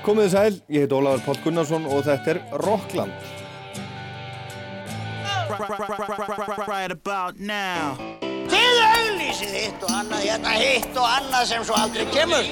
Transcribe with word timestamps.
Komið 0.00 0.24
þið 0.24 0.32
sæl, 0.32 0.54
ég 0.72 0.86
heit 0.86 0.92
Ólafur 0.96 1.20
Páll 1.26 1.40
Gunnarsson 1.44 1.84
og 1.92 1.98
þetta 2.06 2.32
er 2.32 2.38
Rockland. 2.64 3.12
Þið 8.50 8.80
auglýsið 8.86 9.52
hitt 9.58 9.84
og 9.84 9.92
annað, 9.98 10.24
hérna 10.24 10.54
hitt 10.56 10.96
og 10.96 11.06
annað 11.06 11.44
sem 11.52 11.66
svo 11.68 11.76
aldrei 11.76 12.06
kemur. 12.14 12.48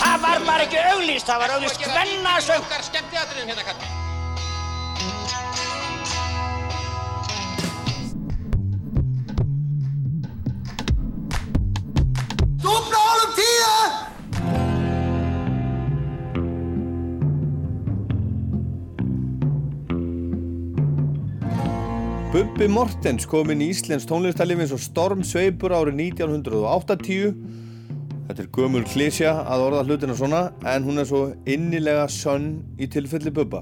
Það 0.00 0.16
var 0.24 0.46
bara 0.48 0.64
ekki 0.64 0.80
auglýst, 0.94 1.28
það 1.28 1.44
var 1.44 1.58
auglýst 1.58 1.88
hvennasöng. 1.92 3.99
Bubbi 22.40 22.70
Mortens 22.72 23.26
kom 23.28 23.50
inn 23.52 23.60
í 23.60 23.66
Íslensk 23.68 24.08
tónlistarlif 24.08 24.62
eins 24.62 24.70
og 24.72 24.80
Storm 24.80 25.18
Sveipur 25.28 25.74
árið 25.76 25.98
1980. 26.06 27.34
Þetta 28.30 28.40
er 28.40 28.48
gömul 28.56 28.80
klísja 28.88 29.34
að 29.42 29.64
orða 29.66 29.82
hlutina 29.84 30.16
svona 30.16 30.40
en 30.72 30.86
hún 30.86 31.02
er 31.02 31.08
svo 31.10 31.20
innilega 31.44 32.06
sönn 32.08 32.62
í 32.80 32.88
tilfelli 32.88 33.28
Bubba. 33.36 33.60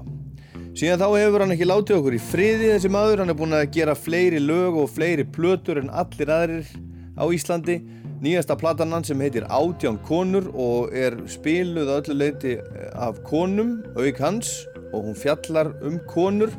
Síðan 0.79 1.03
þá 1.03 1.07
hefur 1.09 1.43
hann 1.43 1.51
ekki 1.57 1.67
látið 1.67 1.97
okkur 1.97 2.15
í 2.15 2.21
friði 2.29 2.71
þessi 2.71 2.93
maður, 2.95 3.25
hann 3.25 3.35
er 3.35 3.39
búinn 3.41 3.57
að 3.59 3.67
gera 3.75 3.97
fleiri 3.99 4.39
lög 4.45 4.79
og 4.85 4.89
fleiri 4.95 5.27
plötur 5.27 5.83
en 5.83 5.91
allir 5.91 6.31
aðrir 6.37 6.71
á 7.19 7.27
Íslandi. 7.35 7.81
Nýjasta 8.23 8.55
platan 8.63 8.95
hann 8.95 9.03
sem 9.03 9.19
heitir 9.19 9.49
Átján 9.51 9.99
konur 10.07 10.53
og 10.55 10.95
er 10.95 11.19
spiluð 11.27 11.97
öllu 11.99 12.19
leiti 12.23 12.55
af 12.95 13.19
konum, 13.27 13.81
auk 13.99 14.23
hans 14.23 14.61
og 14.93 15.03
hún 15.03 15.19
fjallar 15.19 15.75
um 15.83 15.99
konur 16.07 16.55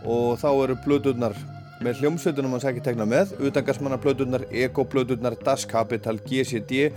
og 0.05 0.39
þá 0.41 0.49
eru 0.53 0.77
blöðurnar 0.85 1.35
með 1.83 2.01
hljómsveitunum 2.01 2.55
hans 2.55 2.65
ekki 2.69 2.83
tekna 2.85 3.05
með 3.09 3.35
utangarsmanna 3.45 3.99
blöðurnar, 4.01 4.45
eko-blöðurnar, 4.49 5.35
Das 5.43 5.65
Kapital, 5.69 6.17
GCD 6.23 6.89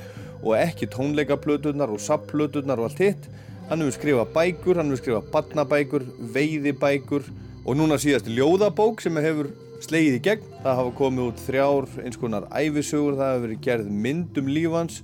og 0.42 0.54
ekki 0.58 0.88
tónleika 0.92 1.36
blöðurnar 1.40 1.92
og 1.92 2.00
sub-blöðurnar 2.02 2.80
og 2.80 2.90
allt 2.90 3.02
hitt 3.02 3.28
hann 3.68 3.82
hefur 3.84 3.96
skrifað 3.98 4.32
bækur, 4.36 4.80
hann 4.80 4.92
hefur 4.92 5.02
skrifað 5.02 5.30
barnabækur, 5.34 6.06
veiðibækur 6.34 7.26
og 7.66 7.76
núna 7.76 7.98
síðast 8.00 8.30
ljóðabók 8.32 9.02
sem 9.04 9.18
hefur 9.20 9.50
slegið 9.84 10.18
í 10.18 10.22
gegn 10.24 10.46
það 10.62 10.80
hafa 10.80 10.94
komið 10.98 11.26
út 11.28 11.42
þrjár 11.44 11.88
eins 12.04 12.18
konar 12.18 12.48
æfisugur, 12.48 13.18
það 13.18 13.32
hefur 13.34 13.44
verið 13.46 13.64
gerð 13.66 13.90
mynd 14.06 14.40
um 14.40 14.52
lífans 14.54 15.02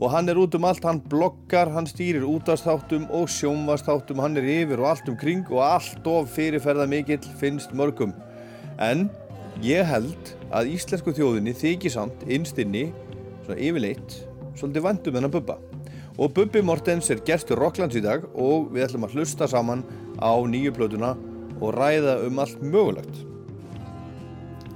og 0.00 0.08
hann 0.14 0.32
er 0.32 0.38
út 0.40 0.54
um 0.56 0.64
allt, 0.64 0.84
hann 0.88 1.02
bloggar, 1.12 1.68
hann 1.74 1.88
stýrir 1.88 2.24
útastáttum 2.24 3.04
og 3.12 3.28
sjónvastáttum, 3.28 4.20
hann 4.24 4.38
er 4.40 4.48
yfir 4.48 4.80
og 4.80 4.94
allt 4.94 5.08
um 5.12 5.16
kring 5.20 5.44
og 5.52 5.60
allt 5.66 6.06
of 6.08 6.30
fyrirferða 6.32 6.88
mikill 6.88 7.26
finnst 7.40 7.74
mörgum. 7.76 8.14
En 8.80 9.10
ég 9.60 9.84
held 9.84 10.34
að 10.56 10.72
íslensku 10.72 11.12
þjóðinni 11.12 11.52
þykir 11.52 11.92
samt 11.92 12.24
innstinni, 12.24 12.88
svona 13.44 13.60
yfirleitt, 13.60 14.22
svolítið 14.56 14.86
vandum 14.88 15.18
hennar 15.18 15.34
Bubba. 15.34 15.58
Og 16.20 16.32
Bubbi 16.36 16.62
Mortens 16.64 17.10
er 17.12 17.20
gerstur 17.24 17.60
Rocklands 17.60 17.96
í 17.96 18.04
dag 18.04 18.24
og 18.32 18.70
við 18.72 18.86
ætlum 18.88 19.04
að 19.04 19.18
hlusta 19.18 19.48
saman 19.48 19.84
á 20.16 20.32
nýju 20.48 20.72
plötuna 20.76 21.12
og 21.60 21.76
ræða 21.76 22.22
um 22.24 22.40
allt 22.40 22.62
mögulegt. 22.64 23.26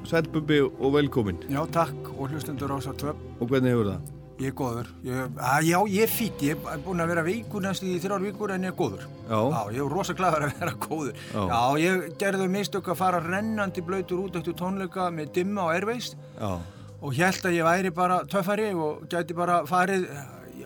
Sæl 0.05 0.29
Bubbi 0.29 0.61
og 0.61 0.93
velkomin. 0.99 1.41
Já, 1.49 1.65
takk 1.73 2.13
og 2.19 2.29
hlustendur 2.29 2.77
á 2.77 2.77
þessar 2.77 3.01
tvö. 3.01 3.17
Og 3.41 3.49
hvernig 3.49 3.73
hefur 3.73 3.95
það? 3.95 4.15
Ég 4.35 4.51
er 4.51 4.55
góður. 4.59 4.89
Ég, 5.07 5.37
að, 5.39 5.67
já, 5.69 5.77
ég 5.95 6.05
er 6.05 6.11
fýtt. 6.11 6.41
Ég 6.43 6.65
er 6.67 6.81
búinn 6.83 7.03
að 7.05 7.11
vera 7.13 7.23
veikur 7.27 7.63
næstu 7.63 7.87
í 7.87 8.01
þrjár 8.03 8.25
vikur 8.25 8.51
en 8.51 8.67
ég 8.67 8.73
er 8.73 8.77
góður. 8.79 9.05
Já. 9.29 9.41
ég 9.71 9.79
er 9.79 9.93
rosa 9.95 10.17
gladur 10.19 10.47
að 10.49 10.55
vera 10.59 10.73
góður. 10.83 11.21
Já. 11.31 11.59
ég 11.79 12.07
gerði 12.19 12.49
mistök 12.51 12.91
að 12.91 12.99
fara 12.99 13.23
rennandi 13.23 13.85
blöytur 13.87 14.25
út 14.25 14.39
eftir 14.41 14.57
tónleika 14.59 15.07
með 15.15 15.31
dimma 15.39 15.69
og 15.69 15.75
erveist 15.77 16.17
Já. 16.35 16.51
og 16.99 17.15
held 17.15 17.47
að 17.47 17.59
ég 17.61 17.69
væri 17.69 17.93
bara 17.95 18.23
töffari 18.31 18.73
og 18.75 19.05
gæti 19.13 19.37
bara 19.39 19.61
farið 19.71 20.09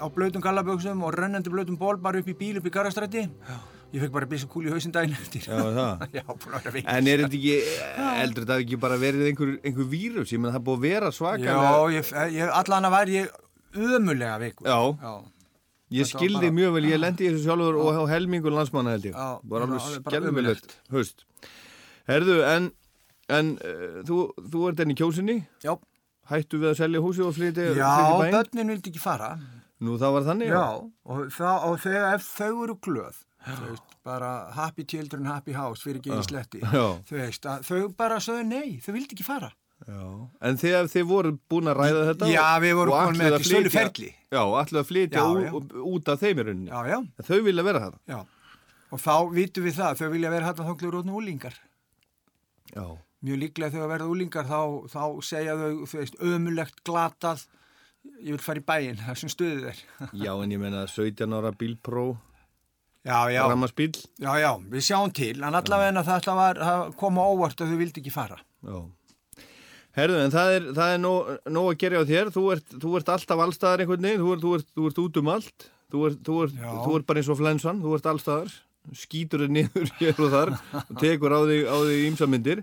á 0.01 0.07
blöytum 0.15 0.45
gallaböksum 0.45 1.03
og 1.05 1.19
rennandi 1.19 1.53
blöytum 1.53 1.77
ból 1.77 1.99
bara 2.01 2.23
upp 2.23 2.31
í 2.31 2.37
bíl 2.39 2.57
upp 2.63 2.71
í 2.71 2.73
garastrætti. 2.73 3.27
Ég 3.89 4.03
fekk 4.05 4.13
bara 4.13 4.27
bísa 4.29 4.45
kúl 4.49 4.67
í 4.69 4.73
hausinn 4.73 4.93
daginn 4.93 5.17
eftir. 5.17 5.45
Já, 5.49 5.61
það. 5.61 6.03
já, 6.19 6.25
búinn 6.29 6.57
að 6.57 6.65
vera 6.65 6.73
veikur. 6.75 6.89
En 6.93 7.07
er 7.09 7.23
þetta 7.25 7.39
ekki, 7.39 7.55
eldur 8.25 8.45
þetta 8.45 8.59
ekki 8.65 8.81
bara 8.81 8.99
verið 9.01 9.29
einhver, 9.31 9.53
einhver 9.65 9.89
vírus? 9.93 10.33
Ég 10.33 10.43
menn 10.45 10.53
það 10.57 10.65
búið 10.67 10.81
að 10.81 10.89
vera 10.89 11.13
svakalega. 11.17 11.69
Já, 11.69 11.95
ég, 11.97 12.11
ég, 12.37 12.53
allan 12.61 12.89
að 12.89 12.97
væri 12.99 13.17
ég 13.17 13.37
ömulega 13.75 14.39
veikur. 14.41 14.67
Já. 14.67 14.79
Já. 15.03 15.15
Ég 15.91 16.05
skildi 16.05 16.35
bara- 16.49 16.53
mjög 16.53 16.73
vel, 16.75 16.85
ég 16.85 16.99
lendi 17.01 17.25
í 17.25 17.31
þessu 17.33 17.45
sjálfur 17.49 17.79
og 17.81 17.95
á 17.97 18.03
helmingur 18.13 18.53
landsmanna 18.53 18.91
held 18.97 19.05
ég. 19.09 19.15
Já, 19.17 19.41
Var 19.45 19.61
alveg 19.65 20.03
bara 20.05 20.21
skelvilegt, 20.21 20.75
höst. 20.93 21.25
Herðu, 22.09 22.37
en, 22.45 22.67
en 23.29 23.55
uh, 23.65 24.03
þú, 24.09 24.19
þú 24.53 24.67
ert 24.69 24.81
enn 24.85 24.93
í 24.93 24.97
kjósinni, 24.99 25.39
Já, 25.65 25.75
hættu 26.29 26.61
við 26.61 26.71
að 26.75 26.77
selja 26.83 27.01
húsi 27.05 27.25
og 27.25 27.33
flyti, 27.37 27.71
já 27.77 27.89
bæinn? 28.21 28.33
börnin 28.37 28.69
vildi 28.75 28.93
ekki 28.93 29.01
fara. 29.01 29.31
Nú 29.81 29.97
það 30.01 30.13
var 30.17 30.27
þannig? 30.29 30.49
Já, 30.53 30.65
og, 31.09 31.25
það, 31.33 31.65
og 31.71 31.81
þegar 31.85 32.15
ef 32.19 32.29
þau 32.37 32.63
eru 32.67 32.77
glöð, 32.85 33.19
þú 33.49 33.69
veist, 33.71 33.97
bara 34.05 34.31
happy 34.57 34.85
children, 34.85 35.25
happy 35.29 35.53
house, 35.57 35.85
fyrir 35.85 36.01
ekki 36.03 36.13
í 36.17 36.25
sletti, 36.27 36.61
Já. 36.65 36.87
þú 37.09 37.17
veist, 37.21 37.49
þau 37.69 37.89
bara 37.97 38.17
sögðu 38.21 38.45
nei, 38.49 38.77
þau 38.85 38.93
vildi 38.97 39.17
ekki 39.17 39.25
fara. 39.25 39.53
Já. 39.89 40.01
En 40.45 40.59
þegar 40.61 40.89
þið 40.93 41.05
voru 41.09 41.31
búin 41.49 41.71
að 41.73 41.79
ræða 41.81 42.01
þetta? 42.11 42.27
Já, 42.29 42.45
við 42.61 42.75
vorum 42.77 42.93
komin 42.99 43.17
með 43.23 43.29
þetta 43.31 43.39
að 43.39 43.47
í 43.47 43.49
sölu 43.53 43.71
flytja- 43.71 43.85
ferli. 43.89 44.09
Já, 44.29 44.43
ætluðu 44.61 44.83
að 44.83 44.89
flytja 44.91 45.23
Já, 45.23 45.29
já. 45.47 45.53
út 45.93 46.09
af 46.13 46.21
þeim 46.21 46.39
í 46.43 46.45
rauninni. 46.49 46.69
Já, 46.71 46.81
já, 46.93 46.99
En 46.99 47.25
Þau 47.29 47.39
vilja 47.47 47.65
vera 47.65 47.81
það. 47.87 47.95
já. 48.13 48.19
Og 48.93 48.99
þá 49.01 49.15
vitum 49.33 49.65
við 49.65 49.75
það, 49.79 49.97
þau 50.03 50.11
vilja 50.13 50.31
vera 50.33 50.47
hægt 50.51 50.61
að 50.61 50.69
þóklu 50.73 50.91
rótnu 50.93 51.17
úlingar. 51.23 51.55
Já. 52.75 52.85
Mjög 53.25 53.39
líklega 53.43 53.73
þegar 53.75 53.89
verða 53.95 54.11
úlingar 54.13 54.45
þá, 54.47 54.61
þá 54.93 55.03
segja 55.27 55.57
þau, 55.59 55.73
þú 55.89 55.99
veist, 55.99 56.19
ömulegt 56.23 56.85
glatað, 56.87 57.47
ég 58.23 58.31
vil 58.37 58.45
fara 58.45 58.61
í 58.61 58.65
bæinn, 58.69 59.01
það 59.03 59.17
sem 59.23 59.33
stuðið 59.33 59.67
er. 59.73 59.81
Já, 60.25 60.33
en 60.45 60.53
ég 60.55 60.61
menna 60.63 60.85
17 60.87 61.33
ára 61.35 61.51
bílpró, 61.53 62.07
Já, 63.09 63.25
já, 63.33 63.41
rammarsbíl. 63.49 63.95
já, 64.21 64.33
já, 64.37 64.53
við 64.69 64.85
sjáum 64.85 65.13
til, 65.17 65.33
en 65.43 65.55
allavega 65.57 66.03
þetta 66.05 66.35
var 66.37 66.59
að 66.61 66.95
koma 67.01 67.25
óvart 67.25 67.57
að 67.65 67.73
þau 67.73 67.79
vildi 67.81 68.03
ekki 68.03 68.13
fara. 68.13 68.37
Já. 68.63 68.79
Herðu, 69.99 70.19
en 70.23 70.31
það 70.31 70.53
er, 70.55 70.67
það 70.77 70.93
er 70.95 71.01
nóg, 71.03 71.31
nóg 71.51 71.69
að 71.73 71.79
gera 71.83 72.01
á 72.03 72.05
þér. 72.07 72.29
Þú 72.35 72.43
ert, 72.55 72.75
þú 72.85 72.95
ert 72.99 73.09
alltaf 73.15 73.41
allstaðar 73.43 73.83
einhvern 73.83 74.05
veginn. 74.07 74.21
Þú 74.23 74.33
ert, 74.35 74.43
þú 74.45 74.53
ert, 74.59 74.69
þú 74.77 74.89
ert 74.91 75.01
út 75.03 75.19
um 75.19 75.31
allt. 75.33 75.65
Þú 75.89 76.03
ert, 76.07 76.21
þú 76.29 76.99
bara 77.09 77.23
eins 77.23 77.31
og 77.33 77.39
flensan. 77.41 77.81
Þú 77.83 77.95
ert 77.97 78.11
allstaðar. 78.13 78.53
Skýtur 78.99 79.43
þér 79.45 79.55
niður 79.57 79.91
hér 80.01 80.21
og 80.23 80.31
þar 80.33 80.53
og 80.85 80.93
tekur 81.03 81.35
á 81.35 81.41
þig, 81.51 81.65
á 81.67 81.77
þig 81.89 82.05
ímsamyndir. 82.13 82.63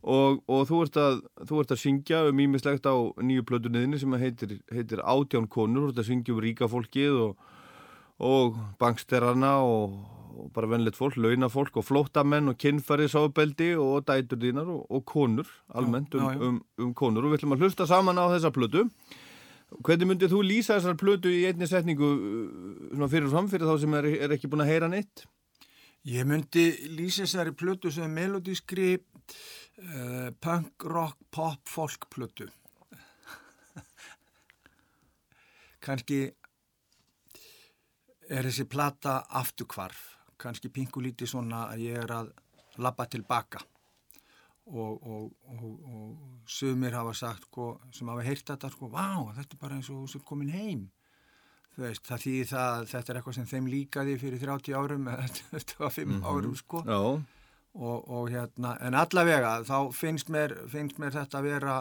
Og, 0.00 0.40
og 0.48 0.62
þú, 0.70 0.78
ert 0.86 0.96
að, 0.96 1.18
þú 1.50 1.60
ert 1.60 1.74
að 1.74 1.82
syngja 1.82 2.22
um 2.30 2.40
ímislegt 2.40 2.88
á 2.88 2.96
nýju 3.20 3.44
plötunniðinni 3.50 4.00
sem 4.00 4.16
heitir, 4.22 4.56
heitir 4.72 5.04
Átján 5.04 5.50
konur. 5.52 5.90
Þú 5.90 5.92
ert 5.92 6.00
að 6.00 6.08
syngja 6.08 6.32
um 6.32 6.40
ríka 6.40 6.70
fólkið 6.72 7.20
og, 7.26 7.52
og 8.24 8.56
banksterrana 8.80 9.58
og, 9.68 10.00
og 10.40 10.50
bara 10.56 10.68
vennlegt 10.70 10.98
fólk, 10.98 11.18
launafólk 11.20 11.80
og 11.80 11.86
flóttamenn 11.86 12.50
og 12.52 12.58
kynfærisábeldi 12.60 13.72
og 13.80 14.06
dætur 14.08 14.40
þínar 14.42 14.70
og, 14.70 14.84
og 14.90 15.04
konur 15.08 15.50
almennt 15.74 16.14
um, 16.14 16.22
já, 16.24 16.32
já. 16.34 16.46
Um, 16.48 16.62
um 16.86 16.94
konur 16.94 17.26
og 17.26 17.34
við 17.34 17.40
ætlum 17.40 17.56
að 17.56 17.66
hlusta 17.66 17.88
saman 17.90 18.20
á 18.20 18.26
þessa 18.32 18.52
plötu 18.54 18.86
hvernig 19.84 20.08
myndið 20.10 20.32
þú 20.34 20.40
lýsa 20.46 20.78
þessar 20.78 20.96
plötu 20.98 21.30
í 21.30 21.44
einni 21.48 21.68
setningu 21.70 22.14
uh, 22.14 22.88
svona 22.94 23.12
fyrir 23.12 23.30
fram 23.34 23.52
fyrir 23.52 23.68
þá 23.68 23.76
sem 23.84 24.00
er, 24.00 24.10
er 24.26 24.34
ekki 24.38 24.50
búin 24.50 24.64
að 24.64 24.72
heyra 24.74 24.90
neitt 24.90 25.28
Ég 26.08 26.24
myndi 26.24 26.70
lýsa 26.96 27.26
þessari 27.26 27.52
plötu 27.52 27.90
sem 27.92 28.08
melodískri 28.08 28.94
uh, 28.96 30.30
punk, 30.40 30.86
rock, 30.88 31.18
pop, 31.30 31.60
folk 31.68 32.06
plötu. 32.08 32.46
Kanski 35.84 36.22
er 38.30 38.48
þessi 38.48 38.64
plata 38.64 39.18
afturkvarf. 39.42 40.19
Kanski 40.40 40.70
pingulítið 40.72 41.34
svona 41.34 41.66
að 41.72 41.84
ég 41.88 42.00
er 42.04 42.14
að 42.16 42.32
labba 42.80 43.06
tilbaka. 43.10 43.60
Og, 44.70 45.02
og, 45.02 45.30
og, 45.50 45.70
og 45.90 46.50
sumir 46.50 46.94
hafa 46.94 47.12
sagt, 47.16 47.48
sko, 47.48 47.72
sem 47.96 48.08
hafa 48.12 48.22
heyrt 48.22 48.52
þetta, 48.52 48.70
sko, 48.70 48.90
vá, 48.92 49.32
þetta 49.34 49.56
er 49.56 49.62
bara 49.64 49.78
eins 49.78 49.90
og 49.90 50.06
sem 50.12 50.22
komin 50.26 50.52
heim. 50.54 50.84
Veist, 51.80 52.04
það 52.06 52.24
þýðir 52.24 52.48
það 52.50 52.70
að 52.76 52.88
þetta 52.90 53.12
er 53.12 53.18
eitthvað 53.18 53.36
sem 53.36 53.50
þeim 53.50 53.68
líkaði 53.70 54.16
fyrir 54.20 54.42
30 54.42 54.76
árum 54.76 55.08
eða 55.12 55.28
25 55.54 56.16
árum 56.26 56.56
sko 56.58 56.82
og, 57.74 58.10
og 58.10 58.30
hérna, 58.32 58.74
en 58.82 58.96
allavega 58.98 59.60
þá 59.66 59.76
finnst 59.94 60.30
mér, 60.32 60.56
finnst 60.70 60.98
mér 60.98 61.14
þetta 61.14 61.38
að 61.38 61.46
vera 61.46 61.76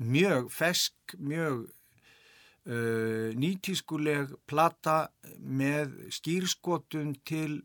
mjög 0.00 0.48
fesk, 0.52 1.16
mjög 1.20 1.66
uh, 1.68 3.30
nýtískuleg 3.38 4.32
plata 4.48 5.10
með 5.38 5.92
skýrskotun 6.16 7.14
til 7.28 7.60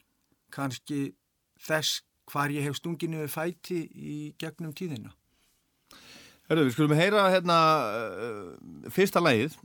kannski 0.54 1.14
þess 1.60 2.04
hvar 2.30 2.54
ég 2.54 2.68
hef 2.68 2.78
stunginu 2.78 3.26
fæti 3.32 3.84
í 3.90 4.20
gegnum 4.40 4.74
tíðina. 4.78 5.14
Herðu, 6.50 6.66
við 6.66 6.76
skulum 6.76 6.98
heyra 6.98 7.28
hérna 7.30 7.58
uh, 7.86 8.54
fyrsta 8.94 9.22
lagið 9.22 9.58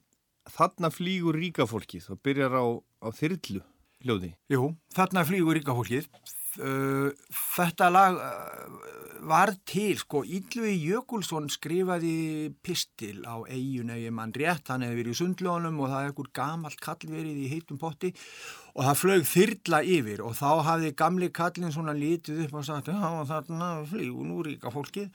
þarna 0.52 0.90
flýgur 0.92 1.38
ríka 1.38 1.64
fólki 1.68 2.00
þá 2.04 2.12
byrjar 2.24 2.56
á, 2.60 2.64
á 3.00 3.08
þyrlu 3.16 3.62
hljóði. 4.04 4.34
Jú, 4.52 4.72
þarna 4.92 5.24
flýgur 5.28 5.56
ríka 5.56 5.76
fólkið. 5.76 6.10
Uh, 6.54 7.08
þetta 7.56 7.88
lag 7.90 8.20
uh, 8.20 8.90
var 9.24 9.54
til, 9.66 9.96
sko, 9.98 10.22
Ylvi 10.28 10.74
Jökulsson 10.84 11.48
skrifaði 11.50 12.52
pistil 12.64 13.24
á 13.24 13.40
eigin 13.48 13.90
eigi 13.94 14.12
mann 14.14 14.34
rétt, 14.36 14.68
hann 14.68 14.84
hefði 14.84 15.00
verið 15.00 15.16
í 15.16 15.18
sundlónum 15.22 15.80
og 15.80 15.88
það 15.88 16.02
hefði 16.02 16.12
ekkur 16.12 16.30
gamalt 16.36 16.84
kall 16.84 17.08
verið 17.08 17.40
í 17.40 17.50
heitum 17.54 17.80
potti 17.80 18.12
og 18.12 18.63
það 18.82 18.98
flög 18.98 19.24
þyrla 19.30 19.80
yfir 19.86 20.22
og 20.26 20.34
þá 20.34 20.50
hafði 20.66 20.92
gamli 20.98 21.30
kallin 21.30 21.72
svona 21.74 21.94
lítið 21.94 22.44
upp 22.48 22.58
og 22.58 22.66
sagt, 22.66 22.90
já 22.90 23.24
þarna 23.28 23.70
flýgur 23.86 24.26
nú 24.26 24.42
ríka 24.42 24.72
fólkið. 24.74 25.12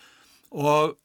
Og 0.55 0.95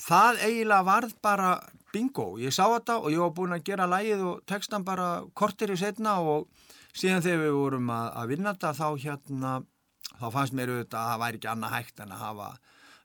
það 0.00 0.40
eiginlega 0.46 0.86
varð 0.88 1.12
bara 1.22 1.50
bingo, 1.92 2.34
ég 2.40 2.54
sá 2.54 2.64
þetta 2.64 2.98
og 3.02 3.12
ég 3.12 3.20
var 3.22 3.34
búin 3.36 3.54
að 3.54 3.66
gera 3.68 3.86
lægið 3.90 4.24
og 4.26 4.40
textan 4.48 4.86
bara 4.86 5.22
kortir 5.36 5.74
í 5.74 5.78
setna 5.78 6.16
og 6.24 6.48
síðan 6.94 7.22
þegar 7.22 7.44
við 7.44 7.58
vorum 7.58 7.92
að, 7.92 8.08
að 8.20 8.32
vinna 8.32 8.54
þetta 8.54 8.72
þá 8.80 8.88
hérna 9.04 9.52
þá 10.14 10.26
fannst 10.34 10.56
mér 10.56 10.72
auðvitað 10.72 11.00
að 11.00 11.10
það 11.10 11.22
væri 11.24 11.40
ekki 11.40 11.50
annað 11.52 11.74
hægt 11.74 12.00
en 12.02 12.14
að 12.14 12.24
hafa, 12.24 12.48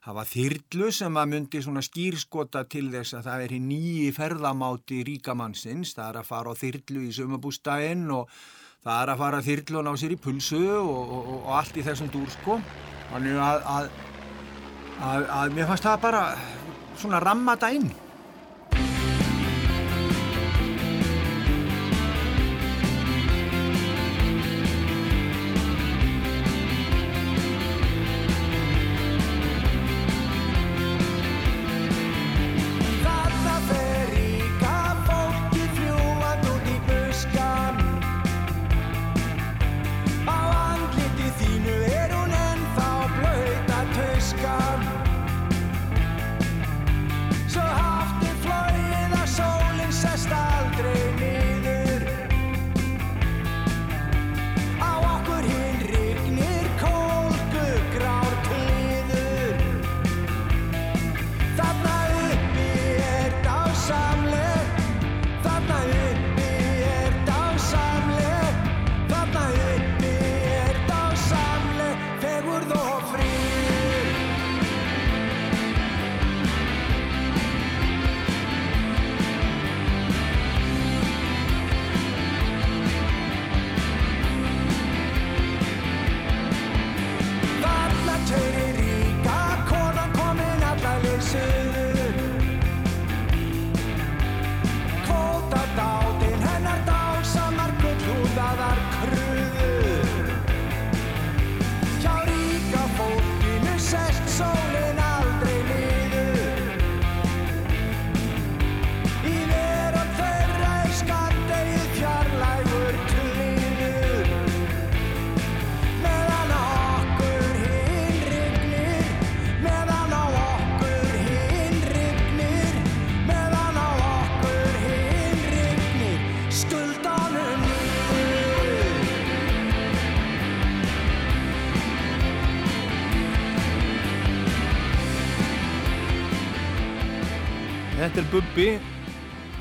hafa 0.06 0.24
þyrlu 0.30 0.90
sem 0.94 1.20
að 1.20 1.30
myndi 1.34 1.62
svona 1.64 1.84
skýrskota 1.84 2.64
til 2.70 2.86
þess 2.94 3.18
að 3.18 3.28
það 3.28 3.44
er 3.44 3.54
hér 3.54 3.64
nýji 3.68 4.10
ferðamáti 4.16 5.00
ríkamannsins, 5.08 5.94
það 5.98 6.08
er 6.08 6.20
að 6.22 6.30
fara 6.30 6.54
á 6.54 6.60
þyrlu 6.60 7.04
í 7.06 7.14
sömabústæinn 7.18 8.06
og 8.16 8.40
það 8.84 9.02
er 9.02 9.12
að 9.12 9.20
fara 9.20 9.42
þyrlu 9.44 9.80
og 9.80 9.86
ná 9.86 9.90
sér 10.00 10.14
í 10.14 10.20
pulsu 10.20 10.60
og, 10.80 11.00
og, 11.16 11.32
og, 11.34 11.50
allt 11.58 11.76
í 11.76 11.84
þessum 11.84 12.12
dúr 12.12 12.30
sko. 12.32 12.60
Þannig 13.10 13.40
að, 13.44 13.66
að, 13.74 13.90
að, 15.10 15.26
að 15.36 15.56
mér 15.56 15.68
fannst 15.68 15.88
það 15.88 16.04
bara 16.06 16.22
svona 17.00 17.20
ramma 17.24 17.56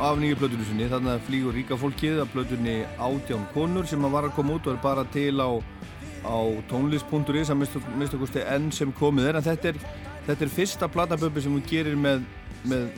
af 0.10 0.18
nýju 0.18 0.38
plötunni 0.40 0.66
sinni, 0.66 0.88
þarna 0.90 1.20
flýgur 1.28 1.54
ríka 1.54 1.76
fólkið 1.78 2.24
af 2.24 2.32
plötunni 2.34 2.80
Átján 2.98 3.44
konur 3.54 3.86
sem 3.86 4.06
að 4.08 4.16
var 4.16 4.26
að 4.26 4.36
koma 4.40 4.56
út 4.58 4.66
og 4.66 4.74
er 4.74 4.80
bara 4.82 5.04
til 5.14 5.38
á, 5.38 5.50
á 6.26 6.38
tónlist.is 6.72 7.52
að 7.54 7.60
mista 7.62 8.18
kosti 8.18 8.42
enn 8.42 8.72
sem 8.74 8.94
komið 8.98 9.30
er 9.30 9.38
en 9.38 9.46
þetta 9.46 9.74
er, 9.74 9.80
þetta 10.26 10.46
er 10.48 10.54
fyrsta 10.56 10.90
plata 10.90 11.20
Bubbi 11.20 11.44
sem 11.46 11.54
hún 11.54 11.66
gerir 11.70 12.00
með, 12.00 12.26
með 12.66 12.90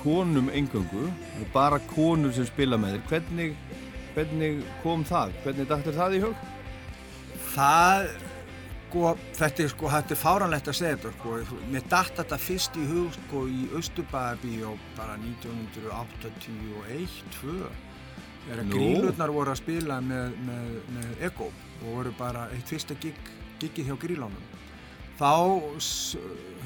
konum 0.00 0.48
engöngu, 0.56 1.10
bara 1.52 1.80
konur 1.92 2.32
sem 2.32 2.48
spila 2.48 2.80
með 2.80 2.96
þér. 2.96 3.04
Hvernig, 3.10 3.54
hvernig 4.16 4.64
kom 4.82 5.04
það? 5.06 5.36
Hvernig 5.44 5.68
dættir 5.68 5.98
það 5.98 6.16
í 6.16 6.22
hug? 6.24 6.46
Það, 7.52 8.08
sko, 8.92 9.14
þetta 9.38 9.62
er 9.64 9.70
sko, 9.72 9.88
þetta 9.88 10.12
er 10.12 10.18
fáranlegt 10.20 10.68
að 10.68 10.76
segja 10.76 10.96
þetta, 11.00 11.12
sko, 11.16 11.60
mér 11.72 11.84
datt 11.88 12.18
þetta 12.18 12.38
fyrst 12.40 12.76
í 12.76 12.84
hug, 12.90 13.14
sko, 13.16 13.44
í 13.48 13.62
Östubæðabíó 13.78 14.72
bara 14.98 15.14
1981, 15.22 17.14
2, 17.38 17.54
þegar 18.44 18.64
grílurnar 18.68 19.32
voru 19.32 19.50
að 19.54 19.60
spila 19.62 20.00
með, 20.04 20.34
með, 20.44 20.66
með 20.96 21.22
Ego 21.28 21.48
og 21.48 21.86
voru 21.86 22.12
bara 22.18 22.42
eitt 22.52 22.68
fyrsta 22.68 22.94
gig, 23.00 23.16
gigið 23.62 23.88
hjá 23.88 23.96
grílánum. 24.02 24.50
Þá 25.16 25.32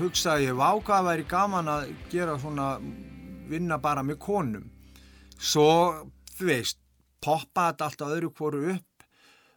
hugsaði 0.01 0.49
ég, 0.49 0.57
vá 0.59 0.71
hvað 0.83 1.07
væri 1.11 1.25
gaman 1.31 1.71
að 1.71 1.93
gera 2.11 2.35
svona, 2.41 2.73
vinna 3.47 3.79
bara 3.83 4.03
með 4.07 4.19
konum. 4.25 4.67
Svo, 5.37 5.71
þú 6.35 6.51
veist, 6.51 6.81
poppa 7.23 7.71
þetta 7.71 7.91
alltaf 7.91 8.17
öðru 8.17 8.33
hvoru 8.35 8.65
upp. 8.75 9.07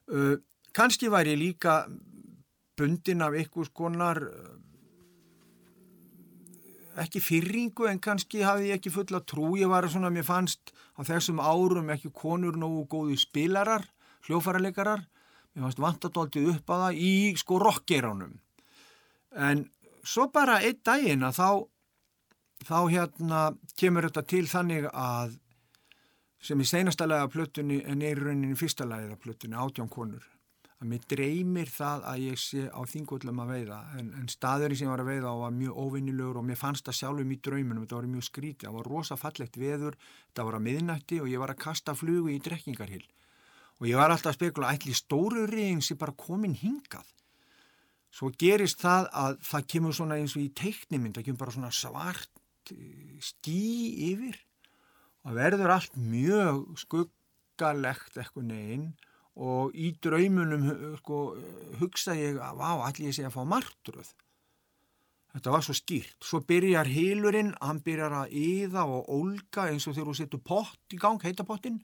Uh, 0.09 0.35
kannski 0.75 1.09
væri 1.11 1.35
ég 1.35 1.41
líka 1.41 1.73
bundin 2.79 3.23
af 3.25 3.35
einhvers 3.35 3.71
konar 3.75 4.21
uh, 4.23 4.57
ekki 7.03 7.21
fyrringu 7.23 7.87
en 7.89 8.01
kannski 8.03 8.43
hafði 8.43 8.71
ég 8.71 8.79
ekki 8.79 8.91
fulla 8.93 9.21
trú. 9.23 9.53
Ég 9.59 9.71
var 9.71 9.87
svona, 9.91 10.11
mér 10.13 10.27
fannst 10.27 10.73
á 10.99 11.01
þessum 11.07 11.39
árum 11.39 11.91
ekki 11.93 12.11
konur 12.15 12.57
nógu 12.59 12.85
góðu 12.91 13.17
spilarar, 13.19 13.85
hljófaraleikarar. 14.27 15.05
Mér 15.53 15.67
fannst 15.67 15.83
vantadóltið 15.83 16.53
upp 16.55 16.73
að 16.73 16.85
það 16.85 17.03
í 17.09 17.11
sko 17.39 17.59
rockgeranum. 17.63 18.39
En 19.35 19.67
svo 20.03 20.29
bara 20.33 20.59
einn 20.65 20.81
daginn 20.85 21.27
að 21.27 21.39
þá, 21.39 21.49
þá 22.65 22.79
hérna 22.95 23.43
kemur 23.79 24.09
þetta 24.09 24.25
til 24.33 24.45
þannig 24.49 24.89
að 24.93 25.37
sem 26.39 26.59
í 26.59 26.67
seinasta 26.67 27.07
lagi 27.07 27.27
af 27.27 27.33
plötunni 27.35 27.81
en 27.83 28.03
er 28.05 28.19
rauninni 28.23 28.55
fyrsta 28.59 28.87
lagið 28.87 29.15
af 29.15 29.23
plötunni, 29.23 29.59
átján 29.59 29.91
konur 29.91 30.23
að 30.79 30.87
mér 30.87 31.05
dreymir 31.11 31.69
það 31.73 32.05
að 32.07 32.21
ég 32.23 32.39
sé 32.39 32.61
á 32.71 32.81
þingvöldum 32.87 33.41
að 33.43 33.49
veiða 33.51 33.79
en, 33.99 34.11
en 34.15 34.29
staðurinn 34.31 34.79
sem 34.79 34.87
ég 34.87 34.93
var 34.93 35.03
að 35.03 35.09
veiða 35.11 35.33
var 35.41 35.55
mjög 35.57 35.79
óvinnilegur 35.83 36.39
og 36.39 36.45
mér 36.47 36.59
fannst 36.59 36.87
það 36.87 36.99
sjálfum 37.01 37.33
í 37.35 37.39
drauminum 37.43 37.83
þetta 37.83 37.97
var 37.99 38.07
mjög 38.13 38.27
skrítið, 38.29 38.67
það 38.69 38.77
var 38.77 38.91
rosa 38.93 39.17
fallegt 39.19 39.59
veður 39.59 39.97
þetta 39.99 40.45
var 40.47 40.57
að 40.57 40.65
miðnætti 40.69 41.19
og 41.19 41.31
ég 41.33 41.43
var 41.43 41.51
að 41.51 41.63
kasta 41.65 41.95
flugu 41.99 42.31
í 42.31 42.39
drekkingarhill 42.45 43.03
og 43.79 43.87
ég 43.87 43.99
var 43.99 44.13
alltaf 44.13 44.31
að 44.31 44.37
spekula 44.39 44.71
ætli 44.75 44.95
stóru 44.95 45.45
riðin 45.51 45.83
sem 45.83 45.99
bara 45.99 46.15
komin 46.15 46.55
hingað? 46.59 47.07
Svo 48.09 48.31
gerist 48.39 48.79
það 48.81 49.09
að 49.21 49.35
það 49.45 49.67
kemur 49.73 49.95
svona 49.95 50.17
eins 50.19 50.35
og 50.35 50.45
í 50.45 50.49
teiknimynd 50.55 51.19
það 51.19 51.27
kemur 51.27 51.43
bara 51.43 51.55
svona 51.57 51.73
svart 51.75 52.41
eh, 52.73 53.19
ský 53.23 53.59
yfir 54.13 54.39
og 55.27 55.35
verður 55.35 55.75
allt 55.75 55.99
mjög 55.99 56.63
skuggalegt 56.85 58.15
eitthvað 58.15 58.49
neginn 58.49 58.89
og 59.39 59.75
í 59.75 59.93
draumunum 60.03 60.65
hu- 60.67 60.95
sko, 60.99 61.19
hugsa 61.79 62.15
ég 62.19 62.39
að 62.43 62.57
vá, 62.59 62.71
allir 62.87 63.07
ég 63.09 63.15
sé 63.15 63.23
að 63.27 63.37
fá 63.37 63.45
martröð 63.47 64.11
Þetta 65.29 65.51
var 65.53 65.61
svo 65.61 65.75
skýrt. 65.77 66.15
Svo 66.25 66.39
byrjar 66.49 66.87
hýlurinn, 66.89 67.51
hann 67.61 67.79
byrjar 67.85 68.15
að 68.23 68.31
yða 68.33 68.81
og 68.89 69.11
ólga 69.13 69.67
eins 69.69 69.85
og 69.85 69.93
þegar 69.93 70.09
þú 70.09 70.15
setur 70.17 70.41
pott 70.41 70.95
í 70.95 70.97
gang, 70.97 71.21
heitapottin 71.21 71.75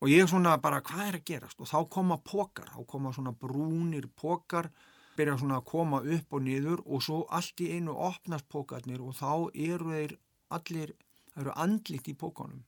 og 0.00 0.08
ég 0.12 0.28
svona 0.28 0.58
bara, 0.60 0.82
hvað 0.84 1.06
er 1.06 1.16
að 1.18 1.24
gerast? 1.30 1.60
Og 1.64 1.68
þá 1.68 1.78
koma 1.96 2.18
pokar, 2.20 2.68
þá 2.74 2.84
koma 2.92 3.12
svona 3.16 3.32
brúnir 3.32 4.04
pokar, 4.20 4.68
byrja 5.16 5.38
svona 5.40 5.58
að 5.62 5.68
koma 5.72 6.02
upp 6.04 6.36
og 6.36 6.44
niður 6.44 6.82
og 6.84 7.02
svo 7.04 7.22
allt 7.32 7.64
í 7.64 7.70
einu 7.76 7.96
opnast 7.96 8.48
pokarnir 8.52 9.00
og 9.00 9.16
þá 9.16 9.48
eru 9.56 9.90
þeir 9.96 10.14
allir, 10.56 10.92
það 11.32 11.42
eru 11.46 11.56
andlit 11.64 12.08
í 12.12 12.16
pokanum 12.20 12.60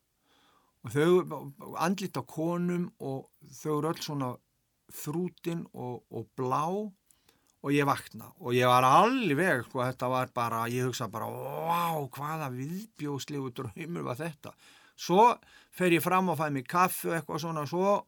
og 0.83 0.95
þau 0.95 1.77
andlit 1.79 2.19
á 2.19 2.23
konum 2.27 2.89
og 2.99 3.29
þau 3.61 3.79
eru 3.79 3.93
öll 3.93 4.03
svona 4.03 4.33
þrútin 4.93 5.65
og, 5.73 6.03
og 6.11 6.29
blá. 6.37 6.67
Og 7.63 7.71
ég 7.71 7.87
vakna 7.87 8.27
og 8.43 8.57
ég 8.57 8.67
var 8.67 8.83
alveg 8.83 9.61
sko 9.69 9.85
þetta 9.85 10.09
var 10.11 10.31
bara, 10.35 10.65
ég 10.67 10.89
hugsa 10.89 11.07
bara 11.07 11.29
wow, 11.31 12.09
hvaða 12.11 12.49
viðbjóðslegu 12.51 13.53
draumur 13.55 14.09
var 14.09 14.19
þetta? 14.19 14.51
Svo 14.99 15.29
fer 15.71 15.95
ég 15.95 16.03
fram 16.03 16.33
og 16.33 16.41
fæ 16.41 16.49
mig 16.51 16.67
kaffu 16.67 17.13
eitthvað 17.15 17.45
svona 17.45 17.63
svo 17.71 18.01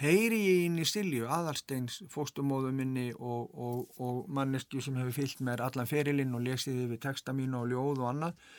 heyri 0.00 0.38
ég 0.38 0.62
inn 0.68 0.78
í 0.80 0.86
Silju 0.88 1.26
aðalsteins 1.28 1.98
fóstumóðu 2.12 2.70
minni 2.72 3.10
og, 3.12 3.50
og, 3.50 3.82
og 4.00 4.30
manneski 4.32 4.80
sem 4.80 4.96
hefur 5.00 5.18
fyllt 5.18 5.42
mér 5.44 5.64
allan 5.66 5.90
ferilinn 5.90 6.36
og 6.36 6.46
lesiði 6.46 6.86
við 6.92 7.02
texta 7.08 7.34
mínu 7.36 7.64
og 7.64 7.72
ljóð 7.72 8.04
og 8.04 8.08
annað 8.14 8.54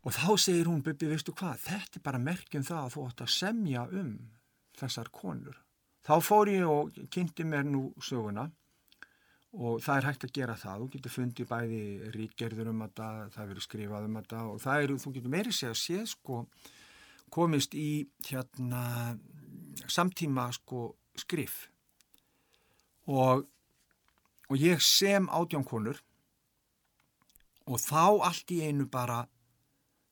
og 0.00 0.14
þá 0.16 0.28
segir 0.40 0.70
hún, 0.70 0.82
Bubi, 0.84 1.08
veistu 1.10 1.34
hvað? 1.36 1.60
Þetta 1.66 1.98
er 1.98 2.04
bara 2.06 2.22
merkjum 2.22 2.64
það 2.66 2.84
að 2.84 2.94
þú 2.94 3.04
ætti 3.08 3.26
að 3.26 3.34
semja 3.34 3.84
um 4.00 4.14
þessar 4.80 5.10
konur. 5.12 5.58
Þá 6.06 6.14
fór 6.24 6.50
ég 6.52 6.64
og 6.70 6.96
kynnti 7.12 7.44
mér 7.44 7.68
nú 7.68 7.90
söguna 8.00 8.46
og 9.50 9.80
það 9.82 9.96
er 9.96 10.06
hægt 10.06 10.24
að 10.24 10.34
gera 10.38 10.56
það, 10.56 10.82
þú 10.82 10.90
getur 10.94 11.14
fundið 11.16 11.48
bæði 11.50 11.82
ríkgerður 12.14 12.70
um 12.70 12.84
þetta, 12.86 13.08
það 13.34 13.48
verður 13.50 13.66
skrifað 13.66 14.06
um 14.06 14.18
þetta 14.20 14.42
og 14.46 14.60
það 14.62 14.84
eru, 14.84 14.98
þú 15.02 15.14
getur 15.16 15.34
meiri 15.34 15.54
segja 15.54 15.74
að 15.74 15.80
sé 15.82 16.02
sko 16.14 16.42
komist 17.30 17.74
í 17.78 17.90
hérna 18.26 18.84
samtíma 19.90 20.48
sko 20.54 20.84
skrif. 21.18 21.64
Og 23.10 23.44
og 24.50 24.58
ég 24.58 24.82
sem 24.82 25.28
átjánkonur 25.30 26.00
og 27.70 27.78
þá 27.78 28.26
allt 28.26 28.50
í 28.50 28.64
einu 28.66 28.88
bara 28.90 29.22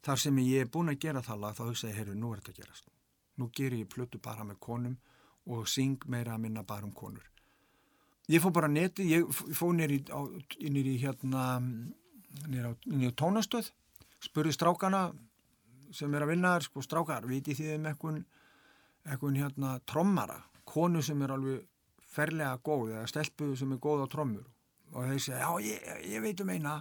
þar 0.09 0.23
sem 0.23 0.39
ég 0.41 0.65
er 0.65 0.71
búin 0.73 0.89
að 0.89 1.03
gera 1.05 1.25
það 1.25 1.43
lag 1.43 1.57
þá 1.57 1.65
hugsa 1.67 1.91
ég, 1.91 1.97
heyrðu, 1.99 2.15
nú 2.17 2.33
er 2.33 2.41
þetta 2.41 2.55
að 2.55 2.61
gerast. 2.63 2.87
Nú 3.39 3.51
ger 3.55 3.75
ég 3.77 3.89
plötu 3.93 4.21
bara 4.23 4.47
með 4.47 4.61
konum 4.65 4.95
og 5.49 5.69
syng 5.69 6.05
meira 6.09 6.37
að 6.37 6.45
minna 6.47 6.65
bara 6.67 6.89
um 6.89 6.95
konur. 6.97 7.25
Ég 8.29 8.43
fór 8.45 8.53
bara 8.53 8.69
neti, 8.69 9.07
ég 9.09 9.29
fór 9.57 9.77
nýri 9.77 10.01
í 10.01 10.99
hérna 11.01 11.45
nýri 11.61 13.09
á 13.09 13.13
tónastöð 13.17 13.71
spurði 14.25 14.53
strákana 14.53 15.09
sem 15.95 16.13
er 16.13 16.25
að 16.25 16.33
vinna 16.35 16.55
þar, 16.57 16.67
sko 16.67 16.85
strákar, 16.85 17.27
viti 17.29 17.57
þið 17.57 17.75
um 17.79 17.89
eitthvað 17.89 18.19
eitthvað 19.09 19.39
hérna 19.41 19.75
trommara, 19.89 20.39
konu 20.69 21.01
sem 21.05 21.21
er 21.25 21.33
alveg 21.33 21.63
ferlega 22.13 22.59
góð 22.65 22.97
eða 22.97 23.07
stelpu 23.09 23.55
sem 23.57 23.71
er 23.73 23.81
góð 23.81 24.05
á 24.05 24.07
trommur. 24.13 24.49
Og 24.93 25.05
þeir 25.09 25.23
segja, 25.23 25.45
já 25.45 25.69
ég, 25.69 25.87
ég 26.13 26.25
veit 26.25 26.41
um 26.45 26.53
eina. 26.53 26.75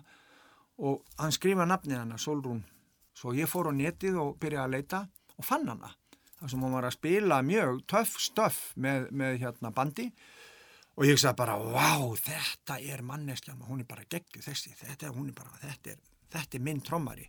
Og 0.78 1.06
hann 1.20 1.34
skrifa 1.34 1.66
nafnið 1.68 2.02
hana, 2.02 2.20
Solrún 2.20 2.66
svo 3.18 3.34
ég 3.34 3.50
fór 3.50 3.72
á 3.72 3.74
netið 3.74 4.20
og 4.22 4.36
byrjaði 4.42 4.64
að 4.66 4.76
leita 4.76 5.00
og 5.38 5.46
fann 5.46 5.66
hana. 5.72 5.90
Þar 6.38 6.52
sem 6.52 6.66
hún 6.66 6.76
var 6.78 6.86
að 6.86 6.98
spila 6.98 7.40
mjög 7.42 7.80
töff 7.90 8.20
stöff 8.22 8.60
með, 8.78 9.08
með 9.10 9.40
hérna 9.42 9.72
bandi. 9.74 10.12
Og 10.98 11.06
ég 11.06 11.18
sagði 11.22 11.38
bara, 11.42 11.58
wow, 11.62 12.12
þetta 12.18 12.80
er 12.82 13.04
manneskjan, 13.06 13.62
hún 13.66 13.84
er 13.84 13.90
bara 13.90 14.06
geggju 14.10 14.42
þessi, 14.42 14.74
þetta 14.78 15.10
er, 15.10 15.18
bara, 15.38 15.60
þetta 15.62 15.94
er, 15.94 16.00
þetta 16.34 16.58
er 16.58 16.64
minn 16.66 16.82
trommari. 16.82 17.28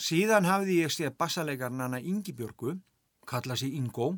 Síðan 0.00 0.48
hafði 0.48 0.80
ég 0.80 0.94
séð 0.94 1.14
bassalegarn 1.18 1.82
hana 1.84 2.00
Ingi 2.02 2.34
Björgu, 2.34 2.74
kalla 3.30 3.54
sér 3.58 3.76
Ingo, 3.78 4.08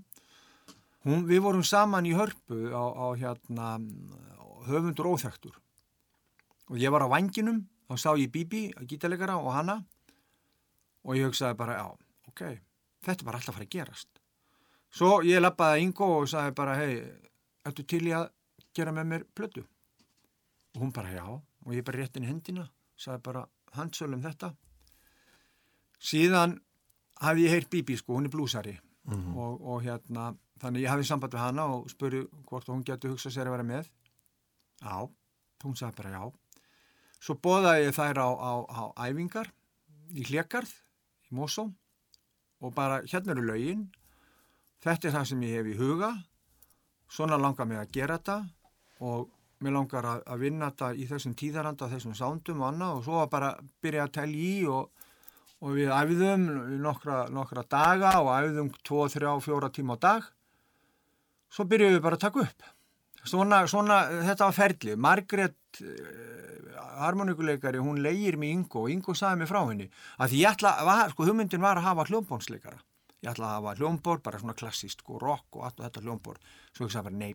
hún, 1.04 1.26
við 1.28 1.42
vorum 1.44 1.64
saman 1.66 2.08
í 2.08 2.14
hörpu 2.16 2.70
á, 2.72 2.84
á 2.96 3.06
hérna 3.18 3.74
höfundur 4.68 5.10
óþægtur 5.12 5.58
og 6.70 6.78
ég 6.80 6.92
var 6.94 7.04
á 7.04 7.12
vanginum, 7.12 7.64
þá 7.90 7.94
sá 7.98 8.10
ég 8.16 8.30
Bibi, 8.32 8.70
gítalegara 8.88 9.36
og 9.36 9.52
hana 9.52 9.82
og 11.02 11.16
ég 11.18 11.28
hugsaði 11.28 11.58
bara, 11.58 11.78
já, 11.78 11.86
ok, 12.30 12.42
þetta 13.06 13.26
bara 13.28 13.40
alltaf 13.40 13.54
að 13.54 13.58
fara 13.58 13.68
að 13.68 13.74
gerast. 13.76 14.22
Svo 14.92 15.22
ég 15.24 15.40
lappaði 15.40 15.86
Ingo 15.86 16.08
og 16.18 16.28
sagði 16.28 16.54
bara, 16.56 16.76
hei, 16.76 17.00
ættu 17.64 17.84
til 17.88 18.04
ég 18.10 18.18
að 18.18 18.28
gera 18.76 18.92
með 18.92 19.08
mér 19.08 19.24
plötu? 19.34 19.64
Og 20.74 20.84
hún 20.84 20.92
bara 20.92 21.12
já. 21.12 21.24
Og 21.62 21.74
ég 21.76 21.84
bara 21.86 22.02
rétt 22.02 22.16
inn 22.18 22.26
í 22.26 22.30
hendina 22.30 22.66
sagði 22.98 23.22
bara 23.28 23.46
handsölum 23.76 24.22
þetta. 24.22 24.52
Síðan 26.02 26.58
hafði 27.22 27.46
ég 27.46 27.54
heyrt 27.56 27.70
Bibi 27.72 27.96
sko, 27.96 28.16
hún 28.18 28.28
er 28.28 28.34
blúsari. 28.34 28.78
Mm 29.04 29.14
-hmm. 29.14 29.36
og, 29.36 29.62
og 29.66 29.82
hérna 29.82 30.34
þannig 30.60 30.82
ég 30.82 30.90
hafði 30.90 31.04
samband 31.04 31.34
við 31.34 31.40
hana 31.40 31.64
og 31.66 31.90
spurði 31.90 32.26
hvort 32.46 32.68
hún 32.68 32.84
getur 32.84 33.10
hugsað 33.10 33.32
sér 33.32 33.46
að 33.46 33.56
vera 33.56 33.62
með. 33.62 33.90
Já, 34.82 35.10
hún 35.64 35.76
sagði 35.76 35.96
bara 35.96 36.10
já. 36.10 36.32
Svo 37.20 37.34
bóðaði 37.34 37.84
ég 37.84 37.94
þær 37.94 38.18
á, 38.18 38.28
á, 38.30 38.52
á 38.70 38.82
æfingar 39.08 39.52
í 40.14 40.22
Hlekarð 40.22 40.72
Mosó 41.32 41.66
og 42.62 42.74
bara 42.76 43.00
hérna 43.02 43.34
eru 43.34 43.44
laugin 43.48 43.86
þetta 44.82 45.08
er 45.08 45.14
það 45.16 45.28
sem 45.30 45.46
ég 45.46 45.60
hef 45.60 45.70
í 45.70 45.78
huga. 45.78 46.10
Svona 47.12 47.38
langar 47.40 47.68
mig 47.68 47.80
að 47.80 47.94
gera 47.94 48.18
þetta. 48.18 48.38
Og 49.02 49.30
mér 49.62 49.76
langar 49.76 50.08
að, 50.08 50.24
að 50.34 50.42
vinna 50.42 50.70
þetta 50.72 50.90
í 50.98 51.06
þessum 51.10 51.36
tíðaranda, 51.38 51.90
þessum 51.92 52.18
sándum 52.18 52.62
og 52.62 52.68
annað. 52.72 52.98
Og 52.98 53.06
svo 53.06 53.22
að 53.22 53.32
bara 53.36 53.54
byrja 53.84 54.06
að 54.06 54.14
telja 54.18 54.42
í 54.42 54.66
og, 54.70 55.08
og 55.62 55.74
við 55.78 55.94
æfðum 55.94 56.46
nokkra, 56.82 57.24
nokkra 57.34 57.66
daga 57.70 58.14
og 58.22 58.32
æfðum 58.34 58.70
2, 58.82 59.02
3, 59.16 59.34
4 59.46 59.72
tíma 59.78 59.98
á 59.98 60.02
dag. 60.08 60.30
Svo 61.52 61.68
byrjuðum 61.68 61.98
við 61.98 62.06
bara 62.06 62.18
að 62.18 62.26
taka 62.26 62.46
upp. 62.46 62.70
Svona, 63.22 63.62
svona 63.70 63.98
þetta 64.26 64.48
var 64.48 64.56
ferli 64.56 64.96
Margret 65.72 65.80
eh, 65.80 66.80
harmonikuleikari, 67.00 67.78
hún 67.78 68.02
leigir 68.02 68.36
mig 68.36 68.50
Ingo 68.52 68.84
og 68.84 68.90
Ingo 68.90 69.14
sagði 69.14 69.42
mig 69.42 69.48
frá 69.48 69.62
henni 69.68 69.88
að 70.18 70.32
því 70.32 70.40
ég 70.42 70.52
ætla, 70.52 70.84
var, 70.84 71.10
sko 71.10 71.24
hugmyndin 71.26 71.62
var 71.62 71.78
að 71.78 71.88
hafa 71.88 72.06
hljómbónsleikara 72.08 72.80
ég 73.22 73.30
ætla 73.30 73.46
að 73.46 73.56
hafa 73.56 73.74
hljómbór, 73.78 74.20
bara 74.22 74.38
svona 74.38 74.54
klassíst 74.54 75.00
sko 75.00 75.18
rock 75.18 75.56
og 75.56 75.64
allt 75.64 75.80
og 75.80 75.86
þetta 75.86 76.02
hljómbór 76.02 76.38
svo 76.72 76.86
ég 76.86 76.92
sagði 76.92 77.08
bara 77.08 77.20
nei 77.22 77.34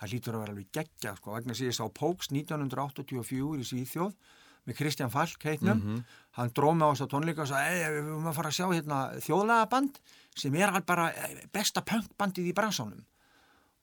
það 0.00 0.12
lítur 0.12 0.34
að 0.34 0.40
vera 0.40 0.54
alveg 0.54 0.70
geggja 0.72 1.16
sko, 1.16 1.34
vegna 1.34 1.54
að 1.54 1.66
ég 1.66 1.76
sá 1.76 1.84
Póks 1.94 2.30
1984 2.32 3.60
í 3.60 3.68
Svíþjóð 3.68 4.14
með 4.64 4.76
Kristján 4.78 5.12
Falk 5.12 5.42
heitnum, 5.44 5.76
mm 5.76 5.82
-hmm. 5.84 6.04
hann 6.38 6.52
dróð 6.56 6.76
með 6.78 6.86
á 6.88 6.92
þess 6.94 7.04
að 7.04 7.10
tónleika 7.12 7.42
og 7.42 7.48
sagði, 7.48 7.88
við 7.92 8.06
höfum 8.08 8.28
að 8.30 8.36
fara 8.38 8.48
að 8.48 8.56
sjá 8.56 8.66
hérna, 8.72 9.00
þjóðlagaband 9.20 9.98
sem 10.34 10.54
er 10.54 10.80
bara 10.86 11.10
eh, 11.12 11.46
besta 11.52 11.82
punkbandið 11.82 12.48
í 12.48 12.54
bransánum 12.56 13.04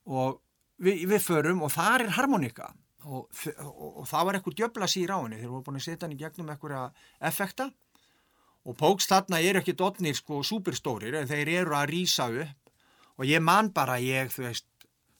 og 0.05 0.41
við, 0.81 1.05
við 1.07 1.21
förum 1.21 1.61
og 1.61 1.71
þar 1.71 2.01
er 2.01 2.15
harmonika 2.17 2.73
og, 3.05 3.29
og, 3.65 3.87
og 4.01 4.09
það 4.09 4.25
var 4.27 4.37
eitthvað 4.37 4.57
djöbla 4.59 4.89
sír 4.91 5.13
á 5.13 5.17
henni, 5.21 5.39
þeir 5.41 5.53
voru 5.53 5.65
búin 5.67 5.79
að 5.79 5.87
setja 5.87 6.05
henni 6.07 6.19
gegnum 6.19 6.51
eitthvað 6.53 7.05
effekta. 7.29 7.69
Og 8.61 8.77
Póks 8.77 9.07
þarna 9.09 9.39
er 9.41 9.57
ekki 9.57 9.73
dotnir 9.77 10.13
sko 10.17 10.43
superstórir 10.45 11.17
en 11.17 11.29
þeir 11.29 11.49
eru 11.61 11.77
að 11.77 11.89
rýsa 11.95 12.27
upp. 12.29 12.75
Og 13.17 13.25
ég 13.29 13.41
man 13.43 13.71
bara 13.73 13.97
ég, 14.01 14.29
veist 14.37 14.67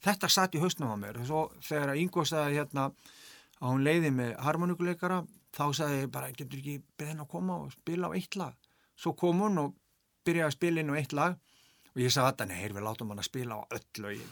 þetta 0.06 0.30
satt 0.30 0.56
í 0.58 0.62
hausnum 0.62 0.94
á 0.94 0.98
mér. 0.98 1.22
Svo 1.26 1.48
þegar 1.66 1.98
Ingo 1.98 2.26
sagði 2.26 2.60
hérna 2.62 2.90
að 3.62 3.68
hún 3.68 3.86
leiði 3.86 4.12
með 4.14 4.36
harmonikuleikara 4.46 5.22
þá 5.54 5.64
sagði 5.78 6.04
ég 6.04 6.12
bara, 6.14 6.32
getur 6.34 6.62
ekki 6.62 6.78
beðin 6.98 7.24
að 7.26 7.32
koma 7.34 7.60
og 7.66 7.74
spila 7.74 8.10
á 8.10 8.16
eitt 8.18 8.38
lag? 8.40 8.56
Svo 8.98 9.14
kom 9.18 9.42
hún 9.44 9.62
og 9.62 9.74
byrjaði 10.26 10.48
að 10.48 10.58
spila 10.58 10.82
inn 10.82 10.94
á 10.94 11.00
eitt 11.02 11.16
lag 11.18 11.38
og 11.92 12.02
ég 12.02 12.14
sagði 12.14 12.46
að 12.46 12.52
nei, 12.52 12.68
við 12.72 12.86
látum 12.86 13.10
hann 13.12 13.22
að 13.22 13.28
spila 13.28 13.58
á 13.60 13.62
öll 13.76 14.04
lögin 14.06 14.30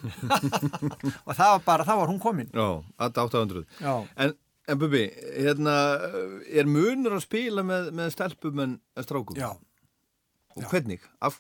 og 1.28 1.34
það 1.34 1.50
var 1.54 1.66
bara, 1.66 1.88
það 1.88 2.02
var 2.02 2.14
hún 2.14 2.22
komin 2.24 2.54
Já, 2.54 2.68
alltaf 2.98 3.32
800 3.34 3.66
Já. 3.82 3.94
En, 4.26 4.36
en 4.70 4.80
Bubi, 4.80 5.04
hérna 5.36 5.76
er 6.48 6.70
munur 6.70 7.18
að 7.18 7.26
spila 7.26 7.66
með, 7.68 7.92
með 8.00 8.14
stelpum 8.16 8.64
en 8.66 8.80
strákum? 9.04 9.40
Já 9.40 9.52
Og 10.58 10.64
Já. 10.66 10.70
hvernig? 10.72 11.04
Af, 11.22 11.38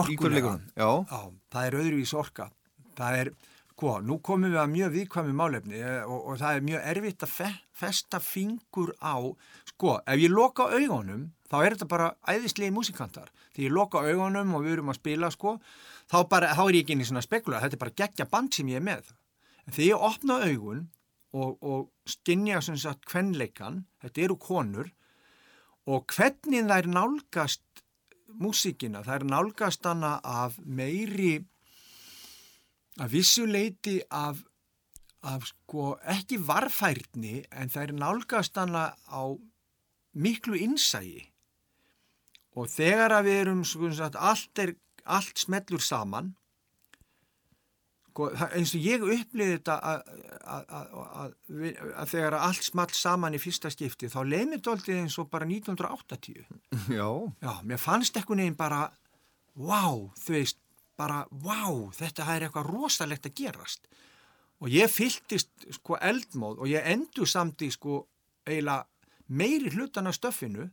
Orkulega 0.00 0.56
Já. 0.78 0.88
Já, 1.10 1.20
það 1.52 1.66
er 1.68 1.78
öðruvís 1.82 2.14
orka 2.16 2.50
það 2.96 3.20
er 3.24 3.34
Sko, 3.76 3.98
nú 4.00 4.14
komum 4.24 4.48
við 4.48 4.56
að 4.56 4.70
mjög 4.72 4.92
viðkvæmi 4.94 5.34
málefni 5.36 5.80
eh, 5.84 5.98
og, 6.08 6.30
og 6.30 6.38
það 6.40 6.54
er 6.56 6.62
mjög 6.64 6.84
erfitt 6.94 7.24
að 7.26 7.32
fe, 7.34 7.48
festa 7.76 8.20
fingur 8.24 8.94
á, 9.04 9.20
sko, 9.76 9.98
ef 10.08 10.20
ég 10.20 10.32
loka 10.32 10.70
augunum, 10.72 11.28
þá 11.50 11.56
er 11.60 11.76
þetta 11.76 11.88
bara 11.90 12.08
æðislegi 12.32 12.72
músikantar. 12.72 13.28
Þegar 13.52 13.66
ég 13.68 13.76
loka 13.76 14.02
augunum 14.02 14.54
og 14.56 14.64
við 14.64 14.78
erum 14.78 14.92
að 14.92 15.00
spila, 15.02 15.30
sko, 15.34 15.56
þá, 16.08 16.18
bara, 16.30 16.52
þá 16.56 16.62
er 16.64 16.78
ég 16.78 16.84
ekki 16.84 16.96
inn 16.96 17.04
í 17.04 17.08
svona 17.10 17.24
spekula, 17.24 17.60
þetta 17.62 17.76
er 17.76 17.84
bara 17.84 17.96
gegja 18.02 18.28
band 18.32 18.56
sem 18.56 18.72
ég 18.72 18.80
er 18.80 18.86
með. 18.88 19.10
En 19.66 19.76
þegar 19.76 19.90
ég 19.90 20.06
opna 20.08 20.38
augun 20.46 20.86
og, 21.36 21.58
og 21.60 21.90
skinja 22.08 22.62
svona 22.64 22.80
sagt 22.80 23.04
kvenleikan, 23.10 23.84
þetta 24.02 24.24
eru 24.24 24.38
konur, 24.40 24.88
og 25.86 26.08
hvernig 26.16 26.64
það 26.66 26.78
er 26.80 26.88
nálgast 26.96 27.84
músikina, 28.40 29.04
það 29.04 29.20
er 29.20 29.26
nálgast 29.30 29.86
hana 29.86 30.16
af 30.24 30.56
meiri 30.64 31.36
að 32.96 33.12
vissuleiti 33.12 33.98
af, 34.08 34.40
af 35.26 35.44
sko 35.50 35.94
ekki 36.16 36.40
varfærni 36.48 37.42
en 37.52 37.70
það 37.72 37.82
er 37.84 37.94
nálgast 38.00 38.58
hana 38.58 38.88
á 39.04 39.22
miklu 40.16 40.58
innsægi 40.58 41.26
og 42.56 42.70
þegar 42.72 43.18
að 43.18 43.28
við 43.28 43.38
erum 43.42 43.62
sko 43.68 43.92
sagt, 43.94 44.16
allt, 44.16 44.62
er, 44.62 44.74
allt 45.04 45.40
smellur 45.40 45.82
saman 45.84 46.32
sko, 48.16 48.30
eins 48.56 48.72
og 48.76 48.84
ég 48.86 49.04
upplýði 49.04 49.58
þetta 49.58 49.76
að, 49.92 50.12
að, 50.40 50.76
að, 50.80 51.34
að, 51.92 52.06
þegar 52.12 52.38
allt 52.40 52.64
small 52.64 52.92
saman 52.96 53.36
í 53.36 53.42
fyrsta 53.42 53.72
skipti 53.72 54.10
þá 54.12 54.20
leið 54.24 54.46
mér 54.52 54.62
dóltið 54.64 55.02
eins 55.02 55.18
og 55.20 55.28
bara 55.32 55.48
1980 55.48 56.46
Já, 56.96 57.08
Já, 57.44 57.52
mér 57.68 57.82
fannst 57.82 58.16
eitthvað 58.16 58.40
neginn 58.40 58.58
bara, 58.58 58.86
vá, 59.54 59.84
þú 60.16 60.38
veist, 60.38 60.60
bara, 60.96 61.22
vá, 61.30 61.92
þetta 61.96 62.26
er 62.32 62.46
eitthvað 62.46 62.70
rosalegt 62.72 63.28
að 63.28 63.36
gerast. 63.36 63.88
Og 64.64 64.72
ég 64.72 64.88
fylltist, 64.88 65.50
sko, 65.76 65.98
eldmóð 66.00 66.62
og 66.64 66.70
ég 66.70 66.86
endur 66.88 67.28
samt 67.28 67.60
í, 67.66 67.68
sko, 67.74 68.06
eiginlega 68.46 68.86
meiri 69.28 69.70
hlutan 69.74 70.06
af 70.06 70.16
stöffinu 70.16 70.68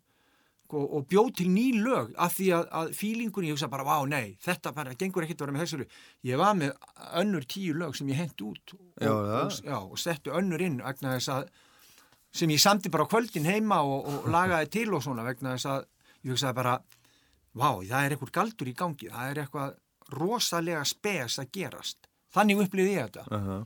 sko, 0.74 0.82
og 0.98 1.08
bjóð 1.10 1.34
til 1.38 1.50
ný 1.54 1.68
lög 1.84 2.14
af 2.18 2.34
því 2.38 2.48
að, 2.58 2.64
að 2.80 2.94
fílingunni, 2.98 3.50
ég 3.52 3.58
hugsa 3.58 3.70
bara, 3.70 3.86
vá, 3.86 3.98
nei, 4.10 4.38
þetta 4.42 4.74
bara 4.74 4.96
gengur 4.98 5.26
ekkert 5.26 5.42
að 5.42 5.46
vera 5.46 5.56
með 5.58 5.66
þessu 5.66 5.80
lög. 5.82 5.98
Ég 6.30 6.42
var 6.42 6.56
með 6.58 6.72
önnur 7.22 7.46
tíu 7.46 7.76
lög 7.78 7.98
sem 7.98 8.10
ég 8.10 8.22
hent 8.24 8.42
út 8.42 8.74
og, 8.74 8.82
Já, 9.02 9.12
og, 9.12 9.60
já, 9.62 9.78
og 9.78 10.00
settu 10.02 10.34
önnur 10.34 10.62
inn 10.64 10.80
vegna 10.82 11.14
þess 11.18 11.30
að 11.36 11.52
sem 12.34 12.50
ég 12.50 12.62
samti 12.62 12.90
bara 12.90 13.06
kvöldin 13.06 13.46
heima 13.46 13.84
og, 13.86 14.08
og 14.10 14.30
lagaði 14.36 14.72
til 14.74 14.94
og 14.98 15.04
svona 15.06 15.26
vegna 15.28 15.54
þess 15.54 15.70
að 15.70 15.86
ég 16.24 16.34
hugsaði 16.34 16.58
bara, 16.58 16.78
vá, 17.54 17.70
það 17.84 18.00
er 18.00 18.16
eitthvað 18.16 18.36
galdur 18.40 18.72
í 18.72 18.78
gangi, 18.80 19.12
það 19.14 19.30
er 19.30 19.44
eitthvað 19.44 19.76
rosalega 20.14 20.84
spes 20.88 21.38
að 21.42 21.52
gerast. 21.54 22.10
Þannig 22.34 22.64
upplýði 22.66 22.96
ég 22.98 23.12
þetta. 23.12 23.28
Aha. 23.38 23.58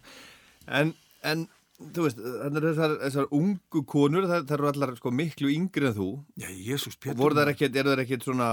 En, 0.82 0.92
en 1.24 1.48
þú 1.78 2.06
veist, 2.08 2.22
þessar, 2.58 2.96
þessar 3.04 3.28
ungu 3.38 3.84
konur, 3.90 4.28
það, 4.30 4.54
eru 4.58 4.70
allar 4.72 4.96
sko, 4.98 5.14
miklu 5.14 5.52
yngri 5.54 5.92
en 5.92 5.98
þú 5.98 6.10
Já, 6.40 6.50
Jésús 6.50 6.98
Pétur. 6.98 7.20
voru 7.22 7.38
þær 7.38 7.54
ekkit, 7.54 7.76
eru 7.78 7.94
þær 7.94 8.04
ekkit 8.06 8.28
svona 8.28 8.52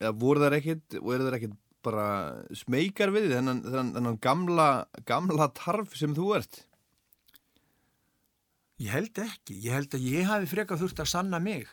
eða 0.00 0.14
voru 0.24 0.44
þær 0.44 0.58
ekkit 0.60 0.98
og 1.02 1.10
eru 1.16 1.28
þær 1.28 1.38
ekkit 1.40 1.58
bara 1.84 2.06
smekar 2.56 3.12
við 3.12 3.34
þennan, 3.34 3.60
þennan, 3.66 3.90
þennan 3.98 4.22
gamla, 4.24 4.68
gamla 5.04 5.50
tarf 5.52 5.92
sem 5.98 6.16
þú 6.16 6.30
ert 6.38 6.62
Ég 8.82 8.90
held 8.90 9.18
ekki. 9.22 9.54
Ég 9.62 9.76
held 9.76 9.94
að 9.94 10.06
ég 10.08 10.26
hafi 10.28 10.48
frekar 10.50 10.80
þurft 10.80 11.02
að 11.04 11.12
sanna 11.12 11.38
mig 11.42 11.68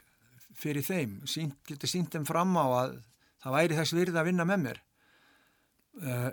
fyrir 0.58 0.86
þeim. 0.86 1.18
Sýnt, 1.30 1.58
geta 1.66 1.90
sínt 1.90 2.14
þeim 2.14 2.28
fram 2.28 2.54
á 2.60 2.66
að 2.66 2.96
það 3.42 3.56
væri 3.58 3.78
þess 3.80 3.96
virði 3.98 4.22
að 4.22 4.28
vinna 4.30 4.46
með 4.46 4.66
mér. 4.66 4.82
Uh, 6.02 6.30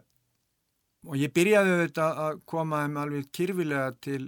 og 1.09 1.17
ég 1.19 1.33
byrjaði 1.35 1.73
auðvitað 1.75 2.21
að 2.27 2.43
koma 2.53 2.83
þeim 2.85 3.01
alveg 3.03 3.31
kyrfilega 3.39 3.89
til, 4.05 4.21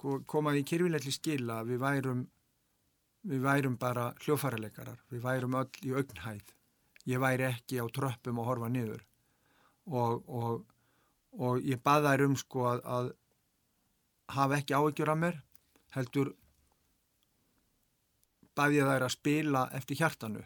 sko, 0.00 0.20
koma 0.24 0.54
því 0.56 0.64
kyrfilega 0.64 1.04
til 1.04 1.12
skila 1.12 1.60
að 1.60 1.74
við 1.74 1.82
værum, 1.84 2.24
við 3.28 3.44
værum 3.44 3.76
bara 3.80 4.08
hljófaraleikarar. 4.24 4.98
Við 5.12 5.22
værum 5.26 5.56
öll 5.60 5.84
í 5.84 5.92
augnhæð. 5.92 6.54
Ég 7.10 7.20
væri 7.20 7.48
ekki 7.50 7.80
á 7.80 7.86
tröppum 7.92 8.40
og 8.40 8.48
horfa 8.48 8.68
niður. 8.72 9.04
Og, 9.90 10.24
og, 10.28 10.64
og 11.36 11.64
ég 11.66 11.80
baða 11.84 12.14
þær 12.14 12.26
um 12.28 12.36
sko 12.40 12.66
að, 12.70 12.82
að 12.84 13.12
hafa 14.36 14.60
ekki 14.60 14.76
áhyggjur 14.76 15.12
af 15.12 15.20
mér 15.20 15.40
heldur 15.96 16.34
bað 18.56 18.76
ég 18.76 18.86
þær 18.86 19.06
að 19.06 19.14
spila 19.16 19.62
eftir 19.74 19.98
hjartanu 19.98 20.44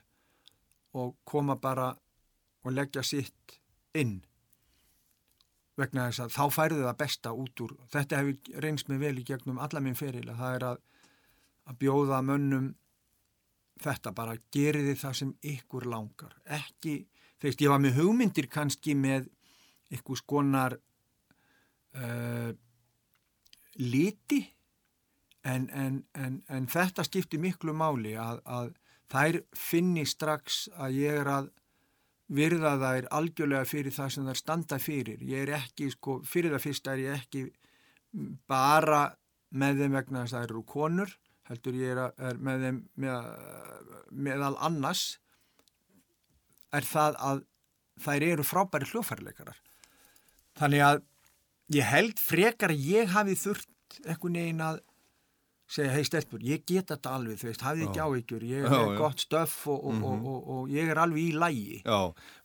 og 0.96 1.16
koma 1.28 1.58
bara 1.60 1.90
og 2.64 2.72
leggja 2.72 3.02
sitt 3.04 3.58
inn 3.98 4.22
vegna 5.78 6.08
þess 6.08 6.24
að 6.24 6.34
þá 6.36 6.44
færðu 6.54 6.82
það 6.84 6.98
besta 7.02 7.32
út 7.34 7.62
úr. 7.64 7.74
Þetta 7.92 8.20
hefur 8.20 8.62
reynst 8.62 8.90
mig 8.90 9.00
vel 9.02 9.18
í 9.18 9.26
gegnum 9.26 9.60
alla 9.62 9.82
minn 9.82 9.98
feril 9.98 10.26
að 10.28 10.40
það 10.40 10.56
er 10.58 10.66
að, 10.70 10.80
að 11.70 11.78
bjóða 11.82 12.20
mönnum 12.26 12.68
þetta 13.84 14.12
bara 14.14 14.36
geriði 14.54 14.94
það 15.00 15.16
sem 15.20 15.32
ykkur 15.54 15.88
langar. 15.90 16.36
Ekki, 16.46 16.96
þegar 17.42 17.64
ég 17.66 17.74
var 17.74 17.82
með 17.82 17.98
hugmyndir 17.98 18.50
kannski 18.52 18.94
með 18.98 19.28
ykkur 19.94 20.20
skonar 20.20 20.78
uh, 21.98 22.52
liti 23.82 24.40
en, 25.44 25.68
en, 25.74 26.00
en, 26.14 26.38
en 26.48 26.70
þetta 26.70 27.04
skipti 27.06 27.40
miklu 27.42 27.74
máli 27.76 28.14
að, 28.18 28.40
að 28.46 28.72
þær 29.12 29.40
finni 29.58 30.06
strax 30.08 30.64
að 30.78 31.00
ég 31.02 31.20
er 31.24 31.30
að 31.30 31.50
virða 32.32 32.76
þær 32.80 33.08
algjörlega 33.18 33.68
fyrir 33.68 33.94
það 33.94 34.14
sem 34.14 34.28
þær 34.28 34.40
standa 34.40 34.78
fyrir. 34.80 35.20
Ég 35.28 35.44
er 35.44 35.54
ekki, 35.58 35.90
sko, 35.92 36.20
fyrir 36.26 36.54
það 36.54 36.64
fyrst 36.64 36.88
er 36.88 37.02
ég 37.02 37.18
ekki 37.18 37.44
bara 38.48 39.02
með 39.54 39.82
þeim 39.82 39.98
vegna 39.98 40.24
þess 40.24 40.36
að 40.36 40.44
þær 40.44 40.54
eru 40.54 40.64
konur, 40.70 41.12
heldur 41.50 41.76
ég 41.78 41.92
er, 41.92 42.00
að, 42.06 42.24
er 42.28 42.40
með 42.48 42.64
þeim 42.64 42.80
með, 43.04 43.28
meðal 44.28 44.54
annars 44.68 45.04
er 46.74 46.88
það 46.88 47.20
að 47.28 47.44
þær 48.04 48.26
eru 48.30 48.46
frábæri 48.46 48.88
hljófærleikarar. 48.90 49.60
Þannig 50.58 50.84
að 50.86 51.04
ég 51.74 51.88
held 51.90 52.18
frekar 52.22 52.74
að 52.74 52.88
ég 52.88 53.12
hafi 53.14 53.36
þurft 53.38 53.70
eitthvað 54.04 54.34
negin 54.34 54.64
að 54.64 54.80
segja, 55.74 55.92
hei 55.94 56.06
stelpur, 56.06 56.42
ég 56.46 56.64
get 56.68 56.90
þetta 56.92 57.12
alveg, 57.18 57.38
þú 57.40 57.50
veist, 57.50 57.62
hafið 57.66 57.86
ekki 57.88 58.02
áhyggjur, 58.04 58.46
ég 58.48 58.64
er 58.64 58.74
með 58.74 58.96
gott 59.00 59.22
stöff 59.24 59.68
og, 59.72 59.84
og, 59.90 60.02
og, 60.06 60.26
og, 60.32 60.50
og 60.56 60.74
ég 60.74 60.90
er 60.92 61.00
alveg 61.02 61.28
í 61.28 61.38
lægi. 61.38 61.78
Já, 61.84 61.98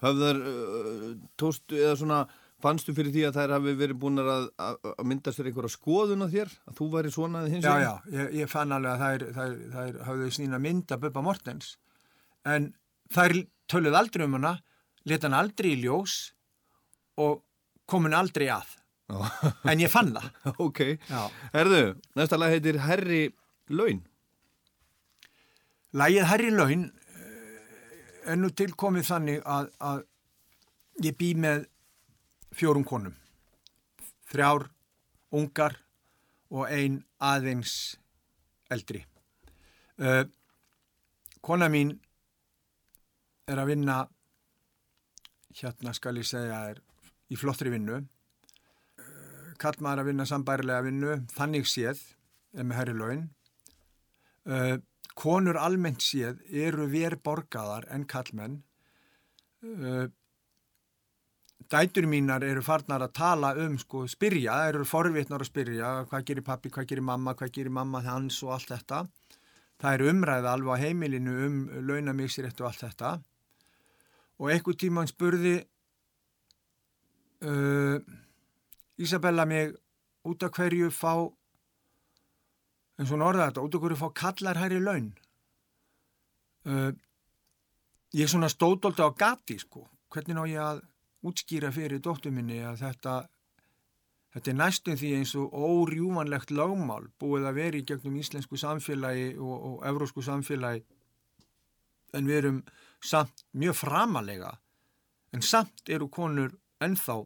höfðar 0.05 0.39
uh, 0.51 1.09
tóstu 1.39 1.77
eða 1.79 1.97
svona 2.01 2.21
fannstu 2.59 2.91
fyrir 2.95 3.13
því 3.15 3.21
að 3.29 3.37
þær 3.37 3.53
hafi 3.55 3.73
verið 3.79 3.99
búin 4.01 4.19
að, 4.19 4.49
að 4.59 4.79
að 4.91 5.05
mynda 5.07 5.31
sér 5.31 5.47
einhverja 5.47 5.71
skoðun 5.77 6.25
á 6.25 6.27
þér 6.33 6.49
að 6.67 6.79
þú 6.79 6.87
væri 6.95 7.11
svona 7.15 7.43
Já, 7.45 7.47
veginn? 7.47 7.67
já, 7.85 7.93
ég, 8.17 8.33
ég 8.41 8.51
fann 8.51 8.75
alveg 8.75 8.91
að 8.91 9.05
þær, 9.05 9.27
þær, 9.37 9.53
þær 9.75 10.01
hafðu 10.09 10.31
snýna 10.35 10.59
mynd 10.65 10.91
að 10.95 11.05
Bubba 11.05 11.23
Mortens, 11.23 11.69
en 12.43 12.73
þær 13.15 13.37
töluð 13.71 13.99
aldrei 14.01 14.25
um 14.27 14.35
hana, 14.39 14.57
leta 15.07 15.29
hann 15.29 15.39
aldrei 15.39 15.71
í 15.75 15.79
ljós 15.85 16.17
og 17.19 17.45
komin 17.89 18.17
aldrei 18.17 18.49
að. 18.51 18.75
En 19.09 19.81
ég 19.81 19.89
fann 19.91 20.13
það. 20.13 20.29
Ok, 20.65 20.79
Já. 21.09 21.21
herðu, 21.55 21.83
næsta 22.19 22.37
lag 22.37 22.53
heitir 22.53 22.77
Herri 22.83 23.23
Laun 23.73 24.03
Lægið 25.97 26.27
Herri 26.29 26.51
Laun 26.53 26.83
eh, 27.17 28.29
er 28.29 28.37
nú 28.37 28.51
tilkomið 28.53 29.07
þannig 29.07 29.39
að, 29.49 29.71
að 29.81 30.03
ég 31.01 31.15
bý 31.17 31.31
með 31.41 31.65
fjórum 32.53 32.85
konum. 32.85 33.15
Þrjár 34.29 34.67
ungar 35.33 35.79
og 36.49 36.69
ein 36.69 36.99
aðeins 37.21 37.73
eldri. 38.69 39.01
Uh, 39.99 40.23
kona 41.41 41.69
mín 41.73 41.95
er 43.49 43.59
að 43.61 43.71
vinna, 43.73 43.97
hérna 45.57 45.93
skal 45.97 46.21
ég 46.21 46.27
segja, 46.29 46.61
er 46.71 46.81
í 47.33 47.37
flottri 47.37 47.73
vinnu. 47.73 48.03
Kallmaður 49.59 50.03
að 50.03 50.09
vinna 50.11 50.25
sambærilega 50.29 50.85
vinnu, 50.85 51.17
þannig 51.33 51.67
séð, 51.67 51.99
með 52.55 52.77
herri 52.79 52.95
laun. 52.95 53.25
Uh, 54.49 54.77
konur 55.19 55.59
almennt 55.59 56.03
séð 56.03 56.39
eru 56.47 56.87
verið 56.89 57.21
borgaðar 57.27 57.89
en 57.93 58.05
kallmenn. 58.09 58.61
Uh, 59.59 60.07
dætur 61.69 62.07
mínar 62.09 62.43
eru 62.47 62.63
farnar 62.65 63.03
að 63.05 63.15
tala 63.19 63.51
um, 63.59 63.75
sko, 63.77 64.05
spyrja, 64.09 64.55
eru 64.71 64.85
forvitnar 64.87 65.43
að 65.43 65.51
spyrja, 65.51 65.89
hvað 66.09 66.27
gerir 66.29 66.45
pappi, 66.47 66.71
hvað 66.73 66.87
gerir 66.93 67.05
mamma, 67.05 67.35
hvað 67.37 67.51
gerir 67.57 67.75
mamma 67.75 68.01
hans 68.05 68.39
og 68.45 68.55
allt 68.55 68.71
þetta. 68.71 69.03
Það 69.79 69.95
er 69.95 70.05
umræða 70.11 70.53
alveg 70.55 70.75
á 70.75 70.83
heimilinu 70.83 71.35
um 71.45 71.59
launamiksirétt 71.87 72.63
og 72.63 72.71
allt 72.71 72.85
þetta. 72.87 73.11
Og 74.39 74.51
einhver 74.53 74.75
tíma 74.79 75.03
hann 75.03 75.11
spurði 75.11 75.53
uh, 77.43 77.99
Ísabella 78.99 79.45
mig 79.47 79.73
út 80.27 80.43
af 80.43 80.53
hverju 80.57 80.89
fá 80.91 81.13
eins 82.99 83.07
og 83.07 83.15
hún 83.15 83.25
orðaði 83.29 83.53
þetta, 83.53 83.63
út 83.63 83.75
af 83.75 83.83
hverju 83.83 83.99
fá 83.99 84.09
kallar 84.21 84.59
hærri 84.59 84.79
laun. 84.83 85.11
Uh, 86.67 86.91
ég 88.11 88.25
er 88.25 88.31
svona 88.31 88.49
stóðdóldi 88.51 89.05
á 89.07 89.09
gati, 89.15 89.55
sko. 89.61 89.85
Hvernig 90.11 90.35
ná 90.35 90.43
ég 90.49 90.59
að 90.63 90.81
útskýra 91.29 91.71
fyrir 91.75 92.01
dóttur 92.03 92.33
minni 92.35 92.59
að 92.63 92.81
þetta, 92.83 93.15
þetta 94.35 94.51
er 94.51 94.57
næstum 94.59 94.99
því 94.99 95.11
eins 95.17 95.33
og 95.39 95.55
órjúmanlegt 95.55 96.53
lögmál 96.55 97.09
búið 97.19 97.49
að 97.49 97.59
vera 97.59 97.79
í 97.79 97.85
gegnum 97.87 98.19
íslensku 98.19 98.59
samfélagi 98.59 99.33
og, 99.37 99.55
og 99.55 99.81
evrósku 99.89 100.23
samfélagi 100.23 100.85
en 102.15 102.29
við 102.29 102.41
erum 102.41 102.61
samt 103.03 103.43
mjög 103.51 103.77
framalega 103.81 104.53
en 105.35 105.43
samt 105.45 105.91
eru 105.91 106.07
konur 106.11 106.55
ennþá 106.83 107.19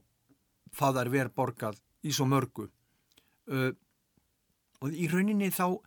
það 0.76 1.02
er 1.02 1.12
verið 1.14 1.36
borgað 1.38 1.82
í 2.04 2.14
svo 2.16 2.28
mörgu. 2.30 2.68
Uh, 3.48 3.72
og 4.84 4.96
í 4.96 5.08
rauninni 5.12 5.50
þá, 5.54 5.80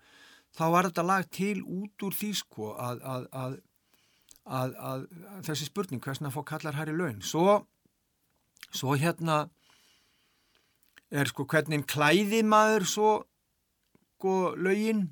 þá 0.57 0.65
var 0.73 0.89
þetta 0.89 1.07
lag 1.07 1.31
til 1.33 1.61
út 1.63 2.07
úr 2.07 2.17
því 2.17 2.31
sko 2.37 2.73
að, 2.81 3.03
að, 3.05 3.27
að, 4.47 4.77
að, 4.91 5.07
þessi 5.49 5.69
spurning 5.69 6.05
hversna 6.05 6.33
fá 6.33 6.41
kallar 6.49 6.77
hær 6.79 6.93
í 6.93 6.97
laun? 6.97 7.21
Svo, 7.25 7.59
svo 8.71 8.97
hérna 8.97 9.47
er 11.11 11.31
sko 11.31 11.47
hvernig 11.49 11.87
klæði 11.89 12.43
maður 12.47 12.89
svo 12.89 13.11
sko 14.17 14.57
lögin 14.57 15.07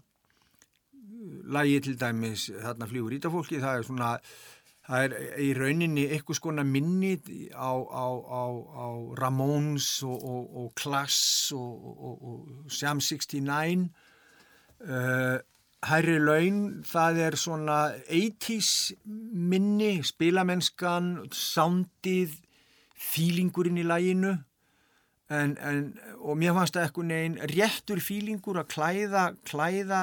lagi 1.54 1.80
til 1.84 1.94
dæmis 2.00 2.48
þarna 2.50 2.88
flýgur 2.88 3.14
ítafólki 3.16 3.60
það 3.62 3.78
er 3.78 3.86
svona 3.86 4.10
það 4.84 5.04
er 5.06 5.40
í 5.40 5.48
rauninni 5.56 6.04
eitthvað 6.12 6.38
skona 6.40 6.64
minni 6.68 7.14
á, 7.56 7.72
á, 7.72 8.06
á, 8.20 8.44
á 8.52 8.86
Ramones 9.20 9.88
og, 10.04 10.18
og, 10.20 10.44
og 10.60 10.70
Class 10.76 11.52
og, 11.56 11.88
og, 12.04 12.46
Sam 12.68 13.00
69 13.00 13.88
uh, 14.84 15.40
Hærri 15.84 16.16
laun, 16.16 16.60
það 16.88 17.18
er 17.26 17.34
svona 17.36 17.78
80s 18.08 18.94
minni, 19.04 19.98
spilamennskan, 20.00 21.26
soundið, 21.28 22.38
fílingurinn 22.96 23.82
í 23.82 23.84
læginu 23.84 24.32
en, 25.28 25.56
en, 25.60 25.82
og 26.20 26.38
mér 26.40 26.56
fannst 26.56 26.76
það 26.76 26.86
eitthvað 26.86 27.08
neginn 27.10 27.36
réttur 27.52 28.00
fílingur 28.04 28.60
að 28.62 28.70
klæða, 28.72 29.24
klæða 29.48 30.00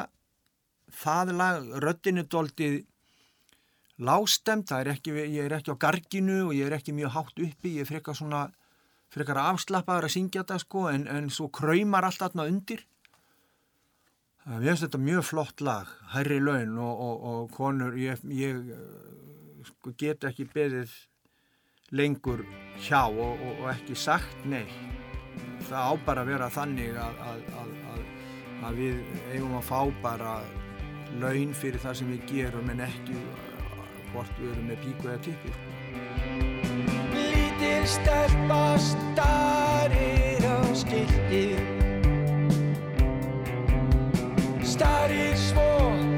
það 1.01 1.33
lag, 1.39 1.69
röddinu 1.81 2.25
doldið 2.29 2.81
lástemt, 4.01 4.71
er 4.73 4.93
ekki, 4.95 5.13
ég 5.21 5.45
er 5.45 5.57
ekki 5.59 5.75
á 5.75 5.81
garginu 5.81 6.39
og 6.47 6.55
ég 6.57 6.69
er 6.69 6.77
ekki 6.79 6.95
mjög 6.97 7.15
hátt 7.15 7.43
uppi, 7.45 7.75
ég 7.77 7.85
er 7.85 7.89
frekar 7.89 8.17
svona, 8.17 8.45
frekar 9.13 9.39
afslappaður 9.43 10.07
að 10.09 10.15
syngja 10.15 10.43
þetta 10.43 10.61
sko 10.63 10.87
en, 10.91 11.05
en 11.11 11.29
svo 11.33 11.51
kræmar 11.53 12.07
allt 12.07 12.25
aðna 12.25 12.49
undir 12.49 12.85
Mér 14.41 14.71
finnst 14.71 14.87
þetta 14.87 14.97
mjög 14.97 15.25
flott 15.27 15.61
lag, 15.61 15.89
herri 16.15 16.39
laun 16.41 16.73
og, 16.81 17.01
og, 17.05 17.25
og 17.29 17.51
konur, 17.53 17.93
ég, 17.93 18.23
ég 18.33 18.71
sko, 19.67 19.93
get 19.93 20.25
ekki 20.25 20.47
beðið 20.49 20.95
lengur 21.93 22.41
hjá 22.81 23.03
og, 23.05 23.37
og 23.37 23.67
ekki 23.69 23.93
sagt 23.93 24.47
nei. 24.49 24.65
Það 25.67 25.77
á 25.77 25.93
bara 26.07 26.23
að 26.25 26.31
vera 26.33 26.49
þannig 26.49 26.97
að, 26.97 27.21
að, 27.27 27.45
að, 27.61 28.01
að 28.65 28.81
við 28.81 28.97
eigum 29.35 29.53
að 29.59 29.69
fá 29.69 29.79
bara 30.01 30.33
laun 31.21 31.53
fyrir 31.53 31.85
það 31.85 31.99
sem 32.01 32.11
við 32.15 32.25
gerum 32.33 32.73
en 32.73 32.85
ekki 32.87 33.19
hvort 34.13 34.39
við 34.39 34.51
erum 34.53 34.67
með 34.71 34.77
píku 34.85 35.11
eða 35.11 35.21
tippi. 35.25 35.51
Lítil 37.15 37.83
stelpa 37.89 38.63
starir 38.79 40.45
á 40.47 40.59
skiltið 40.77 41.59
Starir 44.71 45.35
svo 45.35 46.10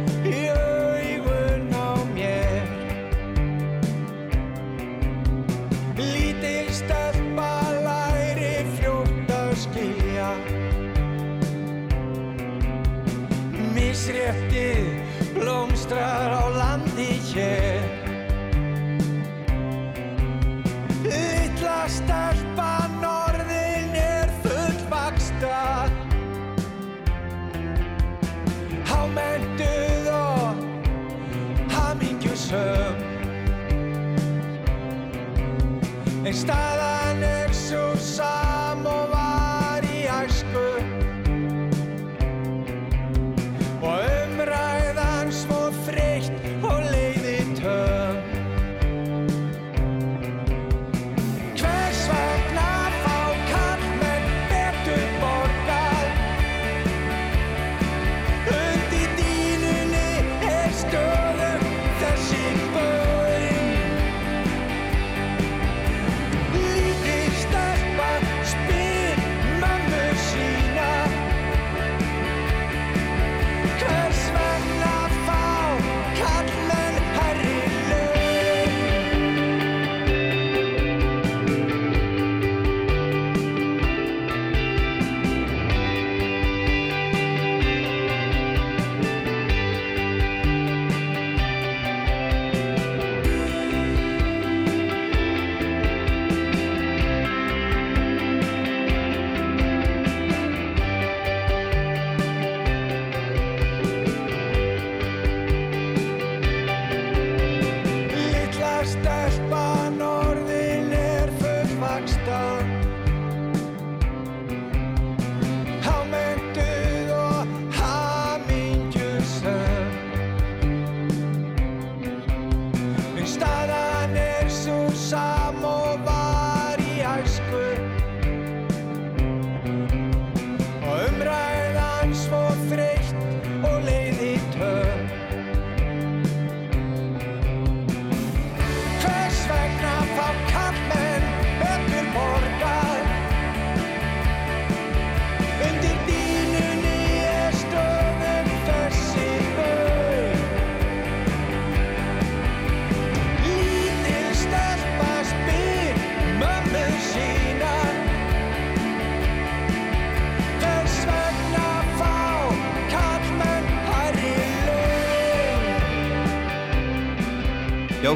En 36.34 36.83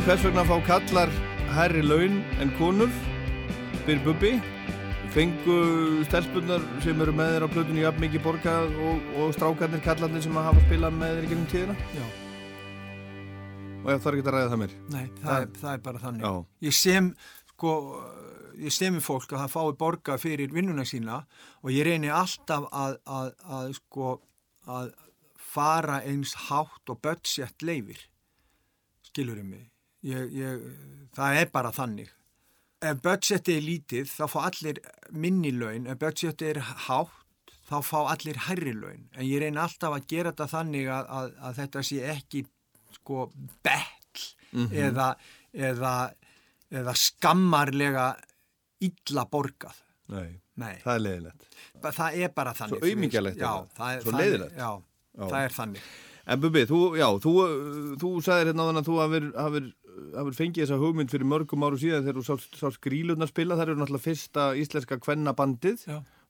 hvers 0.06 0.24
vegna 0.24 0.44
fá 0.46 0.58
kallar 0.68 1.10
herri 1.56 1.82
laun 1.82 2.20
en 2.44 2.52
konur? 2.58 2.90
Spyr 3.80 4.00
Bubbi. 4.06 4.32
Fengu 5.16 5.58
stelpunar 6.06 6.62
sem 6.84 7.00
eru 7.02 7.14
með 7.16 7.32
þér 7.34 7.46
á 7.48 7.54
plötunni 7.54 7.82
jafn 7.82 8.04
mikið 8.04 8.24
borgað 8.26 8.76
og, 8.84 9.06
og 9.18 9.32
strákarnir 9.34 9.82
kallarnir 9.86 10.22
sem 10.22 10.36
að 10.38 10.50
hafa 10.50 10.64
spilað 10.66 10.98
með 11.00 11.14
þér 11.16 11.26
í 11.26 11.30
gegnum 11.32 11.48
tíðina? 11.54 11.76
Já. 11.96 12.04
Og 13.80 13.88
ég 13.94 14.04
þarf 14.04 14.18
ekki 14.18 14.26
að 14.28 14.36
ræða 14.36 14.52
það 14.52 14.62
mér. 14.64 14.76
Nei, 14.94 15.06
það, 15.22 15.38
er, 15.38 15.48
það 15.62 15.72
er 15.72 15.86
bara 15.88 16.02
þannig. 16.04 16.26
Já. 16.28 16.34
Ég 16.68 16.76
sem, 16.82 17.08
sko, 17.54 17.72
ég 18.66 18.76
semi 18.76 19.02
fólk 19.08 19.32
að 19.32 19.42
það 19.46 19.56
fái 19.56 19.78
borga 19.86 20.20
fyrir 20.22 20.54
vinnuna 20.54 20.86
sína 20.90 21.22
og 21.64 21.72
ég 21.74 21.88
reyni 21.88 22.12
alltaf 22.14 22.68
að, 22.70 23.00
að, 23.08 23.32
að 23.62 23.74
sko, 23.80 24.14
að 24.68 24.94
fara 25.56 26.04
eins 26.04 26.36
hátt 26.50 26.94
og 26.94 27.02
budget 27.08 27.66
leifir. 27.66 28.06
Skilur 29.08 29.42
ég 29.42 29.50
mig? 29.56 29.66
Ég, 30.06 30.34
ég, 30.38 30.66
það 31.18 31.40
er 31.42 31.50
bara 31.54 31.72
þannig. 31.76 32.12
Ef 32.86 33.00
budgetið 33.02 33.56
er 33.58 33.64
lítið, 33.66 34.12
þá 34.14 34.26
fá 34.30 34.38
allir 34.46 34.82
minni 35.12 35.52
laun. 35.56 35.88
Ef 35.90 35.98
budgetið 36.04 36.52
er 36.52 36.60
hátt, 36.86 37.56
þá 37.68 37.78
fá 37.84 37.98
allir 38.14 38.38
hærri 38.48 38.76
laun. 38.78 39.08
En 39.18 39.26
ég 39.26 39.42
reyni 39.42 39.58
alltaf 39.62 39.96
að 39.98 40.06
gera 40.12 40.32
þetta 40.36 40.50
þannig 40.54 40.92
að, 40.94 41.10
að, 41.18 41.32
að 41.50 41.58
þetta 41.64 41.84
sé 41.90 42.04
ekki 42.14 42.44
sko 43.00 43.26
betl 43.66 44.68
eða, 44.78 45.10
eða, 45.54 45.94
eða 46.72 46.94
skammarlega 46.98 48.06
illa 48.86 49.26
borgað. 49.32 49.82
Nei, 50.14 50.38
Nei, 50.58 50.76
það 50.82 50.94
er 50.94 51.02
leiðilegt. 51.04 51.48
Það 51.84 52.20
er 52.24 52.32
bara 52.38 52.54
þannig. 52.58 52.80
Svo 52.80 52.92
aumingjalegt 52.94 53.38
er 53.38 53.44
Já, 53.44 53.52
það. 53.78 53.90
er 53.98 54.06
Svo 54.06 54.14
leiðilegt. 54.16 54.54
Já, 54.58 54.70
Já. 55.18 55.26
það 55.26 55.40
er 55.42 55.58
þannig. 55.58 55.90
En 56.28 56.40
Bubi, 56.44 56.64
þú, 56.68 56.80
já, 57.00 57.08
þú, 57.24 57.34
þú 58.02 58.10
sagðir 58.26 58.50
hérna 58.52 58.64
á 58.64 58.68
þann 58.70 58.80
að 58.82 58.88
þú 58.90 58.96
hafur, 59.02 59.28
hafur, 60.16 60.36
fengið 60.36 60.64
þessa 60.64 60.80
hugmynd 60.82 61.12
fyrir 61.12 61.28
mörgum 61.30 61.66
áru 61.68 61.80
síðan 61.82 62.06
þegar 62.06 62.20
þú 62.20 62.26
sást, 62.28 62.56
sást 62.60 62.82
grílurnar 62.84 63.30
spila. 63.32 63.58
Það 63.58 63.66
eru 63.66 63.82
náttúrulega 63.82 64.06
fyrsta 64.06 64.48
íslenska 64.60 65.00
kvennabandið, 65.04 65.86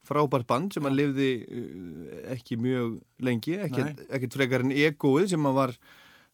frábært 0.07 0.47
band 0.47 0.75
sem 0.75 0.87
að 0.87 0.97
lifði 1.01 1.29
uh, 1.43 2.17
ekki 2.35 2.59
mjög 2.63 2.97
lengi, 3.27 3.57
ekkert, 3.67 4.37
frekar 4.37 4.63
en 4.63 4.75
egoið 4.75 5.33
sem 5.33 5.49
að 5.49 5.57
var 5.57 5.75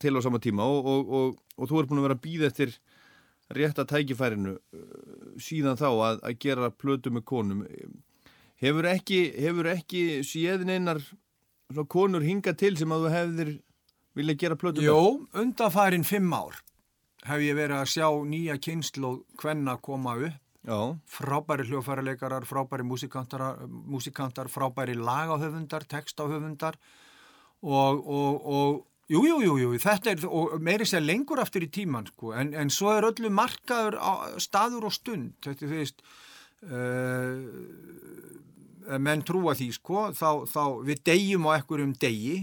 til 0.04 0.13
á 0.13 0.19
sama 0.26 0.41
tíma 0.43 0.65
og, 0.67 0.89
og, 0.89 1.13
og, 1.19 1.38
og 1.58 1.69
þú 1.69 1.80
er 1.80 1.89
búin 1.89 2.02
að 2.02 2.08
vera 2.10 2.17
að 2.17 2.26
býða 2.26 2.50
eftir 2.52 2.74
rétta 3.54 3.86
tækifærinu 3.89 4.56
uh, 4.58 4.88
síðan 5.41 5.80
þá 5.80 5.89
að, 5.89 6.22
að 6.22 6.39
gera 6.46 6.72
plötu 6.74 7.13
með 7.13 7.26
konum. 7.34 7.65
Hefur 8.63 8.88
ekki, 8.88 9.26
hefur 9.41 9.72
ekki 9.74 10.04
séð 10.28 10.67
neinar 10.69 11.02
svona 11.04 11.89
konur 11.89 12.24
hinga 12.24 12.54
til 12.58 12.76
sem 12.78 12.91
að 12.93 13.08
þú 13.08 13.15
hefðir 13.17 13.56
vilja 14.13 14.38
gera 14.46 14.60
plötu 14.60 14.84
með? 14.84 14.91
Jó, 14.91 15.02
undanfærin 15.41 16.06
fimm 16.08 16.30
ár 16.38 16.62
hef 17.28 17.44
ég 17.44 17.58
verið 17.58 17.80
að 17.80 17.92
sjá 17.94 18.08
nýja 18.28 18.58
kynslu 18.62 19.14
hvenna 19.42 19.78
koma 19.82 20.18
upp. 20.20 20.40
Já, 20.64 20.96
Frábæri 21.12 21.66
hljófæraleikarar, 21.68 22.46
frábæri 22.48 22.86
músikantar, 22.88 24.48
frábæri 24.48 24.96
lagahöfundar, 24.96 25.84
textahöfundar 25.84 26.78
og, 27.60 28.00
og, 28.08 28.48
og 28.48 28.88
jú, 29.12 29.26
jú, 29.28 29.42
jú, 29.44 29.58
jú, 29.60 29.74
þetta 29.84 30.14
er 30.14 30.24
meiri 30.64 30.88
sér 30.88 31.04
lengur 31.04 31.42
aftur 31.44 31.66
í 31.66 31.68
tíman 31.68 32.08
sko, 32.08 32.32
en, 32.40 32.54
en 32.56 32.72
svo 32.72 32.94
er 32.96 33.10
öllu 33.10 33.28
markaður 33.28 34.00
á, 34.00 34.40
staður 34.40 34.88
og 34.88 34.96
stund, 34.96 35.34
þetta 35.44 35.66
þú 35.66 35.72
veist 35.74 36.04
uh, 36.72 37.36
menn 39.04 39.24
trúa 39.28 39.56
því 39.60 39.70
sko, 39.76 40.10
þá, 40.16 40.30
þá 40.48 40.64
við 40.88 41.04
deyjum 41.12 41.50
á 41.52 41.60
ekkurum 41.60 41.92
degi, 42.00 42.38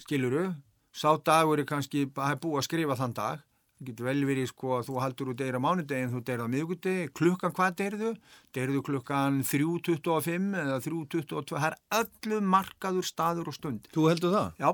skiluru, 0.00 0.54
sá 0.96 1.12
dagur 1.20 1.60
er 1.60 1.68
kannski, 1.68 2.08
er 2.08 2.40
búið 2.40 2.62
að 2.62 2.68
skrifa 2.70 2.96
þann 2.96 3.16
dag, 3.20 3.45
það 3.76 3.90
getur 3.90 4.08
vel 4.08 4.24
verið 4.28 4.48
sko 4.50 4.72
að 4.78 4.88
þú 4.88 4.96
haldur 5.02 5.30
úr 5.32 5.38
deyra 5.40 5.60
mánudegi 5.62 6.06
en 6.06 6.14
þú 6.14 6.22
deyra 6.28 6.48
á 6.48 6.52
miðugudegi, 6.52 7.10
klukkan 7.16 7.54
hvað 7.56 7.76
deyrðu? 7.82 8.14
Deyrðu 8.56 8.82
klukkan 8.88 9.42
3.25 9.44 10.56
eða 10.62 10.80
3.22, 10.86 11.44
það 11.52 11.68
er 11.68 11.78
öllu 12.00 12.40
markaður 12.56 13.08
staður 13.10 13.52
og 13.52 13.58
stund. 13.58 13.92
þú 13.92 14.08
heldur 14.10 14.34
það? 14.36 14.50
Já, 14.62 14.70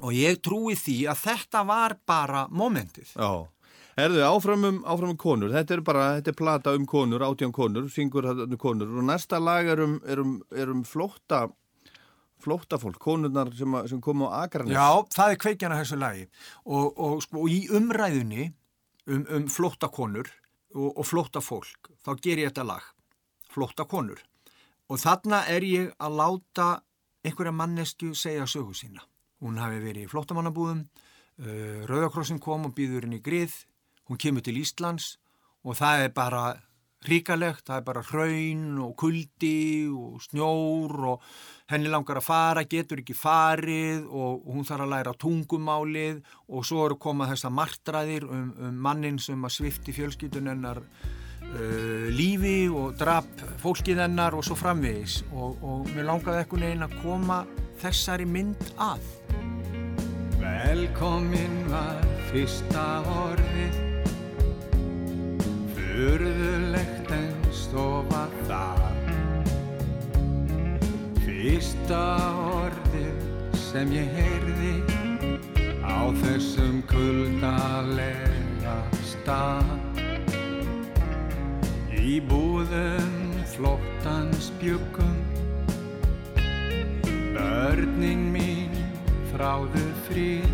og 0.00 0.12
ég 0.16 0.42
trúi 0.42 0.76
því 0.78 0.98
að 1.12 1.24
þetta 1.28 1.64
var 1.68 1.96
bara 2.08 2.44
momentið. 2.50 3.14
Já. 3.14 3.48
Herðu, 3.98 4.20
áfram 4.24 4.64
um, 4.64 4.76
áfram 4.88 5.12
um 5.12 5.18
konur, 5.20 5.50
þetta 5.52 5.74
er 5.76 5.80
bara, 5.84 6.04
þetta 6.18 6.30
er 6.32 6.36
plata 6.38 6.72
um 6.78 6.86
konur, 6.88 7.24
átján 7.26 7.52
konur, 7.52 7.88
syngur 7.92 8.28
konur 8.60 8.94
og 8.96 9.04
næsta 9.04 9.40
lag 9.42 9.68
er 9.68 9.82
um, 9.84 9.98
um, 10.14 10.36
um 10.62 10.84
flótta, 10.88 11.48
flótta 12.42 12.78
fólk, 12.80 12.98
konurnar 13.02 13.52
sem, 13.56 13.76
sem 13.90 14.00
kom 14.04 14.24
á 14.26 14.44
Akranes. 14.44 14.74
Já, 14.74 15.04
það 15.14 15.34
er 15.34 15.40
kveikjan 15.44 15.74
að 15.74 15.82
þessu 15.82 15.98
lagi 16.00 16.26
og, 16.64 16.86
og, 16.90 17.20
sko, 17.24 17.44
og 17.44 17.52
í 17.52 17.60
umræðunni 17.76 18.48
um, 19.06 19.24
um 19.24 19.46
flóttakonur 19.50 20.30
og, 20.74 20.90
og 20.90 21.06
flóttafólk, 21.06 21.92
þá 22.04 22.12
ger 22.22 22.42
ég 22.42 22.52
þetta 22.52 22.66
lag, 22.68 22.84
flóttakonur. 23.50 24.22
Og 24.90 24.98
þarna 24.98 25.44
er 25.50 25.66
ég 25.66 25.90
að 26.02 26.16
láta 26.18 26.68
einhverja 27.26 27.54
mannesku 27.54 28.14
segja 28.18 28.46
sögu 28.50 28.74
sína. 28.74 29.04
Hún 29.40 29.60
hafi 29.60 29.78
verið 29.82 30.06
í 30.06 30.10
flóttamannabúðum, 30.10 30.84
uh, 31.44 31.82
Rauðakrossin 31.88 32.40
kom 32.42 32.68
og 32.68 32.74
býður 32.76 33.06
henni 33.06 33.22
grið, 33.24 33.54
hún 34.10 34.20
kemur 34.20 34.44
til 34.44 34.58
Íslands 34.60 35.14
og 35.64 35.76
það 35.78 36.06
er 36.06 36.12
bara 36.16 36.44
ríkalegt, 37.08 37.64
það 37.64 37.78
er 37.78 37.86
bara 37.86 38.02
hraun 38.04 38.66
og 38.84 38.92
kuldi 39.00 39.88
og 39.88 40.20
snjór 40.24 41.06
og 41.14 41.24
henni 41.70 41.88
langar 41.88 42.20
að 42.20 42.26
fara, 42.26 42.66
getur 42.68 43.00
ekki 43.00 43.16
farið 43.16 44.04
og 44.10 44.44
hún 44.50 44.66
þarf 44.68 44.84
að 44.84 44.92
læra 44.92 45.16
tungumálið 45.16 46.20
og 46.50 46.66
svo 46.66 46.84
eru 46.84 46.98
komað 47.00 47.34
þessar 47.34 47.56
martraðir 47.56 48.28
um, 48.28 48.52
um 48.58 48.84
mannin 48.84 49.20
sem 49.22 49.48
að 49.48 49.56
svifti 49.56 49.96
fjölskyldun 49.96 50.52
hennar 50.52 50.82
uh, 50.84 52.06
lífi 52.12 52.68
og 52.68 52.98
drap 53.00 53.46
fólkið 53.62 54.04
hennar 54.04 54.36
og 54.36 54.44
svo 54.44 54.58
framvegis 54.58 55.22
og, 55.32 55.56
og 55.64 55.88
mér 55.94 56.10
langaði 56.10 56.44
ekkun 56.44 56.66
einn 56.68 56.88
að 56.88 56.98
koma 57.00 57.44
þessari 57.80 58.28
mynd 58.28 58.74
að. 58.76 59.06
Velkomin 60.40 61.62
var 61.70 62.04
fyrsta 62.28 62.84
orðið 63.24 63.89
sem 73.70 73.92
ég 73.94 74.08
heyrði 74.16 74.72
á 75.86 76.10
þessum 76.24 76.80
kuldalega 76.90 78.74
stað 79.06 79.70
Í 81.94 82.16
búðum 82.26 83.14
flóttans 83.52 84.50
bjöggum 84.58 85.14
Börnin 87.36 88.26
mín 88.34 88.74
þráðu 89.30 89.86
frið 90.08 90.50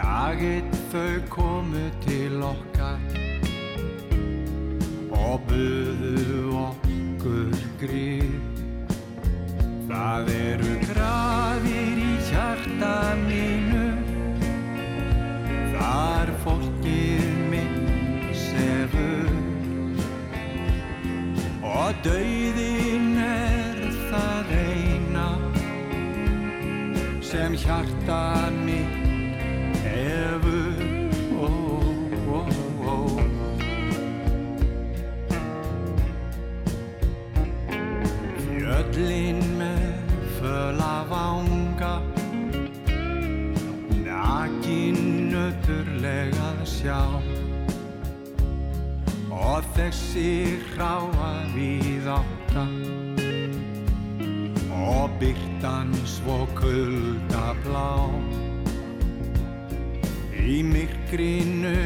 Dagitt 0.00 0.82
þau 0.94 1.20
komu 1.36 1.86
til 2.08 2.40
okkar 2.48 3.22
og 5.16 5.40
buðu 5.48 6.52
okkur 6.64 7.64
grið. 7.80 8.45
Það 9.96 10.26
eru 10.36 10.72
grafir 10.82 12.00
í 12.04 12.16
hjarta 12.28 12.96
mínu, 13.16 13.84
þar 15.72 16.32
fólkið 16.42 17.38
mitt 17.48 18.26
sefur. 18.36 19.32
Og 21.72 22.04
dauðin 22.04 23.16
er 23.24 23.80
það 24.12 24.54
eina 24.60 25.26
sem 27.32 27.56
hjarta 27.64 28.22
mitt 28.52 28.65
þessi 49.86 50.58
hráa 50.72 51.32
við 51.54 52.08
átta 52.10 52.64
Og 54.74 55.12
byrtan 55.20 55.92
svo 56.10 56.40
kulda 56.58 57.52
blá. 57.62 58.10
Í 60.42 60.58
myrkrinu 60.66 61.76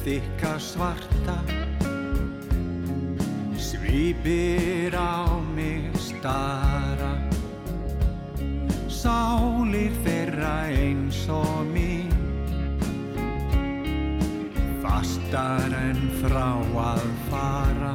þykka 0.00 0.54
svarta 0.64 1.36
Svýpir 3.60 4.96
á 4.96 5.28
mig 5.52 5.92
stara. 6.00 7.12
Sálir 8.88 9.92
þeirra 10.06 10.56
eins 10.72 11.26
og 11.28 11.66
mín 11.68 11.91
Fastar 15.02 15.72
en 15.74 15.96
frá 16.20 16.50
að 16.78 17.06
fara. 17.26 17.94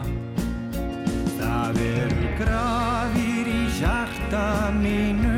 Það 1.38 1.78
eru 1.86 2.32
grafir 2.36 3.48
í 3.48 3.62
hjarta 3.78 4.42
mínu. 4.76 5.38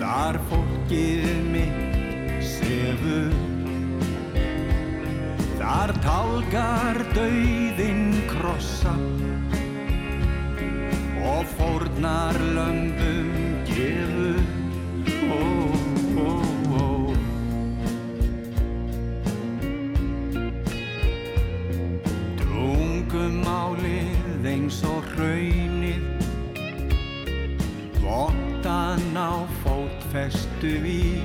Þar 0.00 0.40
fólkið 0.48 1.28
mitt 1.52 2.42
sefur. 2.42 3.38
Þar 5.62 5.94
tálgar 6.08 6.98
dauðin 7.14 8.18
krossa 8.32 8.96
og 11.22 11.46
fórnar 11.54 12.42
lömbum 12.58 13.01
fótfestu 30.12 30.68
í. 30.84 31.24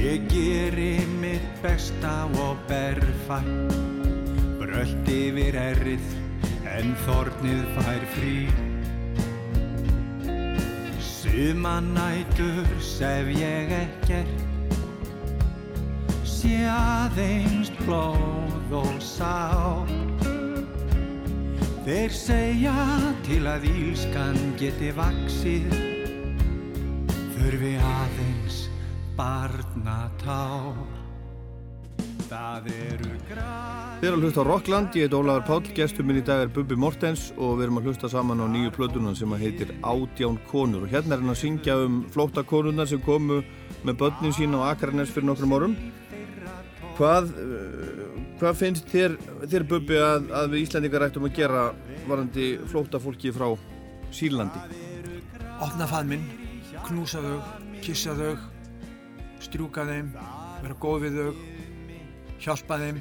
Ég 0.00 0.24
geri 0.28 1.04
mitt 1.20 1.44
besta 1.62 2.24
og 2.40 2.56
berfæ 2.68 3.40
Brölt 4.60 5.08
yfir 5.12 5.56
errið 5.60 6.06
en 6.68 6.94
þornið 7.04 7.62
fær 7.76 8.06
frí 8.14 8.36
Suma 11.04 11.78
nætur 11.84 12.68
sef 12.80 13.28
ég 13.36 13.72
ekkert 13.82 14.76
Sé 16.24 16.64
aðeins 16.72 17.72
blóð 17.84 18.78
og 18.84 19.00
sá 19.04 19.84
Þeir 21.84 22.12
segja 22.16 22.78
til 23.28 23.42
að 23.48 23.68
ílskan 23.72 24.38
geti 24.60 24.92
vaksið 24.96 25.93
Þurfi 27.44 27.74
aðeins 27.76 28.54
barnatár. 29.18 30.78
Það 32.24 32.68
eru 32.72 33.16
græn. 33.28 33.98
Þið 34.00 34.06
erum 34.08 34.22
að 34.22 34.22
hlusta 34.24 34.40
á 34.40 34.48
Rockland, 34.48 34.94
ég 34.96 35.04
heit 35.04 35.16
Ólafur 35.18 35.42
Páll, 35.50 35.74
gestur 35.76 36.06
minn 36.08 36.22
í 36.22 36.24
dag 36.24 36.40
er 36.40 36.54
Bubbi 36.54 36.78
Mortens 36.80 37.26
og 37.36 37.58
við 37.58 37.66
erum 37.66 37.80
að 37.82 37.90
hlusta 37.90 38.08
saman 38.08 38.40
á 38.40 38.48
nýju 38.48 38.72
plötunan 38.72 39.18
sem 39.18 39.34
að 39.36 39.44
heitir 39.44 39.74
Ádján 39.84 40.38
konur. 40.48 40.86
Og 40.86 40.94
hérna 40.94 41.18
er 41.18 41.20
hann 41.20 41.34
að 41.34 41.42
syngja 41.42 41.76
um 41.84 41.98
flóttakonurna 42.14 42.86
sem 42.88 43.02
komu 43.04 43.42
með 43.84 43.98
börnin 44.00 44.32
sín 44.32 44.56
á 44.56 44.64
Akranes 44.70 45.12
fyrir 45.12 45.28
nokkrum 45.28 45.52
árum. 45.52 45.74
Hvað, 46.96 47.28
uh, 47.44 48.06
hvað 48.40 48.56
finnst 48.62 48.88
þér, 48.88 49.18
þér 49.44 49.66
Bubbi 49.74 50.00
að, 50.00 50.32
að 50.32 50.48
við 50.56 50.64
Íslandingar 50.64 51.04
ættum 51.10 51.28
að 51.28 51.36
gera 51.42 51.66
varandi 52.08 52.54
flóttafólki 52.72 53.34
frá 53.36 53.50
Sýrlandi? 54.08 54.64
Opna 55.60 55.84
faðminn, 55.92 56.24
knúsa 56.84 57.20
þau, 57.24 57.38
kissa 57.84 58.14
þau, 58.18 58.34
strjúka 59.44 59.84
þeim, 59.88 60.12
vera 60.62 60.76
góð 60.82 61.04
við 61.06 61.18
þau, 61.20 61.30
hjálpa 62.44 62.78
þeim, 62.82 63.00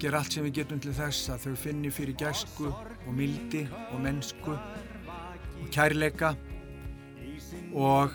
gera 0.00 0.20
allt 0.20 0.36
sem 0.36 0.44
við 0.46 0.58
getum 0.60 0.80
til 0.82 0.94
þess 0.96 1.30
að 1.32 1.46
þau 1.46 1.54
finni 1.64 1.90
fyrir 1.94 2.16
gæsku 2.20 2.68
og 2.70 3.12
mildi 3.14 3.64
og 3.92 4.00
mennsku 4.04 4.54
og 4.54 5.66
kærleika 5.74 6.34
og 7.74 8.14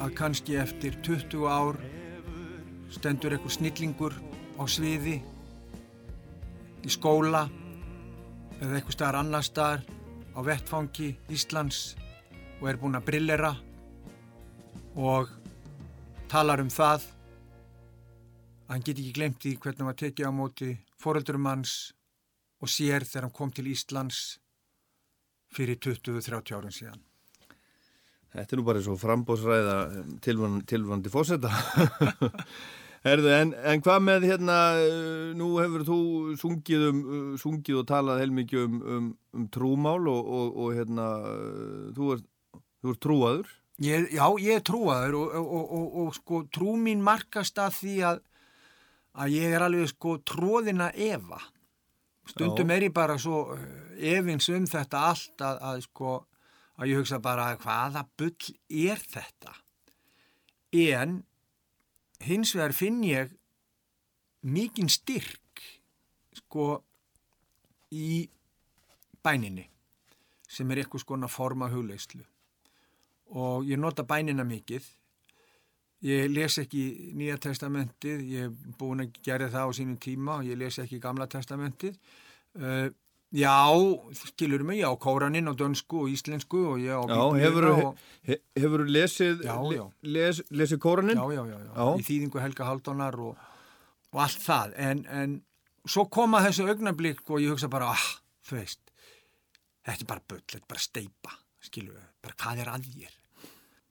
að 0.00 0.14
kannski 0.18 0.56
eftir 0.60 0.96
20 1.06 1.46
ár 1.50 1.78
stendur 2.90 3.36
einhver 3.36 3.54
snillingur 3.54 4.16
á 4.58 4.62
sviði 4.70 5.20
í 6.80 6.90
skóla 6.90 7.46
eða 8.60 8.76
eitthvað 8.78 8.96
staðar 8.96 9.20
annar 9.20 9.46
staðar 9.46 9.84
á 10.34 10.40
vettfangi 10.46 11.12
Íslands 11.32 11.94
og 12.60 12.70
er 12.70 12.80
búinn 12.80 12.98
að 12.98 13.06
brillera 13.10 13.54
og 14.96 15.30
talar 16.30 16.62
um 16.62 16.70
það 16.70 17.06
að 18.70 18.74
hann 18.74 18.84
geti 18.86 19.02
ekki 19.04 19.16
glemt 19.18 19.40
því 19.42 19.56
hvernig 19.58 19.82
hann 19.82 19.90
var 19.90 19.98
tekið 19.98 20.30
á 20.30 20.32
móti 20.34 20.70
foreldurum 21.00 21.48
hans 21.50 21.76
og 22.60 22.70
sér 22.70 23.06
þegar 23.06 23.28
hann 23.28 23.36
kom 23.36 23.52
til 23.54 23.70
Íslands 23.70 24.38
fyrir 25.50 25.80
20-30 25.82 26.54
árum 26.54 26.74
síðan. 26.74 27.00
Þetta 28.30 28.54
er 28.54 28.60
nú 28.60 28.66
bara 28.68 28.82
svo 28.84 28.94
frambóðsræða 28.94 29.76
tilvandi, 30.22 30.66
tilvandi 30.70 31.10
fósetta. 31.10 31.50
Herðu, 33.06 33.30
en, 33.32 33.54
en 33.64 33.80
hvað 33.82 34.02
með 34.04 34.26
hérna, 34.28 34.56
uh, 34.76 35.30
nú 35.34 35.54
hefur 35.56 35.86
þú 35.88 36.00
sungið, 36.38 36.84
um, 36.90 37.00
uh, 37.00 37.30
sungið 37.40 37.80
og 37.80 37.86
talað 37.88 38.20
heilmikið 38.20 38.66
um, 38.66 38.76
um, 38.84 39.06
um 39.34 39.46
trúmál 39.50 40.04
og, 40.12 40.20
og, 40.20 40.58
og 40.60 40.76
hérna, 40.76 41.06
uh, 41.24 41.86
þú 41.96 42.12
ert, 42.14 42.28
ert 42.84 43.00
trúaður. 43.02 43.54
Ég, 43.80 44.10
já, 44.12 44.26
ég 44.36 44.58
er 44.58 44.64
trúaður 44.64 45.14
og, 45.16 45.36
og, 45.40 45.70
og, 45.76 45.86
og 46.02 46.16
sko 46.18 46.42
trú 46.52 46.74
mín 46.76 47.00
markast 47.04 47.56
að 47.62 47.78
því 47.78 47.94
að, 48.10 48.18
að 49.24 49.36
ég 49.38 49.54
er 49.56 49.64
alveg 49.64 49.88
sko 49.94 50.18
tróðina 50.28 50.90
efa. 50.92 51.40
Stundum 52.28 52.68
Já. 52.68 52.74
er 52.76 52.84
ég 52.90 52.92
bara 52.94 53.16
svo 53.18 53.38
eh, 53.56 54.18
efins 54.18 54.50
um 54.52 54.66
þetta 54.68 55.00
allt 55.08 55.44
að, 55.46 55.62
að 55.70 55.80
sko 55.86 56.12
að 56.80 56.90
ég 56.92 57.00
hugsa 57.00 57.20
bara 57.24 57.48
hvaða 57.60 58.04
bull 58.20 58.52
er 58.68 59.00
þetta? 59.00 59.54
En 60.76 61.22
hins 62.24 62.52
vegar 62.56 62.76
finn 62.76 63.00
ég 63.04 63.32
mikinn 64.44 64.92
styrk 64.92 65.64
sko 66.36 66.68
í 67.92 68.28
bæninni 69.24 69.66
sem 70.50 70.68
er 70.70 70.82
eitthvað 70.82 71.04
skona 71.04 71.32
forma 71.32 71.68
hugleyslu 71.72 72.24
og 73.30 73.68
ég 73.68 73.78
nota 73.80 74.04
bænina 74.06 74.44
mikið. 74.46 74.86
Ég 76.06 76.30
les 76.32 76.56
ekki 76.62 76.82
nýja 77.18 77.36
testamentið 77.44 78.22
ég 78.24 78.46
er 78.48 78.74
búin 78.80 79.04
að 79.04 79.18
gera 79.26 79.50
það 79.52 79.68
á 79.68 79.70
sínum 79.76 79.98
tíma 80.00 80.38
og 80.38 80.48
ég 80.48 80.56
les 80.60 80.78
ekki 80.80 81.00
gamla 81.02 81.26
testamentið. 81.28 81.98
Uh, 82.56 82.88
já, 83.36 83.52
skilur 84.16 84.64
mig, 84.66 84.80
já, 84.80 84.88
kóraninn 84.96 85.50
á 85.50 85.54
dönsku 85.54 86.06
og 86.06 86.14
íslensku 86.14 86.62
og 86.72 86.80
ég 86.80 86.96
á 86.96 87.04
hefur, 87.36 87.68
og, 87.74 88.00
he, 88.26 88.40
hefur 88.56 88.86
lesið, 88.88 89.44
Já, 89.44 89.54
já. 89.76 89.84
Les, 90.02 90.40
lesið 90.50 90.80
kóraninn? 90.82 91.20
já, 91.20 91.44
já, 91.52 91.60
já, 91.68 91.84
í 92.00 92.06
þýðingu 92.08 92.40
Helga 92.42 92.70
Halldónar 92.70 93.20
og, 93.20 93.36
og 94.10 94.24
allt 94.24 94.40
það. 94.40 94.74
En, 94.88 95.04
en 95.06 95.36
svo 95.84 96.08
koma 96.08 96.40
þessu 96.48 96.66
augnablík 96.72 97.22
og 97.28 97.44
ég 97.44 97.52
hugsa 97.52 97.68
bara, 97.70 97.92
ah, 97.92 98.08
þú 98.48 98.56
veist 98.56 98.80
þetta 99.86 100.04
er 100.04 100.10
bara 100.10 100.24
bull, 100.28 100.42
þetta 100.44 100.60
er 100.64 100.68
bara 100.70 100.84
steipa 100.84 101.36
skilur 101.64 102.00
bara 102.24 102.36
hvað 102.40 102.62
er 102.64 102.70
að 102.72 102.88
þér 102.94 103.16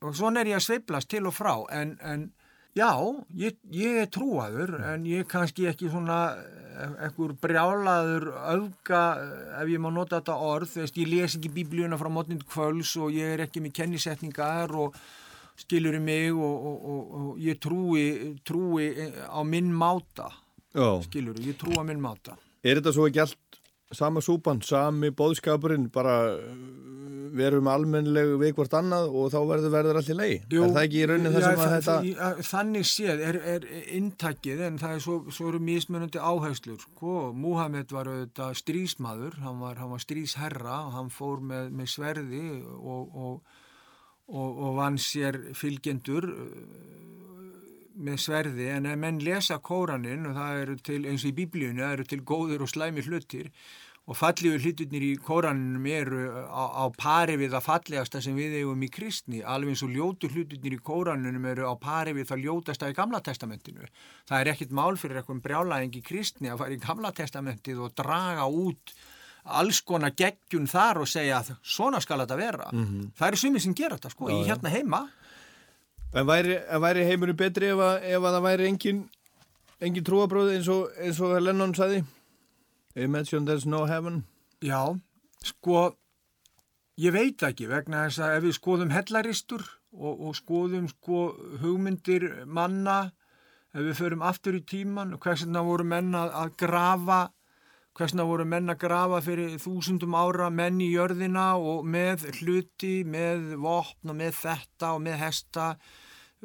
og 0.05 0.15
svona 0.15 0.41
er 0.43 0.53
ég 0.53 0.59
að 0.59 0.67
sveiplast 0.67 1.09
til 1.11 1.25
og 1.27 1.35
frá 1.35 1.53
en, 1.75 1.95
en 2.05 2.29
já, 2.77 2.91
ég, 3.35 3.57
ég 3.75 4.01
er 4.03 4.09
trúaður 4.13 4.77
en 4.93 5.05
ég 5.09 5.23
er 5.23 5.29
kannski 5.29 5.67
ekki 5.71 5.89
svona 5.91 6.19
eh, 6.37 6.93
ekkur 7.09 7.33
brjálaður 7.41 8.29
öfga, 8.53 9.01
eh, 9.19 9.55
ef 9.63 9.71
ég 9.73 9.83
má 9.83 9.89
nota 9.93 10.19
þetta 10.19 10.37
orð, 10.49 10.75
veist, 10.79 10.99
ég 11.01 11.11
les 11.11 11.35
ekki 11.39 11.51
biblíuna 11.55 11.99
frá 11.99 12.11
mótnind 12.13 12.45
kvöls 12.49 12.95
og 13.01 13.15
ég 13.15 13.35
er 13.35 13.45
ekki 13.47 13.63
með 13.65 13.75
kennisetningar 13.81 14.75
og 14.79 14.95
skilur 15.59 15.97
í 15.97 16.03
mig 16.03 16.31
og, 16.31 16.67
og, 16.69 16.85
og, 16.93 17.15
og 17.19 17.41
ég 17.43 17.59
trúi, 17.59 18.05
trúi 18.47 18.93
á 19.27 19.43
minn 19.43 19.73
máta, 19.75 20.29
Já. 20.71 21.01
skilur, 21.03 21.35
ég 21.43 21.59
trúi 21.59 21.75
á 21.75 21.83
minn 21.83 21.99
máta. 21.99 22.37
Er 22.63 22.79
þetta 22.79 22.93
svo 22.95 23.07
ekki 23.09 23.21
allt 23.23 23.48
sama 23.95 24.21
súpan, 24.21 24.61
sami 24.61 25.09
bóðskapurinn, 25.09 25.87
bara 25.93 26.15
uh, 26.35 26.51
verum 27.33 27.67
almennleg 27.69 28.31
við 28.41 28.55
hvort 28.57 28.73
annað 28.73 29.07
og 29.13 29.27
þá 29.33 29.37
verður 29.49 29.73
verður 29.75 29.99
allt 29.99 30.09
í 30.09 30.15
lei? 30.17 30.31
Jú, 30.49 30.63
er 30.65 30.71
það 30.73 30.85
ekki 30.87 30.99
í 31.03 31.07
raunin 31.11 31.35
sem 31.35 31.61
að 31.61 31.73
þetta... 31.75 31.95
að- 32.27 32.39
Þannig 32.49 32.87
séð 32.89 33.23
er, 33.29 33.37
er 33.53 33.67
inntakið 33.99 34.63
en 34.65 34.79
það 34.81 34.95
er 34.97 35.03
svo, 35.05 35.17
svo 35.33 35.51
eru 35.51 35.59
mismunandi 35.61 36.21
áherslur 36.21 36.79
sko. 36.81 37.15
Múhamed 37.37 37.93
var 37.93 38.09
auðvitað 38.09 38.57
strísmaður, 38.63 39.37
hann 39.45 39.61
var, 39.61 39.77
hann 39.81 39.93
var 39.93 40.01
strísherra 40.05 40.79
og 40.87 40.93
hann 40.97 41.09
fór 41.13 41.41
með, 41.53 41.69
með 41.81 41.91
sverði 41.93 42.43
og, 42.65 43.13
og, 43.13 43.57
og, 44.29 44.49
og 44.65 44.75
vann 44.81 44.97
sér 45.01 45.37
fylgjendur 45.57 46.29
uh, 46.33 46.53
með 47.99 48.23
sverði 48.23 48.71
en 48.73 48.87
ef 48.89 48.97
menn 48.99 49.19
lesa 49.23 49.59
kóranin 49.59 50.29
og 50.29 50.37
það 50.37 50.63
eru 50.63 50.79
til, 50.89 51.03
eins 51.09 51.25
og 51.25 51.31
í 51.31 51.37
biblíunni, 51.41 51.83
það 51.83 51.95
eru 51.97 52.09
til 52.13 52.19
góður 52.31 52.65
og 52.65 52.71
slæmi 52.71 53.05
hlutir 53.05 53.51
og 54.09 54.17
fallegu 54.17 54.57
hluturnir 54.57 55.03
í 55.05 55.11
kóraninum 55.21 55.85
eru 55.85 56.23
á, 56.49 56.81
á 56.81 56.85
pari 56.97 57.35
við 57.37 57.53
það 57.53 57.65
fallegasta 57.67 58.21
sem 58.25 58.37
við 58.37 58.55
eigum 58.63 58.81
í 58.81 58.89
kristni, 58.89 59.43
alveg 59.45 59.75
eins 59.75 59.83
og 59.85 59.93
ljótu 59.93 60.31
hluturnir 60.33 60.79
í 60.79 60.81
kóraninum 60.81 61.45
eru 61.51 61.69
á 61.69 61.73
pari 61.77 62.15
við 62.17 62.31
það 62.31 62.43
ljótasta 62.47 62.89
í 62.89 62.97
gamla 62.97 63.21
testamentinu. 63.21 63.85
Það 64.25 64.41
er 64.41 64.51
ekkit 64.55 64.73
mál 64.73 64.97
fyrir 64.97 65.21
eitthvað 65.21 65.43
brjálæðing 65.45 66.01
í 66.01 66.03
kristni 66.09 66.49
að 66.49 66.63
fara 66.63 66.73
í 66.73 66.81
gamla 66.81 67.13
testamentið 67.21 67.85
og 67.85 67.93
draga 68.01 68.49
út 68.49 68.95
alls 69.59 69.83
konar 69.85 70.15
geggjun 70.17 70.67
þar 70.69 71.03
og 71.03 71.09
segja 71.09 71.43
að 71.43 71.53
svona 71.61 72.01
skal 72.01 72.23
þetta 72.23 72.37
vera. 72.39 72.73
Það 73.17 73.27
eru 73.27 73.41
sumið 73.43 73.65
sem 73.67 73.77
gera 73.77 73.97
þetta 73.99 74.11
sko, 74.15 74.29
í 74.33 74.41
hérna 74.49 74.73
heima. 74.73 75.03
En 76.09 76.25
væri, 76.25 76.55
væri 76.81 77.05
heimurinn 77.05 77.37
betri 77.37 77.69
ef 77.69 77.81
að, 77.85 78.05
ef 78.09 78.23
að 78.23 78.35
það 78.35 78.45
væri 78.47 78.67
engin, 78.69 79.01
engin 79.85 80.05
trúabröð 80.07 80.55
eins 80.55 80.69
og, 80.73 80.87
eins 80.97 81.19
og 81.21 81.35
Lennon 81.37 81.75
sagði? 81.77 82.01
Imagine 82.97 83.45
there's 83.45 83.67
no 83.69 83.83
heaven. 83.85 84.23
Já, 84.65 84.97
sko, 85.45 85.83
ég 86.97 87.13
veit 87.13 87.45
ekki 87.45 87.69
vegna 87.69 88.07
þess 88.07 88.23
að 88.25 88.37
ef 88.39 88.47
við 88.47 88.57
skoðum 88.57 88.95
hellaristur 88.95 89.67
og, 89.93 90.15
og 90.17 90.33
skoðum 90.39 90.89
sko 90.89 91.21
hugmyndir 91.61 92.25
manna, 92.49 93.11
ef 93.69 93.85
við 93.85 93.99
förum 94.01 94.25
aftur 94.25 94.57
í 94.57 94.65
tíman, 94.65 95.13
hversna 95.21 95.61
voru 95.67 95.85
menn 95.85 96.17
að, 96.17 96.33
að 96.41 96.55
grafa, 96.65 97.19
hversna 97.99 98.23
voru 98.23 98.45
menn 98.47 98.71
að 98.71 98.79
grafa 98.85 99.17
fyrir 99.25 99.57
þúsundum 99.59 100.15
ára 100.15 100.47
menn 100.53 100.79
í 100.79 100.91
jörðina 100.93 101.49
og 101.59 101.83
með 101.83 102.29
hluti, 102.39 103.01
með 103.03 103.57
vopn 103.59 104.13
og 104.13 104.19
með 104.21 104.37
þetta 104.39 104.93
og 104.95 105.01
með 105.03 105.17
hesta, 105.19 105.65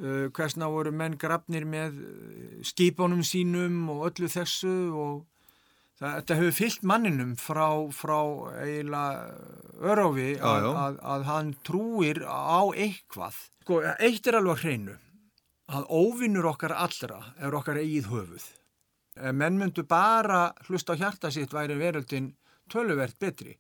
uh, 0.03 0.27
hversna 0.35 0.71
voru 0.73 0.91
menn 0.91 1.15
grafnir 1.21 1.69
með 1.69 2.01
uh, 2.03 2.59
skipunum 2.67 3.23
sínum 3.27 3.85
og 3.95 4.11
öllu 4.11 4.33
þessu 4.33 4.75
og 4.91 5.23
Það, 5.95 6.15
þetta 6.17 6.37
hefur 6.41 6.55
fyllt 6.57 6.87
manninum 6.91 7.35
frá, 7.39 7.69
frá 7.95 8.17
eiginlega 8.65 9.29
örófi 9.93 10.33
að, 10.43 10.65
að, 10.73 10.97
að 11.07 11.27
hann 11.29 11.53
trúir 11.63 12.19
á 12.27 12.67
eitthvað. 12.75 13.39
Sko, 13.63 13.79
eitt 14.03 14.27
er 14.27 14.41
alveg 14.41 14.65
hreinu. 14.65 14.97
að 15.71 15.87
óvinnur 15.95 16.51
okkar 16.51 16.75
allra 16.75 17.21
er 17.39 17.55
okkar 17.55 17.79
eigið 17.79 18.11
höfuð. 18.11 18.49
Ef 19.15 19.35
menn 19.37 19.59
myndu 19.61 19.85
bara 19.87 20.49
hlusta 20.67 20.95
á 20.95 20.99
hjarta 20.99 21.31
sitt 21.31 21.53
væri 21.55 21.77
veröldin 21.79 22.33
töluvert 22.71 23.19
betri. 23.23 23.55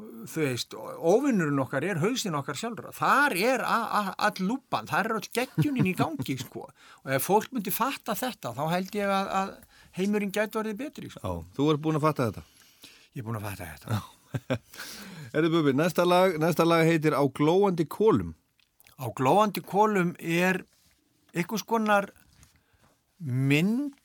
Þú 0.00 0.42
veist, 0.44 0.74
óvinnurinn 0.76 1.60
okkar 1.60 1.84
er 1.84 2.00
hausin 2.00 2.36
okkar 2.36 2.56
sjálfra. 2.56 2.92
Þar 2.96 3.34
er 3.36 3.64
all 3.64 4.40
lúpan, 4.44 4.88
þar 4.88 5.10
er 5.10 5.16
all 5.18 5.28
geggjunin 5.40 5.90
í 5.90 5.96
gangi, 5.96 6.36
sko. 6.44 6.66
Og 7.04 7.12
ef 7.16 7.26
fólk 7.28 7.52
myndi 7.52 7.72
fatta 7.74 8.16
þetta, 8.16 8.54
þá 8.56 8.62
held 8.72 8.96
ég 8.96 9.12
að, 9.12 9.34
að 9.40 9.52
heimurinn 9.98 10.32
gæti 10.32 10.56
verið 10.56 10.80
betri, 10.80 11.12
sko. 11.12 11.20
Já, 11.20 11.52
þú 11.56 11.68
ert 11.74 11.84
búin 11.84 12.00
að 12.00 12.06
fatta 12.08 12.30
þetta. 12.30 12.46
Ég 13.12 13.22
er 13.22 13.28
búin 13.28 13.40
að 13.40 13.46
fatta 13.50 13.70
þetta. 13.74 14.00
Erðu 15.36 15.52
Bubi, 15.56 15.76
næsta 15.76 16.06
lag, 16.08 16.36
næsta 16.40 16.64
lag 16.68 16.86
heitir 16.88 17.16
Á 17.16 17.24
glóandi 17.36 17.84
kólum. 17.90 18.32
Á 18.96 19.06
glóandi 19.16 19.62
kólum 19.64 20.14
er 20.20 20.62
einhvers 21.36 21.64
konar 21.66 22.08
mynd 23.20 23.99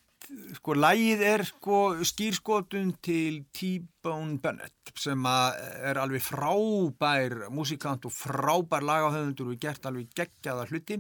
sko, 0.58 0.76
lægið 0.78 1.24
er 1.26 1.44
sko 1.48 1.80
skýrskotun 2.06 2.94
til 3.04 3.44
T-Bone 3.56 4.40
Bennett 4.42 4.94
sem 5.00 5.26
er 5.28 6.00
alveg 6.02 6.24
frábær 6.24 7.48
músikant 7.54 8.08
og 8.08 8.14
frábær 8.16 8.86
lagahöfundur 8.86 9.54
og 9.54 9.62
gert 9.62 9.86
alveg 9.86 10.14
geggjaða 10.16 10.68
hluti. 10.72 11.00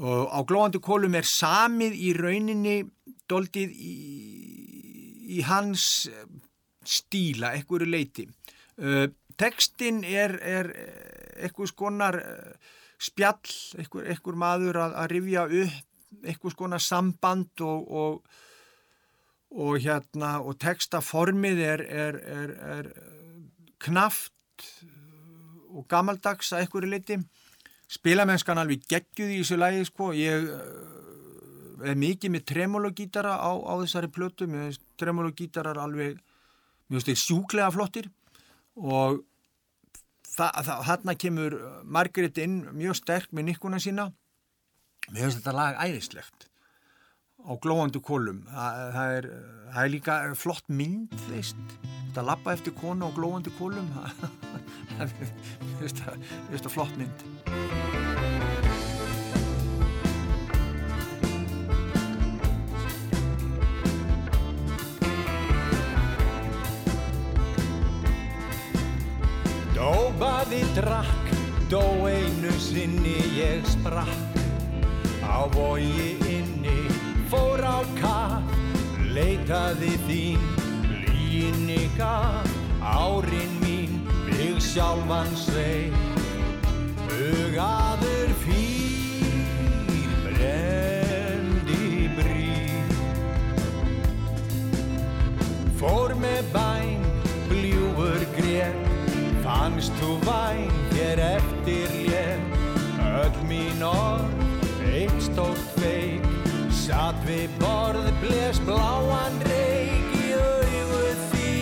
Og 0.00 0.28
á 0.32 0.40
glóðandi 0.48 0.80
kólum 0.80 1.16
er 1.18 1.28
samið 1.28 1.96
í 2.00 2.12
rauninni 2.16 2.76
doldið 3.28 3.72
í, 3.76 3.96
í 5.36 5.42
hans 5.44 6.08
stíla, 6.82 7.52
ekkur 7.58 7.84
leiti 7.86 8.24
uh, 8.80 9.06
tekstin 9.38 10.02
er, 10.04 10.34
er 10.40 10.70
ekkur 11.46 11.68
skonar 11.70 12.18
spjall, 13.02 13.38
ekkur 13.78 14.38
maður 14.38 14.80
að, 14.82 14.98
að 15.02 15.10
rifja 15.12 15.46
upp 15.62 15.91
eitthvað 16.22 16.56
skona 16.56 16.80
samband 16.82 17.64
og, 17.64 17.90
og, 17.90 18.40
og 19.52 19.78
hérna 19.82 20.38
og 20.42 20.58
textaformið 20.62 21.62
er, 21.66 21.84
er, 22.04 22.20
er, 22.36 22.56
er 22.76 22.90
knaft 23.82 24.66
og 25.72 25.86
gamaldags 25.88 26.52
að 26.52 26.66
einhverju 26.66 26.92
liti 26.92 27.18
spilamennskan 27.92 28.60
alveg 28.60 28.86
geggjuð 28.88 29.32
í 29.32 29.40
þessu 29.40 29.58
lægi 29.58 29.88
sko. 29.88 30.12
Ég 30.16 30.48
eh, 30.48 31.90
er 31.92 31.98
mikið 31.98 32.34
með 32.36 32.46
tremologítara 32.52 33.36
á, 33.36 33.52
á 33.52 33.72
þessari 33.82 34.10
plötu. 34.12 34.48
Tremologítarar 35.00 35.80
alveg 35.82 36.20
mjög 36.92 37.12
sjúklega 37.16 37.70
flottir. 37.74 38.08
Og 38.76 39.22
þarna 40.32 41.14
kemur 41.20 41.58
Margaret 41.84 42.38
inn 42.40 42.62
mjög 42.72 43.02
sterk 43.02 43.32
með 43.36 43.50
nikkuna 43.50 43.80
sína 43.82 44.08
Mér 45.10 45.26
finnst 45.26 45.40
þetta 45.40 45.54
lag 45.56 45.78
æðislegt 45.82 46.46
á 47.42 47.52
glóandu 47.58 47.98
kólum. 48.04 48.44
Það, 48.46 48.82
það, 48.94 49.14
er, 49.16 49.26
það 49.72 49.82
er 49.82 49.92
líka 49.96 50.18
flott 50.38 50.68
mynd, 50.70 51.16
veist. 51.26 51.76
Þetta 51.82 52.26
lappa 52.28 52.54
eftir 52.54 52.76
konu 52.78 53.08
á 53.08 53.10
glóandu 53.16 53.50
kólum. 53.58 53.88
Finnst 55.80 56.04
þetta 56.52 56.70
flott 56.70 56.94
mynd. 57.00 57.26
Dóbaði 69.72 70.60
drakk, 70.76 71.32
dó 71.72 71.82
einu 72.06 72.52
sinni 72.62 73.16
ég 73.34 73.66
sprakk 73.66 74.31
á 75.32 75.48
vogi 75.56 76.10
inni 76.36 76.80
fór 77.32 77.60
á 77.64 77.80
kaff 78.00 78.44
leitaði 79.16 79.94
þín 80.06 80.40
líni 81.08 81.84
gaf. 81.96 82.48
Árin 82.82 83.52
mín 83.62 83.92
mig 84.26 84.58
sjálfan 84.58 85.30
svei 85.38 85.92
hugaður 87.06 88.32
fýr 88.42 89.36
brendi 90.24 91.78
brí 92.16 92.58
fór 95.78 96.10
með 96.24 96.42
bæn 96.56 97.06
bljúur 97.52 98.22
gref 98.34 98.76
fannst 99.46 99.94
þú 100.02 100.10
væn 100.26 100.74
þér 100.90 101.18
eftir 101.28 101.88
létt. 102.10 102.60
Öll 103.22 103.38
mín 103.46 103.78
orð 103.86 104.31
eitt 105.32 105.38
stórt 105.38 105.58
feik 105.80 106.24
Satt 106.72 107.16
við 107.26 107.50
borð, 107.60 108.08
bles 108.20 108.58
bláan 108.66 109.38
reik 109.46 110.14
í 110.18 110.32
auðu 110.36 111.14
því 111.30 111.52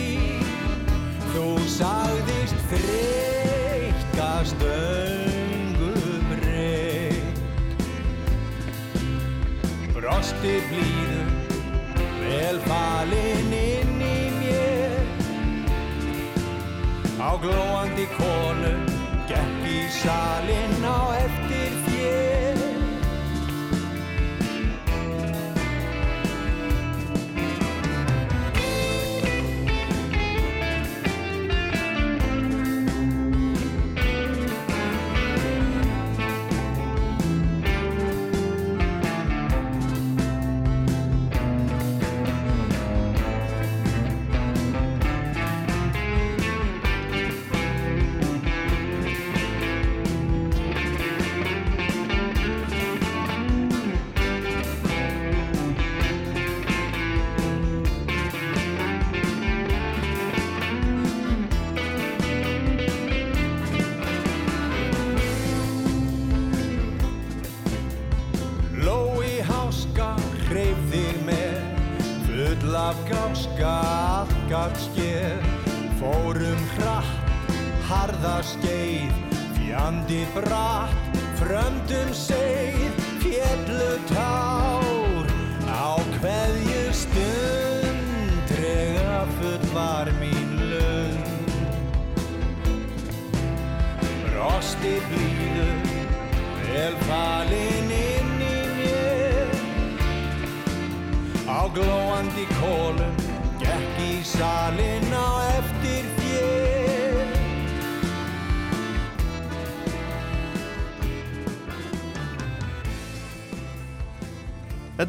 Þú 1.33 1.45
sagðist 1.67 2.57
þreytkast 2.71 4.63
öngu 4.65 5.93
breyk 6.31 7.39
Brosti 9.95 10.55
blíðu, 10.71 11.23
velfalinn 12.23 13.53
inn 13.53 14.01
í 14.01 14.21
mér. 14.39 14.95
Á 17.21 17.37
glóandi 17.37 18.07
konu, 18.17 18.73
gekk 19.29 19.69
í 19.69 19.85
salin 20.01 20.81
á 20.81 21.13
eftir 21.21 21.40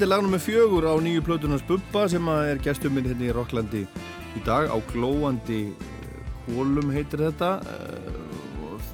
Þetta 0.02 0.10
er 0.10 0.16
lagnum 0.16 0.32
með 0.34 0.40
fjögur 0.42 0.84
á 0.90 0.94
nýju 0.98 1.22
plötunars 1.22 1.62
Bubba 1.62 2.00
sem 2.10 2.28
er 2.32 2.58
gestur 2.58 2.90
minn 2.90 3.04
hérna 3.06 3.22
í 3.22 3.34
Rokklandi 3.36 3.82
í 4.34 4.40
dag 4.42 4.66
á 4.66 4.74
glóandi 4.88 5.58
kólum 6.48 6.88
eh, 6.90 6.96
heitir 6.96 7.22
þetta 7.22 7.50
eh, 7.70 8.88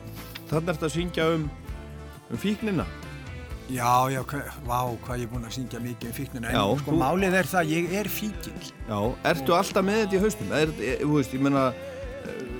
þannig 0.51 0.69
er 0.69 0.77
þetta 0.77 0.85
að 0.91 0.93
syngja 0.93 1.29
um, 1.39 1.47
um 2.29 2.43
fíknina 2.43 2.85
Já, 3.73 3.89
já, 4.13 4.21
hva, 4.21 4.43
vá, 4.69 4.77
hvað 5.07 5.23
ég 5.23 5.25
er 5.25 5.33
búin 5.33 5.49
að 5.49 5.57
syngja 5.57 5.81
mikið 5.87 6.11
um 6.11 6.17
fíknina 6.19 6.51
en 6.53 6.59
já, 6.59 6.77
sko 6.83 6.93
þú... 6.93 7.01
málið 7.01 7.39
er 7.41 7.51
það, 7.55 7.73
ég 7.73 7.97
er 8.03 8.13
fíkil 8.19 8.55
Já, 8.61 9.01
ertu 9.33 9.55
og... 9.55 9.57
alltaf 9.63 9.89
með 9.89 10.03
þetta 10.03 10.19
í 10.19 10.23
haustum? 10.27 10.55
Er, 10.61 10.77
er, 10.93 11.07
veist, 11.15 11.39
ég, 11.39 11.47
meina, 11.49 11.65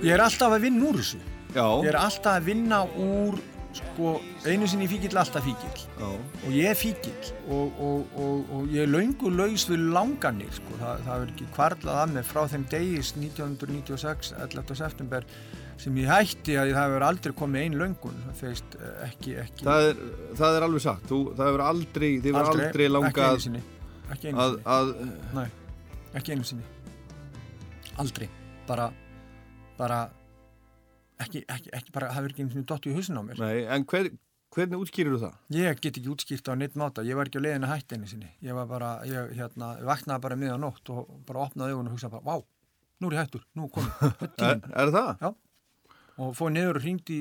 ég 0.01 0.17
er 0.17 0.25
alltaf 0.25 0.57
að 0.57 0.65
vinna 0.65 0.89
úr 0.89 1.03
þessu 1.03 1.21
já. 1.53 1.67
Ég 1.85 1.93
er 1.93 2.01
alltaf 2.01 2.33
að 2.33 2.49
vinna 2.49 2.81
úr 2.97 3.37
sko, 3.77 4.15
einu 4.49 4.67
sinni 4.69 4.87
fíkil, 4.89 5.13
alltaf 5.19 5.45
fíkil 5.45 5.83
Já. 5.99 6.09
og 6.09 6.49
ég 6.55 6.71
er 6.71 6.77
fíkil 6.77 7.31
og, 7.53 7.79
og, 7.79 8.17
og, 8.17 8.51
og 8.55 8.73
ég 8.73 8.85
er 8.85 8.89
löngu 8.89 9.29
laus 9.29 9.67
við 9.69 9.85
langanir 9.93 10.51
sko. 10.55 10.77
það, 10.79 11.03
það 11.05 11.23
er 11.25 11.33
ekki 11.33 11.49
kvarlað 11.55 12.01
að 12.03 12.13
mig 12.15 12.27
frá 12.29 12.41
þeim 12.49 12.65
degis 12.71 13.13
1996, 13.17 14.33
11. 14.39 14.79
september 14.79 15.27
sem 15.79 15.95
ég 16.01 16.09
hætti 16.11 16.57
að 16.59 16.73
það 16.73 16.89
hefur 16.89 17.05
aldrei 17.07 17.35
komið 17.39 17.65
ein 17.65 17.77
löngun. 17.79 18.17
Það 18.25 18.39
feist 18.41 18.77
ekki, 19.05 19.35
ekki. 19.45 19.63
Það, 19.63 19.85
er, 19.87 20.01
það 20.41 20.57
er 20.57 20.65
alveg 20.67 20.83
satt, 20.83 21.05
þú, 21.07 21.19
það 21.37 21.51
hefur 21.51 21.63
aldrei, 21.69 22.09
hefur 22.17 22.39
aldrei, 22.41 22.65
ekki 22.67 22.83
einu 22.83 22.95
langað 22.97 23.39
sinni. 23.45 23.61
Ekki 24.09 24.31
einu 24.31 24.43
að, 24.43 24.57
að, 24.75 24.91
Nei, 25.37 25.45
ekki 26.19 26.35
einu 26.35 26.49
sinni. 26.49 26.67
Aldrei. 28.03 28.27
Bara, 28.67 28.89
bara 29.79 30.01
ekki, 31.23 31.43
ekki, 31.47 31.71
ekki 31.75 31.93
bara, 31.95 32.09
það 32.13 32.25
verður 32.25 32.33
ekki 32.35 32.43
einu 32.45 32.53
sinni 32.55 32.67
dottu 32.71 32.91
í 32.91 32.95
hausin 32.97 33.19
á 33.19 33.23
mér 33.25 33.41
nei, 33.41 33.63
en 33.75 33.85
hver, 33.89 34.09
hvernig 34.55 34.83
útskýrir 34.83 35.15
þú 35.15 35.19
það? 35.25 35.35
Ég 35.57 35.81
get 35.83 35.97
ekki 35.99 36.11
útskýrt 36.13 36.49
á 36.49 36.53
neitt 36.59 36.77
máta, 36.79 37.03
ég 37.05 37.19
var 37.19 37.29
ekki 37.29 37.41
á 37.41 37.45
leiðinu 37.45 37.67
að 37.69 37.73
hætta 37.75 37.97
einu 37.99 38.09
sinni. 38.09 38.29
Ég 38.45 38.57
var 38.57 38.69
bara, 38.69 38.91
ég 39.09 39.33
hérna, 39.37 39.73
vaknaði 39.85 40.23
bara 40.25 40.39
miðan 40.39 40.63
nótt 40.65 40.89
og 40.93 41.11
bara 41.27 41.45
opnaði 41.47 41.75
augun 41.75 41.91
og 41.91 41.97
hugsaði 41.97 42.15
bara, 42.17 42.25
vá, 42.25 42.41
nú 42.99 43.11
er 43.11 43.17
ég 43.17 43.23
hættur, 43.25 43.45
nú 43.55 43.69
komið, 43.73 44.05
er 44.49 44.63
Er, 44.83 44.93
það? 44.95 45.11
Já, 45.21 45.29
og 46.19 46.33
fóði 46.39 46.55
niður 46.57 46.79
og 46.81 46.83
hringdi 46.87 47.19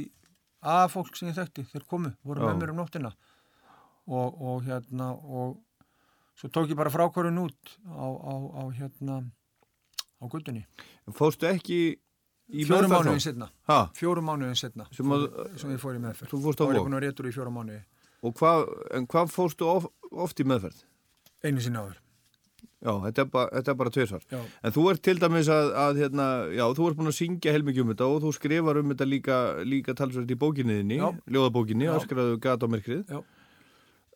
að 0.75 0.85
fólk 0.97 1.19
sem 1.19 1.29
ég 1.31 1.37
þekkti, 1.39 1.67
þeir 1.71 1.85
komu, 1.91 2.15
voru 2.27 2.43
Já. 2.43 2.49
með 2.49 2.63
mér 2.63 2.73
um 2.75 2.81
nóttina 2.81 3.13
og, 4.09 4.41
og 4.41 4.65
hérna, 4.67 5.13
og 5.15 5.59
svo 6.39 6.49
tók 6.55 6.73
ég 6.73 6.79
bara 6.81 6.91
frákvörun 6.91 7.39
út 7.45 7.77
á, 7.87 8.07
á, 8.09 8.35
á 8.59 8.63
hérna, 8.75 9.21
á 10.19 10.25
guttunni. 10.33 10.65
Fóstu 11.15 11.47
ekki 11.51 11.79
Fjórum 12.49 12.91
mánuðin 12.91 13.21
setna, 13.21 13.49
fjórum 13.99 14.25
mánuðin 14.25 14.57
setna, 14.57 14.87
Sem 14.97 15.07
að- 15.07 15.59
sem 15.61 15.71
ég 15.71 15.81
fór 15.83 15.95
í 15.97 16.01
meðferð. 16.01 16.31
Þú 16.33 16.43
fórst 16.47 16.61
á 16.61 16.65
mánuði, 16.65 17.81
Og 18.23 18.35
hvað, 18.35 18.65
en 18.97 19.07
hvað 19.07 19.29
fóstu 19.31 19.67
of, 19.69 19.87
oft 20.13 20.41
í 20.41 20.45
meðferð? 20.45 20.83
einu 21.45 21.61
sinni 21.61 21.77
áður. 21.79 21.97
Já, 22.83 22.93
þetta 23.05 23.19
er, 23.19 23.25
ba, 23.27 23.43
þetta 23.53 23.69
er 23.69 23.75
bara 23.75 23.91
tveisvar. 23.91 24.23
Já. 24.31 24.41
En 24.63 24.73
þú 24.73 24.91
ert 24.91 25.03
til 25.03 25.19
dæmis 25.19 25.49
að, 25.51 25.73
að 25.75 25.97
hérna, 25.99 26.27
já, 26.55 26.65
þú 26.75 26.89
ert 26.89 26.97
búin 26.97 27.11
að 27.11 27.17
syngja 27.19 27.53
heilmikið 27.53 27.81
um 27.83 27.89
þetta 27.95 28.07
og 28.07 28.23
þú 28.23 28.33
skrifar 28.35 28.79
um 28.79 28.89
þetta 28.95 29.07
líka, 29.09 29.39
líka 29.67 29.95
talsvært 29.99 30.31
í 30.31 30.39
bókinniðinni, 30.39 30.99
ljóðabókinni, 31.29 31.85
Já. 31.91 31.99
öskraðu 31.99 32.39
gat 32.41 32.63
á 32.63 32.67
myrkrið. 32.71 33.05
Já. 33.11 33.23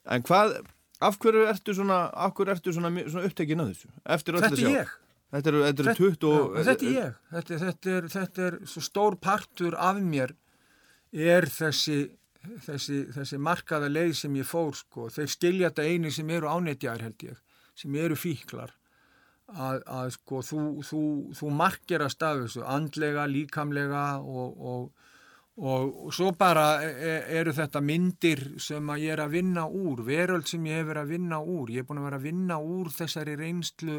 En 0.06 0.22
hvað, 0.22 0.64
af 1.02 1.18
hverju 1.18 1.46
ertu 1.50 1.74
svona, 1.74 2.10
af 2.14 2.34
hverju 2.34 2.54
ertu 2.54 2.72
svona, 2.72 2.90
svona 3.10 3.26
upptekinn 3.28 3.60
að 3.62 3.74
þessu? 3.74 3.88
Þetta 4.06 4.72
ég. 4.72 4.88
Þetta 5.32 5.48
eru, 5.48 5.60
Þetta- 5.64 5.94
20 5.96 6.26
og... 6.28 6.56
já, 6.58 6.64
þetta 6.66 6.86
er 6.86 6.96
ég. 6.96 7.14
Þetta, 7.32 7.58
þetta, 7.62 7.92
er, 7.96 8.08
þetta 8.12 8.42
er 8.48 8.58
svo 8.68 8.82
stór 8.84 9.16
partur 9.22 9.76
af 9.80 10.00
mér 10.04 10.34
er 11.12 11.46
þessi, 11.48 11.96
þessi, 12.66 12.98
þessi 13.14 13.38
markaða 13.40 13.88
leið 13.92 14.12
sem 14.18 14.36
ég 14.36 14.48
fór 14.48 14.76
sko. 14.76 15.08
þeir 15.12 15.32
skilja 15.32 15.70
þetta 15.70 15.88
eini 15.88 16.12
sem 16.12 16.30
eru 16.36 16.50
ánetjar 16.52 17.00
held 17.04 17.24
ég, 17.30 17.40
sem 17.74 17.96
eru 17.96 18.16
fíklar. 18.16 18.74
Að, 19.52 19.82
að 19.84 20.10
sko 20.14 20.40
þú, 20.48 20.60
þú, 20.88 21.00
þú 21.36 21.48
markerast 21.52 22.22
af 22.24 22.38
þessu 22.44 22.62
andlega, 22.64 23.26
líkamlega 23.28 24.04
og, 24.20 24.54
og, 24.56 25.10
og, 25.60 25.90
og 26.06 26.14
svo 26.16 26.30
bara 26.36 26.80
e- 26.86 27.18
eru 27.40 27.52
þetta 27.56 27.82
myndir 27.84 28.46
sem 28.62 28.88
að 28.88 29.04
ég 29.04 29.16
er 29.16 29.24
að 29.26 29.34
vinna 29.36 29.66
úr 29.68 30.04
veröld 30.06 30.48
sem 30.48 30.64
ég 30.68 30.80
hef 30.80 30.88
verið 30.92 31.02
að 31.02 31.12
vinna 31.16 31.40
úr. 31.44 31.72
Ég 31.72 31.84
er 31.84 31.88
búin 31.88 32.00
að 32.00 32.08
vera 32.08 32.20
að 32.20 32.28
vinna 32.30 32.60
úr 32.64 32.92
þessari 32.96 33.36
reynslu 33.40 33.98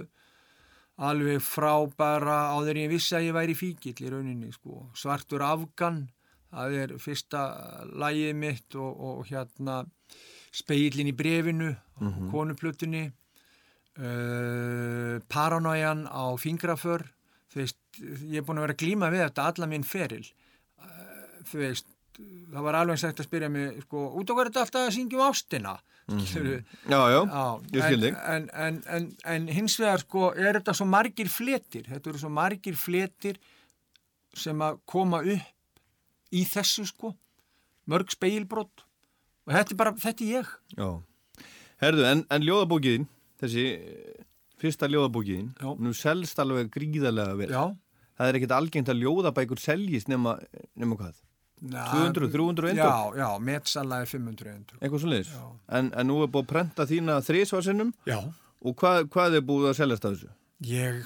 alveg 1.03 1.41
frá 1.43 1.73
bara 1.97 2.37
áður 2.55 2.77
en 2.77 2.83
ég 2.85 2.93
vissi 2.93 3.15
að 3.17 3.27
ég 3.29 3.37
væri 3.37 3.55
fíkill 3.57 3.95
í 3.99 4.11
rauninni 4.11 4.51
sko. 4.55 4.87
Svartur 4.97 5.43
Afgan, 5.45 6.05
það 6.53 6.77
er 6.83 6.93
fyrsta 7.01 7.41
lagið 7.99 8.37
mitt 8.37 8.77
og, 8.77 8.91
og 9.09 9.25
hérna 9.29 9.83
speilin 10.53 11.09
í 11.09 11.15
brefinu, 11.17 11.73
mm 12.01 12.29
konuplutunni, 12.33 13.03
uh, 14.01 15.17
paranoian 15.29 16.05
á 16.09 16.33
fingraför, 16.37 17.05
veist, 17.53 17.77
ég 17.99 18.41
er 18.41 18.45
búin 18.45 18.57
að 18.61 18.67
vera 18.67 18.75
að 18.75 18.81
glíma 18.81 19.11
við 19.13 19.25
þetta 19.27 19.47
alla 19.49 19.69
minn 19.69 19.85
feril, 19.85 20.25
uh, 20.81 21.41
veist, 21.53 21.89
það 22.17 22.65
var 22.65 22.79
alveg 22.79 23.01
sagt 23.01 23.21
að 23.21 23.29
spyrja 23.29 23.49
mig, 23.53 23.81
sko, 23.87 24.07
út 24.17 24.29
á 24.29 24.33
hverju 24.33 24.51
þetta 24.51 24.65
alltaf 24.65 24.87
að 24.87 24.95
syngja 24.97 25.19
um 25.19 25.25
ástina, 25.27 25.75
skilur 26.27 26.59
Já, 26.89 26.99
já, 27.13 27.19
ég 27.73 27.85
skil 27.87 28.01
þig. 28.03 28.17
en, 28.35 28.47
en, 28.65 28.79
en, 28.97 29.05
en 29.35 29.47
hins 29.55 29.77
vegar 29.79 30.03
sko 30.03 30.31
er 30.35 30.59
þetta 30.59 30.75
svo 30.75 30.87
margir 30.91 31.29
fletir, 31.31 31.85
þetta 31.87 32.11
eru 32.11 32.21
svo 32.21 32.31
margir 32.33 32.75
fletir 32.79 33.39
sem 34.35 34.59
að 34.65 34.79
koma 34.89 35.21
upp 35.23 36.33
í 36.33 36.43
þessu 36.49 36.85
sko, 36.89 37.13
mörg 37.89 38.11
speilbrott 38.11 38.83
og 39.45 39.53
þetta 39.55 39.75
er 39.75 39.79
bara, 39.79 39.93
þetta 39.99 40.23
er 40.25 40.31
ég. 40.39 40.51
Já. 40.79 40.89
Herðu, 41.83 42.05
en, 42.07 42.23
en 42.31 42.45
ljóðabókiðin, 42.47 43.07
þessi 43.43 43.65
eh, 43.75 44.23
fyrsta 44.61 44.87
ljóðabókiðin, 44.87 45.49
nú 45.83 45.91
selst 45.97 46.39
alveg 46.39 46.69
gríðarlega 46.73 47.35
vel. 47.41 47.51
Já. 47.51 47.63
Það 48.13 48.29
er 48.29 48.37
ekkert 48.39 48.55
algengt 48.55 48.91
að 48.93 49.01
ljóðabækur 49.03 49.59
seljist 49.61 50.07
nema, 50.11 50.35
nema 50.79 50.95
hvað? 50.99 51.22
Na, 51.63 51.83
200, 51.93 52.27
300 52.33 52.69
eintök? 52.73 52.83
Já, 52.83 53.17
já, 53.21 53.27
metsala 53.39 54.01
er 54.03 54.09
500 54.11 54.49
eintök. 54.51 54.79
Eitthvað 54.83 54.99
svo 55.03 55.11
leiðis? 55.13 55.29
En, 55.79 55.91
en 55.95 56.07
nú 56.09 56.17
er 56.25 56.31
búið 56.33 56.43
að 56.43 56.49
prenta 56.49 56.85
þína 56.89 57.15
þrísvarsinnum 57.23 57.93
Já. 58.09 58.17
og 58.59 58.75
hvað, 58.81 59.05
hvað 59.13 59.37
er 59.39 59.45
búið 59.47 59.69
að 59.71 59.77
seljast 59.79 60.07
af 60.09 60.17
þessu? 60.17 60.33
Ég, 60.67 61.05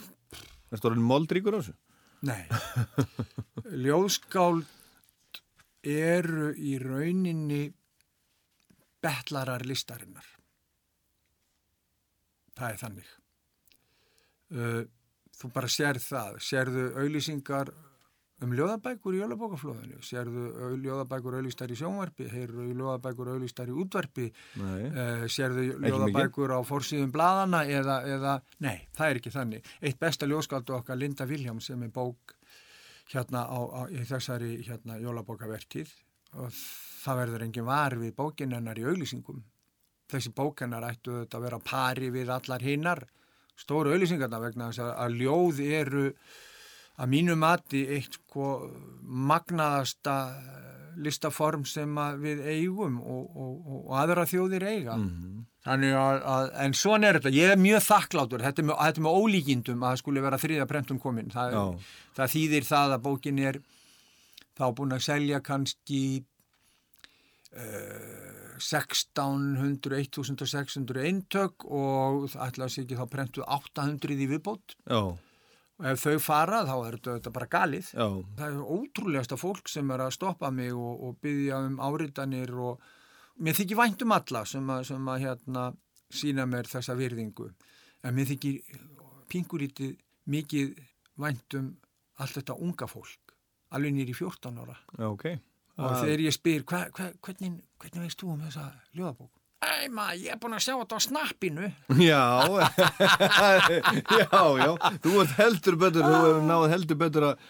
Er 0.74 0.82
stórin 0.82 1.06
moldríkur 1.06 1.56
á 1.56 1.62
þessu? 1.62 1.76
nei, 2.26 2.42
ljóðskáld 3.86 4.66
eru 5.88 6.50
í 6.58 6.74
rauninni 6.82 7.62
betlarar 9.06 9.62
listarinnar. 9.70 10.26
Það 12.58 12.72
er 12.74 12.80
þannig. 12.82 13.10
Uh, 14.58 14.82
þú 15.38 15.52
bara 15.54 15.70
sérð 15.70 16.02
það, 16.08 16.40
sérðu 16.42 16.88
auðlýsingar 16.98 17.70
um 18.46 18.54
ljóðabækur 18.54 19.16
í 19.18 19.22
jólabókaflóðinu, 19.22 20.00
sérðu 20.06 20.72
ljóðabækur 20.84 21.38
auðlýstar 21.40 21.72
í 21.74 21.78
sjónvarpi, 21.80 22.28
heyrðu 22.30 22.68
ljóðabækur 22.78 23.32
auðlýstar 23.34 23.72
í 23.72 23.78
útvarpi, 23.82 24.28
uh, 24.62 25.26
sérðu 25.32 25.66
ljóðabækur 25.82 26.54
á 26.54 26.60
forsýðum 26.68 27.14
bladana 27.16 27.64
eða, 27.66 27.98
eða, 28.06 28.36
nei, 28.62 28.86
það 28.98 29.10
er 29.10 29.22
ekki 29.22 29.34
þannig. 29.34 29.72
Eitt 29.82 30.00
besta 30.02 30.30
ljóðskáldu 30.30 30.78
okkar 30.78 31.02
Linda 31.02 31.26
Viljáms 31.30 31.72
sem 31.72 31.84
er 31.88 31.94
bók 31.94 32.38
hérna 33.10 33.48
á, 33.50 33.58
á 33.58 33.82
í 33.90 34.06
þessari 34.06 34.58
hérna 34.68 35.00
jólabókavertíð 35.02 35.94
og 36.38 36.54
það 36.54 37.22
verður 37.24 37.46
engin 37.48 37.68
var 37.68 37.96
við 37.98 38.16
bókin 38.18 38.54
hennar 38.54 38.78
í 38.78 38.86
auðlýsingum. 38.86 39.42
Þessi 40.12 40.32
bók 40.36 40.62
hennar 40.62 40.86
ættu 40.88 41.24
þetta 41.24 41.40
að 41.40 41.48
vera 41.48 41.64
pari 41.64 42.12
við 42.14 42.30
allar 42.36 42.64
hinnar 42.64 43.08
stóru 43.58 43.96
auðlýsingarna 43.96 44.40
vegna 44.44 44.70
að 44.70 45.18
ljóð 45.18 45.64
eru 45.66 46.04
að 46.98 47.12
mínu 47.14 47.36
mati 47.40 47.84
eitt 47.98 48.18
sko 48.20 48.52
magnaðasta 49.04 50.16
listaform 50.98 51.66
sem 51.70 51.92
við 52.22 52.42
eigum 52.48 52.98
og, 53.02 53.26
og, 53.38 53.58
og, 53.70 53.84
aðra 54.02 54.26
þjóðir 54.30 54.66
eiga. 54.66 54.96
Þannig 55.68 55.98
að, 56.00 56.22
að, 56.34 56.48
en 56.64 56.76
svona 56.80 57.10
er 57.10 57.20
þetta, 57.20 57.34
ég 57.36 57.54
er 57.54 57.62
mjög 57.62 57.84
þakklátur, 57.86 58.46
þetta 58.46 58.64
er 58.64 58.68
með, 58.70 58.80
þetta 58.82 59.02
er 59.02 59.06
með 59.06 59.20
ólíkindum 59.22 59.84
að 59.84 59.94
það 59.94 60.02
skuli 60.02 60.24
vera 60.26 60.40
þriða 60.42 60.70
prentum 60.72 61.02
komin. 61.04 61.30
Það, 61.34 61.60
það 62.18 62.34
þýðir 62.34 62.68
það 62.72 62.96
að 62.96 63.06
bókin 63.06 63.44
er 63.44 63.62
þá 64.58 64.66
búin 64.80 64.98
að 64.98 65.06
selja 65.06 65.42
kannski 65.46 66.02
uh, 67.54 68.38
1600, 68.58 70.02
1600 70.02 71.06
eintök 71.12 71.68
og 71.70 72.26
ætlaði 72.34 72.74
sig 72.74 72.88
ekki 72.88 72.98
þá 72.98 73.06
prentu 73.12 73.46
800 73.46 74.18
í 74.18 74.30
viðbót. 74.34 74.78
Já, 74.88 75.14
og 75.78 75.88
ef 75.92 76.04
þau 76.04 76.20
fara 76.24 76.64
þá 76.66 76.76
er 76.88 76.98
þetta, 77.08 77.34
bara 77.34 77.48
galið. 77.52 77.90
já, 77.94 78.08
Það 78.40 78.48
er 78.48 78.72
ótrúlegasta 78.78 79.38
fólk 79.38 79.70
sem 79.70 79.92
er 79.94 80.04
að 80.08 80.16
stoppa 80.18 80.52
mig 80.52 80.74
og, 80.74 81.04
og 81.08 81.18
byggja 81.22 81.60
um 81.68 81.78
áritanir 81.80 82.54
og 82.58 82.82
mér 83.38 83.58
þykir 83.60 83.78
vænt 83.78 84.02
um 84.06 84.16
alla 84.18 84.46
sem 84.46 84.70
að, 84.74 84.84
sem 84.90 85.12
að 85.14 85.26
hérna 85.26 85.66
sína 86.10 86.48
mér 86.50 86.70
þessa 86.72 86.96
virðingu. 86.98 87.52
En 88.04 88.16
mér 88.18 88.30
þykir 88.32 88.62
pingurítið 89.30 89.98
mikið 90.28 90.74
vænt 91.22 91.58
um 91.60 91.76
allt 92.18 92.40
þetta 92.40 92.58
unga 92.58 92.88
fólk, 92.90 93.36
alveg 93.70 93.94
nýri 93.94 94.16
14 94.18 94.58
ára. 94.64 94.78
já, 94.98 95.06
ok. 95.12 95.28
Og 95.78 95.92
þegar 96.02 96.22
ég 96.26 96.34
spyr, 96.34 96.64
hva, 96.66 96.80
hva, 96.90 97.12
hvernig, 97.22 97.60
hvernig 97.78 98.08
veist 98.08 98.18
þú 98.18 98.32
um 98.34 98.40
þessa 98.42 98.64
ljóðabók? 98.98 99.37
Æ, 99.58 99.88
maður, 99.90 100.20
ég 100.22 100.34
er 100.36 100.38
búin 100.42 100.54
að 100.54 100.62
sjá 100.68 100.74
þetta 100.78 100.98
á 100.98 101.02
snappinu. 101.02 101.68
Já, 101.98 102.24
já, 104.22 104.42
já, 104.62 104.72
þú 105.02 105.14
ert 105.24 105.34
heldur 105.40 105.78
betur, 105.82 106.06
þú 106.06 106.18
hefur 106.20 106.44
náð 106.46 106.66
heldur 106.76 107.00
betur 107.02 107.26
að 107.32 107.48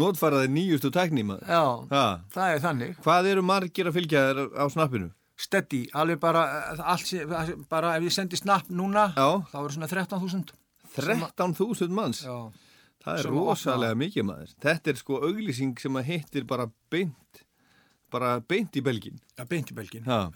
notfæra 0.00 0.40
þig 0.46 0.54
nýjustu 0.54 0.90
tekní 0.94 1.24
maður. 1.28 1.44
Já, 1.52 1.64
Ha, 1.92 2.04
það 2.32 2.54
er 2.54 2.62
þannig. 2.64 2.94
hvað 3.04 3.28
eru 3.34 3.44
margir 3.44 3.90
að 3.90 3.98
fylgja 3.98 4.22
þér 4.30 4.40
á 4.56 4.64
snappinu? 4.72 5.10
Steady, 5.42 5.82
alveg 5.98 6.20
bara, 6.22 6.42
eh, 6.72 6.82
allt, 6.94 7.06
sé- 7.08 7.26
bara 7.68 7.96
ef 7.98 8.02
ég 8.08 8.12
sendi 8.16 8.36
snapp 8.40 8.68
núna, 8.70 9.10
Já. 9.16 9.28
þá 9.52 9.56
eru 9.60 9.72
svona 9.76 9.88
13.000. 9.92 10.52
13.000 10.96 11.88
manns, 11.92 12.22
Já, 12.24 12.36
það 13.04 13.18
er 13.18 13.28
rosalega 13.32 13.94
mikið 13.98 14.24
maður. 14.28 14.54
Þetta 14.62 14.92
er 14.94 15.00
sko 15.00 15.20
auglýsing 15.28 15.76
sem 15.80 15.92
að 16.00 16.04
hittir 16.14 16.44
bara 16.48 16.70
beint, 16.92 17.44
bara 18.12 18.38
beint 18.40 18.72
í 18.76 18.80
belgin. 18.84 19.20
Já, 19.36 19.44
beint 19.48 19.68
í 19.72 19.74
belgin. 19.76 20.04
Já. 20.08 20.30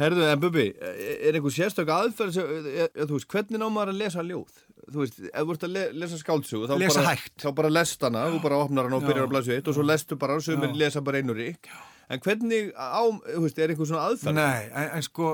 Herðu, 0.00 0.22
en 0.32 0.40
Bubi, 0.40 0.66
er 0.80 1.36
einhver 1.36 1.52
sérstök 1.52 1.90
aðferð, 1.92 2.32
sem, 2.36 2.52
er, 2.72 2.88
er, 2.88 3.06
þú 3.08 3.18
veist, 3.18 3.28
hvernig 3.32 3.60
ná 3.60 3.66
maður 3.68 3.92
að 3.92 3.98
lesa 4.00 4.24
ljóð? 4.24 4.60
Þú 4.88 5.02
veist, 5.02 5.18
ef 5.28 5.42
þú 5.46 5.54
ert 5.56 5.66
að 5.68 5.74
le, 5.76 5.82
lesa 6.02 6.18
skáldsögu, 6.20 6.68
þá 6.70 6.74
Lesa 6.80 7.02
bara, 7.02 7.12
hægt. 7.12 7.34
þá 7.44 7.48
bara 7.60 7.70
lest 7.72 8.06
hana, 8.08 8.22
þú 8.32 8.40
bara 8.46 8.60
opnar 8.64 8.88
hana 8.88 8.98
og 8.98 9.04
byrjar 9.06 9.26
að 9.28 9.34
blæsa 9.34 9.56
eitt 9.58 9.68
og 9.70 9.76
svo 9.76 9.84
lestu 9.86 10.18
bara 10.18 10.38
og 10.40 10.46
sömur 10.46 10.72
Já. 10.72 10.78
lesa 10.84 11.02
bara 11.04 11.20
einu 11.22 11.36
rík. 11.36 11.68
En 12.12 12.20
hvernig 12.24 12.72
á, 12.74 13.04
þú 13.04 13.44
veist, 13.44 13.60
er 13.62 13.72
einhver 13.72 13.88
svona 13.92 14.08
aðferð? 14.10 14.36
Nei, 14.40 14.64
en, 14.72 14.88
en 14.98 15.06
sko, 15.06 15.28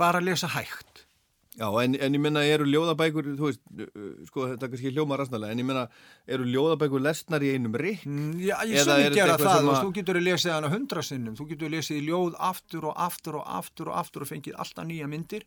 bara 0.00 0.22
lesa 0.24 0.48
hægt. 0.54 1.05
Já, 1.56 1.66
en, 1.80 1.94
en 2.04 2.12
ég 2.18 2.20
menna, 2.20 2.42
eru 2.44 2.66
ljóðabækur, 2.68 3.28
þú 3.38 3.46
veist, 3.48 3.60
uh, 3.80 4.08
sko, 4.28 4.42
þetta 4.50 4.66
er 4.66 4.70
kannski 4.74 4.90
hljóma 4.92 5.16
rastnalega, 5.16 5.54
en 5.56 5.62
ég 5.62 5.64
menna, 5.70 5.84
eru 6.28 6.44
ljóðabækur 6.52 7.00
lesnar 7.00 7.40
í 7.46 7.54
einum 7.54 7.72
rík? 7.80 8.02
Mm, 8.04 8.34
Já, 8.44 8.58
ég 8.68 8.74
ég 8.76 8.82
þetta 8.84 9.14
gera 9.16 9.36
það, 9.40 9.46
þú 9.46 9.52
að- 9.54 9.70
veist, 9.70 9.84
þú 9.86 9.92
getur 9.96 10.18
lesið 10.20 10.52
hana 10.52 10.68
hundra 10.74 11.02
sinnum, 11.08 11.36
þú 11.38 11.46
getur 11.54 11.72
lesið 11.72 12.02
ljóð 12.10 12.36
aftur 12.50 12.84
og 12.90 12.94
aftur 13.06 13.38
og 13.40 13.46
aftur 13.60 13.88
og 13.88 13.96
aftur 14.02 14.26
og 14.26 14.28
fengið 14.34 14.58
alltaf 14.60 14.84
nýja 14.90 15.08
myndir 15.08 15.46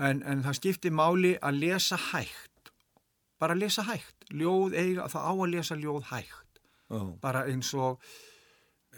en, 0.00 0.22
en 0.26 0.42
það 0.42 0.58
skiptir 0.58 0.90
máli 0.98 1.36
að 1.38 1.60
lesa 1.62 2.00
hægt 2.10 2.72
bara 3.38 3.54
lesa 3.54 3.84
hægt 3.86 4.26
ljóð 4.34 4.74
eiga, 4.74 5.06
það 5.12 5.28
á 5.30 5.32
að 5.36 5.50
lesa 5.54 5.76
ljóð 5.78 6.08
hægt 6.10 6.58
Já. 6.90 7.00
bara 7.22 7.44
eins 7.50 7.70
og 7.78 8.02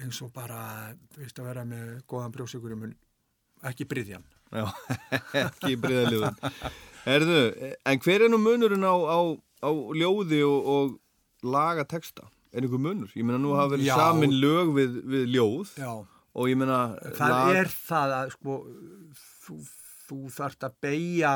eins 0.00 0.22
og 0.24 0.32
bara, 0.32 0.94
veist 1.16 1.36
að 1.40 1.50
vera 1.50 1.64
með 1.68 1.92
góðan 2.08 2.32
brjósikur 2.32 2.72
í 2.72 2.80
mun 2.80 2.96
ekki 3.68 3.84
bryðjan 3.88 4.24
Já, 4.55 4.66
ekki 5.47 5.74
breyðaljóðin. 5.82 6.38
Herðu, 7.07 7.40
en 7.86 8.01
hver 8.03 8.26
er 8.26 8.32
nú 8.32 8.38
munurinn 8.42 8.86
á, 8.86 8.94
á, 8.94 9.18
á 9.62 9.70
ljóði 9.94 10.42
og, 10.47 10.70
og 10.76 11.47
laga 11.47 11.86
texta? 11.88 12.26
Er 12.55 12.64
einhver 12.64 12.82
munur? 12.82 13.11
Ég 13.14 13.26
meina, 13.26 13.40
nú 13.42 13.55
hafa 13.57 13.74
verið 13.74 13.90
Já. 13.90 13.97
samin 14.01 14.36
lög 14.40 14.72
við, 14.76 15.01
við 15.07 15.26
ljóð 15.34 15.74
Já, 15.78 15.90
og 16.36 16.51
ég 16.51 16.59
meina, 16.59 16.80
það 17.18 17.34
lag... 17.34 17.59
er 17.61 17.72
það 17.74 18.16
að 18.16 18.32
sko, 18.36 18.57
þú, 19.44 19.59
þú 20.07 20.20
þarft 20.38 20.68
að 20.68 20.80
beigja 20.86 21.34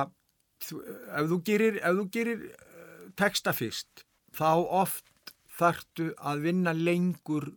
ef 0.60 1.30
þú 1.30 1.38
gerir, 1.46 1.78
ef 1.80 1.98
þú 1.98 2.06
gerir 2.14 2.42
uh, 2.48 3.04
texta 3.18 3.54
fyrst 3.56 4.04
þá 4.36 4.50
oft 4.82 5.06
þarftu 5.60 6.10
að 6.16 6.44
vinna 6.46 6.74
lengur 6.76 7.50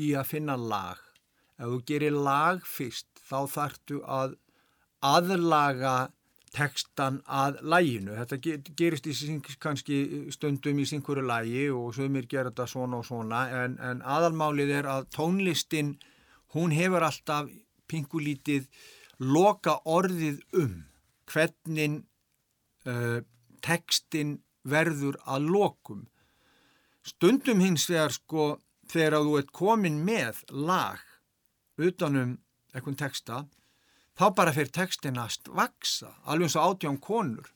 í 0.00 0.12
að 0.16 0.28
finna 0.34 0.56
lag 0.56 1.00
ef 1.60 1.66
þú 1.66 1.80
gerir 1.88 2.16
lag 2.16 2.64
fyrst 2.68 3.08
þá 3.20 3.38
þarftu 3.52 4.00
að 4.04 4.36
aðlaga 5.04 6.10
textan 6.50 7.20
að 7.30 7.60
læginu. 7.62 8.16
Þetta 8.18 8.38
ge- 8.42 8.74
gerist 8.76 9.06
í 9.06 9.14
kannski 9.62 9.98
stundum 10.34 10.80
í 10.82 10.86
sínkuru 10.88 11.22
lægi 11.22 11.68
og 11.70 11.94
sömur 11.94 12.26
gera 12.26 12.50
þetta 12.50 12.66
svona 12.66 12.98
og 12.98 13.06
svona 13.06 13.44
en, 13.64 13.76
en 13.78 14.02
aðalmálið 14.02 14.72
er 14.80 14.88
að 14.90 15.06
tónlistin 15.14 15.94
hún 16.56 16.74
hefur 16.74 17.06
alltaf 17.06 17.50
pingulítið 17.90 18.66
loka 19.20 19.76
orðið 19.86 20.40
um 20.58 20.80
hvernig 21.30 22.00
uh, 22.86 23.20
textin 23.62 24.40
verður 24.66 25.20
að 25.30 25.46
lokum. 25.54 26.02
Stundum 27.06 27.62
hins 27.62 27.86
vegar 27.88 28.12
sko 28.12 28.50
þegar 28.90 29.22
þú 29.22 29.38
ert 29.38 29.52
komin 29.54 30.02
með 30.04 30.42
lag 30.50 30.98
utanum 31.78 32.36
eitthvað 32.74 32.98
texta 33.06 33.44
þá 34.20 34.26
bara 34.36 34.52
fyrir 34.52 34.68
textin 34.74 35.16
að 35.20 35.38
vaksa, 35.56 36.10
alveg 36.28 36.50
eins 36.50 36.56
og 36.60 36.74
átján 36.74 36.98
konur. 37.00 37.46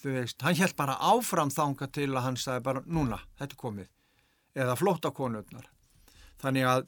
Þú 0.00 0.14
veist, 0.14 0.38
hann 0.44 0.56
held 0.56 0.76
bara 0.78 0.94
áfram 1.02 1.50
þanga 1.50 1.88
til 1.92 2.12
að 2.12 2.24
hann 2.28 2.38
sagði 2.38 2.64
bara, 2.68 2.82
núna, 2.86 3.18
þetta 3.40 3.56
er 3.56 3.60
komið. 3.64 3.88
Eða 4.62 4.76
flótta 4.78 5.10
konurnar. 5.14 5.66
Þannig 6.40 6.68
að 6.70 6.86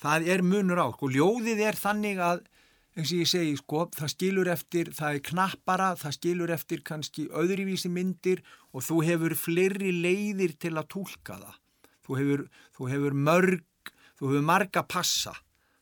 það 0.00 0.30
er 0.34 0.44
munur 0.46 0.80
á, 0.80 0.86
sko, 0.94 1.10
ljóðið 1.10 1.64
er 1.66 1.80
þannig 1.80 2.22
að, 2.24 2.46
eins 2.94 3.10
og 3.10 3.18
ég 3.18 3.32
segi, 3.32 3.58
sko, 3.58 3.82
það 3.98 4.14
skilur 4.14 4.52
eftir, 4.54 4.94
það 4.94 5.18
er 5.18 5.26
knappara, 5.32 5.90
það 5.98 6.16
skilur 6.20 6.54
eftir 6.54 6.86
kannski 6.86 7.26
öðruvísi 7.42 7.90
myndir 7.92 8.44
og 8.70 8.86
þú 8.86 9.02
hefur 9.10 9.36
fleiri 9.36 9.92
leiðir 9.98 10.54
til 10.62 10.76
að 10.78 10.88
túlka 10.94 11.42
það. 11.42 11.60
Þú 12.06 12.22
hefur, 12.22 12.48
þú 12.78 12.90
hefur 12.94 13.22
mörg, 13.28 13.94
þú 14.16 14.32
hefur 14.32 14.50
marga 14.54 14.86
passa 14.86 15.34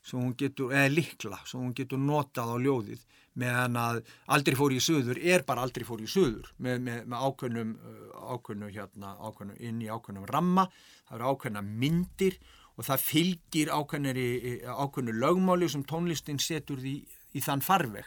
sem 0.09 0.21
hún 0.21 0.35
getur, 0.39 0.73
eða 0.73 0.93
likla, 0.93 1.39
sem 1.47 1.61
hún 1.61 1.75
getur 1.77 2.01
notað 2.01 2.55
á 2.55 2.57
ljóðið 2.65 3.07
meðan 3.39 3.77
að 3.79 3.99
aldrei 4.35 4.57
fór 4.59 4.75
í 4.75 4.81
söður 4.83 5.21
er 5.21 5.45
bara 5.47 5.63
aldrei 5.63 5.85
fór 5.87 6.03
í 6.03 6.09
söður 6.11 6.49
með, 6.59 6.81
með, 6.87 7.03
með 7.11 7.27
ákveðnum, 7.29 7.75
uh, 7.77 7.99
ákveðnum, 8.35 8.73
hérna, 8.75 9.13
ákveðnum, 9.21 9.59
inn 9.69 9.83
í 9.85 9.91
ákveðnum 9.93 10.29
ramma, 10.31 10.67
það 11.09 11.19
eru 11.19 11.33
ákveðna 11.33 11.65
myndir 11.69 12.39
og 12.79 12.87
það 12.87 13.05
fylgir 13.05 13.73
ákveðnir 13.75 14.21
ákveðnu 14.71 15.15
lögmáli 15.19 15.69
sem 15.71 15.85
tónlistin 15.87 16.41
setur 16.43 16.81
því 16.83 16.95
í 17.35 17.43
þann 17.45 17.63
farveg. 17.65 18.07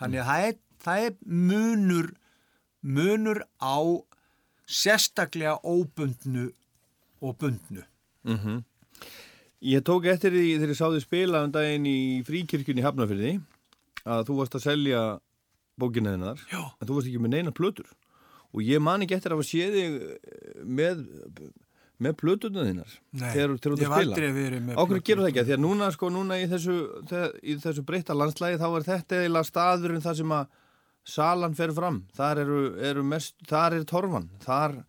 Þannig 0.00 0.22
að 0.22 0.30
það 0.30 0.46
er, 0.48 0.54
það 0.84 1.06
er 1.06 1.16
munur, 1.50 2.10
munur 2.80 3.42
á 3.60 3.78
sérstaklega 4.70 5.58
óbundnu 5.66 6.48
og 7.20 7.36
bundnu. 7.40 7.84
Ég 9.60 9.82
tók 9.84 10.06
eftir 10.08 10.32
því 10.32 10.44
þegar 10.56 10.70
ég 10.72 10.78
sá 10.78 10.86
þið 10.88 11.02
spila 11.04 11.40
um 11.44 11.50
daginn 11.52 11.88
í 11.88 11.98
fríkirkjunni 12.24 12.84
Hafnafyrði 12.84 13.32
að 14.08 14.22
þú 14.30 14.36
varst 14.38 14.54
að 14.56 14.64
selja 14.64 15.00
bókina 15.80 16.14
þinnar 16.14 16.44
en 16.56 16.88
þú 16.88 16.94
varst 16.96 17.10
ekki 17.10 17.20
með 17.20 17.34
neina 17.34 17.52
plötur. 17.52 17.90
Og 18.56 18.64
ég 18.64 18.80
man 18.82 19.04
ekki 19.04 19.18
eftir 19.18 19.34
að 19.34 19.40
hafa 19.42 19.50
séð 19.50 19.76
þig 19.76 20.64
með, 20.64 21.04
með 22.00 22.16
plöturna 22.22 22.64
þinnar 22.70 22.96
þegar, 23.20 23.52
þú 23.60 23.74
ert 23.74 23.84
að 23.84 23.92
spila. 23.92 24.16
Ákveður 24.80 25.04
gerur 25.10 25.22
það 25.22 25.30
ekki, 25.30 25.42
af 25.44 25.50
því 25.50 25.56
að 25.58 25.62
núna 25.66 25.90
sko 25.94 26.10
núna 26.16 26.40
í 26.40 26.48
þessu, 26.50 26.78
þessu 27.66 27.84
breytta 27.86 28.16
landslægi 28.16 28.60
þá 28.64 28.68
er 28.70 28.88
þetta 28.88 29.20
eiginlega 29.20 29.50
staðurinn 29.52 30.04
þar 30.08 30.20
sem 30.22 30.36
að 30.40 30.58
salan 31.04 31.56
fer 31.60 31.76
fram. 31.76 32.02
Þar 32.16 32.42
eru, 32.46 32.60
eru 32.90 33.04
mest, 33.06 33.36
þar 33.48 33.76
er 33.76 33.86
torfan. 33.88 34.30
Þar, 34.42 34.80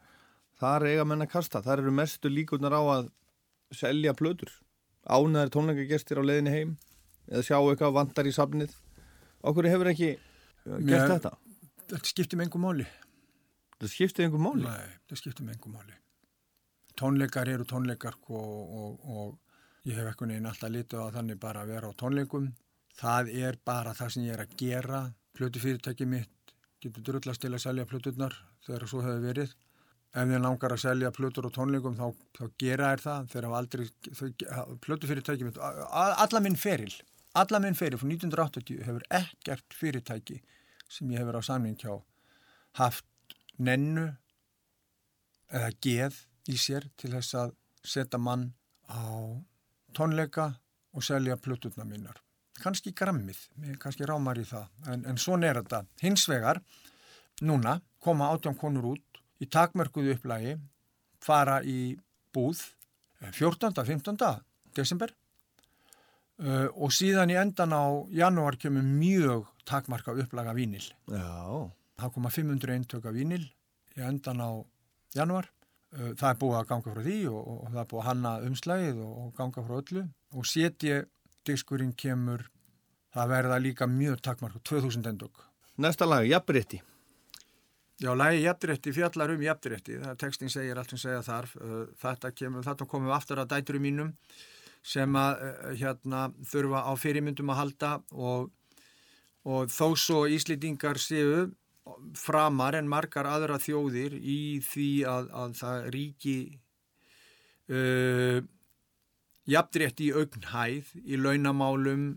þar 0.64 0.88
eiga 0.90 1.06
menn 1.12 1.28
að 1.28 1.34
kasta. 1.36 1.62
Þar 1.66 1.84
eru 1.84 1.94
mestu 2.00 2.32
líkurnar 2.32 2.76
á 2.76 2.84
að 2.96 3.12
selja 3.76 4.14
plötur 4.18 4.52
ánæður 5.10 5.52
tónleikagestir 5.56 6.20
á 6.22 6.24
leiðinni 6.24 6.54
heim 6.56 6.74
eða 7.32 7.44
sjá 7.48 7.58
eitthvað 7.62 7.96
vantar 7.98 8.28
í 8.30 8.34
safnið 8.36 8.74
okkur 9.48 9.68
hefur 9.72 9.90
ekki 9.94 10.12
uh, 10.18 10.78
gert 10.78 10.86
Mér- 10.90 11.08
þetta 11.16 11.36
Þetta 11.92 12.08
skiptir 12.08 12.40
með 12.40 12.46
engum 12.48 12.62
máli. 12.64 12.86
það 13.82 13.90
skiptið 13.96 14.26
einhver 14.26 14.44
máli 14.46 14.64
Nei, 14.64 14.92
það 15.10 15.20
skiptir 15.20 15.44
með 15.48 15.56
engum 15.58 15.74
máli. 15.76 15.96
Tónleikar 17.02 17.50
eru 17.52 17.66
tónleikar 17.68 18.16
og, 18.30 18.76
og, 18.82 19.08
og 19.12 19.90
ég 19.90 19.98
hef 19.98 20.08
eitthvað 20.12 20.30
neginn 20.32 20.48
alltaf 20.52 20.72
litið 20.72 21.02
á 21.04 21.08
þannig 21.18 21.40
bara 21.42 21.64
að 21.66 21.72
vera 21.74 21.90
á 21.92 21.94
tónleikum. 22.00 22.46
Það 23.00 23.32
er 23.42 23.58
bara 23.68 23.94
það 23.98 24.14
sem 24.16 24.26
ég 24.28 24.36
er 24.38 24.44
að 24.46 24.56
gera. 24.62 25.02
Plötufyrirtæki 25.36 26.08
mitt 26.12 26.54
getur 26.84 27.04
drullast 27.10 27.42
til 27.44 27.52
að 27.56 27.64
selja 27.66 27.88
plöturnar 27.90 28.36
þegar 28.68 28.88
svo 28.92 29.02
hefur 29.06 29.24
verið. 29.26 29.54
Ef 30.12 30.28
þið 30.28 30.42
langar 30.44 30.74
að 30.76 30.82
selja 30.84 31.12
plötur 31.16 31.46
á 31.48 31.52
tónleikum 31.56 31.94
þá, 31.96 32.08
þá 32.36 32.44
gera 32.60 32.90
þær 32.92 33.02
það. 33.06 33.28
Þeir 33.32 33.46
hafa 33.48 33.60
aldrei, 33.62 33.86
plötufyrirtæki 34.84 35.46
mitt, 35.48 35.58
a- 35.58 35.86
a- 35.88 36.16
alla 36.26 36.40
minn 36.44 36.56
feril, 36.60 36.92
alla 37.34 37.60
minn 37.64 37.78
feril 37.80 37.98
frá 38.02 38.08
1980 38.12 38.84
hefur 38.84 39.06
ekkert 39.10 39.74
fyrirtæki 39.78 40.42
sem 40.90 41.08
ég 41.14 41.22
hefur 41.24 41.40
á 41.40 41.44
samning 41.48 41.78
hjá 41.80 42.02
haft 42.82 43.06
nennu 43.58 44.10
eða 45.52 45.72
geð 45.84 46.18
í 46.52 46.58
sér 46.60 46.90
til 46.98 47.12
þess 47.16 47.34
að 47.36 47.56
setja 47.84 48.20
mann 48.20 48.50
á 48.92 49.40
tónleika 49.96 50.50
og 50.94 51.04
selja 51.04 51.38
plöturna 51.40 51.86
mínar. 51.88 52.18
Kanski 52.62 52.92
grammið, 52.94 53.40
kannski 53.80 54.06
rámar 54.06 54.38
í 54.38 54.44
það, 54.46 54.68
en, 54.92 55.06
en 55.08 55.18
svona 55.18 55.48
er 55.50 55.62
þetta. 55.64 55.86
Hins 56.04 56.28
vegar, 56.30 56.60
núna 57.42 57.80
koma 58.04 58.28
átján 58.36 58.58
konur 58.60 58.92
út 58.92 59.11
í 59.42 59.48
takmörkuðu 59.50 60.16
upplægi, 60.16 60.56
fara 61.22 61.60
í 61.66 61.96
búð 62.34 62.62
eh, 63.22 63.32
14. 63.34 63.74
15. 63.86 64.18
desember 64.78 65.12
uh, 66.42 66.68
og 66.74 66.94
síðan 66.96 67.34
í 67.34 67.38
endan 67.40 67.74
á 67.76 67.86
janúar 68.16 68.58
kemur 68.62 68.86
mjög 68.86 69.50
takmarka 69.68 70.16
upplaga 70.18 70.56
vínil. 70.58 70.86
Já, 71.12 71.72
Það 72.02 72.14
koma 72.16 72.30
500 72.34 72.74
eintök 72.78 73.04
af 73.06 73.14
vínil 73.14 73.44
í 73.98 74.06
endan 74.06 74.42
á 74.42 74.50
januar. 75.18 75.50
Uh, 75.92 76.14
Það 76.16 76.30
er 76.30 76.40
búið 76.40 76.58
að 76.62 76.70
ganga 76.72 76.96
frá 76.96 77.04
því 77.06 77.20
og, 77.30 77.42
og 77.52 77.68
það 77.68 77.82
er 77.84 77.90
búið 77.92 78.02
að 78.02 78.10
hanna 78.10 78.34
umslægið 78.48 79.04
og, 79.06 79.12
og 79.26 79.34
ganga 79.38 79.66
frá 79.68 79.76
öllu. 79.82 80.06
Og 80.32 80.48
setja 80.48 81.04
diskurinn 81.46 81.94
kemur, 81.98 82.46
það 83.12 83.34
verða 83.36 83.60
líka 83.60 83.90
mjög 83.90 84.22
takmarka, 84.24 84.62
2000 84.64 85.12
eintök. 85.12 85.44
næsta 85.82 86.06
lag, 86.06 86.24
jafnrétti 86.30 86.82
Já, 88.02 88.16
lægi 88.18 88.42
jafnrétti 88.42 88.92
fjallar 88.96 89.30
um 89.36 89.42
jafnrétti, 89.46 90.00
tekstin 90.18 90.50
segir 90.50 90.78
allt 90.78 90.90
sem 90.90 91.02
segja 91.04 91.22
þarf, 91.22 91.54
Uh, 91.62 91.86
þetta 92.02 92.32
þetta 92.34 92.88
komum 92.90 93.12
við 93.12 93.16
aftur 93.16 93.42
að 93.44 93.52
dæturum 93.54 93.86
mínum 93.86 94.10
sem 94.82 95.16
að 95.16 95.44
uh, 95.46 95.76
hérna 95.78 96.22
þurfa 96.42 96.82
á 96.90 96.92
fyrirmyndum 96.98 97.54
að 97.54 97.60
halda 97.60 97.92
og, 98.12 98.50
og 99.46 99.70
þó 99.70 99.94
svo 99.94 100.26
Íslendingar 100.26 100.98
séu 100.98 101.52
framar 102.18 102.80
en 102.80 102.90
margar 102.90 103.30
aðra 103.30 103.62
þjóðir 103.62 104.18
í 104.18 104.62
því 104.66 104.90
að, 105.06 105.30
að 105.44 105.56
það 105.62 105.88
ríki 105.94 106.38
uh, 107.70 108.42
jafnrétt 109.46 110.02
í 110.02 110.10
augnhæð, 110.16 110.96
í 111.06 111.22
launamálum, 111.22 112.16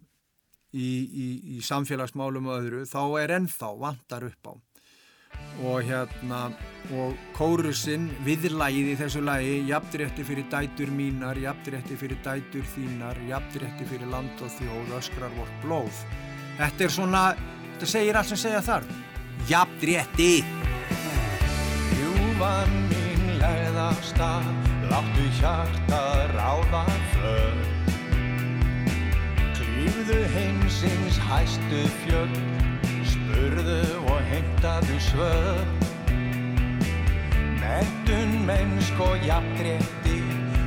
í, 0.72 0.91
í, 1.05 1.26
í 1.59 1.64
samfélagsmálum 1.64 2.49
og 2.49 2.62
öðru, 2.62 2.87
þá 2.89 3.03
er 3.20 3.41
ennþá 3.43 3.76
vantar 3.85 4.32
upp 4.32 4.49
á. 4.49 4.55
Og 5.62 5.85
hérna, 5.87 6.49
og 6.93 7.14
kórusinn, 7.37 8.09
viðlægið 8.26 8.91
í 8.91 8.97
þessu 8.99 9.22
lagi, 9.24 9.55
jafnrétti 9.68 10.24
fyrir 10.26 10.49
dætur 10.51 10.91
mínar, 10.93 11.39
jafnrétti 11.41 11.97
fyrir 11.97 12.18
dætur 12.24 12.66
þínar, 12.74 13.20
jafnrétti 13.30 13.87
fyrir 13.89 14.11
land 14.11 14.43
og 14.43 14.51
þjóð, 14.59 14.91
öskrar 14.99 15.32
vort 15.39 15.55
blóð. 15.62 16.03
Þetta 16.59 16.85
er 16.87 16.95
svona, 16.97 17.22
þetta 17.74 17.91
segir 17.95 18.18
allt 18.18 18.32
sem 18.32 18.43
segja 18.45 18.64
þarf. 18.66 18.91
Jafnrétti! 19.49 20.32
Ljúfan 21.95 22.76
mín 22.91 23.24
legð 23.41 23.80
af 23.87 24.05
stað, 24.11 24.51
láttu 24.91 25.30
hjarta 25.39 26.03
ráða 26.35 26.85
för. 27.14 27.59
Klífðu 29.55 30.20
heimsins 30.35 31.18
hæstu 31.30 31.85
fjöld, 32.03 32.73
spurðu 33.45 34.09
og 34.09 34.20
heimtaðu 34.24 34.95
svör. 35.05 35.66
Mentun 37.61 38.47
mennsk 38.47 39.01
og 39.05 39.20
jafnrétti 39.20 40.16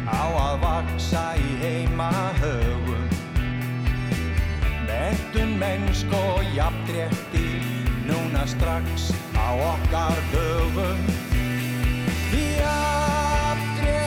á 0.05 0.29
að 0.29 0.59
vaksa 0.61 1.23
í 1.41 1.55
heima 1.63 2.11
högum. 2.37 3.09
Mentun 4.85 5.57
mennsk 5.57 6.13
og 6.13 6.45
jafnrétti 6.53 7.47
núna 8.05 8.45
strax 8.45 9.09
á 9.33 9.57
okkar 9.73 10.21
dögum. 10.33 11.01
Jafnrétti 12.29 14.06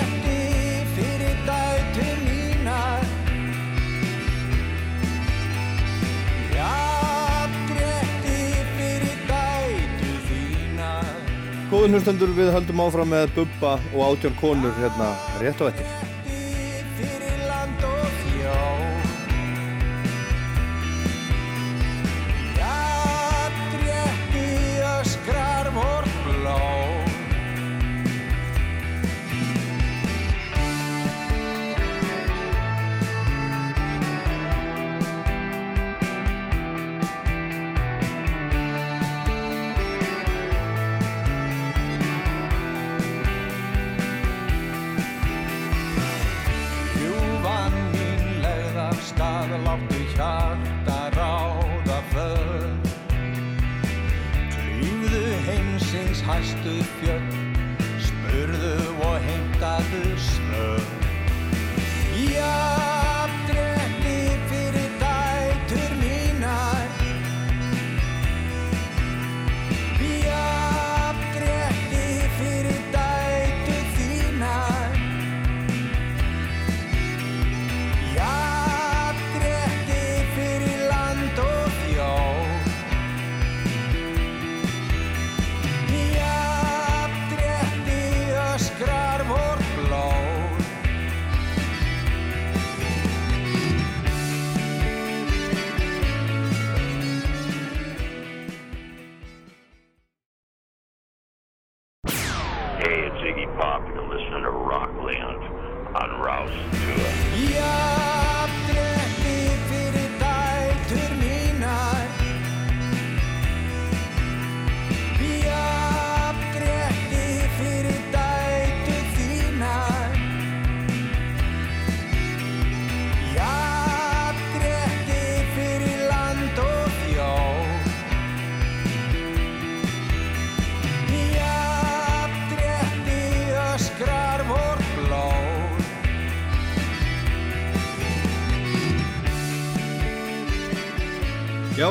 Góðin 11.80 11.96
hlustendur 11.96 12.32
við 12.36 12.50
höldum 12.52 12.82
áfram 12.84 13.08
með 13.08 13.30
Bubba 13.38 13.72
og 13.94 14.02
átjón 14.04 14.36
konur 14.36 14.76
hérna 14.82 15.14
rétt 15.40 15.64
á 15.64 15.72
eftir. 15.72 16.09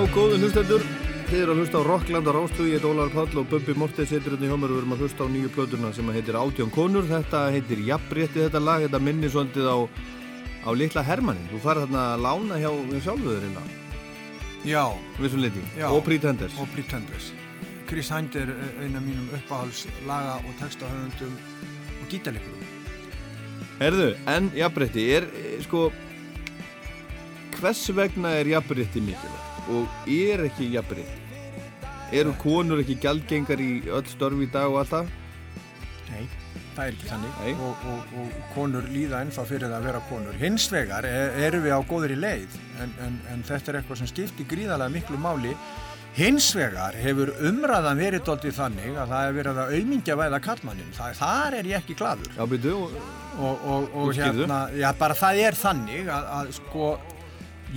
Góðin 0.09 0.41
hlustendur, 0.41 0.81
þið 1.29 1.41
eru 1.43 1.53
að 1.53 1.59
hlusta 1.61 1.79
á 1.79 1.83
Rockland 1.85 2.29
á 2.29 2.33
Rástu, 2.33 2.65
ég 2.65 2.79
heit 2.79 2.85
Ólar 2.89 3.11
Páll 3.13 3.37
og 3.37 3.45
Bubbi 3.51 3.75
Mortens 3.77 4.09
heitir 4.09 4.33
hérna 4.33 4.47
í 4.47 4.49
hjá 4.49 4.55
mér 4.57 4.71
og 4.71 4.73
við 4.73 4.79
erum 4.81 4.95
að 4.95 5.03
hlusta 5.03 5.27
á 5.27 5.27
nýju 5.29 5.51
plötuna 5.53 5.91
sem 5.93 6.09
heitir 6.15 6.37
Átjón 6.39 6.71
konur, 6.73 7.05
þetta 7.05 7.41
heitir 7.53 7.83
Jafnrétti 7.85 8.41
þetta 8.41 8.61
lag, 8.63 8.81
þetta 8.87 9.01
minnir 9.05 9.29
svolítið 9.29 9.69
á, 9.69 9.77
á 10.65 10.69
litla 10.73 11.03
Hermanni, 11.05 11.45
þú 11.51 11.61
farið 11.61 11.85
þarna 11.85 12.07
að 12.15 12.25
lána 12.25 12.57
hjá, 12.63 12.71
hjá 12.89 13.03
sjálfuður 13.05 13.45
hérna, 13.45 13.67
Já, 14.65 14.83
liti, 15.45 15.63
Já. 15.77 15.87
og 15.93 16.03
Pretenders. 16.09 16.57
og 16.57 16.73
Pretenders. 16.73 17.31
Chris 17.87 18.09
Hind 18.09 18.35
er 18.35 18.49
eina 18.81 18.99
mínum 18.99 19.29
uppáhalds 19.37 19.85
laga 20.09 20.39
og 20.41 20.57
textahöfundum 20.59 21.37
og 22.01 22.09
gítarleikurum. 22.09 22.65
Herðu, 23.79 24.15
en 24.27 24.49
jafnrétti 24.57 25.05
er, 25.15 25.29
eh, 25.37 25.61
sko, 25.63 25.91
hvers 27.59 27.81
vegna 27.95 28.31
er 28.39 28.47
jafnrétti 28.53 29.01
mikilvægt 29.03 29.71
og 29.73 30.05
er 30.07 30.45
ekki 30.47 30.69
jafnrétti? 30.73 31.17
Eru 32.15 32.33
konur 32.41 32.79
ekki 32.81 32.95
gjaldgengar 33.03 33.59
í 33.61 33.71
öll 33.85 34.05
störfi 34.09 34.47
í 34.47 34.53
dag 34.53 34.71
og 34.71 34.79
allt 34.81 34.93
það? 34.93 35.11
Nei, 36.09 36.23
það 36.77 36.85
er 36.85 36.95
ekki 36.95 37.09
þannig 37.11 37.59
og, 37.67 37.83
og, 37.91 38.15
og 38.21 38.39
konur 38.55 38.87
líða 38.89 39.21
ennþá 39.25 39.45
fyrir 39.49 39.67
það 39.67 39.75
að 39.77 39.89
vera 39.89 40.01
konur. 40.09 40.39
Hins 40.39 40.65
vegar 40.73 41.05
er, 41.09 41.35
erum 41.49 41.67
við 41.67 41.75
á 41.75 41.81
góðri 41.91 42.17
leið 42.17 42.57
en, 42.81 42.97
en, 43.05 43.21
en 43.33 43.45
þetta 43.45 43.73
er 43.73 43.81
eitthvað 43.81 44.01
sem 44.01 44.11
skiptir 44.13 44.49
gríðarlega 44.49 44.95
miklu 44.95 45.19
máli. 45.21 45.53
Hins 46.17 46.49
vegar 46.57 46.95
hefur 46.97 47.29
umræðan 47.45 48.01
verið 48.01 48.25
doldið 48.25 48.57
þannig 48.57 48.97
að 48.97 49.13
það 49.13 49.27
er 49.27 49.37
verið 49.37 49.61
að 49.61 49.75
aumingja 49.77 50.17
væða 50.17 50.41
kallmannin. 50.47 50.97
Það, 50.97 51.13
þar 51.19 51.59
er 51.59 51.69
ég 51.69 51.83
ekki 51.83 51.99
gladur. 51.99 52.33
Já, 52.33 52.41
byrju, 52.49 52.73
og, 52.79 52.97
og, 53.37 53.69
og, 53.75 53.93
og 54.01 54.11
hérna, 54.17 54.59
já 54.73 54.89
bara 54.97 55.19
það 55.19 55.45
er 55.45 55.59
þannig 55.59 56.09
að, 56.09 56.29
að 56.39 56.53
sko 56.57 56.91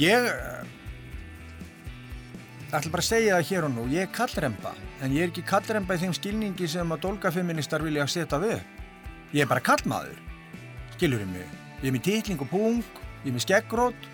ég 0.00 0.28
eh, 0.28 0.64
ætla 2.72 2.92
bara 2.92 3.04
að 3.04 3.08
segja 3.10 3.38
það 3.38 3.48
hér 3.50 3.66
og 3.68 3.74
nú, 3.74 3.86
ég 3.92 4.06
er 4.06 4.14
kallremba 4.14 4.72
en 5.02 5.12
ég 5.12 5.26
er 5.26 5.32
ekki 5.32 5.44
kallremba 5.48 5.96
í 5.98 6.02
þeim 6.04 6.14
skilningi 6.16 6.68
sem 6.70 6.94
að 6.94 7.02
dólgafeministar 7.04 7.84
vilja 7.84 8.06
setja 8.08 8.40
við. 8.40 8.60
Ég 9.32 9.44
er 9.44 9.50
bara 9.50 9.64
kallmaður 9.64 10.18
skilur 10.96 11.24
mig, 11.28 11.46
ég 11.82 11.90
er 11.90 11.96
með 11.96 12.04
titling 12.06 12.42
og 12.44 12.50
pung 12.52 12.82
ég 13.22 13.30
er 13.30 13.36
með 13.36 13.44
skeggrót 13.46 14.10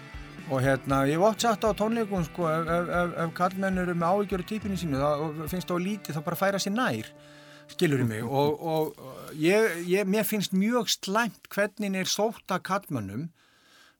og 0.48 0.62
hérna, 0.64 1.02
ég 1.08 1.18
hef 1.18 1.26
oft 1.28 1.44
sagt 1.44 1.64
á 1.68 1.76
tónleikum 1.76 2.24
sko, 2.24 2.46
ef, 2.48 2.70
ef, 2.72 3.16
ef, 3.24 3.32
kallmenn 3.36 3.82
eru 3.82 3.96
með 3.98 4.14
áhyggjur 4.14 4.44
típinu 4.48 4.78
sínu 4.80 5.00
það, 5.02 5.42
finnst 5.52 5.68
það 5.68 5.84
lítið 5.84 6.16
þá 6.16 6.22
bara 6.24 6.40
færa 6.40 6.60
sér 6.62 6.74
nær 6.76 7.10
skilur 7.68 8.04
mig. 8.08 8.24
Og, 8.24 8.62
og 8.64 9.34
ég, 9.36 9.82
ég, 9.88 10.08
mér 10.08 10.24
finnst 10.24 10.54
mjög 10.56 10.88
slæmt 10.92 11.50
hvernig 11.52 11.98
er 12.00 12.08
sótt 12.08 12.54
að 12.54 12.64
kallmönnum 12.70 13.28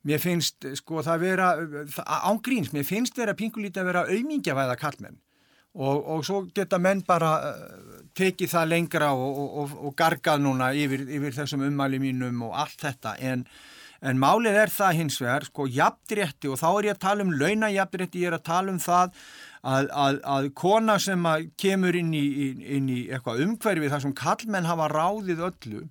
mér 0.07 0.21
finnst 0.23 0.69
sko 0.79 1.03
það 1.07 1.25
vera 1.25 1.49
ángríns, 2.31 2.73
mér 2.75 2.87
finnst 2.87 3.19
vera 3.19 3.37
pingulítið 3.39 3.83
að 3.83 3.91
vera 3.91 4.05
auðmingjavæða 4.07 4.77
kallmenn 4.79 5.19
og, 5.79 5.97
og 5.99 6.23
svo 6.27 6.45
geta 6.55 6.79
menn 6.83 7.03
bara 7.07 7.33
uh, 7.49 7.99
tekið 8.19 8.55
það 8.55 8.71
lengra 8.75 9.11
og, 9.15 9.43
og, 9.63 9.75
og 9.89 9.99
gargað 9.99 10.45
núna 10.45 10.71
yfir, 10.75 11.05
yfir 11.19 11.37
þessum 11.43 11.67
ummæli 11.67 12.01
mínum 12.03 12.47
og 12.49 12.57
allt 12.63 12.87
þetta 12.87 13.17
en, 13.33 13.45
En 13.99 14.19
málið 14.21 14.57
er 14.61 14.71
það 14.71 14.99
hins 15.01 15.17
vegar, 15.19 15.45
sko, 15.49 15.67
jafnrétti 15.75 16.51
og 16.51 16.59
þá 16.61 16.67
er 16.69 16.87
ég 16.87 16.95
að 16.95 17.01
tala 17.03 17.25
um 17.27 17.33
launajafnrétti, 17.35 18.21
ég 18.23 18.31
er 18.31 18.37
að 18.37 18.45
tala 18.47 18.71
um 18.71 18.79
það 18.83 19.17
að, 19.67 19.89
að, 19.91 20.19
að 20.35 20.51
kona 20.61 20.99
sem 21.03 21.25
að 21.27 21.49
kemur 21.59 21.99
inn 21.99 22.13
í, 22.15 22.27
inn, 22.45 22.61
inn 22.77 22.93
í 22.95 22.99
eitthvað 23.09 23.43
umhverfið 23.47 23.95
þar 23.95 24.05
sem 24.05 24.15
kallmenn 24.21 24.69
hafa 24.71 24.87
ráðið 24.93 25.43
öllu, 25.49 25.83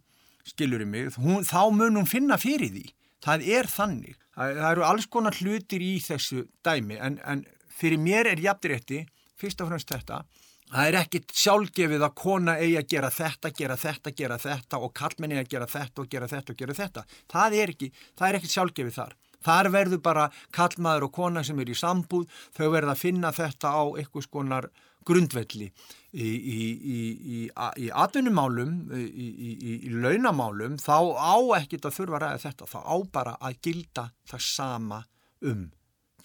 skilur 0.48 0.86
í 0.86 0.88
mig, 0.88 1.18
hún, 1.20 1.44
þá 1.44 1.68
mun 1.76 2.00
hún 2.00 2.08
finna 2.08 2.40
fyrir 2.40 2.72
því. 2.78 2.86
Það 3.26 3.46
er 3.58 3.70
þannig. 3.72 4.18
Það, 4.38 4.58
það 4.62 4.72
eru 4.72 4.88
alls 4.88 5.08
konar 5.10 5.38
hlutir 5.42 5.84
í 5.86 5.94
þessu 6.04 6.44
dæmi 6.66 7.00
en, 7.02 7.22
en 7.26 7.46
fyrir 7.74 8.02
mér 8.02 8.30
er 8.34 8.42
jafnrétti, 8.42 9.06
fyrst 9.38 9.62
og 9.62 9.72
fremst 9.72 9.94
þetta, 9.94 10.24
Það 10.68 10.90
er 10.90 10.96
ekkit 11.00 11.30
sjálfgefið 11.32 12.02
að 12.04 12.16
kona 12.20 12.58
eigi 12.60 12.74
að 12.76 12.90
gera 12.92 13.10
þetta, 13.14 13.52
gera 13.56 13.78
þetta, 13.80 14.12
gera 14.18 14.38
þetta 14.42 14.80
og 14.84 14.92
kallmenn 15.00 15.38
eigi 15.38 15.46
að 15.46 15.54
gera 15.54 15.68
þetta 15.72 16.04
og 16.04 16.10
gera 16.12 16.28
þetta 16.28 16.54
og 16.54 16.60
gera 16.60 16.76
þetta. 16.76 17.04
Það 17.32 17.56
er 17.56 17.72
ekki, 17.72 17.88
það 18.20 18.28
er 18.28 18.40
ekkit 18.40 18.56
sjálfgefið 18.56 18.98
þar. 18.98 19.14
Þar 19.48 19.70
verður 19.72 20.02
bara 20.04 20.26
kallmaður 20.58 21.08
og 21.08 21.14
kona 21.16 21.44
sem 21.48 21.62
er 21.64 21.72
í 21.72 21.78
sambúð, 21.78 22.28
þau 22.58 22.68
verður 22.74 22.92
að 22.92 23.00
finna 23.06 23.32
þetta 23.38 23.72
á 23.72 23.84
einhvers 24.02 24.28
konar 24.34 24.68
grundvelli 25.08 25.70
í, 26.12 26.28
í, 26.28 26.60
í, 26.98 27.40
í 27.48 27.90
atvinnumálum, 28.04 28.78
í 28.92 29.92
launamálum, 29.96 30.78
þá 30.82 30.98
á 31.16 31.36
ekkit 31.62 31.88
að 31.88 31.98
þurfa 32.00 32.20
að 32.20 32.24
ræða 32.26 32.44
þetta, 32.46 32.70
þá 32.74 32.80
á 32.84 32.96
bara 33.18 33.36
að 33.40 33.60
gilda 33.68 34.08
það 34.28 34.46
sama 34.50 35.02
um 35.48 35.68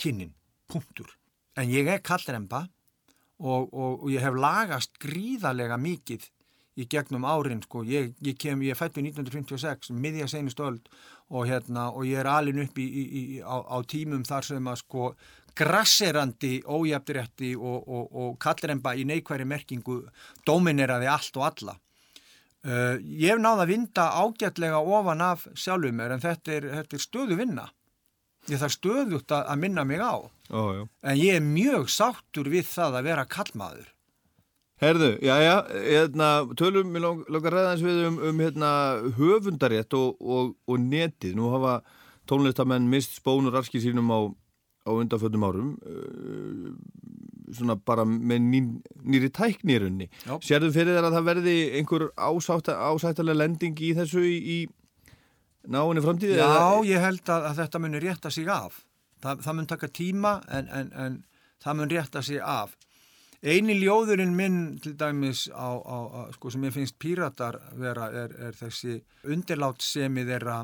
kynnin, 0.01 0.35
punktur. 0.70 1.11
En 1.59 1.68
ég 1.70 1.89
er 1.93 2.01
kallremba 2.05 2.66
og, 3.43 3.68
og, 3.72 4.05
og 4.05 4.09
ég 4.12 4.22
hef 4.24 4.39
lagast 4.39 4.97
gríðarlega 5.03 5.76
mikið 5.80 6.30
í 6.80 6.87
gegnum 6.89 7.26
árin 7.28 7.61
sko, 7.64 7.83
ég, 7.85 8.14
ég 8.24 8.37
kem, 8.41 8.62
ég 8.64 8.78
fættu 8.78 9.03
1956 9.05 9.93
miðja 9.93 10.28
senust 10.30 10.61
öld 10.64 10.89
og 11.33 11.45
hérna 11.51 11.91
og 11.93 12.07
ég 12.09 12.22
er 12.22 12.30
alin 12.33 12.62
upp 12.64 12.78
í, 12.80 12.87
í, 12.87 13.03
í, 13.20 13.24
á, 13.45 13.61
á 13.61 13.76
tímum 13.85 14.24
þar 14.24 14.49
sem 14.49 14.70
að 14.72 14.80
sko 14.80 15.11
grasserandi 15.59 16.62
ójæftirétti 16.64 17.53
og, 17.59 17.88
og, 17.88 18.09
og 18.12 18.34
kallremba 18.42 18.94
í 18.96 19.07
neikværi 19.09 19.46
merkingu 19.48 20.00
domineraði 20.48 21.11
allt 21.12 21.38
og 21.40 21.48
alla. 21.50 21.76
Uh, 22.62 22.98
ég 23.03 23.32
hef 23.32 23.40
náða 23.42 23.64
að 23.64 23.72
vinda 23.72 24.05
ágætlega 24.22 24.78
ofan 24.78 25.24
af 25.26 25.48
sjálfum 25.59 25.96
mér 25.98 26.14
en 26.14 26.22
þetta 26.22 26.53
er, 26.55 26.68
þetta 26.76 26.98
er 26.98 27.03
stöðu 27.03 27.38
vinna. 27.40 27.64
Ég 28.50 28.59
þarf 28.59 28.74
stöðugt 28.74 29.34
að, 29.34 29.48
að 29.50 29.59
minna 29.62 29.84
mig 29.86 30.03
á. 30.03 30.14
Ó, 30.50 30.62
en 30.82 31.18
ég 31.18 31.38
er 31.38 31.42
mjög 31.42 31.90
sáttur 31.90 32.50
við 32.50 32.66
það 32.70 32.98
að 32.98 33.11
vera 33.11 33.26
kallmaður. 33.30 33.90
Herðu, 34.82 35.12
já, 35.22 35.36
já, 35.38 35.55
hérna, 35.70 36.28
tölum 36.59 36.90
við 36.90 37.05
langar 37.07 37.55
ræðans 37.55 37.84
við 37.86 38.00
um, 38.09 38.16
um 38.30 38.40
hérna, 38.42 38.70
höfundarétt 39.14 39.94
og, 39.94 40.16
og, 40.18 40.57
og 40.66 40.80
netið. 40.82 41.36
Nú 41.38 41.53
hafa 41.53 41.76
tónlistamenn 42.26 42.88
mist 42.90 43.14
spónur 43.20 43.55
arskið 43.61 43.86
sínum 43.86 44.11
á, 44.11 44.34
á 44.83 44.91
undanföldum 44.91 45.47
árum, 45.47 45.72
uh, 45.87 46.70
svona 47.53 47.76
bara 47.76 48.05
með 48.09 48.47
ný, 48.49 48.61
nýri 49.05 49.33
tæknirunni. 49.35 50.09
Já. 50.26 50.37
Sérðu 50.43 50.72
fyrir 50.74 50.97
þér 50.97 51.09
að 51.11 51.18
það 51.18 51.28
verði 51.30 51.57
einhver 51.80 52.07
ásátt, 52.16 52.72
ásættalega 52.72 53.43
lending 53.43 53.83
í 53.83 53.93
þessu 53.99 54.24
í, 54.26 54.39
í 54.39 54.59
náinni 55.70 56.03
framtíði? 56.05 56.39
Já, 56.41 56.80
ég 56.89 57.05
held 57.05 57.28
að, 57.28 57.51
að 57.51 57.61
þetta 57.62 57.83
muni 57.83 58.03
rétta 58.03 58.33
sig 58.35 58.49
af 58.51 58.80
það, 59.22 59.45
það 59.45 59.59
mun 59.59 59.68
taka 59.70 59.91
tíma 59.95 60.33
en, 60.51 60.70
en, 60.72 60.91
en 61.05 61.20
það 61.62 61.78
mun 61.78 61.93
rétta 61.93 62.24
sig 62.24 62.41
af 62.43 62.74
Einu 63.43 63.74
ljóðurinn 63.74 64.37
minn 64.39 64.59
til 64.78 64.93
dæmis 64.95 65.49
á, 65.51 65.74
á, 65.74 65.99
á 66.14 66.20
sko 66.30 66.53
sem 66.55 66.62
ég 66.68 66.74
finnst 66.76 66.95
píratar 67.03 67.59
vera 67.74 68.07
er, 68.14 68.37
er 68.39 68.55
þessi 68.55 69.01
undirláttsemi 69.26 70.22
þeirra 70.28 70.61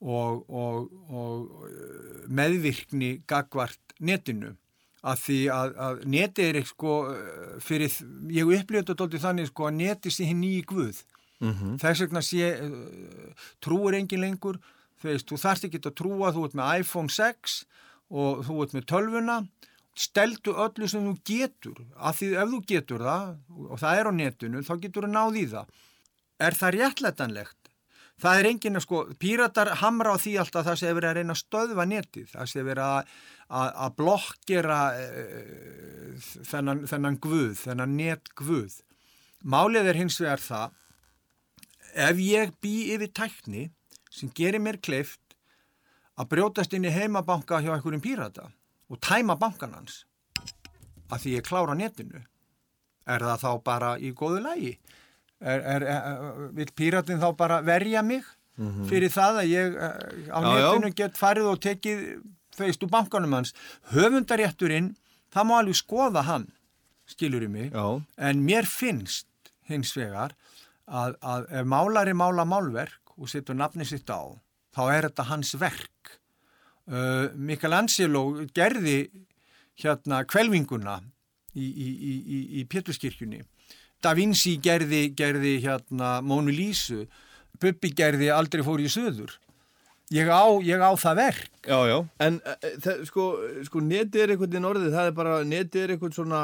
og, 0.00 0.44
og, 0.50 0.90
og 1.08 1.64
uh, 1.64 2.26
meðvirkni 2.28 3.16
gagvart 3.30 3.96
netinu. 4.00 4.54
Að 5.04 5.18
því 5.20 5.38
að, 5.52 5.74
að 5.84 5.98
neti 6.08 6.44
er 6.48 6.58
sko 6.64 6.92
fyrir, 7.60 7.92
ég 8.32 8.52
upplýði 8.56 8.86
þetta 8.88 9.20
þannig 9.26 9.50
sko 9.50 9.66
að 9.68 9.76
neti 9.82 10.12
sé 10.12 10.28
hinn 10.30 10.40
nýji 10.40 10.62
guð. 10.70 11.02
Mm 11.42 11.52
-hmm. 11.52 11.74
þess 11.82 12.00
vegna 12.00 12.22
sé 12.24 12.54
uh, 12.64 13.34
trúur 13.60 13.94
engin 13.94 14.24
lengur. 14.24 14.60
Veist, 15.04 15.28
þú 15.28 15.36
þarft 15.36 15.66
ekki 15.68 15.82
að 15.84 15.96
trúa 16.00 16.32
þú 16.32 16.46
ert 16.46 16.54
með 16.56 16.80
iPhone 16.80 17.12
6 17.12 17.64
og 18.10 18.44
þú 18.46 18.62
ert 18.62 18.74
með 18.74 18.86
tölvuna. 18.88 19.36
Steldu 19.94 20.54
öllu 20.56 20.88
sem 20.88 21.04
þú 21.04 21.14
getur. 21.28 21.76
Af 21.96 22.18
því 22.18 22.30
ef 22.40 22.48
þú 22.48 22.60
getur 22.66 23.04
það 23.04 23.36
og 23.68 23.78
það 23.78 23.98
er 23.98 24.08
á 24.08 24.12
netinu 24.12 24.62
þá 24.64 24.74
getur 24.80 25.04
þú 25.06 25.10
náð 25.12 25.36
í 25.36 25.44
það. 25.52 25.66
Er 26.40 26.56
það 26.58 26.74
réttlætanlegt 26.78 27.63
það 28.22 28.40
er 28.40 28.48
enginn 28.50 28.78
að 28.78 28.84
sko, 28.86 29.02
píratar 29.20 29.72
hamra 29.80 30.14
á 30.14 30.16
því 30.20 30.36
alltaf 30.42 30.66
það 30.68 30.80
sé 30.80 30.92
verið 30.92 31.10
að 31.10 31.18
reyna 31.18 31.34
að 31.34 31.42
stöðva 31.42 31.86
netið 31.90 32.30
það 32.32 32.50
sé 32.52 32.64
verið 32.66 32.84
að, 32.86 33.12
að, 33.48 33.68
að 33.86 33.96
blokkera 34.00 34.80
e, 34.94 35.04
þennan, 36.50 36.84
þennan 36.90 37.20
guð, 37.26 37.52
þennan 37.64 37.96
netguð. 37.98 38.80
Málið 39.44 39.90
er 39.90 40.00
hins 40.00 40.20
vegar 40.22 40.42
það 40.44 40.80
ef 41.94 42.20
ég 42.22 42.54
bý 42.62 42.74
yfir 42.94 43.12
tækni 43.14 43.68
sem 44.14 44.30
gerir 44.34 44.62
mér 44.62 44.80
kleift 44.82 45.20
að 46.18 46.30
brjótast 46.34 46.74
inn 46.76 46.86
í 46.86 46.94
heimabanka 46.94 47.60
hjá 47.62 47.72
einhverjum 47.74 48.02
pírata 48.02 48.48
og 48.90 49.00
tæma 49.02 49.36
bankan 49.38 49.74
hans 49.74 50.04
að 51.10 51.24
því 51.24 51.36
ég 51.38 51.46
klára 51.46 51.74
netinu 51.78 52.22
er 53.04 53.24
það 53.26 53.42
þá 53.42 53.50
bara 53.66 53.94
í 53.98 54.12
góðu 54.16 54.42
lægi 54.44 54.74
vil 55.40 56.70
píratin 56.76 57.20
þá 57.20 57.28
bara 57.36 57.60
verja 57.66 58.02
mig 58.06 58.24
fyrir 58.88 59.10
það 59.10 59.40
að 59.42 59.48
ég 59.50 59.76
eh, 59.82 59.94
á 60.30 60.38
Já, 60.38 60.46
netinu 60.46 60.90
já. 60.92 60.96
get 61.00 61.16
farið 61.18 61.48
og 61.50 61.60
tekið 61.64 62.02
feist 62.54 62.84
úr 62.86 62.90
bankanum 62.92 63.32
hans? 63.34 63.50
Höfundarétturinn, 63.90 64.92
það 65.34 65.48
má 65.48 65.54
alveg 65.58 65.78
skoða 65.80 66.22
hann 66.28 66.44
skilur 67.10 67.42
í 67.42 67.48
mig. 67.50 67.72
Já. 67.74 68.00
en 68.16 68.44
mér 68.46 68.64
finnst 68.64 69.26
hins 69.66 69.90
vegar 69.96 70.36
að, 70.86 71.16
að 71.20 71.48
ef 71.50 71.66
málari 71.66 72.14
mála 72.14 72.44
málverk 72.46 73.16
og 73.18 73.28
setur 73.28 73.58
nafni 73.58 73.84
sitt 73.88 74.06
á 74.06 74.22
þá 74.74 74.82
er 74.92 75.08
þetta 75.08 75.26
hans 75.30 75.54
verk. 75.58 76.14
Uh, 76.84 77.32
Michelangelo 77.34 78.44
gerði 78.54 79.08
hérna 79.80 80.22
kvelvinguna 80.28 80.98
í, 81.56 81.64
í, 81.64 81.86
í, 81.90 82.14
í, 82.20 82.38
í 82.60 82.64
Péturskirkjunni 82.68 83.40
Da 84.02 84.14
Vinci 84.16 84.56
gerði, 84.62 85.06
gerði 85.16 85.58
hérna 85.64 86.18
Mónu 86.24 86.54
Lísu 86.54 87.04
Bubbi 87.62 87.92
gerði 87.94 88.32
aldrei 88.34 88.64
fór 88.66 88.82
í 88.82 88.90
söður 88.90 89.38
ég 90.12 90.28
á, 90.28 90.44
ég 90.64 90.82
á 90.82 90.92
það 91.00 91.16
verk. 91.20 91.50
Já, 91.64 91.78
já, 91.88 91.96
en 92.26 92.36
uh, 92.44 92.66
það, 92.84 93.00
sko, 93.08 93.24
sko 93.64 93.80
netið 93.84 94.20
er 94.20 94.32
einhvern 94.34 94.52
veginn 94.52 94.68
orðið, 94.68 94.90
það 94.92 95.08
er 95.08 95.16
bara, 95.16 95.36
netið 95.48 95.84
er 95.84 95.94
einhvern 95.94 96.16
svona, 96.16 96.42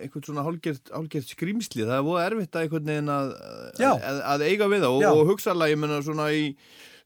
einhvern 0.00 0.26
svona 0.26 0.44
hálgert, 0.46 0.90
hálgert 0.94 1.30
skrýmsli, 1.30 1.84
það 1.86 2.00
er 2.00 2.06
voða 2.08 2.24
erfitt 2.30 2.58
að 2.58 2.66
einhvern 2.66 2.90
veginn 2.90 3.12
að, 3.14 3.32
að, 3.78 4.20
að 4.34 4.46
eiga 4.48 4.70
við 4.72 4.86
það 4.86 4.98
og, 4.98 5.06
og 5.12 5.30
hugsaðlega, 5.30 5.74
ég 5.76 5.82
menna 5.84 6.00
svona 6.02 6.26
í, 6.34 6.48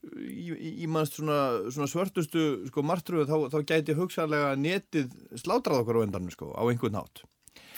í, 0.08 0.46
í, 0.56 0.72
í 0.86 0.88
mannst 0.90 1.20
svona, 1.20 1.40
svona 1.68 1.90
svörtustu, 1.92 2.46
sko, 2.70 2.86
martröðu, 2.90 3.28
þá, 3.28 3.52
þá 3.52 3.74
gæti 3.74 3.98
hugsaðlega 3.98 4.54
netið 4.60 5.12
slátrað 5.42 5.84
okkur 5.84 6.00
á 6.00 6.04
endanum, 6.06 6.32
sko, 6.32 6.54
á 6.56 6.64
einhvern 6.64 6.96
hátt. 7.02 7.26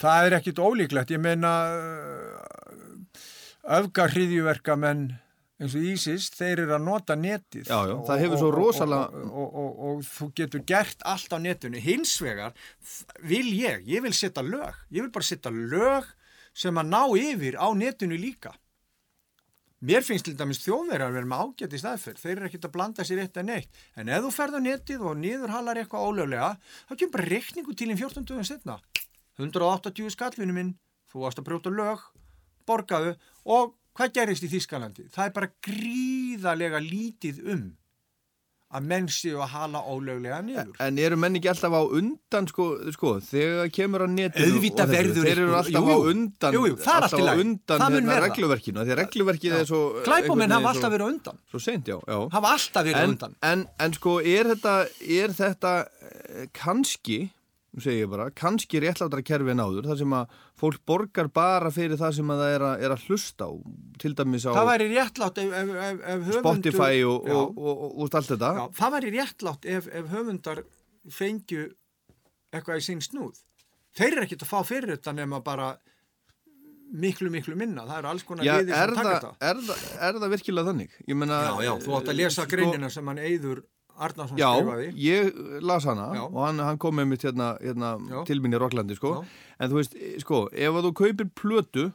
Það 0.03 0.25
er 0.27 0.35
ekkit 0.39 0.59
ólíklegt, 0.59 1.11
ég 1.15 1.21
meina 1.23 1.51
öfgarhriðjuverka 3.63 4.75
menn 4.79 5.05
eins 5.63 5.75
og 5.77 5.85
Ísis, 5.87 6.25
þeir 6.35 6.63
eru 6.65 6.73
að 6.75 6.81
nota 6.83 7.15
netið. 7.15 7.69
Já, 7.69 7.77
já, 7.87 7.93
það 8.09 8.23
hefur 8.23 8.41
svo 8.41 8.49
rosalega- 8.51 9.21
Og, 9.23 9.29
og, 9.31 9.53
og, 9.61 9.77
og 9.89 10.01
þú 10.03 10.27
getur 10.35 10.63
gert 10.67 11.05
allt 11.07 11.31
á 11.31 11.37
netinu. 11.39 11.79
Hins 11.79 12.17
vegar 12.21 12.51
vil 13.23 13.47
ég, 13.55 13.85
ég 13.87 14.01
vil 14.03 14.11
setja 14.11 14.43
lög, 14.43 14.75
ég 14.91 15.05
vil 15.05 15.11
bara 15.13 15.23
setja 15.23 15.51
lög 15.53 16.09
sem 16.53 16.75
að 16.75 16.89
ná 16.91 17.01
yfir 17.15 17.55
á 17.55 17.67
netinu 17.73 18.17
líka. 18.19 18.51
Mér 19.83 20.03
finnst 20.03 20.25
til 20.25 20.35
dæmis 20.39 20.61
þjóðverðar 20.63 21.09
að 21.11 21.15
vera 21.17 21.27
með 21.27 21.41
ágætt 21.43 21.73
í 21.75 21.79
staðferð, 21.81 22.19
þeir 22.23 22.37
eru 22.37 22.45
ekkert 22.47 22.67
að 22.69 22.71
blanda 22.75 23.03
sér 23.03 23.19
eitt 23.23 23.37
en 23.37 23.45
neitt. 23.51 23.69
En 23.99 24.07
ef 24.09 24.21
þú 24.23 24.29
ferð 24.31 24.55
á 24.55 24.61
netið 24.63 25.01
og 25.03 25.17
niður 25.19 25.51
halar 25.51 25.75
eitthvað 25.81 26.05
ólöglega, 26.07 26.51
þá 26.87 26.93
kemur 26.95 27.11
bara 27.17 27.29
reikningu 27.33 27.75
til 27.75 27.89
í 27.91 27.97
14 27.99 28.23
dögum 28.29 28.47
setna. 28.47 28.77
180 29.39 30.13
skallvinu 30.13 30.55
minn, 30.55 30.73
þú 31.11 31.23
varst 31.25 31.41
að 31.41 31.47
brjóta 31.49 31.73
lög, 31.73 32.03
borgaðu 32.69 33.15
og 33.49 33.77
hvað 33.97 34.17
gerist 34.17 34.45
í 34.45 34.51
Þískalandi? 34.51 35.07
Það 35.13 35.29
er 35.29 35.37
bara 35.37 35.53
gríðarlega 35.67 36.83
lítið 36.83 37.41
um 37.53 37.71
að 38.73 38.85
menn 38.89 39.07
séu 39.11 39.37
að 39.43 39.51
hala 39.53 39.81
ólöglega 39.85 40.39
niður. 40.45 40.71
En 40.81 40.97
eru 41.01 41.17
menn 41.21 41.37
ekki 41.37 41.51
alltaf 41.51 41.75
á 41.77 41.81
undan, 41.83 42.47
sko, 42.49 42.65
sko 42.95 43.11
þegar 43.21 43.69
kemur 43.73 44.05
á 44.05 44.07
netinu 44.09 44.47
Auðvitað 44.49 44.95
og 44.95 45.19
þeir 45.19 45.31
eru 45.33 45.57
alltaf 45.59 45.75
jú, 45.77 45.93
á 45.93 45.97
undan, 46.09 46.57
Jú, 46.57 46.63
jú, 46.71 46.77
er 46.79 46.95
alltaf 46.95 47.21
á 47.21 47.35
undan 47.43 47.83
hérna, 47.83 48.17
regluverkinu, 48.25 48.81
því 48.81 48.95
að 48.95 48.99
regluverkið 49.03 49.55
er 49.59 49.69
svo... 49.69 49.83
Glæpamenn 50.07 50.47
einhvern 50.47 50.57
hafa 50.57 50.73
alltaf 50.73 50.95
verið 50.95 51.05
á 51.05 51.09
undan. 51.11 51.39
Svo 51.53 51.61
seint, 51.61 51.93
já, 51.93 51.99
já. 52.01 52.17
Hafa 52.33 52.55
alltaf 52.57 52.89
verið 52.89 53.05
á 53.05 53.09
undan. 53.11 53.37
en, 53.51 53.67
en 53.85 53.95
sko, 53.99 54.17
er 54.33 54.51
þetta, 54.55 54.75
er 55.21 55.37
þetta 55.37 55.75
eh, 55.85 56.49
kannski 56.57 57.19
ég 57.81 58.09
bara, 58.09 58.29
kannski 58.37 58.81
réttlátara 58.83 59.23
kerfi 59.25 59.53
en 59.53 59.61
áður, 59.63 59.87
þar 59.89 59.99
sem 60.03 60.13
að 60.13 60.33
fólk 60.61 60.81
borgar 60.85 61.29
bara 61.33 61.71
fyrir 61.73 61.97
það 61.97 62.17
sem 62.19 62.33
að 62.33 62.43
það 62.43 62.55
er 62.55 62.65
að, 62.67 62.83
er 62.85 62.93
að 62.93 63.05
hlusta 63.07 63.47
á, 63.49 63.51
til 64.03 64.11
dæmis 64.19 64.45
á 64.45 64.51
Það 64.53 64.69
væri 64.69 64.89
réttlátt 64.91 65.39
ef, 65.41 65.55
ef, 65.61 65.71
ef, 65.73 66.03
ef 66.03 66.27
höfundur... 66.27 66.43
Spotify 66.43 67.01
og, 67.07 67.31
Já. 67.31 67.37
og, 67.39 67.57
og, 67.57 67.71
og, 67.73 67.95
og 68.05 68.19
allt 68.19 68.29
þetta. 68.33 68.51
Já, 68.59 68.65
það 68.81 68.93
væri 68.97 69.15
réttlátt 69.17 69.65
ef, 69.77 69.89
ef 69.89 70.13
höfundar 70.13 70.61
fengju 71.09 71.65
eitthvað 72.53 72.83
í 72.83 72.85
sín 72.85 73.01
snúð. 73.01 73.41
Þeir 73.97 74.11
eru 74.11 74.27
ekkert 74.27 74.45
að 74.45 74.53
fá 74.53 74.59
fyrir 74.65 74.95
þetta 74.95 75.17
nema 75.17 75.41
bara 75.45 75.73
miklu, 76.93 77.29
miklu 77.33 77.57
minna. 77.57 77.85
Það 77.89 77.99
eru 77.99 78.11
alls 78.13 78.25
konar 78.27 78.47
Já, 78.47 78.55
liðir 78.59 78.77
sem 78.77 78.95
taka 78.95 79.09
það, 79.09 79.29
þetta. 79.41 79.49
er, 79.49 80.07
er 80.07 80.19
það 80.21 80.33
virkilega 80.37 80.69
þannig? 80.69 80.97
Meina, 81.13 81.39
Já, 81.41 81.53
já, 81.65 81.73
þú 81.83 81.95
átt 81.97 82.11
að 82.13 82.19
lesa 82.21 82.41
sko, 82.41 82.49
greinina 82.53 82.89
sem 82.93 83.09
hann 83.09 83.21
Eyður 83.21 83.63
Arnarsson 83.97 84.37
Já, 84.39 84.49
skrifaði. 84.57 84.87
ég 84.97 85.61
las 85.61 85.85
hana 85.85 86.07
Já. 86.15 86.23
og 86.25 86.39
hann, 86.47 86.59
hann 86.59 86.77
kom 86.81 86.95
með 86.97 87.07
mitt 87.11 87.21
hérna, 87.27 87.51
hérna 87.61 87.91
Já. 88.09 88.23
til 88.25 88.39
minni 88.41 88.57
í 88.57 88.61
Rocklandi, 88.63 88.95
sko. 88.97 89.11
Já. 89.21 89.27
En 89.59 89.69
þú 89.71 89.79
veist, 89.79 89.97
sko, 90.23 90.39
ef 90.51 90.79
þú 90.85 90.91
kaupir 90.97 91.29
plötu, 91.37 91.85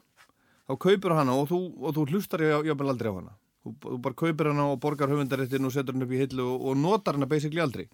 þá 0.68 0.76
kaupir 0.78 1.14
hana 1.16 1.34
og 1.34 1.49
þú, 1.51 1.59
og 1.82 1.94
þú 1.96 2.07
hlustar 2.12 2.44
jáfnvel 2.44 2.92
aldrei 2.94 3.11
á 3.11 3.16
hana. 3.18 3.34
Þú, 3.66 3.72
þú 3.82 3.99
bara 4.05 4.14
kaupir 4.14 4.46
hana 4.53 4.68
og 4.72 4.78
borgar 4.80 5.11
höfundaréttin 5.11 5.66
og 5.66 5.72
setur 5.74 5.96
hann 5.96 6.07
upp 6.07 6.12
í 6.14 6.20
hillu 6.22 6.44
og, 6.46 6.62
og 6.70 6.76
notar 6.78 7.18
hana 7.18 7.26
basically 7.26 7.61
aldrei. 7.61 7.88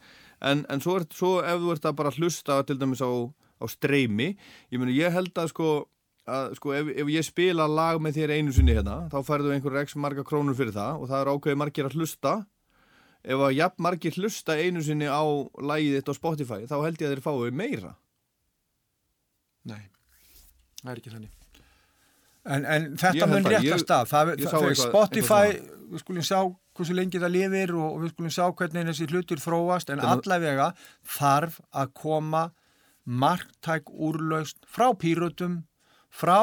En, 0.44 0.66
en 0.68 0.80
svo, 0.84 0.98
er, 1.00 1.06
svo 1.16 1.38
ef 1.40 1.58
þú 1.62 1.72
ert 1.72 1.88
að 1.88 1.96
bara 2.02 2.12
hlusta 2.18 2.60
til 2.68 2.76
dæmis 2.78 3.00
á, 3.00 3.08
á 3.08 3.64
streymi, 3.72 4.34
ég 4.70 4.78
meni, 4.82 4.94
ég 5.00 5.10
held 5.14 5.32
að 5.40 5.48
sko, 5.54 5.70
að 6.28 6.54
sko, 6.60 6.74
ef, 6.76 6.90
ef 7.00 7.08
ég 7.14 7.24
spila 7.26 7.66
lag 7.70 7.98
með 8.02 8.18
þér 8.20 8.34
einu 8.36 8.52
sinni 8.52 8.76
hérna, 8.76 9.08
þá 9.12 9.18
færðu 9.24 9.54
einhverju 9.56 9.86
x 9.88 9.96
marga 9.96 10.24
krónur 10.26 10.54
fyrir 10.58 10.74
það 10.76 11.00
og 11.00 11.08
það 11.10 11.20
er 11.24 11.32
ákveði 11.32 11.60
margir 11.64 11.88
að 11.88 11.96
hlusta 11.98 12.34
ef 13.24 13.40
að 13.48 13.54
jafn 13.56 13.82
margir 13.86 14.16
hlusta 14.18 14.56
einu 14.60 14.82
sinni 14.84 15.06
á 15.08 15.22
lagið 15.64 15.98
þitt 16.00 16.10
á 16.12 16.14
Spotify 16.18 16.60
þá 16.68 16.76
held 16.84 17.00
ég 17.00 17.08
að 17.08 17.14
þeir 17.14 17.24
fái 17.24 17.50
meira 17.62 17.94
Nei, 19.64 19.80
það 20.82 20.90
er 20.92 20.98
ekki 21.00 21.12
þannig. 21.14 21.30
En, 22.44 22.66
en 22.68 22.88
þetta 23.00 23.26
mun 23.30 23.46
það. 23.46 23.54
rétt 23.54 23.64
Ég- 23.64 23.72
að 23.72 24.10
eitthvað- 24.34 24.90
Spotify, 24.90 25.46
eitthvað 25.54 25.88
við 25.94 26.02
skulum 26.02 26.26
sjá 26.28 26.40
hversu 26.76 26.94
lengi 26.98 27.20
það 27.22 27.32
lifir 27.32 27.72
og, 27.78 27.86
og 27.94 28.02
við 28.02 28.10
skulum 28.12 28.34
sjá 28.34 28.44
hvernig 28.58 28.88
þessi 28.90 29.06
hlutur 29.08 29.40
þróast 29.40 29.88
en 29.94 30.02
Þetta- 30.02 30.18
allavega 30.18 30.66
þarf 31.16 31.56
að 31.72 31.94
koma 31.94 32.42
marktæk 33.06 33.88
úrlaust 33.92 34.58
frá 34.68 34.90
pýrutum, 34.96 35.62
frá 36.12 36.40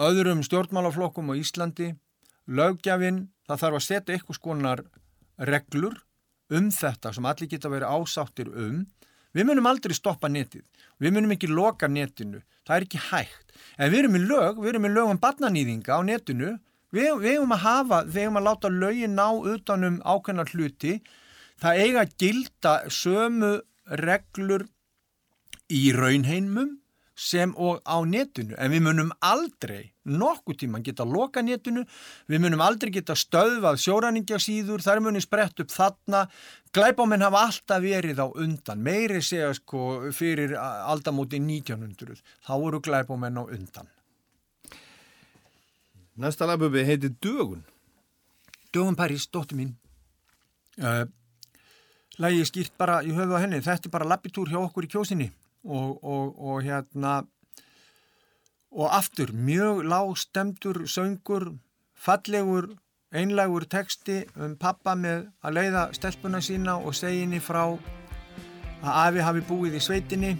öðrum 0.00 0.40
stjórnmálaflokkum 0.46 1.28
á 1.28 1.34
Íslandi, 1.36 1.90
lögjafinn, 2.48 3.28
það 3.48 3.60
þarf 3.60 3.76
að 3.76 3.84
setja 3.90 4.16
eitthvað 4.16 4.38
skonar 4.40 4.84
reglur 5.48 5.96
um 6.50 6.70
þetta 6.74 7.12
sem 7.14 7.28
allir 7.28 7.50
geta 7.50 7.70
verið 7.72 7.92
ásáttir 7.94 8.50
um. 8.50 8.82
Við 9.30 9.46
munum 9.46 9.68
aldrei 9.70 9.94
stoppa 9.94 10.26
netið, 10.26 10.64
við 10.98 11.14
munum 11.14 11.36
ekki 11.36 11.50
loka 11.50 11.86
netinu, 11.86 12.40
það 12.66 12.76
er 12.76 12.86
ekki 12.88 13.02
hægt. 13.10 13.52
En 13.78 13.92
við 13.92 14.00
erum 14.00 14.18
í 14.18 14.22
lög, 14.24 14.58
við 14.58 14.72
erum 14.72 14.88
í 14.88 14.90
lög 14.90 15.12
um 15.12 15.20
barnanýðinga 15.22 15.94
á 15.94 16.00
netinu, 16.02 16.56
við, 16.90 17.12
við 17.22 17.36
erum 17.36 17.54
að 17.54 17.62
hafa, 17.62 18.00
við 18.08 18.24
erum 18.24 18.40
að 18.40 18.46
láta 18.48 18.72
lögin 18.74 19.14
ná 19.14 19.28
utanum 19.30 20.00
ákveðnar 20.02 20.50
hluti, 20.50 20.96
það 21.62 21.82
eiga 21.84 22.02
að 22.02 22.16
gilda 22.24 22.74
sömu 22.90 23.52
reglur 24.02 24.66
í 25.70 25.84
raunheimum 25.94 26.79
sem 27.20 27.52
og 27.60 27.82
á 27.84 28.00
netinu. 28.08 28.56
En 28.56 28.72
við 28.72 28.84
munum 28.86 29.10
aldrei 29.20 29.92
nokkuð 30.08 30.56
tíman 30.62 30.84
geta 30.84 31.04
loka 31.04 31.42
netinu. 31.44 31.84
Við 32.30 32.42
munum 32.44 32.62
aldrei 32.64 32.92
geta 32.94 33.16
stöðvað 33.18 33.80
sjóræningja 33.82 34.40
þar 34.80 35.02
munum 35.04 35.20
sprett 35.20 35.60
upp 35.60 35.70
þarna. 35.70 36.26
Glæbáminn 36.72 37.24
hafa 37.26 37.44
alltaf 37.46 37.82
verið 37.82 38.22
á 38.24 38.26
undan. 38.32 38.80
Meiri 38.80 39.20
segja 39.20 39.52
sko 39.54 40.10
fyrir 40.12 40.56
aldamóti 40.56 41.38
1900 41.38 42.22
þá 42.46 42.54
voru 42.56 42.80
glæbáminn 42.80 43.36
á 43.36 43.44
undan. 43.44 43.90
Næsta 46.16 46.46
lagbubi 46.46 46.84
heitir 46.84 47.12
Dögun. 47.20 47.64
Dögum 48.72 48.96
París, 48.96 49.26
dóttir 49.28 49.56
mín. 49.58 49.76
Uh, 50.78 51.04
Lægi 52.20 52.44
skýrt 52.44 52.74
bara 52.78 53.00
í 53.02 53.12
höfu 53.16 53.36
á 53.36 53.40
henni. 53.40 53.60
Þetta 53.64 53.88
er 53.88 53.92
bara 53.92 54.08
lappitúr 54.08 54.48
hjá 54.48 54.58
okkur 54.60 54.84
í 54.84 54.90
kjósinni 54.92 55.30
og, 55.64 56.04
og, 56.04 56.38
og 56.38 56.62
hérna 56.62 57.20
og 58.70 58.96
aftur 58.96 59.32
mjög 59.34 59.82
lágstemdur 59.82 60.86
söngur 60.86 61.58
fallegur 61.94 62.70
einlægur 63.12 63.66
teksti 63.66 64.22
um 64.38 64.54
pappa 64.56 64.94
með 64.94 65.26
að 65.42 65.56
leiða 65.56 65.82
stelpuna 65.96 66.40
sína 66.40 66.76
og 66.78 66.94
seginni 66.94 67.40
frá 67.42 67.64
að 68.80 68.92
afi 68.92 69.24
hafi 69.26 69.42
búið 69.48 69.76
í 69.76 69.82
sveitinni. 69.84 70.30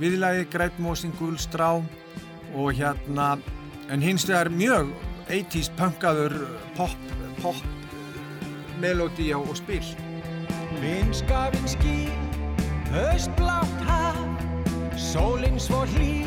Viðlagi 0.00 0.48
grætmósin 0.50 1.14
gulstrá 1.18 1.76
og 2.54 2.72
hérna 2.74 3.36
en 3.90 4.02
hins 4.02 4.26
vegar 4.28 4.50
mjög 4.50 4.90
80s 5.30 5.70
punkaður 5.78 6.34
pop, 6.76 6.96
pop 7.42 7.56
melodía 8.80 9.38
og 9.38 9.56
spil. 9.56 9.84
Vinskafinn 10.80 11.68
ský, 11.68 12.10
höstblátt 12.90 13.82
haf, 13.86 14.18
sólinn 14.96 15.58
svo 15.62 15.84
hlý, 15.94 16.26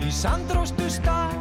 í 0.00 0.10
sandróstu 0.14 0.86
stað. 0.90 1.34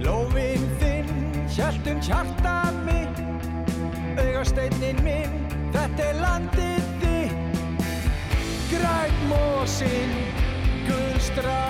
Lófinn 0.00 0.64
þinn, 0.80 1.10
hjæltum 1.52 2.00
hjarta 2.04 2.54
mitt, 2.86 3.20
augasteinnin 4.16 5.02
minn, 5.04 5.36
þetta 5.74 6.06
er 6.08 6.22
landið 6.22 6.88
þitt. 7.02 7.84
Græn 8.70 9.20
gulstrá, 10.88 11.60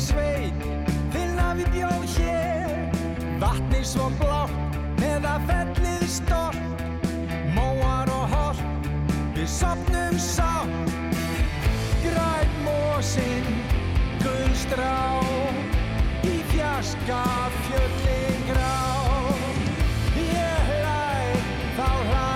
sveit, 0.07 0.67
þinn 1.15 1.41
afi 1.43 1.67
bjóð 1.75 2.05
hér. 2.17 2.75
Vatnið 3.43 3.85
svo 3.89 4.07
blátt, 4.21 4.77
með 5.01 5.27
að 5.31 5.49
fellið 5.51 6.07
stolt, 6.11 6.85
móar 7.57 8.13
og 8.15 8.35
holt, 8.35 8.91
við 9.37 9.51
sopnum 9.57 10.17
sátt. 10.23 10.95
Græn 12.05 12.55
mósinn, 12.65 13.51
gulstrá, 14.23 14.95
í 16.23 16.39
fjaska 16.53 17.23
fjöllin 17.67 18.49
grá. 18.53 18.79
Ég 20.23 20.73
hlæ, 20.73 21.05
þá 21.77 21.87
hlær 22.09 22.36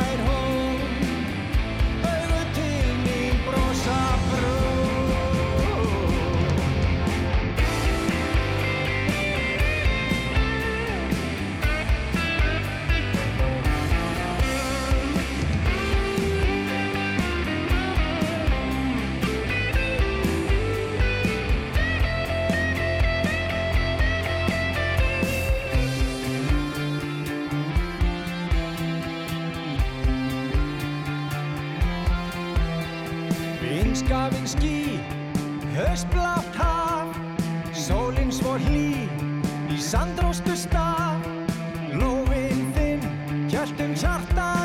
ský, 34.50 34.98
höstblátt 35.74 36.54
haf, 36.58 37.06
sólinn 37.74 38.32
svo 38.34 38.56
hlý, 38.66 39.06
í 39.70 39.78
sandróstu 39.78 40.56
stað. 40.58 41.22
Lófinn 41.94 42.72
þinn, 42.74 43.06
hjæltum 43.50 43.94
hjarta 43.94 44.59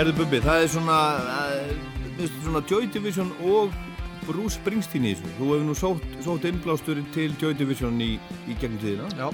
Herðu 0.00 0.14
Bubbi, 0.16 0.38
það 0.40 0.62
er 0.64 0.68
svona, 0.72 0.98
uh, 1.28 2.20
svona 2.40 2.60
Joy 2.70 2.86
Division 2.88 3.34
og 3.44 3.74
Bruce 4.24 4.54
Springsteen 4.56 5.04
í 5.04 5.10
þessu. 5.12 5.32
Þú 5.36 5.48
hefur 5.50 5.66
nú 5.66 5.74
sótt, 5.76 6.06
sótt 6.24 6.46
innblástur 6.48 7.00
til 7.12 7.34
Joy 7.42 7.52
Division 7.58 7.98
í, 8.00 8.14
í 8.48 8.56
gegnum 8.62 8.80
tíðina. 8.80 9.10
Já, 9.18 9.26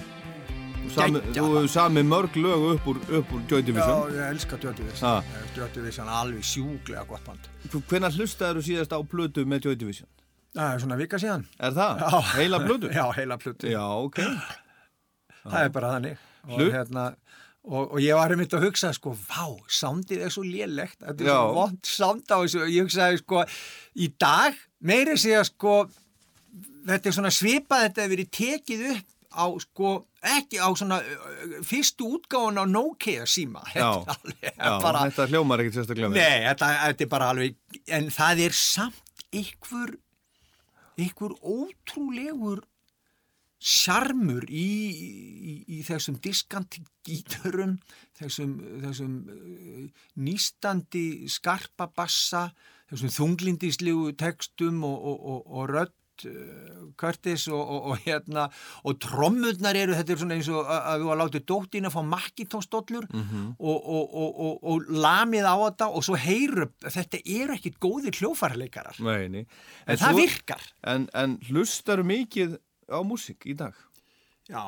sami, 0.96 1.20
Geggjað. 1.20 1.38
þú 1.38 1.44
hefur 1.52 1.70
samið 1.76 2.08
mörg 2.10 2.38
lög 2.42 2.64
upp 2.72 2.88
úr, 2.90 2.98
upp 3.20 3.30
úr 3.36 3.44
Joy 3.52 3.62
já 3.62 3.66
Division. 3.68 4.10
ég 4.16 4.24
elska 4.32 4.58
Dötuvis. 4.64 5.04
Ha. 5.06 5.12
Dötuvis 5.54 6.00
er 6.02 6.10
alveg 6.18 6.48
sjúglega 6.50 7.06
gott 7.12 7.22
band. 7.30 7.46
Já. 7.70 7.78
Hvenær 7.92 8.18
hlustaður 8.18 8.58
þú 8.58 8.66
síðast 8.72 8.96
á 8.98 9.00
plötu 9.14 9.46
með 9.46 9.68
Joy 9.70 9.78
Division? 9.84 10.10
Það 10.56 10.72
er 10.74 10.82
svona 10.82 10.98
vika 10.98 11.22
síðan. 11.22 11.46
Er 11.62 11.78
það? 11.78 12.02
Já. 12.02 12.20
Heila 12.40 12.62
plötu? 12.66 12.90
Já, 12.98 13.04
heila 13.20 13.38
plötu. 13.38 13.70
Já, 13.70 13.86
ok. 14.02 14.18
það 15.46 15.60
er 15.62 15.70
bara 15.78 15.94
þannig. 15.94 16.18
Hlut- 16.50 16.74
hérna, 16.74 17.06
og, 17.66 17.92
og 17.96 17.98
ég 18.02 18.14
var 18.18 18.30
einmitt 18.34 18.54
að 18.56 18.68
hugsa, 18.68 18.92
sko, 18.94 19.12
vá, 19.26 19.46
sándið 19.72 20.24
er 20.26 20.32
svo 20.34 20.44
lélegt. 20.46 21.00
Þetta 21.02 21.24
er 21.24 21.30
Já. 21.30 21.36
svo 21.36 21.56
vond 21.56 21.90
sánd 21.90 22.30
á 22.30 22.36
þessu. 22.38 22.64
Ég 22.70 22.86
hugsaði, 22.86 23.20
sko, 23.22 23.42
í 23.98 24.08
dag, 24.22 24.58
meiri 24.86 25.16
segja, 25.18 25.42
sko, 25.48 25.76
þetta 26.86 27.10
er 27.10 27.16
svona 27.18 27.32
svipað, 27.34 27.88
þetta 27.88 28.04
hefur 28.04 28.14
verið 28.16 28.30
tekið 28.38 28.84
upp 28.94 29.12
á, 29.36 29.46
sko, 29.66 29.90
ekki 30.26 30.60
á 30.62 30.68
svona 30.78 31.00
fyrstu 31.66 32.06
útgáfun 32.16 32.62
á 32.62 32.64
Nokia 32.70 33.26
síma. 33.28 33.62
Já, 33.74 33.90
Þetta 34.06 34.14
er 34.14 34.14
alveg 34.16 34.46
Já, 34.56 34.70
bara, 34.86 35.02
þetta 35.10 35.26
hljómar 35.32 35.62
ekkert 35.64 35.76
sérstaklega 35.80 36.12
vel. 36.14 36.22
Nei, 36.22 36.46
þetta, 36.46 36.70
þetta 36.86 37.04
er 37.06 37.10
bara 37.12 37.28
alveg, 37.34 37.58
en 37.98 38.08
það 38.14 38.44
er 38.46 38.56
samt 38.56 39.26
ykkur, 39.36 39.92
ykkur 41.06 41.36
ótrúlegur 41.42 42.62
sjarmur 43.58 44.44
í, 44.52 44.66
í, 44.92 45.52
í 45.78 45.82
þessum 45.86 46.18
diskanti 46.22 46.82
gíturum, 47.06 47.78
þessum, 48.18 48.56
þessum 48.84 49.14
uh, 49.32 49.84
nýstandi 50.20 51.06
skarpa 51.32 51.88
bassa, 51.96 52.50
þessum 52.90 53.14
þunglindislegu 53.16 54.10
textum 54.20 54.82
og, 54.86 54.98
og, 55.12 55.22
og, 55.32 55.46
og 55.56 55.70
rödd 55.72 56.26
uh, 56.28 56.82
Curtis 57.00 57.46
og, 57.52 57.60
og, 57.60 57.88
og 57.94 58.04
hérna 58.06 58.46
og 58.88 58.98
trommurnar 59.04 59.76
eru, 59.76 59.96
þetta 59.98 60.14
er 60.14 60.20
svona 60.22 60.36
eins 60.38 60.48
og 60.52 60.68
að, 60.70 61.02
þú 61.02 61.10
að 61.12 61.18
láta 61.22 61.42
dóttina 61.50 61.90
fá 61.92 61.98
makkitónsdollur 62.12 63.08
Mhm. 63.16 63.42
og, 63.58 63.88
og, 63.96 64.14
og, 64.22 64.38
og, 64.46 64.54
og 64.76 64.86
lamið 65.02 65.48
á 65.48 65.54
þetta 65.64 65.90
og 65.96 66.04
svo 66.06 66.16
heyru, 66.20 66.68
þetta 66.84 67.20
eru 67.24 67.56
ekkit 67.56 67.80
góðir 67.82 68.20
hljófarleikarar, 68.20 69.00
Nei, 69.04 69.26
nei. 69.32 69.44
en 69.86 70.00
það 70.00 70.20
virkar. 70.22 70.64
En, 70.84 71.08
en 71.16 71.38
hlustaru 71.50 72.04
mikið 72.06 72.56
á 72.90 72.98
músík 73.06 73.46
í 73.50 73.56
dag? 73.58 73.76
Já, 74.46 74.62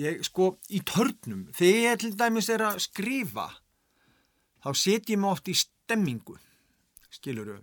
ég 0.00 0.22
sko 0.26 0.54
í 0.70 0.82
törnum, 0.86 1.46
þegar 1.56 1.82
ég 1.82 2.02
til 2.02 2.12
dæmis 2.18 2.50
er 2.52 2.66
að 2.68 2.82
skrifa, 2.86 3.48
þá 4.64 4.70
set 4.74 5.10
ég 5.10 5.24
oft 5.26 5.48
í 5.50 5.56
stemmingu, 5.58 6.36
skiluru. 7.10 7.60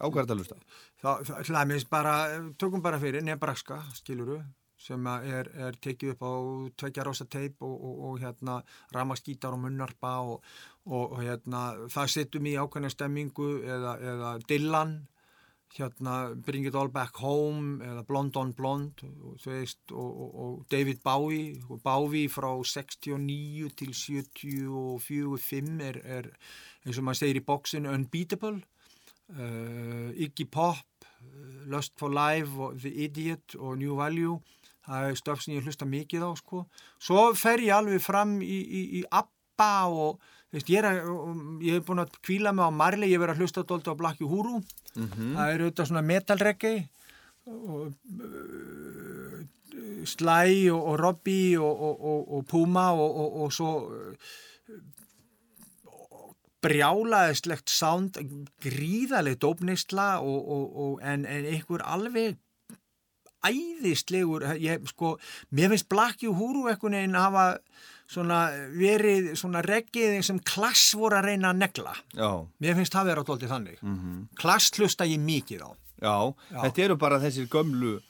Á 0.00 0.08
hvað 0.08 0.32
þetta 0.32 0.56
að 0.56 0.64
það 1.02 1.44
til 1.44 1.58
dæmis 1.58 1.84
bara, 1.90 2.14
tökum 2.58 2.82
bara 2.82 3.00
fyrir 3.02 3.24
Nebraska, 3.24 3.82
skiluru, 3.94 4.40
sem 4.80 5.06
er, 5.12 5.50
er 5.60 5.76
tekið 5.82 6.14
upp 6.14 6.22
á 6.24 6.32
tvekja 6.80 7.04
rosa 7.04 7.26
teip 7.28 7.60
og, 7.66 7.74
og, 7.76 7.96
og 8.08 8.20
hérna 8.22 8.60
ramaskítar 8.94 9.52
og 9.52 9.60
munnarpa 9.66 10.14
og, 10.24 10.46
og, 10.88 11.18
hérna 11.20 11.64
það 11.92 12.12
setjum 12.14 12.48
í 12.48 12.56
ákveðna 12.56 12.92
stemmingu 12.92 13.50
eða, 13.60 13.96
eða 14.12 14.30
Dylan 14.48 14.94
hérna 15.76 16.34
Bring 16.34 16.66
It 16.66 16.74
All 16.74 16.90
Back 16.90 17.20
Home 17.22 17.84
eða 17.84 18.02
Blond 18.06 18.36
on 18.40 18.52
Blond 18.56 19.04
veist, 19.44 19.80
og, 19.92 20.10
og, 20.10 20.34
og 20.44 20.66
David 20.72 21.02
Bowie 21.04 21.60
og 21.68 21.82
Bowie 21.84 22.30
frá 22.32 22.50
69 22.58 23.70
til 23.78 23.94
74-5 23.94 25.82
er, 25.86 26.00
er 26.04 26.30
eins 26.84 26.98
og 26.98 27.06
maður 27.06 27.22
segir 27.22 27.40
í 27.40 27.46
bóksinu 27.46 27.92
Unbeatable 27.94 28.58
uh, 29.36 30.10
Iggy 30.14 30.48
Pop 30.50 31.06
uh, 31.06 31.68
Lust 31.70 31.94
for 32.00 32.10
Life 32.14 32.72
The 32.82 32.94
Idiot 33.06 33.56
og 33.58 33.78
New 33.78 33.98
Value 34.00 34.40
það 34.86 35.06
er 35.06 35.18
stöf 35.18 35.44
sem 35.44 35.54
ég 35.54 35.66
hlusta 35.66 35.86
mikið 35.86 36.26
á 36.26 36.30
sko. 36.38 36.64
svo 36.98 37.30
fer 37.38 37.62
ég 37.62 37.76
alveg 37.76 38.02
fram 38.02 38.40
í, 38.42 38.58
í, 38.64 38.82
í 39.00 39.04
ABBA 39.06 39.74
og 39.92 40.30
veist, 40.52 40.68
ég, 40.72 40.78
er, 40.82 40.88
að- 40.90 41.62
ég 41.66 41.78
hef 41.78 41.86
búin 41.88 42.02
að 42.02 42.14
kvíla 42.26 42.52
mig 42.56 42.64
á 42.66 42.70
Marley, 42.74 43.10
ég 43.10 43.18
hef 43.18 43.24
verið 43.26 43.36
að 43.36 43.42
hlusta 43.44 43.62
dóldi 43.70 43.92
á 43.92 44.00
Black 44.00 44.20
Uhuru 44.24 44.60
það 45.36 45.52
er 45.54 45.64
auðvitað 45.64 45.86
svona 45.90 46.02
metalreggi 46.10 46.74
og 47.46 47.92
uh, 48.20 49.40
Sly 50.10 50.68
og, 50.72 50.80
og 50.90 50.94
Robbie 51.00 51.58
og, 51.60 51.82
og, 51.84 52.20
og, 52.38 52.46
Puma 52.48 52.88
og, 52.96 53.10
og, 53.20 53.34
og 53.44 53.52
svo 53.52 53.70
brjálaðislegt 56.60 57.70
sound, 57.72 58.18
gríðaleg 58.60 59.38
dópneistla 59.40 60.18
og, 60.20 60.40
og, 60.56 60.64
og, 60.84 60.94
en, 61.02 61.22
en 61.24 61.46
einhver 61.48 61.84
alveg 61.88 62.36
æðislegur, 63.48 64.44
ég, 64.60 64.82
sko, 64.90 65.14
mér 65.56 65.70
finnst 65.72 65.88
Black 65.88 66.20
Uhuru 66.28 66.66
einhvern 66.68 66.98
veginn 66.98 67.16
hafa 67.16 67.46
svona 68.10 68.40
verið 68.74 69.30
svona 69.38 69.62
reggið 69.62 70.20
sem 70.26 70.40
klass 70.42 70.88
voru 70.98 71.20
að 71.20 71.28
reyna 71.30 71.52
að 71.54 71.60
negla. 71.62 71.94
Já, 72.18 72.30
Mér 72.60 72.74
finnst 72.80 72.92
það 72.96 73.10
vera 73.12 73.24
tóltið 73.28 73.52
þannig. 73.54 73.78
Mm 73.82 73.96
-hmm. 73.98 74.20
Klass 74.42 74.70
hlusta 74.78 75.06
ég 75.06 75.20
mikið 75.20 75.62
á. 75.62 75.70
já, 76.00 76.34
Já. 76.50 76.60
þetta 76.64 76.82
eru 76.84 76.96
bara 76.96 77.18
þessir 77.20 77.46
gömlu 77.48 78.00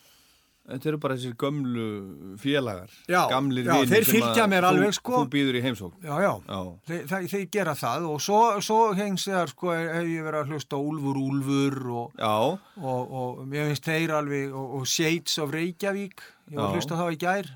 Þetta 0.71 0.87
eru 0.89 0.99
bara 1.03 1.15
þessir 1.17 1.33
gömlu 1.35 2.37
félagar 2.39 2.91
Já, 3.09 3.27
Gamlir 3.31 3.65
já, 3.67 3.73
vinir 3.75 3.89
þeir 3.91 4.05
sem 4.05 4.15
fylgja 4.15 4.45
að 4.45 4.51
mér 4.53 4.63
þú- 4.63 4.69
alveg, 4.69 4.93
sko. 4.95 5.13
Þú 5.25 5.29
býður 5.33 5.57
í 5.59 5.63
heimsókn 5.65 6.05
Já, 6.05 6.15
já, 6.21 6.33
Já. 6.47 6.61
Þeir, 6.87 7.07
þeir, 7.11 7.27
þeir 7.33 7.47
gera 7.51 7.75
það 7.75 8.07
og 8.11 8.21
svo, 8.21 8.61
svo 8.61 8.79
hengst 8.95 9.27
þegar 9.27 9.49
sko 9.49 9.73
hef 9.75 10.07
ég 10.07 10.23
verið 10.23 10.41
að 10.45 10.53
hlusta 10.53 10.77
Úlfur 10.77 11.17
Úlfur 11.19 11.91
og, 11.91 12.13
Já, 12.19 12.37
og, 12.77 13.13
og 13.23 13.47
mér 13.49 13.67
finnst 13.73 13.85
þeir 13.89 14.11
alveg 14.21 14.55
og, 14.55 14.75
og 14.81 14.87
Shades 14.87 15.39
of 15.39 15.51
Reykjavík 15.51 16.21
ég 16.53 16.57
var 16.57 16.69
að 16.69 16.75
hlusta 16.77 16.95
það 17.01 17.13
í 17.13 17.17
gær 17.25 17.51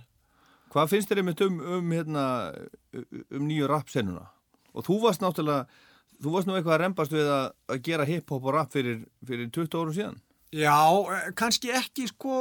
hvað 0.74 0.90
finnst 0.92 1.10
þér 1.10 1.22
einmitt 1.22 1.42
um, 1.46 1.58
um, 1.78 1.90
hérna, 1.94 2.24
um 3.30 3.44
nýju 3.48 3.68
rapsennuna? 3.70 4.26
Og 4.74 4.86
þú 4.88 5.00
varst 5.06 5.22
náttúrulega 5.24 5.66
Þú 6.22 6.30
varst 6.30 6.46
nú 6.46 6.54
eitthvað 6.54 6.76
að 6.76 6.80
rembast 6.84 7.12
við 7.12 7.26
að, 7.28 7.46
að 7.74 7.80
gera 7.88 8.04
hip-hop 8.06 8.44
og 8.46 8.52
rap 8.54 8.70
fyrir, 8.72 9.00
fyrir 9.26 9.48
20 9.50 9.74
árum 9.80 9.94
síðan 9.96 10.20
Já, 10.54 10.76
eh, 11.10 11.24
kannski 11.34 11.72
ekki 11.74 12.06
sko 12.06 12.36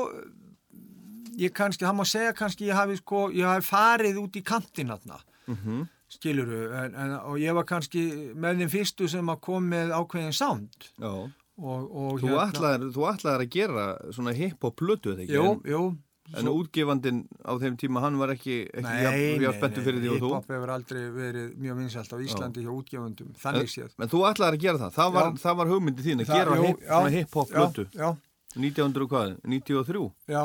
ég 1.42 1.54
kannski, 1.58 1.82
það 1.86 1.98
má 1.98 2.06
segja 2.06 2.36
kannski 2.38 2.68
ég 2.70 2.78
hafi 2.78 3.00
sko, 3.00 3.24
ég 3.34 3.48
hafi 3.50 3.66
farið 3.66 4.20
út 4.22 4.38
í 4.38 4.44
kantin 4.46 4.94
þarna, 4.94 5.18
mm 5.18 5.54
Mhm. 5.54 5.58
-hmm. 5.66 5.88
skiluru 6.14 6.60
en, 6.78 6.96
en, 6.96 7.12
og 7.26 7.40
ég 7.42 7.54
var 7.58 7.66
kannski 7.66 8.34
með 8.38 8.62
þeim 8.62 8.70
fyrstu 8.70 9.08
sem 9.10 9.26
að 9.30 9.40
kom 9.42 9.66
með 9.70 9.90
ákveðin 9.92 10.34
sound 10.34 10.92
Já 11.00 11.10
og, 11.58 11.82
og 11.96 12.20
Þú 12.22 12.38
ætlaðir, 12.42 12.88
þú 12.94 13.04
ætlaðir 13.10 13.42
að 13.44 13.50
gera 13.50 13.98
svona 14.12 14.34
hip-hop 14.34 14.82
eða 14.82 15.22
ekki? 15.22 15.34
Jú, 15.34 15.44
En, 15.52 15.62
jú 15.66 15.98
en 16.40 16.48
útgefandin 16.48 17.18
á 17.44 17.52
þeim 17.60 17.76
tíma, 17.78 18.00
hann 18.02 18.16
var 18.18 18.32
ekki, 18.34 18.56
ekki 18.80 19.50
spenntu 19.58 19.84
fyrir 19.84 20.00
því 20.02 20.10
og 20.14 20.20
þú? 20.22 20.30
hip-hop 20.32 20.52
hefur 20.54 20.72
aldrei 20.72 21.02
verið 21.12 21.50
mjög 21.60 21.80
vinsælt 21.82 22.14
á 22.16 22.18
Íslandi 22.24 22.64
hjá 22.64 22.72
útgefundum, 22.74 23.34
þannig 23.44 23.68
séð. 23.74 23.92
En 24.00 24.08
þú 24.14 24.22
ætlaðir 24.30 24.58
að 24.58 24.64
gera 24.64 24.82
það, 24.86 24.94
það 24.96 25.12
var, 25.18 25.28
Já. 25.28 25.42
það 25.44 25.58
var 25.60 25.68
hugmyndi 25.74 26.06
þín 26.08 26.24
að 26.24 26.30
Það- 26.32 26.40
gera 26.40 26.56
hip, 26.64 26.80
já, 26.88 27.00
hip-hop 27.18 27.50
já, 27.52 27.64
Já, 28.00 28.10
1900 28.56 29.08
hvað, 29.12 29.36
93 29.44 30.12
já, 30.30 30.44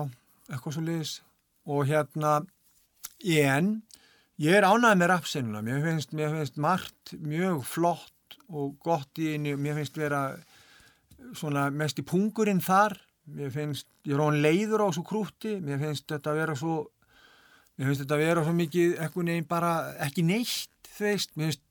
eitthvað 0.50 0.72
svo 0.78 0.82
liðis. 0.82 1.20
Og 1.68 1.86
hérna, 1.86 2.34
en 3.24 3.82
ég 4.40 4.54
er 4.58 4.62
ánægð 4.66 4.98
með 4.98 5.10
rapsinnuna, 5.14 5.62
mér 5.62 5.82
finnst, 5.84 6.12
mér 6.12 6.30
finnst 6.34 6.56
margt 6.56 7.14
mjög 7.22 7.62
flott 7.64 8.38
og 8.50 8.78
gott 8.82 9.14
í 9.20 9.34
einu, 9.34 9.56
mér 9.60 9.74
finnst 9.78 9.96
vera 9.96 10.38
svona 11.36 11.70
mest 11.70 11.98
í 12.00 12.04
pungurinn 12.06 12.60
þar, 12.64 12.96
mér 13.36 13.52
finnst, 13.52 13.88
ég 14.08 14.16
er 14.16 14.22
hún 14.22 14.40
leiður 14.44 14.84
á 14.84 14.88
svo 14.94 15.04
krúti, 15.06 15.56
mér 15.64 15.80
finnst 15.82 16.08
þetta 16.10 16.34
vera 16.36 16.54
svo, 16.58 16.80
mér 17.78 17.90
finnst 17.90 18.04
þetta 18.04 18.20
vera 18.20 18.44
svo 18.46 18.54
mikið, 18.56 18.94
eitthvað 18.98 19.28
neginn 19.28 19.48
bara 19.50 19.72
ekki 20.06 20.24
neitt, 20.26 20.70
þú 20.96 21.08
veist, 21.08 21.34
mér 21.36 21.50
finnst 21.52 21.64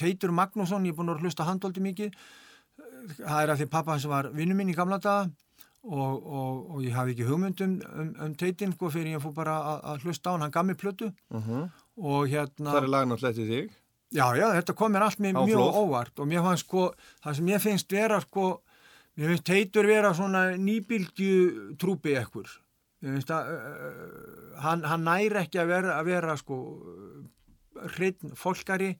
Teitur 0.00 0.32
Magnússon, 0.34 0.84
ég 0.84 0.92
er 0.92 0.98
búin 0.98 1.12
að 1.12 1.22
hlusta 1.24 1.46
handóldi 1.46 1.82
mikið, 1.84 2.16
það 3.20 3.38
er 3.38 3.52
að 3.54 3.62
því 3.62 3.68
pappa 3.70 3.94
hans 3.94 4.06
var 4.10 4.28
vinnu 4.34 4.56
minn 4.58 4.72
í 4.72 4.76
gamla 4.76 4.98
daga 4.98 5.30
og, 5.84 6.24
og, 6.24 6.60
og 6.74 6.82
ég 6.84 6.94
hafði 6.96 7.14
ekki 7.14 7.28
hugmyndum 7.28 7.76
um, 7.86 8.10
um 8.26 8.34
Teitin, 8.40 8.72
sko, 8.74 8.90
fyrir 8.92 9.14
ég 9.14 9.22
fór 9.22 9.34
bara 9.36 9.56
að, 9.60 9.80
að 9.92 10.06
hlusta 10.08 10.32
á 10.32 10.34
hann, 10.34 10.44
hann 10.46 10.54
gaf 10.54 10.66
mér 10.66 10.78
plötu 10.80 11.10
og 11.94 12.28
hérna 12.32 12.74
Það 12.74 12.80
er 12.82 12.92
lagn 12.96 13.14
á 13.14 13.16
hlætti 13.20 13.48
þig. 13.48 13.74
Já, 14.14 14.26
já, 14.38 14.46
þetta 14.54 14.74
kom 14.78 14.92
mér 14.94 15.06
allt 15.08 15.18
Á 15.18 15.42
mjög 15.44 15.78
óvart 15.80 16.20
og 16.22 16.28
mér 16.30 16.44
fannst 16.46 16.66
sko, 16.66 16.88
það 17.24 17.38
sem 17.38 17.48
ég 17.52 17.62
finnst 17.62 17.92
vera 17.92 18.20
sko, 18.24 18.48
mér 19.14 19.32
finnst 19.32 19.46
Teitur 19.48 19.88
vera 19.88 20.12
svona 20.16 20.46
nýbylgju 20.60 21.76
trúpi 21.80 22.16
ekkur. 22.18 22.48
Mér 23.04 23.18
finnst 23.18 23.32
að 23.34 23.52
uh, 23.54 24.58
hann, 24.64 24.84
hann 24.88 25.06
næri 25.06 25.42
ekki 25.44 25.60
að 25.62 25.72
vera, 25.74 25.98
að 25.98 26.10
vera 26.10 26.36
sko 26.40 26.58
hreitn 27.96 28.34
fólkari, 28.38 28.94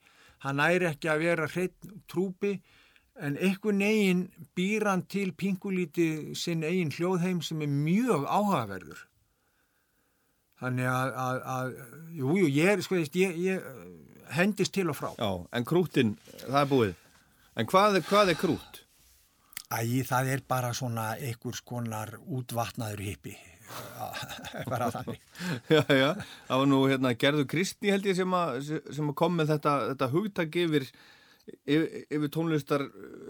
hann 0.45 0.59
næri 0.61 0.89
ekki 0.91 1.11
að 1.11 1.25
vera 1.25 1.49
hreitn 1.51 2.01
trúpi 2.11 2.55
en 3.15 3.37
einhvern 3.39 3.81
eigin 3.81 4.23
býr 4.55 4.87
hann 4.89 5.05
til 5.07 5.31
pingulíti 5.37 6.35
sinn 6.35 6.65
eigin 6.67 6.91
hljóðheim 6.91 7.41
sem 7.43 7.61
er 7.63 7.71
mjög 7.71 8.25
áhugaverður. 8.27 9.05
Þannig 10.59 10.87
að, 10.87 11.13
að, 11.19 11.39
að 11.53 11.71
jú, 12.15 12.35
jú, 12.39 12.49
ég 12.55 12.83
sko, 12.83 12.99
ég, 12.99 13.39
ég, 13.43 13.65
hendist 14.35 14.73
til 14.75 14.87
og 14.91 14.97
frá. 14.97 15.11
Já, 15.19 15.31
en 15.51 15.67
krútin, 15.67 16.15
það 16.45 16.61
er 16.61 16.71
búið. 16.71 16.93
En 17.55 17.69
hvað 17.71 17.99
er, 17.99 18.05
hvað 18.07 18.31
er 18.31 18.39
krút? 18.39 18.81
Æ, 19.75 20.03
það 20.07 20.29
er 20.35 20.41
bara 20.47 20.71
svona 20.77 21.09
einhver 21.19 21.57
skonar 21.57 22.15
útvatnaður 22.23 23.03
hippi. 23.03 23.35
bara 24.71 24.91
þannig. 24.93 25.19
Já, 25.73 25.81
já, 25.89 26.09
það 26.47 26.61
var 26.61 26.67
nú 26.69 26.79
hérna 26.85 27.11
Gerður 27.17 27.47
Kristni 27.49 27.89
held 27.91 28.05
ég 28.07 28.17
sem 28.19 28.35
að, 28.37 28.59
sem 28.93 29.09
að 29.09 29.17
kom 29.17 29.33
með 29.39 29.55
þetta, 29.55 29.73
þetta 29.89 30.09
hugtak 30.13 30.57
yfir, 30.61 30.85
yfir, 31.65 31.87
yfir 32.13 32.31
tónlistar 32.35 32.85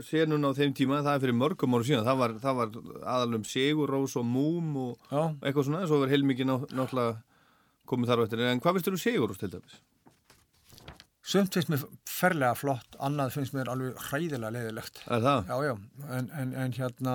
senun 0.05 0.43
á 0.43 0.51
þeim 0.57 0.75
tíma, 0.75 0.99
það 1.07 1.13
er 1.17 1.23
fyrir 1.23 1.39
mörgum 1.39 1.77
ára 1.79 1.87
síðan, 1.87 2.05
það 2.09 2.21
var, 2.21 2.35
það 2.43 2.59
var 2.59 2.75
aðalum 3.15 3.47
Sigur, 3.47 3.95
Rós 3.95 4.17
og 4.19 4.27
Múm 4.27 4.75
og 4.83 5.09
Já. 5.09 5.23
eitthvað 5.39 5.69
svona, 5.69 5.85
svo 5.87 6.03
var 6.03 6.11
heilmikið 6.13 6.51
ná, 6.51 6.55
náttúrulega 6.67 7.15
komið 7.87 8.11
þar 8.11 8.21
á 8.21 8.25
eftir, 8.27 8.45
en 8.51 8.63
hvað 8.65 8.77
finnst 8.77 8.91
þú 8.91 8.97
um 8.97 9.03
Sigur, 9.07 9.31
Rós 9.31 9.41
til 9.41 9.53
dæmis? 9.55 9.79
Sumt 11.25 11.55
finnst 11.57 11.71
mér 11.73 11.83
ferlega 12.05 12.53
flott, 12.57 12.95
annað 13.01 13.33
finnst 13.33 13.55
mér 13.55 13.71
alveg 13.73 13.97
hræðilega 14.11 14.51
leiðilegt. 14.53 15.01
Er 15.09 15.23
það? 15.23 15.47
Já, 15.49 15.55
já, 15.65 15.75
en, 16.19 16.31
en, 16.37 16.55
en 16.61 16.73
hérna, 16.77 17.13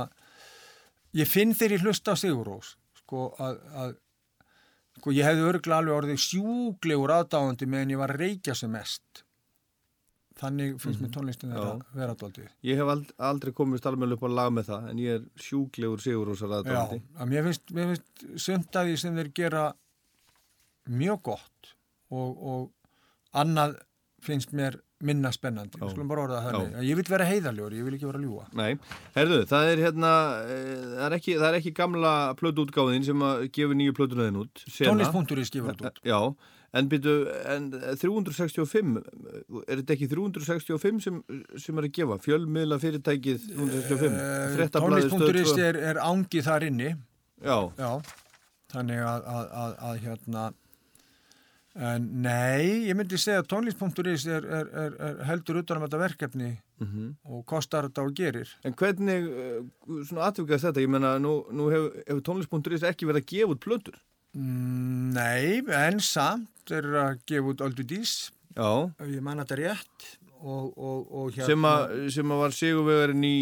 ég 1.15 1.31
finn 1.31 1.55
ég 1.55 1.85
hlusta 1.85 2.15
á 2.15 2.17
Sigurós, 2.19 2.73
sko, 2.99 3.29
að, 3.39 3.61
að 3.71 3.93
sko, 4.99 5.13
ég 5.15 5.29
hefði 5.29 5.45
örgla 5.53 5.79
alveg 5.79 5.99
orðið 6.01 6.23
sjúglegur 6.25 7.13
aðdáðandi 7.21 7.69
meðan 7.71 7.93
ég 7.95 8.01
var 8.01 8.15
reykja 8.19 8.57
sem 8.59 8.73
mest. 8.75 9.23
Þannig 10.41 10.81
finnst 10.81 11.03
mér 11.05 11.13
tónlistin 11.15 11.53
þeirra 11.53 11.75
Já. 11.77 11.93
vera 12.01 12.17
dóldið. 12.19 12.49
Ég 12.67 12.81
hef 12.81 12.91
ald, 12.91 13.13
aldrei 13.31 13.53
komist 13.55 13.87
alveg 13.87 14.15
upp 14.17 14.25
á 14.27 14.31
lag 14.33 14.51
með 14.57 14.71
það, 14.73 14.89
en 14.91 15.03
ég 15.03 15.19
er 15.21 15.45
sjúklegur 15.45 16.03
Sigur 16.03 16.31
Rósar 16.33 16.51
Já, 16.51 16.57
aðdáðandi. 16.59 17.01
að 17.15 17.31
mér 17.31 17.47
finnst, 17.47 17.73
mér 17.77 17.93
finnst 17.93 18.27
sumt 18.47 18.81
að 18.81 18.91
því 18.91 18.99
sem 19.05 19.21
þeir 19.21 19.31
gera 19.37 19.65
mjög 20.91 21.23
gott 21.31 21.73
og, 22.11 22.43
og 22.55 23.39
annað 23.39 23.77
finnst 24.25 24.53
mér 24.57 24.77
minna 25.01 25.31
spennandi. 25.33 25.79
Við 25.81 25.95
skulum 25.95 26.11
bara 26.11 26.25
orða 26.27 26.41
það. 26.45 26.79
Ég 26.85 26.99
vil 26.99 27.07
vera 27.09 27.27
heiðaljóri, 27.29 27.81
ég 27.81 27.87
vil 27.89 27.97
ekki 27.97 28.09
vera 28.11 28.21
ljúa. 28.21 28.47
Nei, 28.59 28.75
herðu, 29.17 29.41
það 29.49 29.73
er 29.73 29.83
hérna, 29.87 30.13
eh, 30.45 30.87
það 30.99 31.05
er 31.07 31.17
ekki, 31.17 31.37
það 31.41 31.49
er 31.49 31.59
ekki 31.61 31.75
gamla 31.79 32.15
plötuútgáðin 32.41 33.07
sem 33.09 33.25
að 33.25 33.45
gefa 33.57 33.79
nýju 33.81 33.97
plötunaðin 33.97 34.41
út. 34.43 34.65
Tónlist.is 34.77 35.53
gefur 35.57 35.73
þetta 35.73 35.93
út. 35.95 36.03
Já, 36.05 36.19
en 36.77 36.91
byrju, 36.93 37.17
en 37.57 37.71
365, 38.05 39.01
er 39.65 39.81
þetta 39.81 39.97
ekki 39.97 40.11
365 40.13 41.01
sem, 41.07 41.21
sem 41.57 41.81
er 41.81 41.89
að 41.89 41.95
gefa? 41.97 42.21
Fjölmiðla 42.27 42.81
fyrirtækið 42.85 43.47
365? 43.57 44.09
Eh, 44.21 44.49
Fréttablaðið, 44.59 45.09
Stöð 45.09 45.25
Tónlist.is 45.25 45.55
2? 45.57 45.69
er, 45.71 45.81
er 45.95 46.03
ángi 46.05 46.45
þar 46.45 46.69
inni. 46.69 46.93
Já, 47.41 47.57
Já, 47.81 47.93
þannig 48.75 49.01
að, 49.01 49.31
að, 49.33 49.55
að, 49.65 49.79
að 49.89 50.03
hérna 50.05 50.51
en 51.81 52.07
nei, 52.23 52.87
ég 52.91 52.97
myndi 52.99 53.17
segja 53.21 53.41
að 53.41 53.47
tónlist.is 53.55 54.27
er, 54.29 54.45
er, 54.45 54.67
er, 54.83 54.97
er 55.07 55.21
heldur 55.31 55.63
utan 55.63 55.79
um 55.81 55.87
þetta 55.89 56.01
verkefni 56.03 56.51
Mhm. 56.81 57.11
og 57.29 57.43
kostar 57.49 57.89
þetta 57.89 58.05
og 58.07 58.15
gerir. 58.17 58.49
en 58.65 58.73
hvernig, 58.73 59.27
eh, 59.29 60.05
svona 60.09 60.29
atvikaðist 60.31 60.65
þetta, 60.71 60.81
ég 60.85 60.89
menna, 60.89 61.19
nú, 61.21 61.45
nú 61.53 61.69
hefur, 61.73 61.91
hefur 62.07 62.23
tónlist.is 62.29 62.83
ekki 62.89 63.09
verið 63.09 63.21
að 63.25 63.29
gefa 63.33 63.53
út 63.55 63.61
plötur? 63.65 63.99
Mm, 64.37 65.13
Nei, 65.13 65.61
en 65.75 65.99
samt 66.01 66.71
er 66.71 66.83
að 66.85 67.19
gefa 67.27 67.51
út 67.53 67.61
Öldu 67.67 67.85
Dís, 67.85 68.31
Já, 68.57 68.91
ef 69.01 69.07
ég 69.09 69.21
man 69.23 69.39
þetta 69.39 69.57
rétt 69.61 70.07
og, 70.41 70.73
og, 70.79 71.13
og 71.13 71.33
hérna 71.37 71.47
sem, 71.47 71.65
að, 71.69 72.11
sem 72.15 72.33
að 72.33 72.39
var 72.41 72.51
sigurvegarinn 72.57 73.25
í, 73.25 73.39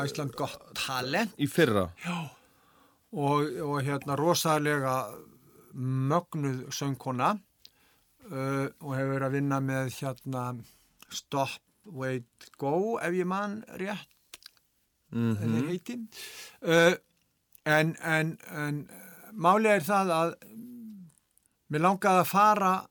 Æsland 0.00 0.32
gott 0.38 0.56
talent 0.74 1.34
í 1.38 1.46
fyrra. 1.50 1.88
og, 3.12 3.44
og 3.60 3.82
hérna 3.84 4.16
rosalega 4.18 4.94
mögnuð 5.74 6.64
söngkona 6.74 7.34
uh, 8.30 8.66
og 8.80 8.94
hefur 8.96 9.12
verið 9.14 9.26
að 9.28 9.36
vinna 9.38 9.60
með 9.64 9.92
hérna 9.98 10.44
Stop, 11.10 11.60
Wait, 11.84 12.50
Go 12.58 12.98
ef 13.02 13.14
ég 13.16 13.26
man 13.26 13.60
rétt. 13.80 14.08
Mm 15.10 15.30
mm 15.30 15.36
-hmm. 15.36 15.66
heitin 15.68 16.08
uh, 16.62 16.94
en, 17.64 17.96
en, 17.98 18.38
en 18.50 18.90
málið 19.32 19.70
er 19.70 19.82
það 19.82 20.12
að 20.14 20.34
mér 21.68 21.80
langaði 21.80 22.20
að 22.20 22.30
fara 22.30 22.86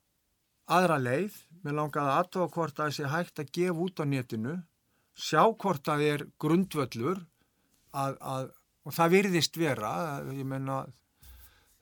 aðra 0.67 0.97
leið. 0.97 1.37
Mér 1.63 1.73
langaði 1.73 2.09
að 2.09 2.17
aðtóa 2.19 2.49
hvort 2.49 2.79
að 2.79 2.89
þessi 2.89 3.11
hægt 3.11 3.39
að 3.39 3.51
gefa 3.51 3.79
út 3.85 3.99
á 3.99 4.05
netinu 4.05 4.55
sjá 5.19 5.43
hvort 5.59 5.87
að 5.91 6.05
er 6.07 6.25
grundvöllur 6.39 7.19
að, 7.91 8.17
að, 8.21 8.51
og 8.85 8.95
það 8.95 9.13
virðist 9.15 9.59
vera. 9.59 9.91
Ég 10.31 10.47
menna 10.47 10.85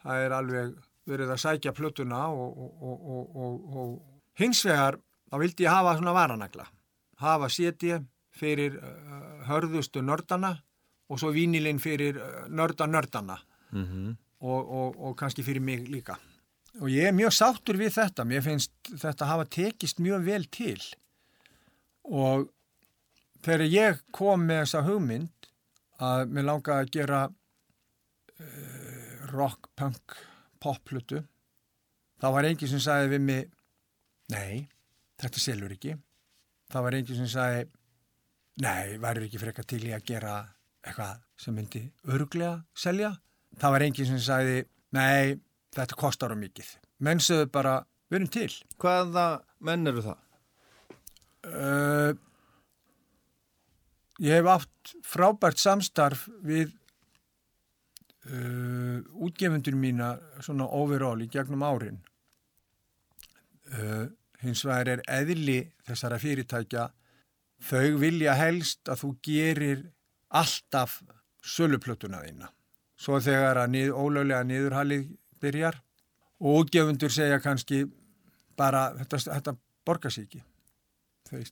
það 0.01 0.23
er 0.25 0.37
alveg 0.37 0.75
verið 1.07 1.33
að 1.33 1.41
sækja 1.43 1.73
plötuna 1.75 2.27
og, 2.29 2.57
og, 2.57 3.09
og, 3.15 3.73
og, 3.81 3.97
hins 4.39 4.61
vegar 4.67 4.99
þá 5.31 5.39
vildi 5.41 5.65
ég 5.65 5.73
hafa 5.73 5.97
svona 5.97 6.15
varanagla. 6.15 6.67
Hafa 7.23 7.49
séti 7.49 7.95
fyrir 8.37 8.77
uh, 8.77 9.43
hörðustu 9.49 10.03
nördana 10.05 10.53
og 11.09 11.19
svo 11.19 11.33
vínilinn 11.33 11.81
fyrir 11.81 12.19
uh, 12.21 12.45
nörda 12.49 12.87
nördana 12.87 13.41
Mm 13.71 14.15
og, 14.39 14.69
og, 14.69 14.99
og 15.01 15.17
kannski 15.17 15.43
fyrir 15.43 15.61
mig 15.61 15.89
líka. 15.89 16.17
Og 16.77 16.91
ég 16.93 17.09
er 17.09 17.15
mjög 17.15 17.33
sáttur 17.33 17.77
við 17.79 17.95
þetta. 17.95 18.25
Mér 18.27 18.43
finnst 18.45 18.71
þetta 19.01 19.25
hafa 19.31 19.45
tekist 19.49 20.01
mjög 20.03 20.27
vel 20.27 20.45
til. 20.53 20.81
Og 22.05 22.45
þegar 23.45 23.65
ég 23.65 24.03
kom 24.13 24.45
með 24.45 24.65
þessa 24.65 24.83
hugmynd 24.85 25.49
að 25.97 26.27
mér 26.29 26.45
langaði 26.51 26.85
að 26.85 26.93
gera 26.93 27.21
uh, 27.27 27.33
rock, 29.33 29.71
punk, 29.75 30.17
poplutu 30.61 31.21
þá 32.21 32.27
var 32.35 32.47
enginn 32.49 32.71
sem 32.71 32.83
sagði 32.83 33.13
við 33.15 33.25
mig 33.27 33.49
nei, 34.33 34.67
þetta 35.21 35.41
selur 35.41 35.73
ekki. 35.75 35.95
Þá 36.67 36.77
var 36.83 36.97
enginn 36.97 37.19
sem 37.21 37.31
sagði 37.31 37.65
nei, 38.63 38.97
væri 39.01 39.27
ekki 39.27 39.41
frekar 39.41 39.67
til 39.69 39.83
í 39.87 39.93
að 39.95 40.05
gera 40.09 40.37
eitthvað 40.83 41.23
sem 41.39 41.55
myndi 41.55 41.83
öruglega 42.09 42.61
selja? 42.75 43.13
Það 43.57 43.75
var 43.75 43.87
enginn 43.87 44.11
sem 44.11 44.23
sagði 44.23 44.61
nei, 44.97 45.37
þetta 45.77 45.99
kostar 45.99 46.33
á 46.33 46.37
mikið. 46.37 46.71
Menn 47.05 47.21
sögðu 47.21 47.51
bara, 47.53 47.79
við 48.09 48.19
erum 48.19 48.31
til. 48.33 48.49
Hvaða 48.81 49.27
menn 49.67 49.89
eru 49.89 50.05
það? 50.05 50.23
uh, 51.47 52.11
ég 54.23 54.39
hef 54.39 54.49
átt 54.51 54.95
frábært 55.05 55.61
samstarf 55.61 56.27
við 56.45 56.73
uh, 58.27 58.99
útgefundur 59.25 59.75
mína 59.79 60.13
svona 60.43 60.67
overall 60.77 61.21
í 61.23 61.29
gegnum 61.31 61.65
árin. 61.65 61.99
Uh, 63.67 64.07
hins 64.43 64.63
vegar 64.65 64.93
er 64.95 65.03
eðli 65.11 65.59
þessara 65.87 66.19
fyrirtækja 66.21 66.87
þau 67.67 67.97
vilja 67.99 68.35
helst 68.37 68.87
að 68.89 69.03
þú 69.03 69.11
gerir 69.25 69.85
alltaf 70.29 71.01
söluplötuna 71.41 72.21
þína. 72.25 72.51
Svo 72.97 73.19
þegar 73.21 73.61
að 73.61 73.73
nið, 73.75 73.93
ólöglega 73.93 74.43
niðurhalið 74.47 75.07
byrjar 75.41 75.79
og 76.41 76.63
útgefundur 76.63 77.13
segja 77.13 77.39
kannski 77.41 77.83
bara 78.57 78.89
þetta, 78.97 79.19
þetta 79.37 79.55
borgar 79.85 80.13
sér 80.13 80.27
ekki. 80.27 80.41
Þeir 81.29 81.51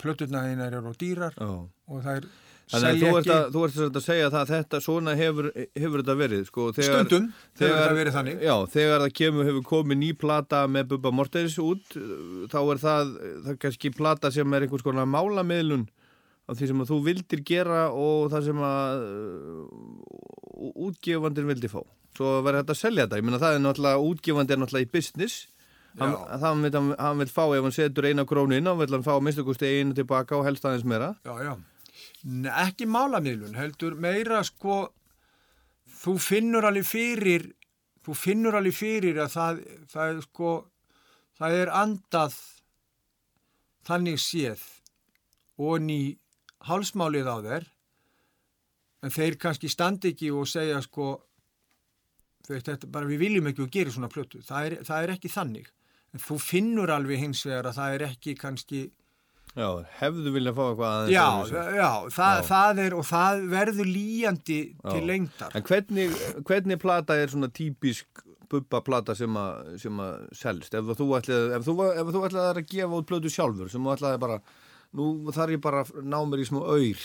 plöturna 0.00 0.44
þínar 0.48 0.76
eru 0.80 0.92
dýrar 0.98 1.36
Já. 1.38 1.48
og 1.48 2.02
það 2.04 2.20
er 2.20 2.28
Þannig 2.72 2.88
að 2.88 3.02
þú 3.02 3.08
ert, 3.18 3.30
að, 3.34 3.42
þú 3.52 3.62
ert 3.66 3.98
að 3.98 4.04
segja 4.06 4.28
það 4.32 4.38
að 4.40 4.50
þetta 4.54 4.78
svona 4.80 5.14
hefur, 5.18 5.48
hefur 5.76 6.00
þetta 6.00 6.14
verið 6.16 6.44
sko, 6.48 6.68
þegar, 6.72 6.94
stundum 6.94 7.26
þegar 7.60 7.74
þetta 7.76 7.98
verið 7.98 8.14
þannig. 8.14 8.38
Já, 8.46 8.54
þegar 8.72 9.02
það 9.02 9.12
kemur, 9.18 9.48
hefur 9.50 9.66
komið 9.68 10.00
ný 10.00 10.08
plata 10.22 10.62
með 10.70 10.86
Bubba 10.94 11.12
Mortens 11.12 11.58
út 11.60 11.98
þá 12.52 12.58
er 12.62 12.80
það, 12.80 13.12
það 13.18 13.50
er 13.52 13.58
kannski 13.66 13.92
plata 13.94 14.32
sem 14.32 14.56
er 14.56 14.64
einhvers 14.64 14.86
konar 14.86 15.10
málamiðlun 15.12 15.84
af 16.48 16.58
því 16.58 16.70
sem 16.70 16.80
að 16.84 16.92
þú 16.92 17.00
vildir 17.04 17.42
gera 17.48 17.82
og 17.92 18.32
það 18.32 18.48
sem 18.48 18.64
að 18.68 19.04
uh, 19.10 20.72
útgefandin 20.88 21.50
vildi 21.52 21.72
fá. 21.72 21.82
Svo 22.14 22.38
verður 22.46 22.62
þetta 22.62 22.76
að 22.76 22.80
selja 22.80 23.04
þetta, 23.04 23.20
ég 23.20 23.28
meina 23.28 23.42
það 23.42 23.58
er 23.58 23.62
náttúrulega 23.64 24.08
útgefandi 24.08 24.56
er 24.56 24.62
náttúrulega 24.62 24.88
í 24.88 24.92
business. 24.92 25.44
Hann, 26.00 26.16
hann, 26.42 26.64
vil, 26.64 26.74
hann, 26.98 27.20
vil 27.20 27.30
fá, 27.30 27.44
ef 27.54 27.62
hann 27.62 27.74
setur 27.74 28.08
eina 28.08 28.24
krónu 28.26 28.56
inn, 28.56 28.66
hann 28.66 28.80
vil 28.80 28.90
hann 28.96 29.04
fá 29.06 29.14
minnstakosti 29.22 29.68
einu 29.78 29.94
tilbaka 29.94 30.34
og 30.40 30.48
helst 30.48 30.64
aðeins 30.66 30.86
meira. 30.90 31.12
Já, 31.22 31.36
já. 31.44 31.54
Ekki 32.24 32.86
málamiðlun 32.88 33.56
heldur 33.58 33.98
meira 34.00 34.40
sko 34.46 34.78
þú 36.00 36.16
finnur 36.22 36.64
alveg 36.64 36.86
fyrir 36.88 37.50
þú 38.04 38.16
finnur 38.16 38.56
alveg 38.56 38.76
fyrir 38.76 39.20
að 39.20 39.34
það, 39.34 39.60
það 39.92 40.22
sko 40.28 40.54
það 41.38 41.58
er 41.60 41.72
andað 41.82 42.38
þannig 43.84 44.20
séð 44.22 44.64
og 45.60 45.84
ný 45.84 46.00
hálsmálið 46.64 47.28
á 47.28 47.36
þeir 47.44 47.68
en 49.04 49.12
þeir 49.12 49.38
kannski 49.40 49.68
standi 49.68 50.14
ekki 50.14 50.32
og 50.32 50.48
segja 50.48 50.80
sko 50.84 51.12
þetta, 52.48 52.88
bara 52.90 53.08
við 53.08 53.24
viljum 53.24 53.48
ekki 53.50 53.64
að 53.64 53.72
gera 53.72 53.94
svona 53.94 54.10
plötu. 54.12 54.42
Það 54.44 54.68
er, 54.68 54.76
það 54.84 55.06
er 55.06 55.12
ekki 55.14 55.32
þannig. 55.32 55.70
En 56.14 56.22
þú 56.22 56.38
finnur 56.42 56.92
alveg 56.94 57.22
hins 57.22 57.42
vegar 57.46 57.70
að 57.70 57.78
það 57.78 57.96
er 57.96 58.06
ekki 58.10 58.36
kannski 58.38 58.82
Já, 59.54 59.68
hefðu 60.00 60.32
viljað 60.34 60.56
fá 60.56 60.62
eitthvað 60.64 60.92
aðeins 60.98 61.14
Já, 61.14 61.24
öðruvísi. 61.30 61.76
já, 61.78 61.90
það, 62.16 62.36
Já. 62.40 62.46
það 62.48 62.80
er 62.84 62.94
og 62.98 63.04
það 63.06 63.42
verður 63.52 63.90
líjandi 63.94 64.58
til 64.82 65.00
Já. 65.00 65.06
lengdar. 65.10 65.54
En 65.54 65.66
hvernig, 65.68 66.16
hvernig 66.48 66.80
plata 66.82 67.18
er 67.22 67.30
svona 67.30 67.50
típisk 67.54 68.24
bubba 68.50 68.80
plata 68.84 69.14
sem 69.18 69.36
að, 69.38 69.74
sem 69.82 70.00
að 70.04 70.24
selst 70.36 70.74
ef 70.76 70.90
þú 70.98 71.06
ætlaði 71.18 71.54
ef 71.56 71.66
þú, 71.66 71.74
ef 71.94 72.10
þú 72.14 72.22
ætlaði 72.28 72.50
að 72.50 72.72
gefa 72.74 72.98
út 73.00 73.08
plötu 73.10 73.32
sjálfur 73.32 73.70
sem 73.72 73.82
þú 73.86 73.94
ætlaði 73.94 74.20
bara 74.26 74.40
nú 74.94 75.06
þarf 75.34 75.54
ég 75.56 75.62
bara 75.64 75.84
að 75.84 76.02
ná 76.02 76.18
mér 76.28 76.42
í 76.42 76.48
smá 76.50 76.60
auður 76.60 77.04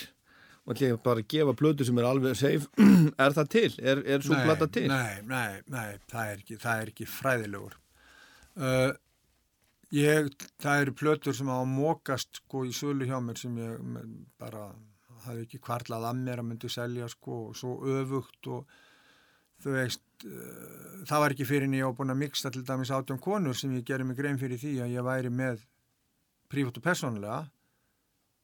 og 0.66 0.74
ætlaði 0.74 0.98
bara 1.06 1.22
að 1.24 1.30
gefa 1.32 1.54
plötu 1.58 1.86
sem 1.88 1.98
er 2.02 2.08
alveg 2.10 2.36
safe 2.38 2.88
er 3.24 3.36
það 3.38 3.52
til? 3.54 3.70
Er, 3.82 4.02
er 4.06 4.26
svo 4.26 4.38
plata 4.44 4.68
til? 4.70 4.88
Nei, 4.92 5.22
nei, 5.26 5.60
nei, 5.70 5.86
það 6.10 6.34
er 6.34 6.42
ekki, 6.42 6.58
það 6.60 6.82
er 6.84 6.92
ekki 6.92 7.08
fræðilegur. 7.10 7.78
Uh, 8.60 8.90
ég, 9.96 10.30
það 10.62 10.84
eru 10.84 10.94
plötur 10.96 11.36
sem 11.36 11.50
að 11.50 11.66
mókast 11.70 12.42
sko 12.42 12.64
í 12.68 12.74
sölu 12.76 13.08
hjá 13.08 13.18
mér 13.22 13.40
sem 13.40 13.56
ég 13.58 13.80
bara 14.40 14.68
hafði 15.24 15.46
ekki 15.46 15.60
kvarlað 15.62 16.06
að 16.10 16.22
mér 16.22 16.42
að 16.42 16.48
myndi 16.50 16.70
selja 16.72 17.08
sko 17.12 17.40
og 17.48 17.58
svo 17.58 17.74
öfugt 17.98 18.50
og 18.52 18.70
þú 19.60 19.74
veist, 19.76 20.04
uh, 20.24 21.00
það 21.08 21.24
var 21.24 21.34
ekki 21.34 21.48
fyrir 21.48 21.68
en 21.68 21.76
ég 21.76 21.90
á 21.90 21.96
búin 21.96 22.14
að 22.14 22.22
miksta 22.22 22.52
til 22.54 22.64
dæmis 22.66 22.92
átjón 22.94 23.20
konur 23.20 23.56
sem 23.56 23.74
ég 23.76 23.86
gerði 23.86 24.08
mig 24.08 24.20
grein 24.20 24.40
fyrir 24.40 24.60
því 24.60 24.76
að 24.84 24.94
ég 24.94 25.06
væri 25.06 25.32
með 25.32 25.64
prívat 26.50 26.78
og 26.80 26.86
persónulega 26.86 27.42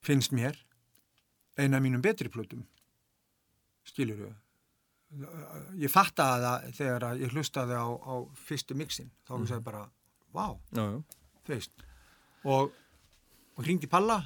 finnst 0.04 0.34
mér 0.36 0.58
eina 1.56 1.80
mínum 1.80 2.04
betri 2.04 2.28
plötum 2.32 2.66
skilur 3.86 4.26
ég 5.80 5.92
fattaði 5.92 6.44
það 6.44 6.72
þegar 6.76 7.20
ég 7.22 7.32
hlustaði 7.32 7.78
á, 7.78 7.86
á 7.88 8.14
fyrstu 8.46 8.76
mixin 8.76 9.12
þá 9.24 9.36
mm. 9.38 9.46
ég 9.54 9.62
bara, 9.64 9.86
vá, 10.34 10.46
já. 10.74 10.86
Þú 11.46 11.54
veist. 11.56 11.84
Og, 12.44 12.72
og 13.56 13.64
hringdi 13.64 13.86
Palla 13.90 14.20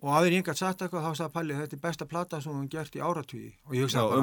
og 0.00 0.08
aðeins 0.16 0.38
ég 0.38 0.44
gæti 0.46 0.56
sagt 0.62 0.80
eitthvað 0.80 1.02
þá 1.04 1.10
sagði 1.18 1.32
Palli 1.34 1.56
þetta 1.58 1.76
er 1.76 1.80
besta 1.82 2.06
plata 2.08 2.38
sem 2.40 2.54
hún 2.56 2.68
gert 2.72 2.94
í 2.96 3.02
áratvíði 3.04 3.50
og 3.66 3.74
ég 3.76 3.82
hugsaði 3.84 4.06
bara, 4.08 4.20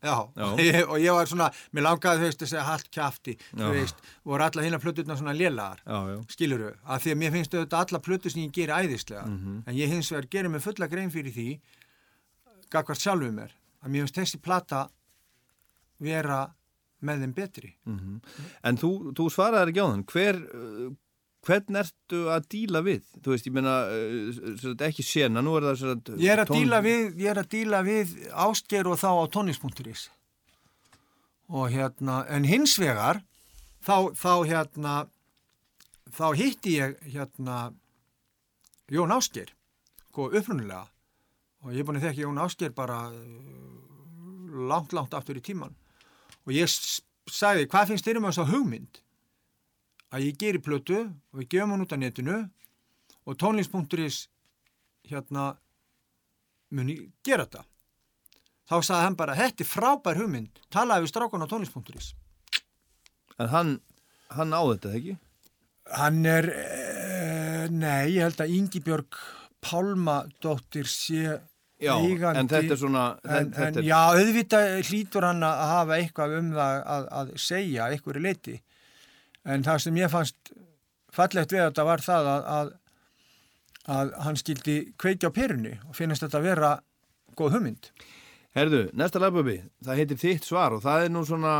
Já. 0.00 0.14
Og, 0.46 0.62
ég, 0.64 0.78
var 1.12 1.28
svona 1.28 1.48
mér 1.76 1.84
langaði 1.84 2.22
þú 2.22 2.24
veist 2.30 2.44
að 2.46 2.48
segja 2.54 2.62
haldt 2.64 2.88
kjafti 2.96 3.34
þú 3.50 3.68
veist, 3.76 4.00
voru 4.24 4.46
alla 4.46 4.64
hinna 4.64 4.80
plöturna 4.80 5.16
svona 5.20 5.34
lélagar 5.36 5.82
skiluru, 6.32 6.70
að 6.88 7.04
því 7.04 7.12
að 7.12 7.20
mér 7.24 7.34
finnst 7.36 7.54
auðvitað 7.58 7.84
alla 7.84 8.00
plötur 8.08 8.32
sem 8.32 8.42
ég 8.46 8.54
geri 8.56 8.72
æðislega 8.86 9.26
Mhm. 9.28 9.62
en 9.66 9.74
ég 9.82 9.92
hins 9.92 10.10
vegar 10.14 10.30
gerir 10.32 10.48
mig 10.56 10.62
fulla 10.64 10.88
grein 10.88 11.10
fyrir 11.12 11.36
því 11.36 11.48
gagvart 12.72 13.04
sjálfuð 13.04 13.34
mér 13.36 13.52
að 13.84 13.90
mér 13.92 14.06
finnst 14.06 14.16
þessi 14.22 14.40
plata 14.40 14.86
vera 16.00 16.40
með 17.02 17.24
þeim 17.26 17.34
betri. 17.36 17.72
En 18.62 18.78
þú, 18.80 18.90
þú 19.18 19.26
svaraði 19.34 19.72
ekki 19.74 19.82
á 19.82 19.88
þann 19.90 20.04
hver, 20.12 20.38
uh, 20.54 20.88
hvern 21.42 21.78
ertu 21.82 22.20
að 22.30 22.48
díla 22.54 22.82
við? 22.86 23.04
Þú 23.24 23.34
veist, 23.34 23.46
ég 23.50 23.54
meina 23.56 23.76
uh, 23.90 24.74
ekki 24.88 25.02
sena, 25.06 25.42
nú 25.42 25.56
er 25.58 25.66
það 25.70 25.78
sagt, 25.82 26.12
ég 26.22 26.32
er 26.36 26.42
að 26.44 26.52
tón- 26.52 26.60
díla 26.62 26.82
við, 26.86 27.08
ég 27.24 27.32
er 27.34 27.40
að 27.42 27.50
díla 27.56 27.82
við 27.86 28.12
ásker 28.46 28.90
og 28.92 29.00
þá 29.02 29.08
á 29.10 29.24
tónlist.is 29.34 30.08
og 31.52 31.68
hérna 31.74 32.22
en 32.32 32.46
hins 32.48 32.78
vegar 32.80 33.18
þá, 33.84 34.14
þá 34.16 34.30
hérna 34.48 34.92
þá 36.14 36.26
hitti 36.38 36.78
ég 36.78 36.94
hérna 37.12 37.58
Jón 38.92 39.12
Ásker 39.12 39.50
sko 40.12 40.30
upprunulega 40.30 40.86
og 41.62 41.74
ég 41.74 41.82
er 41.82 41.86
búin 41.88 41.98
að 42.00 42.06
þekka 42.06 42.24
Jón 42.24 42.40
Ásker 42.40 42.72
bara 42.76 43.02
uh, 43.12 44.64
langt, 44.70 44.94
langt 44.96 45.12
aftur 45.18 45.36
í 45.40 45.44
tíman 45.44 45.74
og 46.46 46.54
ég 46.56 46.70
sagði, 46.70 47.68
hvað 47.70 47.92
finnst 47.92 48.06
þér 48.06 48.20
um 48.20 48.28
þess 48.28 48.42
að 48.42 48.52
hugmynd? 48.54 49.00
Að 50.12 50.26
ég 50.28 50.38
geri 50.40 50.60
plötu 50.62 50.98
og 51.06 51.40
við 51.40 51.50
gefum 51.54 51.74
hann 51.74 51.84
út 51.84 51.94
á 51.94 51.98
netinu 51.98 52.38
og 53.24 53.38
tónlist.is 53.40 54.26
hérna 55.08 55.52
muni 56.72 56.98
gera 57.24 57.46
þetta. 57.46 57.64
Þá 58.68 58.76
sagði 58.78 59.04
hann 59.06 59.18
bara, 59.18 59.36
þetta 59.36 59.64
er 59.64 59.68
frábær 59.68 60.20
hugmynd. 60.20 60.60
Talaði 60.72 61.06
við 61.06 61.12
strákan 61.12 61.44
á 61.44 61.50
tónlist.is 61.50 62.12
En 63.40 63.48
hann, 63.48 63.76
hann 64.36 64.52
á 64.52 64.60
þetta, 64.68 64.96
ekki? 64.98 65.18
hann 65.90 66.24
er 66.28 66.48
e, 66.54 67.68
nei, 67.72 68.14
ég 68.14 68.26
held 68.26 68.42
að 68.42 68.54
Ingi 68.56 68.82
Björg 68.84 69.18
Pálmadóttir 69.62 70.88
sé 70.90 71.38
Já, 71.82 71.92
eigandi 71.98 72.40
en 72.42 72.50
þetta 72.52 72.74
er 72.76 72.80
svona 72.80 73.04
en, 73.26 73.48
þetta 73.56 73.68
en 73.68 73.80
er, 73.82 73.88
já, 73.88 73.98
auðvitað 74.14 74.68
hlýtur 74.88 75.26
hann 75.26 75.42
að 75.46 75.62
hafa 75.72 75.98
eitthvað 75.98 76.36
um 76.38 76.52
það 76.54 76.76
að, 76.96 77.08
að 77.20 77.32
segja 77.42 77.88
einhverju 77.90 78.22
leiti 78.22 78.56
en 79.42 79.66
það 79.66 79.82
sem 79.86 79.98
ég 79.98 80.12
fannst 80.12 80.52
fallegt 81.12 81.52
við 81.52 81.64
þetta 81.66 81.86
var 81.88 82.04
það 82.06 82.30
að, 82.32 82.48
að, 82.56 82.72
að 83.98 84.12
hann 84.28 84.38
skildi 84.40 84.76
kveikja 85.02 85.32
á 85.34 85.36
perunni 85.36 85.74
og 85.88 85.96
finnast 85.98 86.22
þetta 86.24 86.38
að 86.38 86.46
vera 86.52 86.72
góð 87.36 87.56
hugmynd. 87.56 87.90
Herðu, 88.52 88.82
næsta 89.00 89.20
lagböfi, 89.22 89.58
það 89.82 89.98
heitir 90.02 90.18
þitt 90.20 90.44
svar 90.44 90.74
og 90.76 90.82
það 90.84 91.06
er 91.06 91.12
nú 91.14 91.22
svona 91.24 91.52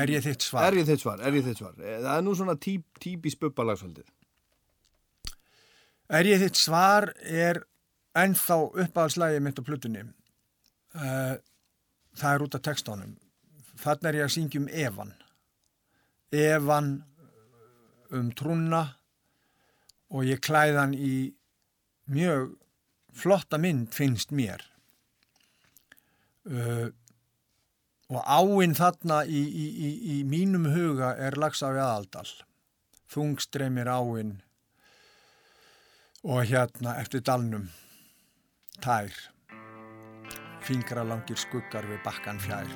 Er 0.00 0.08
ég 0.08 0.22
þitt 0.24 0.46
svar? 0.46 0.64
Er 0.70 0.78
ég 0.80 0.86
þitt 0.88 1.02
svar, 1.04 1.20
er 1.20 1.34
ég 1.36 1.44
þitt 1.44 1.58
svar 1.60 1.74
Eh, 1.76 1.98
Það 2.00 2.14
er 2.14 2.22
nú 2.24 2.32
svona 2.38 2.54
típ, 2.56 2.86
típis 3.04 3.36
bubbalagsvöldið 3.36 4.06
Er 6.18 6.24
ég 6.30 6.40
þitt 6.40 6.56
svar 6.56 7.10
er 7.20 7.60
ennþá 8.22 8.58
uppáhaldslægi 8.84 9.40
mitt 9.44 9.60
á 9.60 9.62
plutunni. 9.66 10.04
Uh, 10.94 11.36
það 12.18 12.34
er 12.34 12.44
út 12.44 12.56
af 12.58 12.64
textónum. 12.66 13.16
Þannig 13.78 14.08
er 14.10 14.18
ég 14.18 14.26
að 14.26 14.34
syngja 14.34 14.60
um 14.62 14.68
Evan. 14.68 15.12
Evan 16.34 16.88
um 18.14 18.30
trúna 18.36 18.82
og 20.08 20.24
ég 20.26 20.40
klæðan 20.44 20.94
í 20.96 21.30
mjög 22.08 22.56
flotta 23.12 23.60
mynd 23.60 23.92
finnst 23.94 24.32
mér. 24.32 24.64
Uh, 26.48 26.88
og 28.08 28.22
áinn 28.24 28.72
þarna 28.76 29.20
í, 29.28 29.40
í, 29.44 29.66
í, 29.68 29.88
í 30.16 30.20
mínum 30.24 30.70
huga 30.72 31.12
er 31.20 31.36
lagsafi 31.36 31.80
aðaldal. 31.82 32.28
Þungstreymir 33.12 33.88
áinn 33.88 34.38
og 36.24 36.48
hérna 36.48 36.96
eftir 37.00 37.22
dalnum 37.24 37.68
tær 38.84 39.14
fingralangir 40.66 41.38
skuggar 41.40 41.86
við 41.88 42.00
bakkan 42.04 42.40
fjær. 42.42 42.68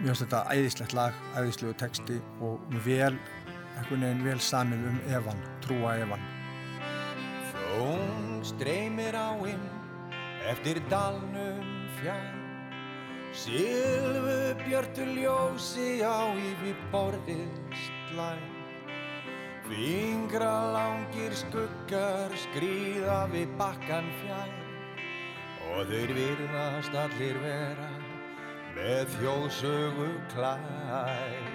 Mér 0.00 0.10
finnst 0.12 0.24
þetta 0.26 0.42
æðislegt 0.52 0.94
lag 0.96 1.18
æðislegu 1.38 1.74
texti 1.80 2.20
og 2.44 2.62
vel 2.84 3.14
einhvern 3.78 4.06
veginn 4.06 4.24
vel 4.26 4.40
samið 4.42 4.86
um 4.90 5.02
Evan 5.18 5.44
trúa 5.64 5.96
Evan. 6.02 6.24
Þung 7.54 8.40
streymir 8.46 9.16
áinn 9.18 9.68
eftir 10.50 10.82
dalnum 10.90 11.70
fjær. 12.00 12.32
Silfu 13.34 14.34
björtu 14.62 15.06
ljósi 15.16 16.04
á 16.06 16.30
yfir 16.38 16.76
borðið 16.92 17.48
slæm 17.74 18.44
Fingra 19.64 20.52
langir 20.70 21.34
skuggar 21.34 22.30
skrýða 22.44 23.24
við 23.32 23.56
bakkan 23.58 24.06
fjær 24.20 24.63
og 25.74 25.88
þeir 25.90 26.14
virðast 26.16 26.94
allir 26.96 27.38
vera 27.42 27.90
með 28.76 29.12
þjóðsögu 29.18 30.08
klær. 30.32 31.50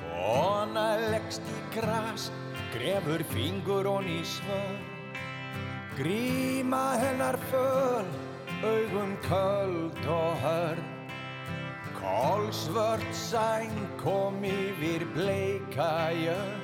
Kona 0.00 0.88
leggst 1.12 1.44
í 1.52 1.62
gras, 1.76 2.28
grefur 2.74 3.24
fingur 3.36 3.88
hon 3.92 4.08
í 4.08 4.20
svör 4.24 4.76
Gríma 5.96 6.92
hennar 7.00 7.38
föl, 7.50 8.04
augum 8.62 9.16
köld 9.24 10.06
og 10.06 10.36
hörð. 10.42 10.95
Kolsvört 12.16 13.12
sæng 13.12 13.72
kom 14.00 14.40
yfir 14.44 15.02
bleika 15.12 16.08
jörð. 16.16 16.62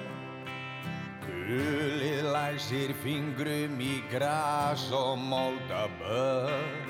Gulið 1.27 2.23
læsir 2.33 2.95
fingrum 3.03 3.77
í 3.85 3.99
gras 4.09 4.87
og 4.97 5.19
molda 5.21 5.83
börn. 5.99 6.89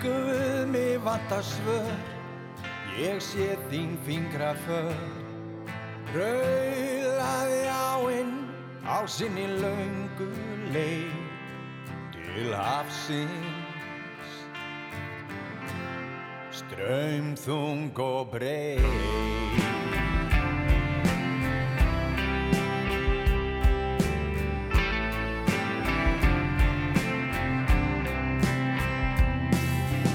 Guð 0.00 0.64
mig 0.72 0.96
vanta 1.04 1.42
svör, 1.42 1.92
ég 2.96 3.20
sé 3.20 3.58
þín 3.68 4.00
fingra 4.08 4.54
för. 4.64 5.23
Rauðaði 6.14 7.62
áinn 7.74 8.34
á 8.86 9.02
sinni 9.10 9.48
laungu 9.58 10.28
leið 10.70 11.16
til 12.14 12.52
hafsins. 12.54 14.36
Ströymþung 16.54 17.98
og 17.98 18.30
breið. 18.30 18.86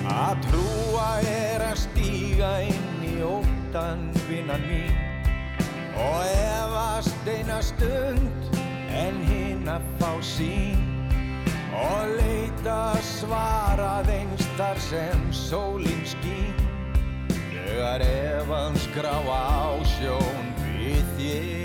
Að 0.08 0.48
trúa 0.48 1.12
er 1.28 1.68
að 1.68 1.78
stíga 1.84 2.56
inn 2.72 3.04
í 3.04 3.20
óttan 3.36 4.08
vinnan 4.32 4.64
mín 4.72 5.09
og 6.00 6.24
efast 6.28 7.28
eina 7.28 7.60
stund 7.62 8.58
en 8.96 9.20
hinn 9.28 9.68
að 9.70 9.86
fá 10.00 10.12
sín 10.24 10.86
og 11.80 12.16
leita 12.18 12.80
svarað 13.06 14.10
einstar 14.16 14.80
sem 14.90 15.28
sólinn 15.36 16.04
skín. 16.08 16.66
Þegar 17.54 18.04
efans 18.08 18.90
grá 18.96 19.14
ásjón 19.36 20.54
við 20.80 21.16
þér 21.20 21.59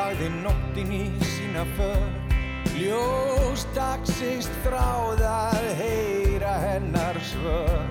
lagði 0.00 0.28
nóttin 0.40 0.92
í 0.96 1.04
sína 1.28 1.64
för. 1.76 2.04
Ljós 2.78 3.66
dagsins 3.76 4.48
þráð 4.64 5.20
að 5.28 5.66
heyra 5.80 6.54
hennar 6.62 7.18
svör. 7.32 7.84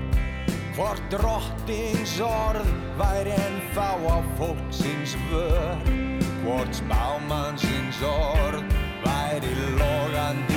Hvort 0.77 1.03
drottins 1.13 2.15
orð 2.23 2.65
væri 2.97 3.35
en 3.37 3.59
þá 3.75 3.89
á 4.09 4.17
fólksins 4.39 5.13
vör. 5.29 5.85
Hvort 6.41 6.73
spámannsins 6.81 8.01
orð 8.09 8.63
væri 9.05 9.53
logandi 9.77 10.48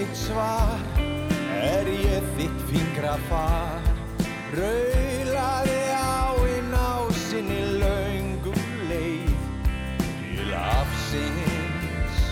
þitt 0.00 0.16
svar, 0.16 0.78
er 1.60 1.88
ég 1.92 2.28
þitt 2.38 2.60
fingra 2.70 3.18
far 3.28 3.88
Raulaði 4.56 5.74
áinn 5.92 6.72
á 6.72 7.04
sinni 7.26 7.60
laungum 7.82 8.62
leið 8.88 9.44
til 10.22 10.54
afsins 10.56 12.24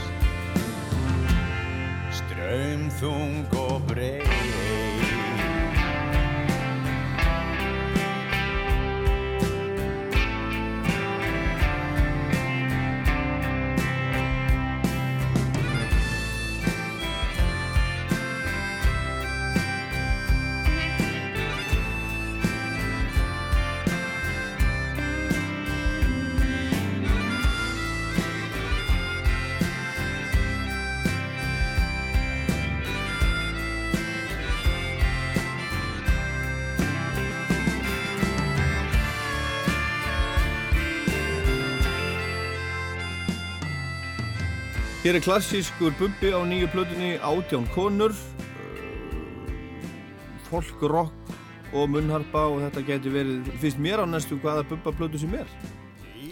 Strömþung 2.23 3.53
og 3.67 3.85
breið 3.93 4.28
Hér 45.09 45.17
er 45.17 45.25
klassískur 45.25 45.95
bubbi 45.97 46.29
á 46.37 46.41
nýju 46.45 46.69
plötunni 46.69 47.17
Átján 47.25 47.65
konur 47.73 48.13
uh, 48.13 48.19
Folk, 50.51 50.83
rock 50.83 51.17
og 51.73 51.89
munnharpa 51.89 52.43
og 52.53 52.61
þetta 52.67 52.83
getur 52.91 53.15
verið 53.15 53.49
finnst 53.63 53.81
mér 53.81 54.05
á 54.05 54.07
næstu 54.07 54.37
hvaða 54.43 54.67
bubba 54.69 54.93
plötu 54.93 55.17
sem 55.23 55.33
er. 55.33 55.49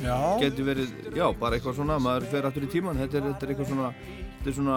Já, 0.03 0.37
getur 0.43 0.69
verið, 0.69 0.93
já, 1.17 1.25
bara 1.41 1.57
eitthvað 1.57 1.79
svona 1.79 1.97
maður 2.05 2.29
fer 2.35 2.45
aftur 2.51 2.69
í 2.69 2.71
tíman, 2.75 3.01
þetta 3.01 3.17
er, 3.17 3.25
þetta 3.31 3.47
er 3.47 3.55
eitthvað 3.55 3.71
svona 3.73 3.89
þetta 4.05 4.53
er 4.53 4.59
svona 4.59 4.77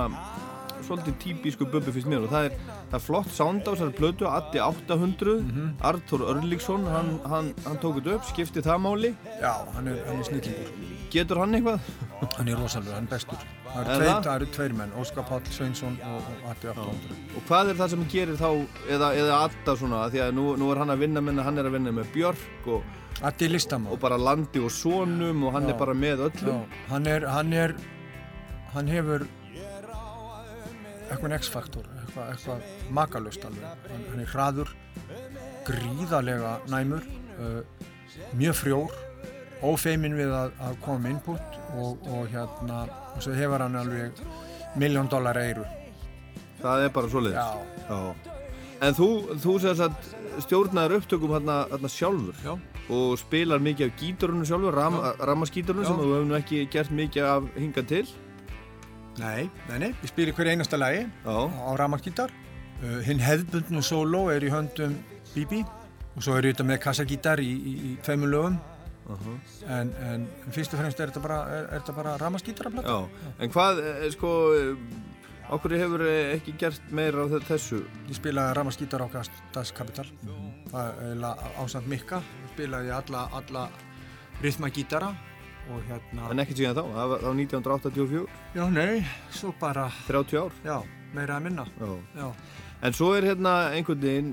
svolítið 0.88 1.16
típísku 1.24 1.66
bubbi 1.72 1.92
finnst 1.96 2.08
mér 2.10 2.26
og 2.26 2.32
það 2.34 2.48
er, 2.50 2.56
það 2.90 2.98
er 3.00 3.04
flott 3.06 3.30
sound 3.36 3.62
á 3.68 3.72
þessari 3.72 3.96
plötu, 3.98 4.28
Addi 4.30 4.62
800 4.64 5.36
Artur 5.90 6.24
Örlíksson, 6.34 6.86
hann, 6.90 7.12
hann, 7.32 7.52
hann 7.66 7.80
tók 7.84 8.00
þetta 8.00 8.16
upp, 8.18 8.28
skipti 8.32 8.64
það 8.66 8.82
máli 8.86 9.12
já, 9.42 9.54
hann 9.76 9.88
er, 9.92 10.00
hann 10.08 10.20
er 10.24 10.28
snillingur. 10.30 10.72
getur 11.14 11.42
hann 11.44 11.58
eitthvað? 11.58 11.90
Hann 12.38 12.48
er 12.54 12.60
rosalega, 12.60 12.96
hann 13.00 13.08
er 13.10 13.14
bestur. 13.16 13.44
Það 13.70 13.80
Er 13.80 13.90
eru 13.94 14.06
tveir, 14.10 14.30
eru 14.36 14.48
tveir 14.56 14.74
menn, 14.80 14.94
Óskar 14.98 15.26
Páll 15.30 15.46
Sveinsson 15.54 15.98
og, 16.06 16.24
og 16.44 16.48
Atti 16.52 16.70
800. 16.72 17.20
Og 17.38 17.44
hvað 17.50 17.70
er 17.74 17.78
það 17.80 17.92
sem 17.94 18.06
gerir 18.14 18.40
þá, 18.40 18.50
eða, 18.96 19.10
eða 19.22 19.38
Adda 19.46 19.76
svona, 19.78 20.00
því 20.14 20.24
að 20.26 20.34
nú, 20.40 20.46
nú 20.58 20.72
er 20.74 20.82
hann 20.84 20.94
að 20.96 21.04
vinna 21.06 21.22
með, 21.22 21.44
hann 21.46 21.62
er 21.62 21.70
að 21.70 21.76
vinna 21.78 21.94
með 22.00 22.10
Björk 22.16 22.70
og, 22.74 22.88
Atti 23.26 23.46
er 23.50 23.52
listamál. 23.54 23.94
og 23.94 24.00
bara 24.02 24.18
Landi 24.18 24.62
og 24.64 24.72
Sonum 24.72 25.44
og 25.44 25.54
hann 25.58 25.68
Já. 25.68 25.74
er 25.74 25.80
bara 25.82 25.94
með 25.94 26.24
Já, 26.24 26.30
öllum. 26.30 26.62
hann 26.90 27.08
er, 27.14 27.26
hann 27.28 27.54
er, 27.54 27.74
hann 28.74 28.88
hefur 28.88 29.26
eitthvað 31.10 31.36
X-faktor, 31.40 31.90
eitthvað, 32.02 32.32
eitthvað 32.34 32.94
makalust 32.96 33.46
alveg. 33.48 33.66
Hann, 33.90 34.06
hann 34.12 34.24
er 34.24 34.34
hraður, 34.34 34.74
gríðarlega 35.70 36.56
næmur, 36.72 37.06
uh, 37.38 37.60
mjög 38.40 38.60
frjór, 38.62 38.96
ófeimin 39.66 40.16
við 40.18 40.32
að, 40.34 40.54
að 40.64 40.80
koma 40.86 41.04
með 41.04 41.16
input 41.18 41.60
og, 41.76 42.08
og 42.08 42.30
hérna, 42.32 42.86
og 43.16 43.26
svo 43.26 43.36
hefur 43.36 43.66
hann 43.66 43.80
alveg 43.80 44.24
miljón 44.80 45.12
dólar 45.12 45.40
eiru. 45.42 45.66
Það 46.60 46.86
er 46.86 46.94
bara 46.96 47.12
svoleiðis. 47.12 47.40
Já. 47.40 47.86
Já. 47.90 48.36
En 48.80 48.96
þú, 48.96 49.10
þú 49.44 49.58
stjórnaður 50.44 51.00
upptökum 51.00 51.34
hérna, 51.36 51.66
hérna 51.72 51.92
sjálfur 51.92 52.38
Já. 52.44 52.54
og 52.96 53.18
spilar 53.20 53.62
mikið 53.64 53.90
af 53.90 54.00
gítarunum 54.00 54.48
sjálfur, 54.48 54.76
ram, 54.76 54.98
rammaskítarunum 55.20 55.84
Já. 55.84 55.90
sem 55.90 56.00
þú 56.00 56.10
hefur 56.16 56.38
ekki 56.40 56.62
gert 56.72 56.94
mikið 56.96 57.28
af 57.28 57.50
hinga 57.58 57.84
til. 57.90 58.06
Nei, 59.20 59.50
nei, 59.70 59.78
nei, 59.84 59.90
ég 60.02 60.10
spil 60.12 60.30
í 60.32 60.34
hverju 60.36 60.54
einasta 60.56 60.78
lagi 60.80 61.02
Já. 61.26 61.36
á 61.36 61.70
rafmagnskítar. 61.80 62.32
Uh, 62.80 63.00
hinn 63.04 63.20
hefðbundnu 63.20 63.82
sóló 63.84 64.30
er 64.32 64.46
í 64.48 64.52
höndum 64.54 64.94
Bibi 65.34 65.66
og 66.16 66.24
svo 66.24 66.38
er 66.40 66.48
ég 66.48 66.54
þetta 66.56 66.66
með 66.70 66.80
kassagítar 66.86 67.42
í, 67.44 67.50
í, 67.52 67.74
í 67.90 67.96
tveimur 68.06 68.32
lögum. 68.32 68.56
en, 69.68 69.92
en 70.06 70.26
fyrst 70.54 70.74
og 70.76 70.80
fremst 70.84 71.00
er 71.02 71.10
þetta 71.12 71.22
bara, 71.24 71.38
er, 71.50 71.64
er 71.74 71.80
þetta 71.82 71.96
bara 71.98 72.16
blata. 72.72 72.96
Já. 72.96 73.32
En 73.42 73.52
hvað, 73.56 73.80
eh, 73.84 74.04
sko, 74.14 74.32
eh, 74.54 75.50
okkur 75.58 75.76
hefur 75.82 76.04
eh, 76.06 76.36
ekki 76.38 76.54
gert 76.62 76.92
meira 76.96 77.26
á 77.26 77.28
þe- 77.32 77.42
þessu? 77.48 77.80
Ég 78.08 78.20
spilaði 78.20 78.56
rafmagnskítar 78.60 79.02
á 79.02 79.08
Das 79.56 79.72
Capital. 79.76 80.06
Það 80.70 81.02
er 81.10 81.16
ásand 81.64 81.90
mikka. 81.90 82.22
Spilaði 82.54 82.94
alla, 82.96 83.26
alla 83.34 83.66
rytmagítara 84.44 85.12
og 85.74 85.84
hérna... 85.90 86.30
En 86.34 86.42
ekki 86.44 86.56
síðan 86.60 86.78
þá, 86.80 86.84
það 86.96 87.12
var 87.14 87.26
þá 87.26 87.30
1984, 87.34 88.24
Já, 88.56 88.64
nei, 88.74 89.04
svo 89.36 89.54
bara, 89.62 89.88
30 90.08 90.42
ár. 90.42 90.58
já, 90.66 90.78
meira 91.16 91.38
að 91.40 91.46
minna. 91.50 91.66
Já. 91.80 91.94
Já. 92.20 92.30
En 92.80 92.94
svo 92.96 93.10
er 93.12 93.26
hérna 93.28 93.54
einhvern 93.76 94.00
veginn, 94.00 94.28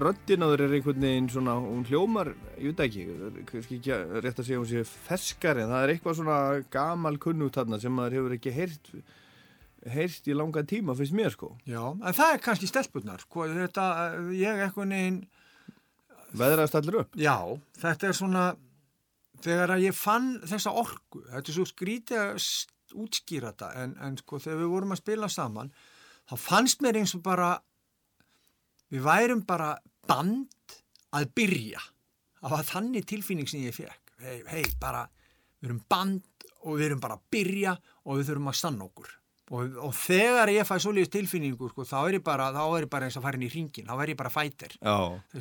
þér 0.00 0.62
er 0.64 0.74
einhvern 0.78 1.02
veginn 1.04 1.26
svona, 1.28 1.58
hún 1.60 1.82
hljómar, 1.84 2.30
ég 2.56 2.70
veit 2.72 2.80
ekki, 2.86 3.02
ekki 3.60 3.80
rétt 4.24 4.40
að 4.40 4.46
segja 4.46 4.60
hún 4.62 4.70
sé 4.70 4.84
ferskari, 4.88 5.66
en 5.66 5.72
það 5.74 5.82
er 5.84 5.92
eitthvað 5.94 6.16
svona 6.22 6.36
gamal 6.72 7.18
kunnugt 7.20 7.58
þarna 7.60 7.80
sem 7.82 7.92
maður 7.92 8.16
hefur 8.16 8.36
ekki 8.38 8.54
heyrt, 8.56 8.88
heyrt 9.92 10.30
í 10.32 10.36
langa 10.36 10.64
tíma, 10.64 10.96
finnst 10.96 11.12
mér 11.18 11.36
sko. 11.36 11.52
Já, 11.68 11.82
en 11.92 12.16
það 12.16 12.32
er 12.38 12.42
kannski 12.48 12.70
stelpunnar. 12.72 13.26
Hvað, 13.28 13.54
þetta, 13.66 13.84
ég 14.32 14.64
eitthvað 14.64 14.90
neginn, 14.94 15.20
Veðraðast 16.40 16.76
allir 16.78 17.00
upp. 17.02 17.16
já, 17.18 17.36
þetta 17.82 18.06
er 18.08 18.16
svona, 18.16 18.42
þegar 19.44 19.74
að 19.76 19.86
ég 19.86 19.96
fann 19.96 20.32
þessa 20.46 20.74
orku, 20.76 21.22
þetta 21.28 21.52
er 21.52 21.56
svo 21.56 21.66
skrítið 21.68 22.22
að 22.22 22.44
útskýra 23.00 23.52
þetta, 23.52 23.70
en, 23.82 23.94
en 24.02 24.18
sko 24.20 24.40
þegar 24.42 24.60
við 24.62 24.72
vorum 24.74 24.94
að 24.94 25.02
spila 25.02 25.30
saman, 25.30 25.72
þá 26.30 26.34
fannst 26.40 26.82
mér 26.84 27.00
eins 27.00 27.14
og 27.18 27.22
bara, 27.26 27.52
við 28.90 29.04
værum 29.06 29.44
bara 29.46 29.72
band 30.08 30.76
að 31.16 31.30
byrja. 31.36 31.82
Það 32.40 32.54
var 32.56 32.68
þannig 32.70 33.08
tilfinning 33.08 33.48
sem 33.50 33.64
ég 33.66 33.76
fekk. 33.76 34.14
Hei, 34.20 34.40
hei, 34.50 34.64
bara, 34.80 35.04
við 35.60 35.70
erum 35.70 35.82
band 35.90 36.46
og 36.60 36.76
við 36.76 36.90
erum 36.90 37.02
bara 37.02 37.16
að 37.16 37.26
byrja 37.32 37.74
og 38.04 38.18
við 38.18 38.30
þurfum 38.30 38.52
að 38.52 38.60
stanna 38.60 38.86
okkur. 38.86 39.19
Og, 39.50 39.72
og 39.82 39.90
þegar 39.98 40.52
ég 40.54 40.66
fæ 40.68 40.76
svoleiðis 40.78 41.10
tilfinningu, 41.10 41.68
sko, 41.72 41.82
þá 41.82 41.96
er 42.04 42.16
ég 42.20 42.22
bara, 42.22 42.52
er 42.54 42.84
bara 42.90 43.08
eins 43.08 43.16
að 43.18 43.24
fara 43.24 43.38
inn 43.38 43.48
í 43.48 43.50
ringin, 43.50 43.88
þá 43.88 44.02
er 44.04 44.12
ég 44.12 44.18
bara 44.20 44.30
fætir. 44.30 44.76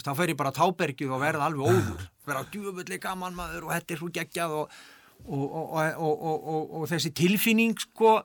Þá 0.01 0.09
fer 0.17 0.31
ég 0.33 0.39
bara 0.39 0.53
tábergið 0.55 1.13
og 1.13 1.21
verða 1.21 1.45
alveg 1.45 1.69
óður. 1.69 2.07
Verða 2.25 2.47
djúvöldi 2.49 2.97
gaman 3.03 3.37
maður 3.37 3.67
og 3.67 3.75
þetta 3.75 3.93
er 3.93 4.01
svo 4.01 4.09
geggjað 4.15 4.55
og, 4.57 4.79
og, 5.27 5.45
og, 5.53 6.01
og, 6.09 6.25
og, 6.55 6.73
og 6.79 6.89
þessi 6.89 7.13
tilfinning, 7.21 7.77
sko, 7.85 8.15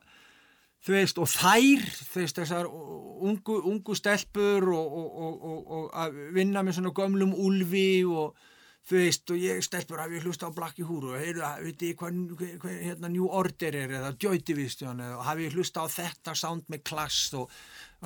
þú 0.88 0.96
veist, 0.96 1.20
og 1.20 1.28
þær, 1.34 1.84
þú 2.00 2.22
veist, 2.22 2.40
þessar 2.40 2.72
ungu, 2.72 3.60
ungu 3.74 4.00
stelpur 4.00 4.70
og, 4.72 4.98
og 5.28 5.86
að 5.92 6.16
vinna 6.32 6.64
með 6.64 6.78
svona 6.78 6.96
gömlum 6.96 7.36
úlfi 7.44 7.88
og 8.08 8.40
þú 8.84 8.98
veist, 9.00 9.30
og 9.32 9.40
ég 9.40 9.64
stelpur 9.64 10.02
að 10.02 10.14
við 10.14 10.26
hlusta 10.28 10.50
á 10.52 10.56
Blackie 10.56 10.84
Húru 10.84 11.14
og 11.14 11.20
heyrðu, 11.20 11.46
veit 11.64 11.84
ég 11.86 11.98
hvað, 12.00 12.72
hérna 12.82 13.10
New 13.12 13.28
Order 13.32 13.78
er 13.80 13.94
eða 13.98 14.12
Joy 14.20 14.42
Division 14.44 15.00
eða 15.00 15.24
hafi 15.24 15.46
ég 15.46 15.56
hlusta 15.56 15.84
á 15.84 15.88
þetta 15.88 16.34
sound 16.36 16.68
með 16.72 16.84
Class 16.90 17.32
og 17.38 17.52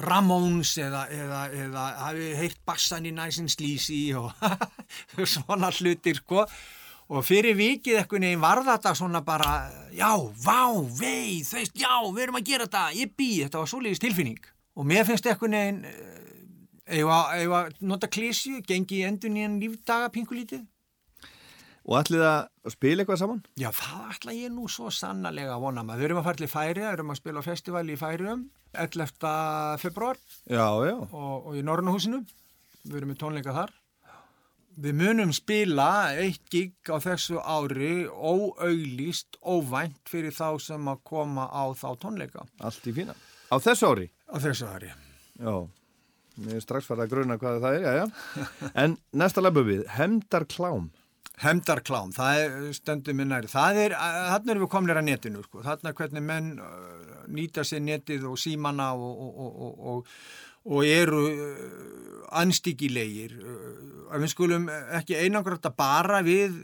Ramones 0.07 0.77
eða, 0.79 1.07
eða, 1.11 1.41
eða 1.65 1.87
hafi 2.05 2.29
ég 2.29 2.43
heyrt 2.45 2.61
bassan 2.69 3.09
í 3.11 3.15
Nice 3.15 3.43
and 3.43 3.51
Sleazy 3.51 4.03
og 4.19 4.31
svona 5.35 5.73
hlutir, 5.75 6.23
sko. 6.23 6.47
Og 7.09 7.25
fyrir 7.25 7.57
vikið 7.57 8.03
eitthvað 8.03 8.21
neginn 8.21 8.43
var 8.43 8.61
þetta 8.67 8.93
svona 8.95 9.23
bara, 9.25 9.53
já, 9.97 10.13
vá, 10.45 10.69
vei, 11.01 11.41
þú 11.41 11.57
veist, 11.57 11.79
já, 11.81 11.95
við 12.05 12.27
erum 12.27 12.39
að 12.39 12.51
gera 12.51 12.67
þetta, 12.69 12.83
ég 13.01 13.15
bý, 13.17 13.31
þetta 13.47 13.63
var 13.63 13.71
svoleiðis 13.73 14.03
tilfinning. 14.05 14.51
Og 14.79 14.87
mér 14.87 15.09
finnst 15.09 15.27
eitthvað 15.27 15.55
neginn 15.57 15.81
eða 16.89 17.63
nota 17.81 18.09
klísju, 18.09 18.63
gengi 18.67 19.03
í 19.03 19.07
endun 19.09 19.37
í 19.37 19.45
enn 19.47 19.61
lífdaga 19.63 20.11
pingulítið 20.15 20.67
Og 21.89 21.97
ætlið 22.03 22.23
að 22.29 22.73
spila 22.75 23.01
eitthvað 23.01 23.21
saman? 23.23 23.39
Já, 23.57 23.71
það 23.73 24.09
ætla 24.13 24.33
ég 24.37 24.51
nú 24.53 24.67
svo 24.69 24.91
sannarlega 24.93 25.55
að 25.55 25.63
vona 25.63 25.85
maður. 25.89 26.03
Við 26.03 26.09
erum 26.11 26.19
að 26.21 26.27
fara 26.27 26.41
til 26.41 26.49
Færi, 26.53 26.83
við 26.83 26.89
erum 26.91 27.13
að 27.15 27.21
spila 27.23 27.41
á 27.41 27.49
festivali 27.49 27.95
í 27.95 28.01
Færium 28.01 28.43
11. 28.77 29.31
februar 29.81 30.19
Já, 30.45 30.67
já. 30.85 30.97
og, 31.09 31.47
og 31.49 31.57
í 31.57 31.63
Norrnahúsinu. 31.65 32.21
Við 32.85 32.99
erum 33.01 33.15
með 33.15 33.21
tónleika 33.23 33.55
þar. 33.57 33.73
Við 34.79 34.99
munum 35.01 35.33
spila 35.35 35.89
eitt 36.21 36.45
gig 36.53 36.93
á 36.93 37.01
þessu 37.03 37.41
ári 37.41 38.05
óauglýst, 38.05 39.41
óvænt 39.41 40.13
fyrir 40.13 40.37
þá 40.37 40.61
sem 40.63 40.93
að 40.93 41.01
koma 41.09 41.49
á 41.49 41.73
þá 41.73 41.89
tónleika. 42.05 42.45
Allt 42.61 42.85
í 42.85 42.95
fína. 43.01 43.17
Á 43.49 43.57
þessu 43.65 43.95
ári? 43.95 44.11
Á 44.29 44.37
þessu 44.45 44.69
ári. 44.69 44.93
Já. 45.41 45.57
Mér 46.39 46.61
er 46.61 46.63
strax 46.63 46.87
farið 46.87 47.05
að 47.07 47.13
gruna 47.15 47.39
hvað 47.41 47.61
það 47.65 47.77
er, 47.77 47.85
já, 47.85 47.93
já. 47.99 48.73
En 48.85 48.97
næsta 49.19 49.43
labu 49.43 49.65
við, 49.67 49.85
Hemdar 49.97 50.47
Klám. 50.51 50.91
Hemdarklám, 51.39 52.11
það 52.17 52.41
er 52.43 52.55
stöndum 52.75 53.19
minn 53.21 53.31
næri. 53.31 53.51
Það 53.51 53.77
er, 53.85 53.95
þarna 53.95 54.53
erum 54.55 54.65
við 54.65 54.71
komnir 54.73 54.99
að 54.99 55.05
netinu, 55.07 55.43
sko. 55.47 55.63
Þarna 55.63 55.93
hvernig 55.95 56.25
menn 56.27 56.49
nýta 57.35 57.63
sér 57.67 57.85
netið 57.87 58.27
og 58.33 58.39
símana 58.43 58.89
og, 58.99 59.21
og, 59.45 59.85
og, 59.93 60.15
og 60.67 60.89
eru 60.89 61.21
anstíkilegir. 62.43 63.37
Við 64.19 64.33
skulum 64.33 64.67
ekki 64.99 65.19
einangrætt 65.21 65.69
að 65.71 65.79
bara 65.79 66.25
við 66.27 66.59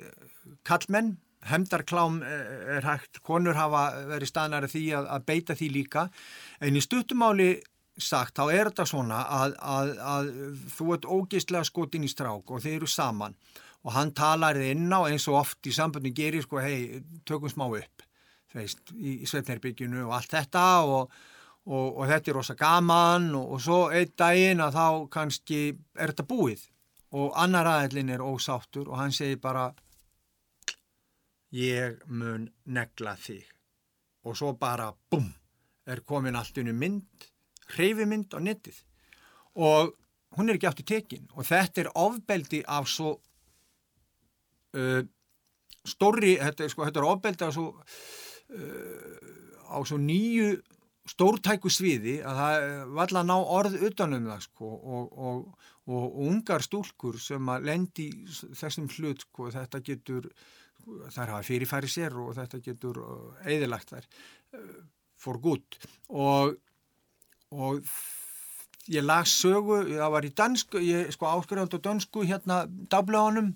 kallmenn. 0.67 1.15
Hemdarklám 1.45 2.23
er 2.25 2.87
hægt, 2.89 3.21
konur 3.23 3.55
hafa 3.59 3.85
verið 4.09 4.31
staðnari 4.31 4.71
því 4.73 4.85
að, 4.97 5.09
að 5.13 5.27
beita 5.29 5.57
því 5.59 5.67
líka. 5.75 6.07
En 6.65 6.75
í 6.75 6.83
stuttumáli 6.83 7.51
sagt, 7.99 8.35
þá 8.39 8.45
er 8.51 8.71
þetta 8.71 8.87
svona 8.89 9.21
að, 9.41 9.55
að, 9.61 9.93
að 10.15 10.33
þú 10.75 10.89
ert 10.97 11.07
ógeistlega 11.07 11.69
skotin 11.69 12.07
í 12.07 12.11
strák 12.11 12.51
og 12.51 12.65
þeir 12.65 12.81
eru 12.81 12.91
saman. 12.91 13.37
Og 13.85 13.93
hann 13.93 14.15
talar 14.17 14.57
þið 14.57 14.73
inn 14.73 14.97
á 14.97 15.01
eins 15.05 15.29
og 15.29 15.43
oft 15.43 15.69
í 15.69 15.75
sambundin 15.77 16.17
gerir 16.17 16.43
sko, 16.43 16.63
hei, 16.65 17.05
tökum 17.29 17.53
smá 17.53 17.67
upp 17.69 18.05
veist, 18.55 18.93
í, 18.95 19.21
í 19.23 19.29
sveitnærbyggjunu 19.29 20.05
og 20.07 20.15
allt 20.19 20.37
þetta 20.37 20.65
og, 20.87 21.15
og, 21.67 21.89
og 21.89 22.07
þetta 22.11 22.31
er 22.31 22.39
rosa 22.39 22.57
gaman 22.59 23.31
og, 23.35 23.57
og 23.57 23.63
svo 23.63 23.81
einn 23.95 24.15
daginn 24.19 24.63
að 24.65 24.79
þá 24.79 24.87
kannski 25.19 25.61
er 25.73 26.15
þetta 26.15 26.29
búið. 26.31 26.69
Og 27.15 27.35
annar 27.39 27.69
aðeilin 27.71 28.11
er 28.11 28.25
ósáttur 28.25 28.89
og 28.91 28.99
hann 28.99 29.15
segir 29.15 29.39
bara 29.43 29.69
ég 31.55 32.01
mun 32.11 32.49
negla 32.65 33.15
þig. 33.21 33.45
Og 34.27 34.35
svo 34.39 34.55
bara 34.59 34.89
bum 35.11 35.29
er 35.87 36.01
komin 36.09 36.35
allt 36.39 36.59
unni 36.59 36.73
mynd 36.75 37.29
hreyfimynd 37.77 38.35
á 38.35 38.39
netið. 38.43 38.81
Og 39.55 39.95
hún 40.39 40.51
er 40.51 40.59
ekki 40.59 40.71
aftur 40.71 40.89
tekin. 40.89 41.27
Og 41.35 41.47
þetta 41.47 41.85
er 41.85 41.93
ofbeldi 41.95 42.63
af 42.67 42.89
svo 42.91 43.17
uh, 44.75 45.03
stórri, 45.85 46.37
þetta, 46.41 46.69
sko, 46.73 46.87
þetta 46.89 47.03
er 47.03 47.11
ofbeldi 47.11 47.49
á 47.49 47.51
svo, 47.55 47.67
uh, 48.59 49.75
á 49.75 49.79
svo 49.85 50.01
nýju 50.01 50.55
stórtæku 51.05 51.69
sviði 51.69 52.17
að 52.25 52.39
það 52.39 52.63
var 52.97 53.03
alltaf 53.05 53.21
að 53.21 53.29
ná 53.29 53.35
orð 53.59 53.75
utanum 53.91 54.29
það 54.31 54.45
sko, 54.47 54.69
og, 54.73 55.19
og, 55.21 55.65
og, 55.85 55.97
og 55.99 56.21
ungar 56.31 56.65
stúlkur 56.65 57.19
sem 57.21 57.51
að 57.53 57.67
lendi 57.69 58.07
þessum 58.57 58.89
hlut 58.95 59.27
sko, 59.27 59.51
þetta 59.53 59.83
getur 59.85 60.31
þær 61.13 61.35
hafa 61.35 61.45
fyrirfæri 61.45 61.91
sér 61.93 62.17
og 62.21 62.33
þetta 62.39 62.61
getur 62.65 63.01
eðilagt 63.45 63.93
þær 63.93 64.09
uh, 64.09 64.81
for 65.21 65.41
good. 65.45 65.79
Og 66.09 66.57
og 67.55 67.95
ég 68.91 69.05
las 69.05 69.33
sögu, 69.41 69.81
það 69.95 70.13
var 70.17 70.27
í 70.27 70.35
dansku, 70.37 70.83
ég 70.85 71.15
sko 71.15 71.31
áskurðand 71.31 71.77
á 71.77 71.87
dansku 71.89 72.27
hérna 72.29 72.65
dablöðunum 72.93 73.55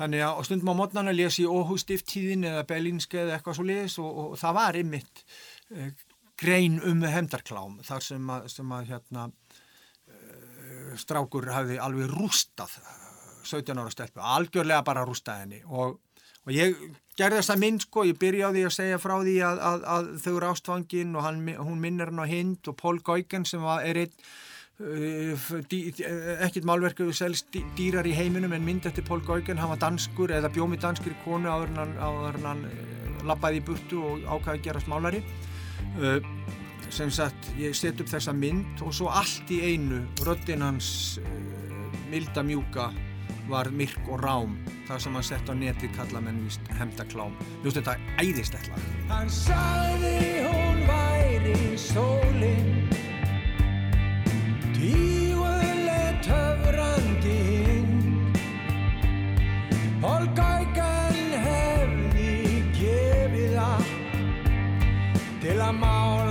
Þannig 0.00 0.22
að 0.24 0.38
stundum 0.48 0.70
á 0.72 0.74
mótnana 0.78 1.12
lesi 1.12 1.42
ég 1.44 1.52
óhústiftíðin 1.52 2.46
eða 2.48 2.64
belínski 2.68 3.18
eða 3.20 3.36
eitthvað 3.36 3.58
svo 3.58 3.66
leiðis 3.68 3.98
og, 4.00 4.20
og 4.22 4.38
það 4.40 4.54
var 4.56 4.78
ymmit 4.80 5.22
uh, 5.76 5.90
grein 6.40 6.78
um 6.88 7.02
hefndarklám 7.04 7.74
þar 7.84 8.06
sem 8.06 8.30
að, 8.32 8.46
sem 8.54 8.72
að 8.72 8.86
hérna, 8.94 9.26
uh, 9.28 10.94
strákur 11.02 11.50
hafði 11.52 11.76
alveg 11.84 12.14
rústað 12.14 12.78
17 13.50 13.76
ára 13.76 13.92
stelpu, 13.92 14.22
algjörlega 14.24 14.86
bara 14.86 15.04
rústað 15.04 15.42
henni. 15.42 15.60
Og, 15.68 15.98
og 16.46 16.52
ég 16.56 16.76
gerði 17.18 17.40
þessa 17.40 17.58
mynd 17.60 17.84
sko, 17.84 18.04
ég 18.08 18.20
byrjaði 18.20 18.66
að 18.66 18.76
segja 18.76 19.00
frá 19.02 19.16
því 19.20 19.34
að, 19.44 19.64
að, 19.70 19.88
að 19.94 20.12
þau 20.22 20.30
eru 20.36 20.52
ástfangin 20.52 21.18
og 21.18 21.26
hann, 21.26 21.42
hún 21.58 21.82
minnir 21.82 22.12
hann 22.12 22.22
á 22.24 22.26
hind 22.30 22.70
og 22.70 22.78
Pól 22.80 23.02
Gauken 23.04 23.44
sem 23.48 23.64
var, 23.64 23.84
er 23.84 24.06
einn 24.06 24.14
ekkert 26.40 26.64
málverku 26.64 27.10
selst 27.12 27.52
dýrar 27.76 28.06
í 28.08 28.14
heiminum 28.16 28.54
en 28.56 28.64
mynd 28.64 28.86
eftir 28.88 29.04
Pól 29.04 29.20
Gaugen, 29.20 29.60
hann 29.60 29.74
var 29.74 29.80
danskur 29.82 30.32
eða 30.32 30.48
bjómi 30.52 30.80
danskur 30.80 31.12
í 31.12 31.18
konu 31.24 31.50
áður 31.52 31.74
hann, 31.76 31.92
áður 32.00 32.40
hann 32.46 32.64
lappaði 33.28 33.60
í 33.60 33.66
burtu 33.66 34.00
og 34.00 34.24
ákvaði 34.24 34.56
að 34.56 34.64
gerast 34.64 34.88
málari. 34.88 35.20
Sem 36.90 37.12
sagt 37.12 37.50
ég 37.60 37.76
set 37.76 38.00
upp 38.00 38.08
þessa 38.08 38.32
mynd 38.32 38.80
og 38.86 38.94
svo 38.96 39.10
allt 39.12 39.52
í 39.52 39.60
einu 39.68 40.00
röddinn 40.24 40.64
hans 40.64 41.20
milda 42.10 42.42
mjúka 42.42 42.88
var 43.48 43.70
myrk 43.74 44.08
og 44.08 44.22
rám 44.24 44.56
það 44.88 45.04
sem 45.04 45.16
hann 45.18 45.28
sett 45.30 45.50
á 45.50 45.54
neti 45.54 45.90
kalla 45.96 46.20
menn 46.24 46.42
vist 46.44 46.72
hemdaklám 46.78 47.36
Ljóst 47.64 47.80
þetta 47.80 47.96
æðistætla 48.20 48.80
Hann 49.10 49.30
sagði 49.32 50.16
hún 50.46 50.84
væri 50.90 51.78
sólinn 51.78 52.70
Tíguleg 54.80 56.22
töfrandi 56.24 57.38
hinn. 57.46 57.96
Gaugan 60.36 61.16
hefði 61.44 62.62
gefið 62.76 63.56
allt 63.60 64.20
til 65.42 65.56
að 65.58 65.74
mála 65.80 66.29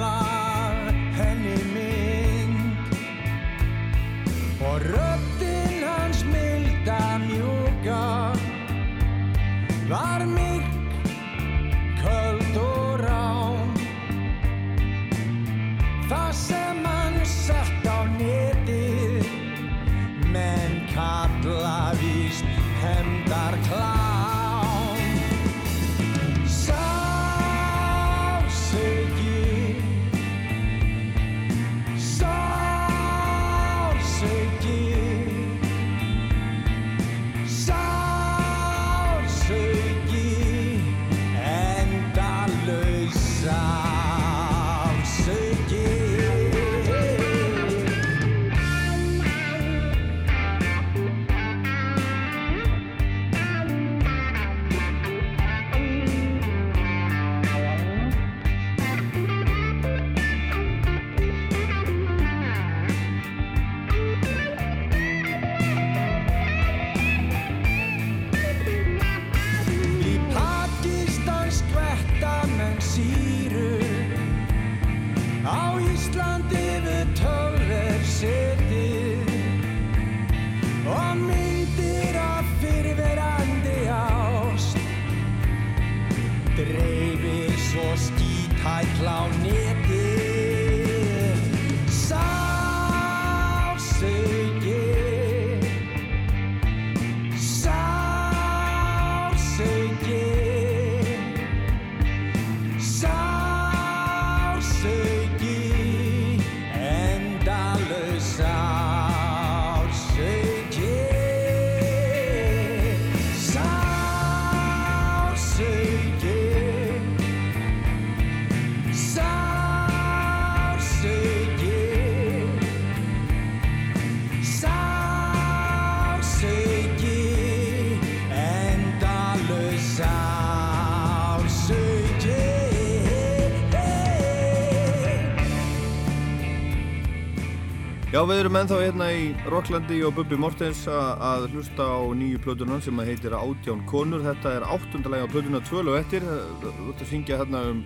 Já, 138.20 138.26
við 138.28 138.40
erum 138.42 138.58
ennþá 138.60 138.78
hérna 138.82 139.06
í 139.16 139.28
Rocklandi 139.48 139.98
og 140.04 140.18
Bubi 140.18 140.36
Mortens 140.36 140.82
að 140.92 141.46
hlusta 141.54 141.86
á 141.88 142.04
nýju 142.20 142.42
plötunan 142.44 142.82
sem 142.84 143.00
heitir 143.08 143.32
Átján 143.32 143.86
konur. 143.88 144.20
Þetta 144.26 144.58
er 144.58 144.66
áttundalega 144.68 145.24
á 145.24 145.32
plötuna 145.32 145.62
tvölu 145.64 145.94
eftir. 145.96 146.26
Þú 146.60 146.90
ert 146.92 147.06
að 147.06 147.14
syngja 147.14 147.38
hérna 147.40 147.62
um 147.70 147.80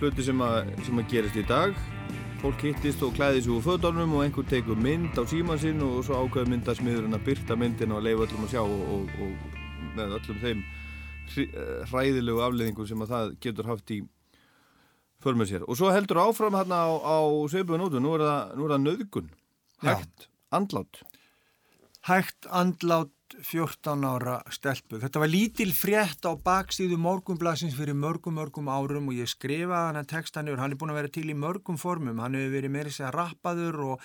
hluti 0.00 0.26
sem 0.26 0.42
að, 0.42 0.72
sem 0.82 0.98
að 0.98 1.14
gerist 1.14 1.38
í 1.38 1.46
dag. 1.46 1.78
Fólk 2.42 2.66
hittist 2.66 3.06
og 3.06 3.14
klæði 3.14 3.46
sig 3.46 3.54
úr 3.54 3.62
fötunum 3.62 4.18
og 4.18 4.26
einhver 4.26 4.50
tekur 4.50 4.74
mynd 4.74 5.14
á 5.14 5.22
síman 5.30 5.62
sinn 5.62 5.86
og 5.86 6.02
svo 6.02 6.18
ákveður 6.18 6.50
myndasmiðurinn 6.56 7.14
að 7.20 7.26
byrta 7.30 7.54
myndina 7.62 8.00
og 8.00 8.06
leifa 8.08 8.26
öllum 8.26 8.50
að 8.50 8.54
sjá 8.56 8.62
og, 8.66 8.86
og, 8.90 9.16
og 9.22 9.90
með 9.94 10.18
öllum 10.18 10.46
þeim 10.48 10.68
hræðilegu 11.92 12.42
afleðingum 12.48 12.90
sem 12.90 13.06
að 13.06 13.14
það 13.14 13.36
getur 13.46 13.70
haft 13.70 13.94
í 13.94 14.02
för 15.22 15.38
með 15.38 15.54
sér. 15.54 15.70
Og 15.70 15.78
svo 15.78 15.94
heldur 15.94 16.26
áfram 16.26 16.58
hérna 16.58 16.88
á, 16.90 16.90
á 16.90 17.18
sveipuðu 17.46 17.84
nótu, 17.84 18.02
nú 18.02 18.18
er 18.18 18.26
það, 18.26 18.64
það 18.66 18.82
nöðgun. 18.88 19.36
Hægt, 19.84 20.28
andlát. 20.50 21.02
Hægt 22.08 22.46
andlát 22.50 23.14
14 23.38 24.04
ára 24.04 24.40
stelpu. 24.52 24.98
Þetta 25.00 25.22
var 25.22 25.30
lítil 25.30 25.70
frétt 25.76 26.26
á 26.26 26.32
baksíðu 26.34 26.98
morgumblasins 27.00 27.76
fyrir 27.78 27.96
mörgum, 27.96 28.36
mörgum 28.40 28.70
árum 28.72 29.10
og 29.10 29.20
ég 29.20 29.30
skrifaði 29.30 29.90
hann 29.90 30.00
að 30.00 30.10
textanur. 30.14 30.58
Hann 30.60 30.74
er 30.74 30.80
búin 30.80 30.92
að 30.92 31.00
vera 31.00 31.12
til 31.14 31.28
í 31.30 31.38
mörgum 31.38 31.78
formum. 31.80 32.20
Hann 32.22 32.36
hefur 32.38 32.56
verið 32.56 32.74
meira 32.74 32.94
sér 32.94 33.14
rappaður 33.14 33.80
og, 33.86 34.04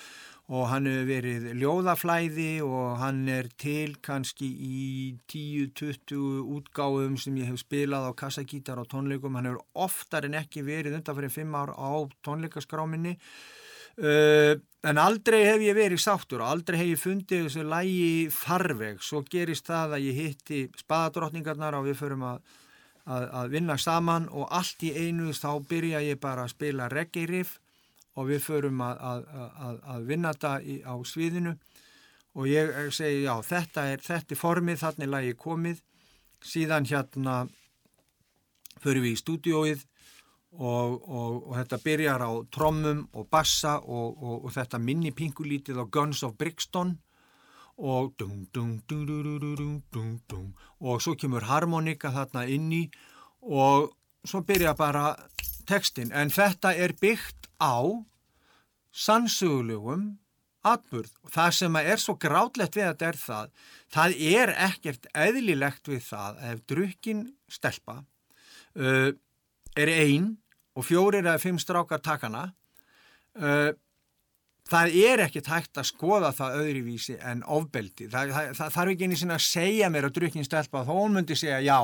og 0.53 0.67
hann 0.71 0.89
hefur 0.89 1.09
verið 1.09 1.49
ljóðaflæði 1.61 2.51
og 2.67 2.95
hann 3.01 3.25
er 3.33 3.49
til 3.61 3.97
kannski 4.05 4.51
í 4.69 4.85
10-20 5.31 6.45
útgáðum 6.59 7.19
sem 7.21 7.41
ég 7.41 7.51
hef 7.51 7.63
spilað 7.65 8.09
á 8.09 8.19
kassagítar 8.21 8.81
og 8.81 8.89
tónleikum. 8.93 9.37
Hann 9.39 9.51
hefur 9.51 9.65
oftar 9.87 10.29
en 10.29 10.37
ekki 10.41 10.65
verið 10.67 10.99
undan 10.99 11.17
fyrir 11.17 11.33
5 11.41 11.61
ár 11.63 11.73
á 11.73 11.91
tónleikaskráminni. 12.25 13.17
Uh, 13.95 14.59
en 14.85 14.99
aldrei 15.01 15.41
hef 15.47 15.63
ég 15.65 15.75
verið 15.77 16.01
sáttur 16.01 16.43
og 16.43 16.51
aldrei 16.53 16.77
hef 16.79 16.91
ég 16.91 17.01
fundið 17.01 17.47
þessu 17.47 17.65
lægi 17.65 18.29
farveg. 18.33 19.01
Svo 19.01 19.23
gerist 19.31 19.67
það 19.69 19.97
að 19.97 20.05
ég 20.05 20.19
hitti 20.21 20.61
spadadrottningarnar 20.81 21.77
og 21.79 21.87
við 21.89 21.99
förum 22.03 22.25
að, 22.29 22.41
að, 23.05 23.27
að 23.41 23.55
vinna 23.55 23.77
saman 23.81 24.27
og 24.29 24.49
allt 24.53 24.85
í 24.85 24.91
einu 24.93 25.33
þá 25.33 25.49
byrja 25.69 26.03
ég 26.05 26.21
bara 26.21 26.45
að 26.45 26.53
spila 26.53 26.89
reggae 26.93 27.29
riff 27.31 27.57
og 28.15 28.29
við 28.29 28.45
förum 28.45 28.83
að, 28.85 29.25
að, 29.83 30.05
vinna 30.07 30.31
þetta 30.35 30.53
á 30.87 30.95
sviðinu. 31.03 31.55
Og 32.35 32.47
ég 32.51 32.71
segi 32.95 33.23
já 33.23 33.35
þetta 33.43 33.89
er, 33.91 34.03
þetta 34.03 34.35
er 34.35 34.39
formið, 34.39 34.79
þannig 34.83 35.11
lægi 35.11 35.35
komið. 35.39 35.83
Síðan 36.45 36.87
hérna 36.87 37.35
förum 38.83 39.05
við 39.05 39.15
í 39.15 39.19
stúdióið 39.23 39.85
og, 40.57 41.01
og, 41.09 41.47
og 41.49 41.55
þetta 41.57 41.79
byrjar 41.83 42.23
á 42.25 42.31
trommum 42.53 43.03
og 43.13 43.27
bassa 43.31 43.77
og, 43.79 44.21
og 44.45 44.51
þetta 44.55 44.79
minni 44.79 45.11
pingulítið 45.15 45.81
á 45.81 45.85
Guns 45.85 46.23
of 46.23 46.37
Brixton 46.39 46.95
og 47.75 48.13
dung, 48.19 48.45
dung, 48.53 48.81
dung, 48.87 50.53
og 50.79 51.01
svo 51.03 51.15
kemur 51.19 51.43
harmonika 51.49 52.13
þarna 52.15 52.45
inni 52.47 52.85
og 53.41 53.91
svo 54.23 54.41
byrja 54.47 54.73
bara 54.79 55.15
textin. 55.67 56.13
En 56.15 56.31
þetta 56.31 56.71
er 56.73 56.95
byggt 57.01 57.49
á 57.59 57.83
sannsögulegum 58.95 60.15
atburð. 60.65 61.11
Og 61.25 61.33
það 61.35 61.51
sem 61.59 61.77
er 61.81 62.01
svo 62.01 62.15
grátlegt 62.21 62.77
við 62.77 62.87
að 62.87 62.93
þetta 62.93 63.09
er 63.09 63.19
það 63.21 63.51
það 63.95 64.17
er 64.39 64.53
ekkert 64.69 65.07
eðlilegt 65.13 65.91
við 65.91 66.01
það 66.07 66.41
ef 66.49 66.63
drukkin 66.71 67.21
stelpa 67.51 67.99
uh, 68.79 69.11
er 69.75 69.91
einn 69.91 70.33
og 70.75 70.85
fjórir 70.85 71.23
eða 71.23 71.41
fimm 71.41 71.59
strákar 71.61 72.03
takana 72.03 72.49
uh, 73.39 73.71
það 74.69 74.95
er 74.97 75.25
ekkert 75.25 75.49
hægt 75.51 75.79
að 75.79 75.89
skoða 75.91 76.31
það 76.35 76.61
öðruvísi 76.63 77.17
en 77.21 77.43
ofbeldi. 77.45 78.07
Það, 78.11 78.31
það, 78.33 78.53
það 78.59 78.77
þarf 78.77 78.93
ekki 78.93 79.09
einu 79.09 79.19
sinna 79.19 79.37
að 79.37 79.49
segja 79.49 79.89
mér 79.93 80.07
að 80.07 80.15
drukkin 80.19 80.47
stelpa 80.47 80.85
þó 80.87 80.95
hún 80.95 81.19
myndi 81.19 81.37
segja 81.37 81.61
já 81.65 81.77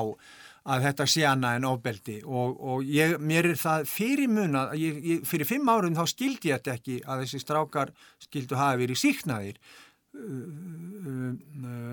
að 0.62 0.84
þetta 0.86 1.06
sé 1.10 1.22
hana 1.26 1.54
en 1.58 1.66
ofbeldi. 1.66 2.18
Og, 2.22 2.58
og 2.72 2.84
ég, 2.86 3.16
mér 3.22 3.50
er 3.52 3.58
það 3.58 3.86
fyrir 3.90 4.30
mun 4.30 4.58
að 4.58 4.76
ég, 4.82 5.00
ég, 5.12 5.24
fyrir 5.26 5.48
fimm 5.48 5.70
árum 5.70 5.96
þá 5.98 6.04
skildi 6.10 6.52
ég 6.52 6.60
þetta 6.60 6.76
ekki 6.78 6.98
að 7.02 7.24
þessi 7.24 7.42
strákar 7.42 7.94
skildu 8.22 8.58
hafa 8.58 8.78
verið 8.82 9.02
síknaðir 9.02 9.58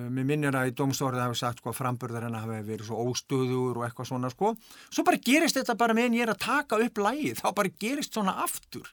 mér 0.10 0.26
minnir 0.28 0.56
að 0.56 0.72
í 0.72 0.74
dómsórið 0.76 1.22
hafa 1.24 1.38
sagt 1.40 1.62
sko 1.62 1.72
að 1.72 1.78
framburðar 1.80 2.26
hennar 2.28 2.44
hafa 2.44 2.60
verið 2.68 2.90
svo 2.90 3.06
óstöður 3.08 3.80
og 3.80 3.86
eitthvað 3.88 4.10
svona 4.12 4.32
sko. 4.34 4.54
Svo 4.91 5.06
bara 5.08 5.22
gerist 5.24 5.60
þetta 5.60 5.78
bara 5.80 5.96
meðan 5.96 6.18
ég 6.18 6.26
er 6.28 6.34
að 6.34 6.44
taka 6.44 6.82
upp 6.84 7.00
lægið, 7.06 7.40
þá 7.40 7.48
bara 7.56 7.78
gerist 7.80 8.18
svona 8.18 8.36
aftur. 8.44 8.91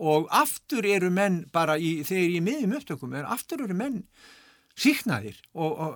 Og 0.00 0.24
aftur 0.32 0.88
eru 0.88 1.10
menn 1.12 1.42
bara 1.52 1.76
í, 1.76 2.00
þegar 2.08 2.36
ég 2.38 2.46
miðjum 2.46 2.76
upptökum 2.78 3.12
er 3.18 3.28
aftur 3.28 3.66
eru 3.66 3.76
menn 3.76 4.00
síknaðir 4.72 5.36
og, 5.52 5.72
og 5.76 5.92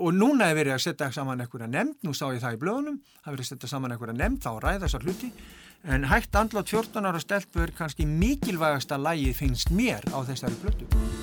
og 0.00 0.14
núna 0.14 0.50
er 0.50 0.56
verið 0.56 0.76
að 0.76 0.84
setja 0.84 1.10
saman 1.12 1.42
einhverja 1.42 1.66
nefnd, 1.70 1.96
nú 2.06 2.14
sá 2.14 2.28
ég 2.30 2.42
það 2.42 2.56
í 2.56 2.60
blöðunum 2.62 3.00
það 3.02 3.26
er 3.26 3.34
verið 3.34 3.44
að 3.44 3.50
setja 3.50 3.72
saman 3.72 3.94
einhverja 3.94 4.16
nefnd 4.20 4.44
þá 4.44 4.50
ræða 4.64 4.84
þessar 4.86 5.06
hluti. 5.06 5.32
En 5.90 6.04
hægt 6.10 6.36
andlátt 6.36 6.72
14 6.72 7.08
ára 7.08 7.22
stelpu 7.22 7.64
er 7.64 7.74
kannski 7.76 8.06
mikilvægasta 8.08 9.00
lægi 9.00 9.32
finnst 9.36 9.74
mér 9.74 10.06
á 10.12 10.20
þessari 10.28 10.60
blödu 10.62 11.19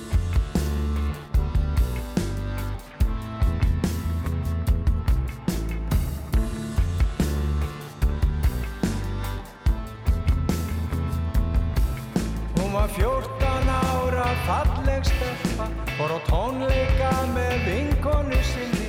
falleg 14.48 15.04
stelpa 15.04 15.66
Fór 15.98 16.14
á 16.16 16.18
tónleika 16.28 17.10
með 17.34 17.56
vinkonu 17.66 18.38
sinni. 18.52 18.88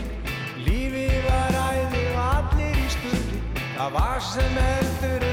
Lífið 0.64 1.16
var 1.26 1.58
æði 1.72 2.04
og 2.14 2.20
allir 2.28 2.78
í 2.80 2.88
stuði. 2.96 3.42
Það 3.74 3.98
var 3.98 4.22
sem 4.32 4.62
eldur 4.64 5.29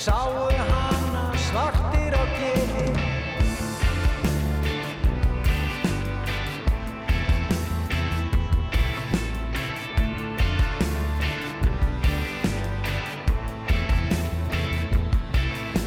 Sáu 0.00 0.48
hana 0.48 1.28
svartir 1.36 2.14
á 2.16 2.24
gleði 2.32 2.86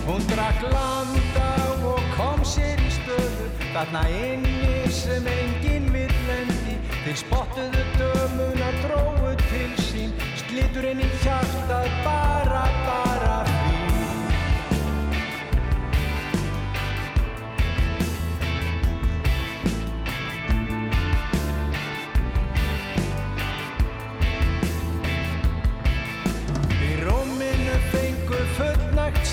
Hún 0.05 0.21
drakk 0.29 0.61
landa 0.61 1.49
og 1.81 1.97
kom 2.13 2.45
sér 2.45 2.77
í 2.77 2.91
stöðu. 2.93 3.49
Þarna 3.73 4.03
inni 4.13 4.91
sem 4.93 5.25
enginn 5.25 5.89
vill 5.89 6.19
lendi. 6.29 6.77
Þeir 7.01 7.17
spottuðu 7.23 7.87
dömuna, 7.97 8.69
dróðu 8.85 9.33
til 9.47 9.71
sín. 9.89 10.13
Slitur 10.43 10.91
inn 10.91 11.01
í 11.01 11.09
hjartað 11.25 11.89
bara, 12.05 12.67
bara 12.85 13.42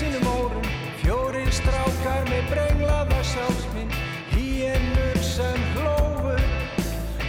sínum 0.01 0.25
órum. 0.25 0.65
Fjórir 1.01 1.51
strákar 1.53 2.25
með 2.29 2.47
brenglaða 2.49 3.21
sálsminn 3.21 3.91
Híennur 4.33 5.19
sem 5.21 5.61
hlófu. 5.75 6.33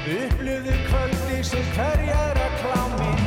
Upplöðu 0.02 0.76
kvöldi 0.88 1.42
sem 1.46 1.68
hverjara 1.76 2.48
kláminn 2.62 3.20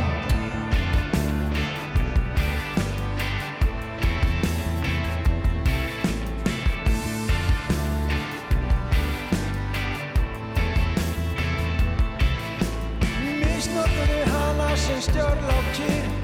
Misnóttuðu 13.45 14.21
hana 14.33 14.75
sem 14.75 15.01
stjórn 15.07 15.47
á 15.47 15.57
kýr 15.77 16.14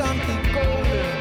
standið 0.00 0.46
góðum 0.54 1.18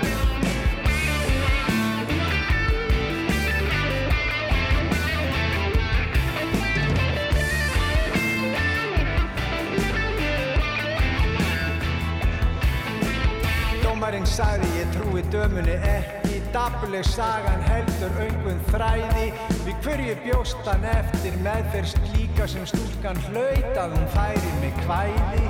Dómarinn 13.83 14.23
sagði 14.29 14.69
ég 14.77 14.93
trúi 14.93 15.25
dömunni 15.33 15.75
ekki. 15.83 16.39
Dabuleg 16.53 17.03
sagan 17.05 17.61
heldur 17.67 18.15
öngun 18.23 18.63
þræði. 18.71 19.27
Við 19.67 19.75
hverju 19.83 20.15
bjóstan 20.23 20.87
eftir 20.95 21.35
meðferst 21.43 21.99
líka 22.15 22.47
sem 22.49 22.65
stúlkan 22.71 23.19
hlaut 23.27 23.77
að 23.83 23.99
hún 23.99 24.09
færi 24.15 24.57
með 24.63 24.73
kvæði? 24.87 25.43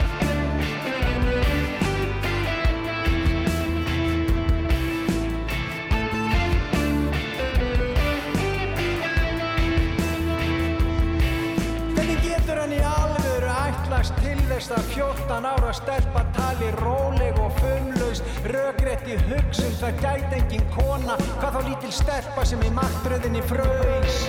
þess 14.64 14.78
að 14.78 14.86
14 14.96 15.44
ára 15.44 15.72
stelpa 15.76 16.20
tali 16.32 16.68
róleg 16.78 17.36
og 17.42 17.52
funlaust 17.58 18.24
rögrétt 18.48 19.08
í 19.12 19.16
hugsun 19.26 19.74
það 19.76 19.98
gæti 20.00 20.38
engin 20.38 20.64
kona. 20.72 21.16
Hvað 21.40 21.56
þá 21.56 21.60
lítil 21.68 21.92
stelpa 21.92 22.44
sem 22.48 22.62
í 22.64 22.70
maktröðinni 22.72 23.42
fröys 23.44 24.22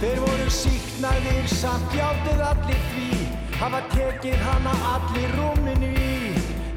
Þeir 0.00 0.22
voru 0.22 0.46
síknaðir 0.54 1.50
samt 1.50 1.98
játuð 1.98 2.46
allir 2.52 2.86
því. 2.94 3.10
Hafa 3.58 3.82
tekið 3.90 4.46
hana 4.46 4.78
allir 4.94 5.36
rúminu 5.36 5.90
í 5.90 6.09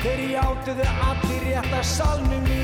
Þeir 0.04 0.22
játuðu 0.34 0.86
allir 1.08 1.44
rétt 1.48 1.74
að 1.78 1.86
salnum 1.88 2.48
í. 2.52 2.64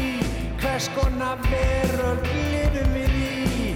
Hvers 0.60 0.90
konar 0.92 1.40
veröld 1.46 2.26
lifum 2.28 2.90
við 2.92 3.14
í? 3.16 3.70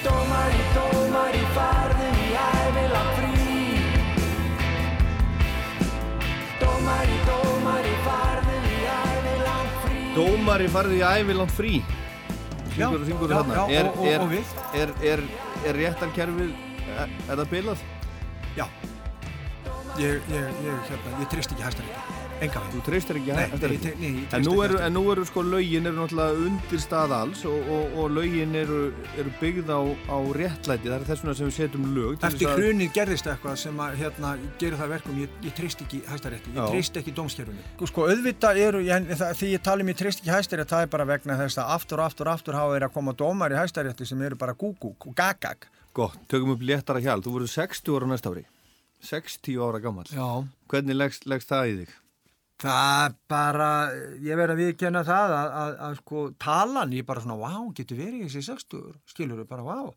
Dómari, 0.00 0.62
dómari, 0.72 1.42
farðu 1.52 2.06
í 2.16 2.30
ævila 2.40 3.02
frí. 3.18 3.50
Dómari, 6.62 7.18
dómari, 7.26 7.92
farðu 8.06 8.56
í 8.70 8.78
ævila 8.94 9.58
frí. 9.82 10.06
Dómari 10.16 10.70
farði 10.72 10.96
í 10.96 11.04
æviland 11.04 11.52
frí. 11.58 11.74
Syngur 12.72 13.02
og 13.02 13.10
syngur 13.10 13.34
þarna. 13.34 13.66
er, 13.68 13.90
er, 14.14 14.24
er, 14.80 14.94
er, 15.10 15.24
er 15.66 15.80
réttarkerfið 15.82 16.56
er, 16.96 17.12
er 17.28 17.34
það 17.34 17.52
bilað? 17.52 17.84
Já. 18.56 18.64
Ég, 20.00 20.24
ég, 20.32 20.64
ég, 20.64 20.82
hérna, 20.88 21.14
ég 21.20 21.30
trist 21.34 21.52
ekki 21.52 21.68
hæstarétti. 21.68 22.09
Enga 22.40 22.60
veginn. 22.62 22.72
Þú 22.80 22.82
treystir 22.86 23.16
ekki 23.20 23.34
Nei, 23.36 23.48
hæstarétti? 23.50 23.74
ég 23.74 23.80
tre- 23.84 23.96
nei, 24.00 24.10
ég 24.10 24.44
nú 24.46 24.52
ekki 24.54 24.64
eru, 24.64 24.76
Hæstarétti. 24.76 24.86
en 24.86 24.94
nú 24.96 25.02
eru 25.12 25.24
sko 25.28 25.42
lögin 25.44 25.86
eru 25.90 25.96
náttúrulega 26.00 26.44
undir 26.46 26.80
stað 26.80 27.12
alls 27.12 27.42
og, 27.44 27.68
og, 27.68 27.96
og 28.00 28.10
lögin 28.16 28.54
eru, 28.56 28.78
eru 29.20 29.32
byggð 29.40 29.68
á, 29.68 29.80
á 30.08 30.16
réttlæti, 30.40 30.88
það 30.88 30.94
er 30.96 31.04
þess 31.10 31.20
vegna 31.24 31.34
sem 31.36 31.46
við 31.50 31.56
setjum 31.58 31.84
lög 31.94 32.14
til 32.20 32.28
Eftir 32.30 32.48
að- 32.48 32.56
hrunið 32.62 32.92
gerðist 32.96 33.26
eitthvað 33.28 33.56
sem 33.60 33.76
að 33.84 33.96
hérna, 34.00 34.30
gerir 34.58 34.76
það 34.80 34.86
að 34.86 34.94
verkum, 34.94 35.18
ég, 35.20 35.28
ég 35.44 35.54
treyst 35.60 35.82
ekki 35.84 36.00
hæstarétti, 36.08 36.54
ég 36.56 36.70
treyst 36.72 36.96
ekki 36.96 37.12
dómskerfinu. 37.20 37.62
Sko, 37.92 38.06
auðvitað 38.08 38.56
eru, 38.64 38.80
ég, 38.88 39.06
það, 39.20 39.34
því 39.36 39.52
ég 39.52 39.62
tala 39.62 39.82
um 39.84 39.88
ég 39.92 39.96
treyst 40.00 40.20
ekki 40.24 40.32
hæstarétti, 40.32 40.72
það 40.72 40.82
er 40.82 40.86
bara 40.96 41.04
vegna 41.12 41.36
þess 41.44 41.58
að 41.60 41.74
aftur 41.76 41.98
og 42.00 42.04
aftur 42.08 42.26
og 42.26 42.32
aftur 42.40 42.54
hafa 42.56 42.72
þeir 42.78 42.88
að 42.88 42.92
koma 42.96 43.12
dómar 43.12 43.52
í 43.52 43.60
hæstarétti 43.60 44.06
sem 44.08 44.22
eru 44.22 44.36
bara 44.40 44.54
gúgúk 44.54 45.06
og 45.10 45.14
gagag. 45.14 45.68
Gott, 45.92 46.16
tökum 46.28 46.52
upp 46.56 46.60
léttara 46.64 47.00
hjál, 47.04 47.20
þú 47.20 47.36
verður 47.36 47.52
60 47.52 47.96
ára 48.00 48.06
næsta 48.08 48.30
ári 48.32 48.44
60 49.02 49.56
ára 49.60 49.80
gammal 49.80 50.04
Já. 50.12 50.44
Hvernig 50.68 50.96
leggst, 50.96 51.26
leggst 51.26 51.48
það 51.48 51.68
í 51.68 51.76
þig? 51.80 51.88
Það 52.60 53.14
bara, 53.30 53.68
ég 54.20 54.36
verð 54.36 54.52
að 54.52 54.58
viðkenna 54.60 55.00
það 55.08 55.34
að, 55.36 55.52
að, 55.60 55.70
að 55.86 55.94
sko 56.02 56.24
talan, 56.44 56.90
ég 56.92 57.06
bara 57.08 57.22
svona, 57.24 57.38
vá, 57.40 57.54
getur 57.78 58.00
verið 58.02 58.26
þessi 58.26 58.42
60, 58.50 58.82
skilur 59.08 59.46
bara, 59.48 59.64
vá. 59.64 59.94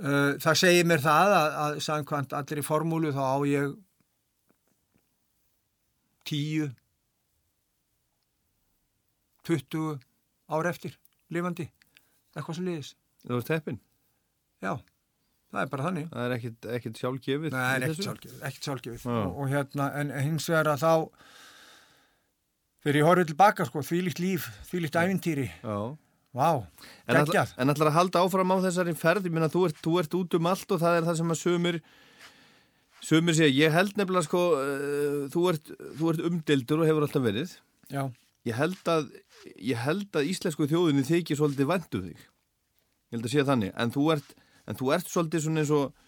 Uh, 0.00 0.36
það 0.40 0.58
segir 0.60 0.88
mér 0.88 1.00
það 1.04 1.36
að, 1.38 1.56
að 1.62 1.78
samkvæmt 1.86 2.36
allir 2.36 2.60
í 2.60 2.66
formúlu 2.66 3.14
þá 3.16 3.22
á 3.24 3.38
ég 3.48 3.72
10, 6.28 6.70
20 9.48 9.98
ár 10.52 10.68
eftir, 10.68 11.00
lifandi, 11.32 11.70
eitthvað 12.36 12.60
sem 12.60 12.68
liðis. 12.68 12.94
Þú 13.24 13.40
ert 13.40 13.52
heppin? 13.56 13.82
Já, 14.60 14.74
það 15.48 15.64
er 15.64 15.72
bara 15.72 15.88
þannig. 15.88 16.08
Það 16.12 16.24
er 16.28 16.38
ekkit 16.76 17.04
sjálfgefið 17.04 17.56
Nei, 17.56 17.66
ekkert 17.80 18.04
sjálfgefið, 18.04 18.40
ekkert 18.48 18.68
sjálfgefið 18.68 19.04
Já. 19.08 19.20
og, 19.24 19.36
og 19.36 19.54
hérna, 19.56 19.92
en 20.00 20.18
hins 20.20 20.48
vegar 20.52 20.74
að 20.76 20.84
þá 20.84 20.92
fyrir 22.84 23.02
ég 23.02 23.08
horfið 23.08 23.32
tilbaka 23.32 23.66
sko, 23.68 23.82
þvílíkt 23.84 24.22
líf, 24.22 24.46
þvílíkt 24.70 25.00
ævintýri. 25.00 25.48
Já. 25.62 25.78
Vá, 26.30 26.62
geggjað. 27.10 27.56
En 27.58 27.72
ætlar 27.72 27.90
að 27.90 27.96
halda 27.96 28.20
áfram 28.22 28.52
á 28.54 28.62
þessari 28.62 28.94
ferð? 28.94 29.26
Ég 29.26 29.34
meina, 29.34 29.50
þú 29.50 29.64
þú 29.82 29.96
ert 29.98 30.12
út 30.14 30.36
um 30.38 30.46
allt 30.46 30.74
og 30.76 30.78
það 30.78 30.98
er 31.00 31.06
það 31.08 31.16
sem 31.18 31.34
að 31.34 31.40
sumir 31.40 31.78
sumir 33.02 33.34
segja, 33.36 33.50
ég 33.66 33.74
held 33.74 33.96
nefnilega 33.98 34.28
sko 34.28 34.42
uh, 34.54 35.24
þú, 35.32 35.46
ert, 35.50 35.72
þú 35.98 36.12
ert 36.12 36.22
umdeldur 36.28 36.84
og 36.84 36.90
hefur 36.90 37.06
alltaf 37.06 37.24
verið. 37.24 37.56
Já, 37.90 38.04
ég 38.46 38.60
held 38.60 38.92
að, 38.92 39.08
ég 39.72 39.82
held 39.82 40.20
að 40.20 40.30
íslensku 40.30 40.68
þjóðinni 40.70 41.06
þykir 41.08 41.40
svolítið 41.40 41.70
væntu 41.72 42.04
þig. 42.04 42.22
Ég 43.10 43.18
held 43.18 43.26
að 43.26 43.34
sé 43.34 43.46
þannig. 43.48 43.74
En 43.82 43.94
þú 43.96 44.06
ert, 44.14 44.32
en 44.70 44.78
þú 44.78 44.94
ert 44.94 45.10
svolítið 45.10 45.46
svona 45.48 45.64
eins 45.64 45.74
og 45.74 46.06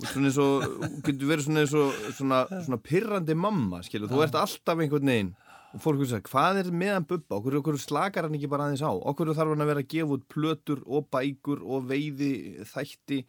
svona 0.00 0.30
eins 0.30 0.40
og, 0.40 0.64
getur 1.04 1.28
verið 1.28 1.46
svona 1.50 1.66
eins 1.66 1.74
og 1.76 1.98
svona, 2.16 2.42
svona 2.64 2.80
pirrandi 2.82 3.36
mamma, 3.36 3.82
skilur, 3.84 4.08
þú 4.10 4.24
ert 4.24 4.38
alltaf 4.40 4.80
einhvern 4.80 5.12
veginn 5.12 5.34
og 5.72 5.80
fólk 5.80 6.02
hugsa, 6.02 6.18
hvað 6.26 6.58
er 6.62 6.70
meðan 6.76 7.06
bubba, 7.08 7.38
okkur, 7.38 7.56
okkur 7.62 7.78
slakar 7.80 8.26
hann 8.28 8.36
ekki 8.36 8.50
bara 8.52 8.66
aðeins 8.68 8.82
á, 8.84 8.92
okkur 8.92 9.32
þarf 9.32 9.54
hann 9.54 9.64
að 9.64 9.70
vera 9.72 9.84
að 9.84 9.90
gefa 9.94 10.16
út 10.18 10.26
plötur 10.32 10.82
og 10.84 11.06
bækur 11.14 11.62
og 11.64 11.86
veiði 11.88 12.32
þætti, 12.68 13.22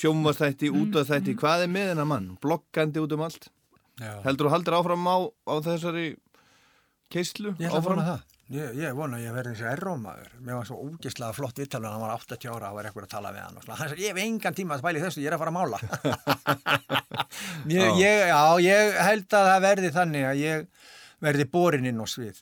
sjómastætti 0.00 0.70
útastætti, 0.74 1.36
hvað 1.38 1.66
er 1.66 1.72
með 1.76 1.92
hennar 1.92 2.08
mann? 2.10 2.32
Bloggandi 2.42 3.02
út 3.02 3.14
um 3.16 3.22
allt? 3.28 3.48
Já. 4.00 4.14
heldur 4.24 4.48
þú 4.48 4.52
haldur 4.54 4.76
áfram 4.80 5.06
á, 5.12 5.16
á 5.46 5.54
þessari 5.60 6.06
keislu 7.12 7.50
Ég 7.60 7.68
ætla 7.68 7.76
að 7.76 7.80
áfram? 7.82 7.98
vona 7.98 8.06
það. 8.10 8.26
Ég, 8.50 8.70
ég 8.80 8.94
vona 8.98 9.18
að 9.18 9.24
ég 9.28 9.34
verði 9.36 9.50
þessi 9.54 9.66
errómaður. 9.70 10.30
Mér 10.42 10.56
var 10.58 10.66
svo 10.66 10.78
ógeðslega 10.82 11.34
flott 11.36 11.60
viðtalun 11.60 11.92
hann 11.92 12.00
var 12.02 12.14
80 12.16 12.48
ára 12.50 12.70
og 12.72 12.78
var 12.80 12.88
eitthvað 12.88 13.04
að 13.06 13.12
tala 13.12 13.30
við 13.36 13.44
hann 13.44 13.60
og 13.60 13.68
hann 13.68 13.90
sagði, 13.92 14.02
ég 14.02 14.10
hef 14.16 14.22
engan 14.24 14.56
tíma 14.58 14.74
að 14.74 14.82
spæli 14.82 15.02
þessu, 15.04 15.20
ég 15.22 15.30
er 15.30 15.36
að 15.36 15.42
fara 15.44 15.52
að 15.52 15.58
mála. 15.60 15.78
Ég, 17.70 17.92
ég, 18.00 18.24
Já, 18.30 18.40
ég 18.64 18.96
held 19.04 19.36
að 19.38 19.46
það 19.52 19.60
verði 19.64 19.90
þannig 19.94 20.24
að 20.26 20.40
ég 20.40 20.64
verði 21.22 21.46
borin 21.52 21.86
inn 21.90 22.00
á 22.02 22.06
svið. 22.08 22.40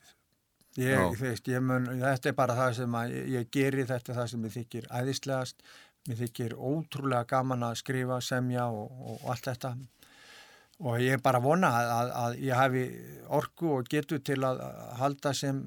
Ég, 0.79 1.19
veist, 1.19 1.49
ég 1.51 1.63
mun, 1.65 1.89
þetta 1.99 2.31
er 2.31 2.39
bara 2.39 2.55
það 2.55 2.73
sem 2.79 2.97
að 3.01 3.15
ég, 3.17 3.29
ég 3.35 3.53
geri 3.55 3.87
þetta 3.89 4.13
er 4.13 4.19
það 4.21 4.33
sem 4.33 4.47
ég 4.47 4.57
þykir 4.57 4.89
æðislegast. 5.01 5.63
Mér 6.09 6.21
þykir 6.23 6.55
ótrúlega 6.57 7.27
gaman 7.29 7.67
að 7.67 7.81
skrifa, 7.83 8.21
semja 8.25 8.69
og, 8.73 8.93
og 9.13 9.25
allt 9.33 9.51
þetta. 9.51 9.75
Og 10.79 11.01
ég 11.03 11.19
er 11.19 11.23
bara 11.25 11.43
vona 11.43 11.73
að, 11.75 11.93
að, 11.97 12.13
að 12.23 12.43
ég 12.47 12.61
hafi 12.63 12.85
orku 13.41 13.73
og 13.81 13.91
getu 13.91 14.21
til 14.23 14.39
að 14.47 14.63
halda 15.01 15.35
sem 15.35 15.65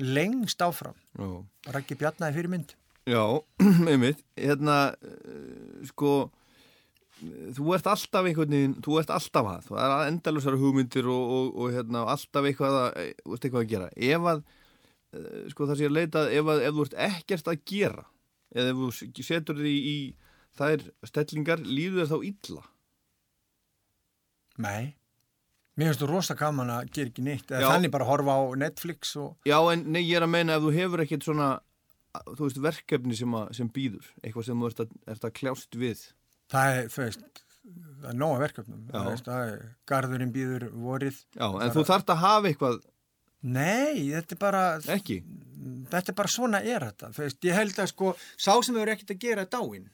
lengst 0.00 0.64
áfram. 0.64 0.96
Já. 1.18 1.28
Raggi 1.76 1.98
Bjarnaði 2.00 2.40
fyrir 2.40 2.54
mynd 2.54 2.72
Já, 3.02 3.42
einmitt, 3.90 4.20
hérna, 4.38 4.94
uh, 5.02 5.82
sko, 5.88 6.30
þú 7.56 7.74
ert 7.76 7.88
alltaf 7.92 8.28
einhvern 8.28 8.56
veginn, 8.56 8.78
þú 8.84 8.98
ert 9.00 9.12
alltaf 9.14 9.50
að, 9.52 9.68
þú 9.68 9.78
er 9.82 9.94
endalusar 10.06 10.58
hugmyndir 10.60 11.10
og, 11.10 11.34
og, 11.36 11.52
og 11.56 11.76
hérna, 11.76 12.06
alltaf 12.12 12.48
eitthvað 12.48 12.78
að, 12.80 13.12
þú 13.22 13.34
veist 13.34 13.46
eitthvað 13.46 13.62
að 13.62 13.70
gera. 13.74 13.90
Ef 13.96 14.30
að, 14.32 14.42
uh, 15.18 15.36
sko 15.52 15.68
það 15.70 15.78
sé 15.80 15.90
að 15.90 15.96
leita, 15.98 16.24
ef, 16.30 16.50
að, 16.54 16.64
ef 16.68 16.78
þú 16.78 16.88
ert 16.88 16.98
ekkert 17.08 17.52
að 17.52 17.62
gera, 17.72 18.08
eða 18.54 18.72
ef 18.74 18.82
þú 18.82 19.28
setur 19.28 19.62
því 19.62 19.76
í 19.92 19.96
þær 20.58 20.88
stellingar, 21.08 21.62
líður 21.64 22.02
þér 22.02 22.12
þá 22.12 22.18
illa. 22.32 22.66
Nei 24.62 24.92
Mér 25.72 25.88
finnst 25.88 26.02
þú 26.02 26.08
rosa 26.10 26.34
gaman 26.36 26.68
að 26.68 26.90
gera 26.92 27.08
ekki 27.08 27.22
neitt 27.24 27.48
eða 27.48 27.70
þannig 27.72 27.92
bara 27.94 28.04
horfa 28.04 28.34
á 28.36 28.40
Netflix 28.60 29.14
og 29.16 29.48
Já, 29.48 29.56
en 29.72 29.86
nei, 29.88 30.02
ég 30.04 30.18
er 30.18 30.26
að 30.26 30.34
meina 30.34 30.58
ef 30.58 30.66
þú 30.66 30.72
hefur 30.76 31.02
ekkert 31.04 31.24
svona, 31.24 31.46
þú 32.26 32.42
veist, 32.42 32.58
verkefni 32.66 33.16
sem, 33.16 33.36
sem 33.56 33.70
býður, 33.72 34.10
eitthvað 34.20 34.50
sem 34.50 34.60
þú 34.60 34.68
ert 34.68 34.82
að, 34.84 34.92
ert 35.14 35.24
að 35.24 35.32
kljást 35.38 35.78
við. 35.80 36.02
Það 36.52 36.78
er, 36.78 36.88
þú 36.92 37.04
veist 37.06 37.28
það 38.02 38.08
er 38.10 38.18
nóga 38.18 38.40
verkefnum. 38.42 38.82
Veist, 39.08 39.28
er, 39.30 39.60
garðurinn 39.88 40.32
býður 40.34 40.68
vorið. 40.84 41.20
Já, 41.36 41.46
en 41.48 41.74
þú 41.74 41.84
þarft 41.88 42.12
að 42.14 42.22
hafa 42.24 42.50
eitthvað, 42.50 42.80
Nei, 43.42 44.12
þetta 44.12 44.36
er 44.36 44.38
bara 44.38 44.62
ekki? 44.94 45.16
þetta 45.90 46.12
er 46.12 46.18
bara 46.18 46.30
svona 46.30 46.60
er 46.62 46.86
þetta. 46.88 47.10
Veist, 47.16 47.40
ég 47.46 47.58
held 47.58 47.78
að 47.82 47.90
sko, 47.90 48.12
sá 48.36 48.52
sem 48.62 48.76
hefur 48.76 48.92
ekkert 48.94 49.14
að 49.14 49.24
gera 49.24 49.46
er 49.46 49.50
dáinn. 49.50 49.88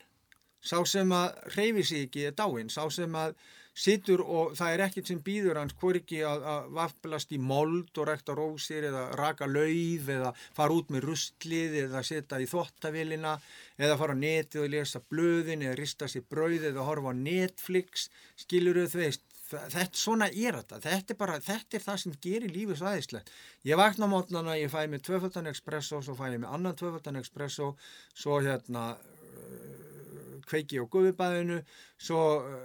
Sá 0.59 0.77
sem 0.89 1.13
að 1.15 1.39
reyfi 1.55 1.85
sig 1.87 2.05
ekki 2.07 2.27
er 2.29 2.35
dáinn, 2.37 2.69
sá 2.69 2.83
sem 2.93 3.15
að 3.17 3.33
situr 3.73 4.21
og 4.25 4.55
það 4.57 4.73
er 4.73 4.83
ekkert 4.87 5.07
sem 5.11 5.21
býður 5.23 5.59
hans 5.61 5.75
hvorki 5.79 6.19
að, 6.27 6.43
að 6.43 6.69
vaflast 6.75 7.31
í 7.31 7.39
mold 7.39 7.91
og 8.01 8.07
rekta 8.09 8.35
rósir 8.35 8.89
eða 8.89 9.05
raka 9.19 9.47
lauf 9.47 10.09
eða 10.15 10.33
fara 10.57 10.75
út 10.75 10.89
með 10.91 11.05
rustlið 11.07 11.77
eða 11.85 12.03
setja 12.03 12.41
í 12.43 12.47
þvottavélina 12.49 13.37
eða 13.79 13.97
fara 14.01 14.17
á 14.17 14.21
netið 14.21 14.65
og 14.65 14.71
lesa 14.73 15.01
blöðin 15.09 15.63
eða 15.67 15.79
rista 15.79 16.09
sér 16.11 16.25
brauð 16.29 16.65
eða 16.73 16.87
horfa 16.89 17.13
á 17.13 17.21
Netflix 17.21 18.09
skilur 18.43 18.81
þau 18.89 18.99
veist 18.99 19.23
þa- 19.49 19.65
þetta 19.73 19.97
svona 19.97 20.27
er 20.29 20.59
þetta. 20.59 20.77
Þetta 20.83 21.13
er 21.15 21.17
bara, 21.17 21.39
þetta 21.41 21.77
er 21.79 21.81
það 21.85 22.01
sem 22.03 22.17
gerir 22.21 22.51
lífið 22.53 22.81
svæðislegt 22.83 23.31
ég 23.65 23.79
vakna 23.79 24.05
mótnana, 24.11 24.57
ég 24.59 24.69
fæ 24.69 24.83
mér 24.91 25.01
tvöfaldan 25.01 25.49
espresso, 25.49 26.01
svo 26.05 26.13
fæ 26.19 26.27
ég 26.33 26.43
mér 26.43 26.51
annan 26.53 26.75
tvöfaldan 26.77 27.17
espresso, 27.23 27.71
svo 28.13 28.41
hérna 28.45 28.91
kveiki 30.49 30.79
á 30.81 30.85
guðubæðinu 30.91 31.59
svo 32.01 32.21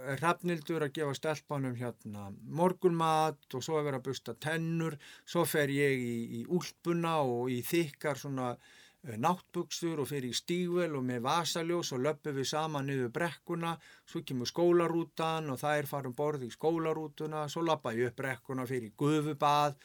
er 0.09 0.21
Hrafnildur 0.21 0.85
að 0.85 0.95
gefa 0.97 1.17
stelpanum 1.17 1.75
hérna 1.79 2.29
morgunmat 2.59 3.57
og 3.57 3.65
svo 3.65 3.79
er 3.79 3.87
verið 3.89 4.01
að 4.01 4.07
busta 4.07 4.35
tennur 4.47 4.97
svo 5.23 5.45
fer 5.49 5.73
ég 5.73 6.01
í, 6.01 6.15
í 6.39 6.45
úlpuna 6.49 7.19
og 7.23 7.51
í 7.53 7.61
þykkar 7.65 8.21
svona 8.21 8.51
eh, 8.55 9.17
náttbuksur 9.21 10.01
og 10.03 10.09
fyrir 10.11 10.33
í 10.33 10.37
stígvel 10.37 10.97
og 10.97 11.05
með 11.07 11.25
vasaljós 11.27 11.93
og 11.95 12.05
löpum 12.07 12.37
við 12.39 12.49
saman 12.53 12.89
niður 12.89 13.11
brekkuna, 13.19 13.75
svo 14.09 14.23
kemur 14.25 14.49
skólarútan 14.49 15.51
og 15.53 15.61
þær 15.61 15.91
farum 15.91 16.17
borð 16.17 16.47
í 16.47 16.53
skólarútuna, 16.53 17.45
svo 17.51 17.65
lappa 17.67 17.93
ég 17.97 18.11
upp 18.11 18.23
brekkuna 18.23 18.67
fyrir 18.69 18.89
í 18.89 18.97
gufubað, 18.97 19.77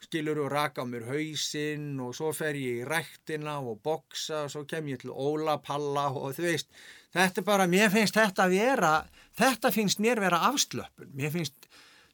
skilur 0.00 0.38
og 0.44 0.52
raka 0.52 0.84
mér 0.88 1.04
hausinn 1.10 1.98
og 2.00 2.14
svo 2.16 2.30
fer 2.36 2.56
ég 2.56 2.80
í 2.80 2.86
rektina 2.88 3.58
og 3.60 3.82
boksa 3.84 4.46
og 4.46 4.52
svo 4.54 4.64
kem 4.68 4.88
ég 4.92 5.02
til 5.02 5.12
Óla 5.12 5.58
Palla 5.64 6.06
og 6.08 6.32
þú 6.36 6.46
veist, 6.46 6.70
þetta 7.14 7.42
er 7.42 7.46
bara, 7.46 7.68
mér 7.70 7.92
finnst 7.92 8.16
þetta 8.18 8.46
að 8.46 8.56
vera, 8.56 8.94
þetta 9.40 9.72
finnst 9.74 10.02
mér 10.02 10.22
vera 10.22 10.42
afslöpun, 10.50 11.12
mér 11.18 11.32
finnst, 11.34 11.70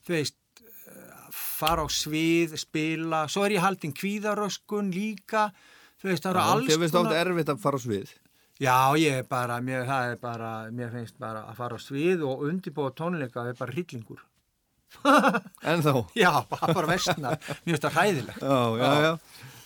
þú 0.06 0.16
veist, 0.16 0.36
fara 1.36 1.84
á 1.84 1.88
svið, 1.92 2.56
spila, 2.60 3.24
svo 3.32 3.46
er 3.46 3.56
ég 3.56 3.64
haldin 3.64 3.94
kvíðaröskun 3.96 4.92
líka, 4.94 5.48
þú 6.00 6.12
veist, 6.12 6.24
það 6.24 6.32
eru 6.32 6.44
alls 6.44 6.70
Þið 6.70 6.84
finnst 6.84 7.00
ofta 7.02 7.18
erfitt 7.20 7.52
að 7.52 7.60
fara 7.64 7.80
á 7.80 7.84
svið. 7.86 8.14
Já, 8.56 8.76
ég 8.96 9.18
er 9.20 9.26
bara, 9.28 9.58
mér, 9.60 9.84
það 9.88 10.14
er 10.14 10.20
bara, 10.20 10.52
mér 10.72 10.94
finnst 10.94 11.18
bara 11.20 11.42
að 11.50 11.58
fara 11.58 11.76
á 11.76 11.80
svið 11.80 12.24
og 12.24 12.46
undirbúa 12.48 12.94
tónleika, 12.96 13.42
það 13.42 13.52
er 13.52 13.60
bara 13.60 13.76
hryllingur. 13.76 14.24
En 15.72 15.82
þá? 15.84 15.92
Já, 16.16 16.30
bara, 16.48 16.72
bara 16.72 16.88
vestnar, 16.94 17.36
mér 17.36 17.74
finnst 17.74 17.84
það 17.84 17.98
hræðilegt. 17.98 18.40
Já, 18.40 18.60
já, 18.80 18.90
já. 19.04 19.12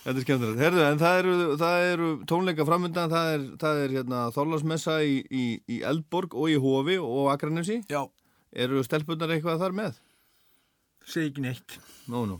Þetta 0.01 0.17
er 0.17 0.23
skemmtilegt. 0.25 0.61
Herðu, 0.63 0.81
en 0.87 1.01
það 1.01 1.17
eru, 1.19 1.33
það 1.61 1.83
eru 1.91 2.07
tónleika 2.29 2.65
framöndan, 2.65 3.11
það 3.11 3.33
er, 3.35 3.43
það 3.61 3.81
er 3.83 3.91
hérna, 3.99 4.21
Þorlarsmessa 4.33 4.95
í, 5.05 5.19
í, 5.29 5.43
í 5.69 5.81
Eldborg 5.85 6.33
og 6.33 6.49
í 6.49 6.55
Hofi 6.61 6.97
og 7.01 7.29
Akranesi. 7.33 7.83
Já, 7.91 8.01
Eru 8.51 8.81
stelpunar 8.83 9.31
eitthvað 9.31 9.61
þar 9.61 9.75
með? 9.77 9.99
segi 11.07 11.29
ekki 11.31 11.43
neitt. 11.45 11.77
Nú, 12.11 12.25
nú. 12.29 12.39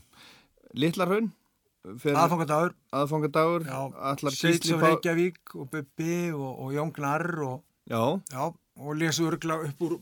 Littlarhaun? 0.77 1.29
Aðfangadagur, 1.81 2.75
Aðfangadagur? 2.93 3.63
já, 3.65 3.79
Allar 4.11 4.35
Seits 4.35 4.59
Gísli 4.61 4.75
og 4.75 4.83
Pál- 4.83 4.91
Reykjavík 4.91 5.55
og 5.57 5.69
Bubbi 5.71 6.17
og, 6.31 6.51
og 6.65 6.73
Jón 6.75 6.91
Gnarr 6.93 7.39
og, 7.47 7.63
Já, 7.89 8.21
já, 8.29 8.43
og 8.77 8.95
lesu 8.99 9.25
örgla 9.25 9.57
upp 9.65 9.81
úr 9.81 9.97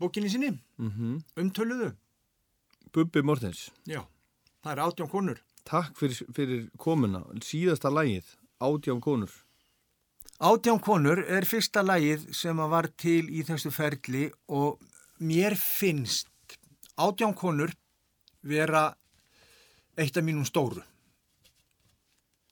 bókinni 0.00 0.30
sinni, 0.32 0.54
mhm. 0.78 1.20
umtöluðu. 1.36 1.92
Bubbi 2.92 3.22
Mortens. 3.22 3.68
Já, 3.86 4.00
það 4.64 4.72
er 4.72 4.82
átján 4.86 5.10
konur. 5.12 5.42
Takk 5.68 5.96
fyrir, 5.98 6.26
fyrir 6.34 6.66
komuna. 6.78 7.24
Síðasta 7.44 7.92
lagið, 7.92 8.26
Átján 8.60 9.00
konur. 9.00 9.32
Átján 10.40 10.80
konur 10.80 11.20
er 11.24 11.44
fyrsta 11.48 11.82
lagið 11.84 12.30
sem 12.36 12.56
var 12.56 12.90
til 13.00 13.26
í 13.28 13.44
þessu 13.44 13.72
ferli 13.72 14.26
og 14.48 14.80
mér 15.20 15.56
finnst 15.56 16.28
átján 17.00 17.34
konur 17.36 17.72
vera 18.44 18.90
eitt 20.00 20.16
af 20.16 20.24
mínum 20.24 20.44
stóru. 20.48 20.82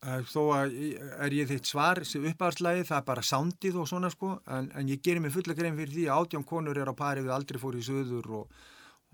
Eh, 0.05 0.23
Þó 0.31 0.43
er 0.55 1.35
ég 1.35 1.49
þitt 1.51 1.67
svar 1.67 2.05
sem 2.07 2.25
uppáðslægi, 2.31 2.87
það 2.87 3.01
er 3.01 3.07
bara 3.09 3.25
sándið 3.25 3.81
og 3.83 3.89
svona 3.91 4.11
sko, 4.13 4.37
en, 4.47 4.71
en 4.79 4.89
ég 4.93 5.03
gerir 5.03 5.25
mig 5.25 5.35
fulla 5.35 5.57
grein 5.59 5.77
fyrir 5.77 5.95
því 5.97 6.05
að 6.07 6.23
átján 6.23 6.47
konur 6.47 6.79
er 6.79 6.93
á 6.93 6.95
pari 6.95 7.25
við 7.25 7.35
aldrei 7.35 7.59
fór 7.61 7.77
í 7.81 7.83
söður 7.83 8.31
og, 8.43 8.61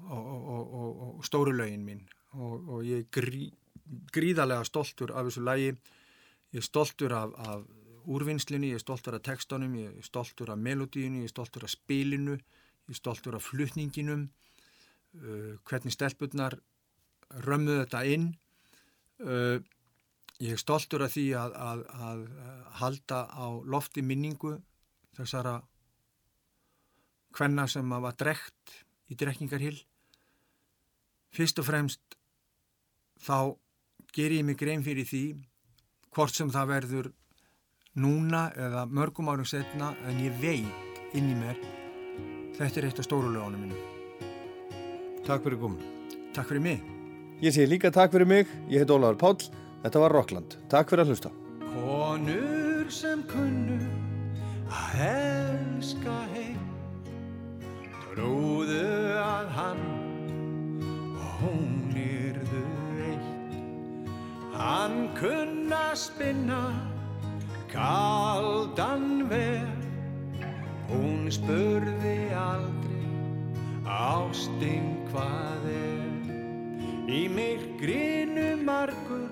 og, 0.05 0.27
og, 0.29 0.75
og, 0.75 1.23
stóru 1.25 1.55
lögin 1.57 1.87
mín 1.87 2.05
og, 2.35 2.83
ég 2.85 3.07
er 3.07 3.09
grí, 3.15 3.49
gríðarlega 4.15 4.65
stoltur 4.65 5.12
af 5.12 5.28
þessu 5.28 5.44
lagi, 5.44 5.73
ég 6.55 6.61
er 6.61 6.66
stoltur 6.66 7.15
af, 7.16 7.35
af 7.39 7.65
úrvinnslunni, 8.05 8.73
ég 8.73 8.81
er 8.81 8.85
stoltur 8.85 9.16
af 9.16 9.24
textunum, 9.24 9.74
ég 9.81 9.98
er 9.98 10.06
stoltur 10.06 10.52
af 10.52 10.61
melodíinu, 10.61 11.23
ég 11.23 11.28
er 11.28 11.32
stoltur 11.32 11.65
af 11.66 11.73
spilinu, 11.73 12.36
ég 12.36 12.94
er 12.94 13.01
stoltur 13.01 13.36
af 13.36 13.43
flutninginum, 13.43 14.28
uh, 15.20 15.55
hvernig 15.69 15.94
stelpurnar 15.94 16.59
römmuðu 17.44 17.85
þetta 17.85 18.02
inn. 18.15 18.28
Uh, 19.23 19.61
ég 20.43 20.56
er 20.56 20.61
stoltur 20.61 21.05
af 21.06 21.15
því 21.15 21.28
að, 21.39 21.55
að, 21.55 21.85
að, 22.09 22.24
halda 22.81 23.20
á 23.31 23.47
lofti 23.70 24.02
minningu 24.02 24.56
þessara 25.15 25.61
hvenna 27.35 27.69
sem 27.70 27.90
var 28.02 28.16
drekt 28.19 28.74
í 29.11 29.16
drekkingarhill. 29.19 29.78
Fyrst 31.35 31.59
og 31.62 31.69
fremst 31.69 32.19
þá 33.23 33.55
ger 34.15 34.32
ég 34.32 34.45
mig 34.47 34.59
grein 34.59 34.85
fyrir 34.86 35.07
því 35.09 35.24
hvort 36.15 36.35
sem 36.35 36.51
það 36.55 36.70
verður 36.70 37.11
núna 37.99 38.47
eða 38.55 38.85
mörgum 38.86 39.31
árum 39.32 39.49
setna 39.49 39.95
en 40.07 40.23
ég 40.23 40.39
veit 40.43 41.03
inn 41.15 41.31
í 41.31 41.36
mér 41.39 41.59
þetta 42.55 42.81
er 42.81 42.89
eitt 42.89 43.03
af 43.03 43.09
stóru 43.09 43.32
lögunum 43.35 43.66
mínum. 43.66 43.91
Takk 45.27 45.43
fyrir 45.47 45.59
komuna. 45.59 45.93
Takk 46.36 46.51
fyrir 46.51 46.62
mig. 46.62 46.82
Ég 47.43 47.55
segi 47.55 47.66
líka 47.70 47.91
takk 47.91 48.12
fyrir 48.15 48.28
mig. 48.28 48.51
Ég 48.70 48.85
heit 48.85 48.93
Ólafur 48.93 49.19
Páll. 49.19 49.49
Þetta 49.85 50.03
var 50.05 50.15
Rockland. 50.15 50.57
Takk 50.70 50.93
fyrir 50.93 51.05
að 51.05 51.12
hlusta. 51.12 51.32
Konur 51.74 52.91
sem 52.93 53.24
kunnu 53.28 53.81
að 54.70 55.01
elska 55.09 56.15
heim 56.32 56.61
Trúðu 58.05 58.85
að 59.19 59.49
hann 59.57 59.86
og 61.19 61.41
hún 61.43 61.74
Hann 64.65 65.11
kunna 65.15 65.95
spinna 65.95 66.73
kaldan 67.69 69.28
ver. 69.28 69.69
Hún 70.89 71.28
spurði 71.28 72.32
aldrei 72.32 73.11
ástin 73.85 74.89
hvað 75.11 75.69
er? 75.74 76.32
Í 77.12 77.20
myrkrinu 77.36 78.49
margur 78.65 79.28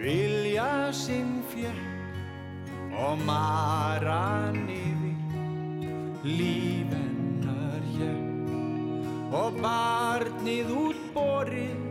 vilja 0.00 0.88
sinn 1.04 1.36
fjekk 1.52 2.96
og 3.04 3.20
maran 3.28 4.60
yfir 4.72 6.26
lífennar 6.40 7.88
hér 7.92 8.20
og 9.44 9.60
barnið 9.60 10.78
útborið 10.88 11.83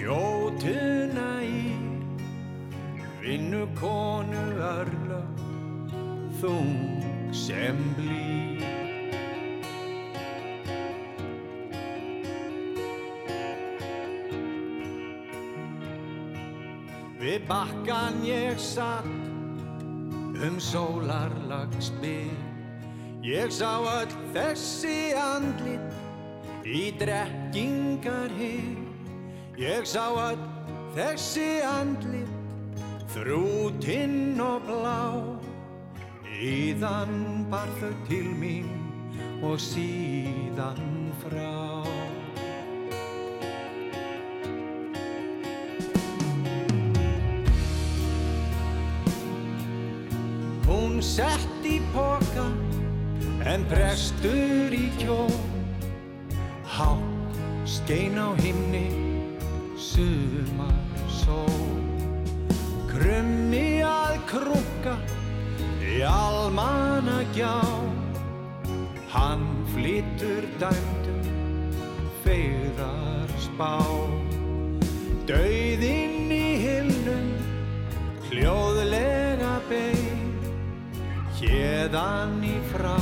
gjótuna 0.00 1.42
í 1.44 1.76
vinnu 3.20 3.66
konu 3.76 4.44
örla 4.64 5.20
þung 6.40 7.34
sem 7.36 7.76
blí 7.98 8.28
Við 17.20 17.42
bakkan 17.44 18.22
ég 18.24 18.56
satt 18.56 19.04
um 20.40 20.56
sólarlags 20.56 21.92
byr 22.00 22.32
Ég 23.20 23.52
sá 23.52 23.76
öll 23.76 24.14
þessi 24.32 25.12
andlit 25.12 26.64
í 26.64 26.88
drekkingar 26.96 28.32
hér 28.40 28.79
Ég 29.58 29.84
sá 29.84 30.06
öll 30.14 30.38
þessi 30.94 31.60
andlit 31.66 32.30
þrútinn 33.10 34.38
og 34.40 34.62
blá. 34.68 35.02
Íðan 36.40 37.48
bar 37.50 37.68
þau 37.80 37.90
til 38.06 38.30
mín 38.38 38.70
og 39.42 39.58
síðan 39.60 41.10
frá. 41.24 41.82
Hún 50.70 51.02
sett 51.02 51.66
í 51.66 51.80
poka 51.90 52.46
en 53.50 53.64
prestur 53.66 54.74
í 54.76 54.86
kjó 55.00 55.24
Hátt 56.70 57.38
skein 57.66 58.20
á 58.20 58.30
himni 58.38 58.99
sumar 60.00 60.74
sól. 61.08 61.66
Krummi 62.88 63.82
að 63.84 64.16
krúka 64.30 64.96
í 65.84 66.00
almanna 66.06 67.20
gjá 67.34 67.60
Hann 69.10 69.44
flytur 69.74 70.46
dæmdur 70.60 71.28
feigðar 72.24 73.32
spá. 73.42 73.76
Dauðinn 75.28 76.30
í 76.32 76.46
hillum 76.64 77.28
hljóðlega 78.30 79.52
beig 79.68 80.16
Hérðan 81.40 82.40
í 82.46 82.56
frá 82.72 82.98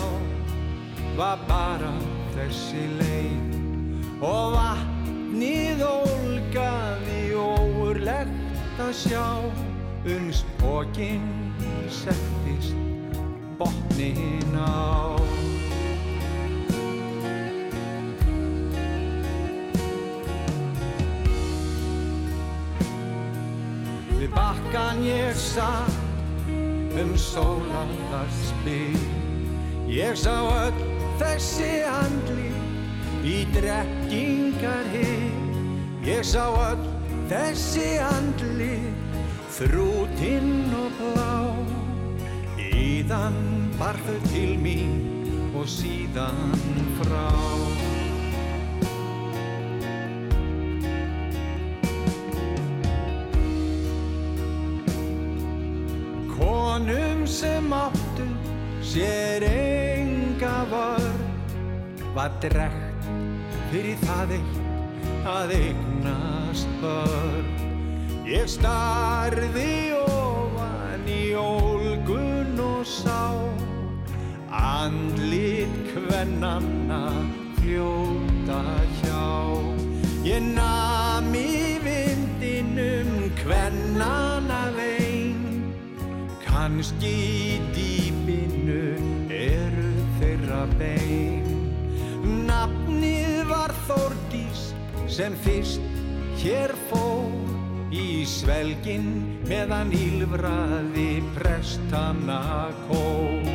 var 1.18 1.40
bara 1.48 1.94
þessi 2.36 2.84
leið. 2.98 3.58
Og 4.18 4.54
vatnið 4.54 4.97
ólgaði 5.38 7.34
óurlegt 7.38 8.80
að 8.82 8.90
sjá 8.96 9.26
uns 10.08 10.40
bókinn 10.58 11.54
settist 11.86 12.74
botnin 13.58 14.56
á. 14.58 15.14
Við 24.18 24.34
bakkan 24.34 25.04
ég 25.06 25.38
satt 25.38 26.50
um 26.98 27.14
sólandars 27.14 28.42
spil 28.50 28.98
Ég 29.88 30.18
sá 30.18 30.34
öll 30.34 30.82
þessi 31.22 31.70
andli 31.86 32.47
í 33.28 33.42
drekkingar 33.52 34.88
hið 34.96 35.38
Ég 36.08 36.22
sá 36.24 36.46
öll 36.48 36.84
þessi 37.28 37.98
andli 38.00 38.78
þrútinn 39.52 40.70
og 40.72 40.94
blá. 40.96 41.34
Íðan 42.56 43.36
bar 43.76 43.98
þau 44.06 44.16
til 44.30 44.54
mín 44.62 44.94
og 45.52 45.68
síðan 45.68 46.56
frá. 47.02 47.28
Konum 56.38 57.26
sem 57.28 57.72
áttu 57.74 58.32
sér 58.80 59.44
enga 59.52 60.60
vörn 60.72 61.24
var 62.16 62.32
drekt 62.40 62.87
fyrir 63.68 63.98
það 64.04 64.34
eitt 64.38 65.26
að 65.28 65.52
eignast 65.58 66.70
börn. 66.82 67.48
Ég 68.28 68.48
starði 68.50 69.72
ofan 69.98 71.08
í 71.08 71.22
ólgun 71.36 72.60
og 72.64 72.82
sá 72.88 73.32
andlit 74.48 75.74
kvennanna 75.92 77.02
fljóta 77.58 78.62
hjá. 79.00 79.28
Ég 80.28 80.44
nam 80.52 81.32
í 81.36 81.78
vindinum 81.84 83.28
kvennanna 83.38 84.64
vein 84.76 85.72
Kanski 86.44 87.16
í 87.72 88.17
sem 95.18 95.34
fyrst 95.42 95.82
hér 96.38 96.70
fór 96.86 97.26
Í 97.90 98.22
svelgin 98.28 99.06
meðan 99.48 99.90
ílfraði 99.96 101.22
prestana 101.34 102.68
kór 102.84 103.48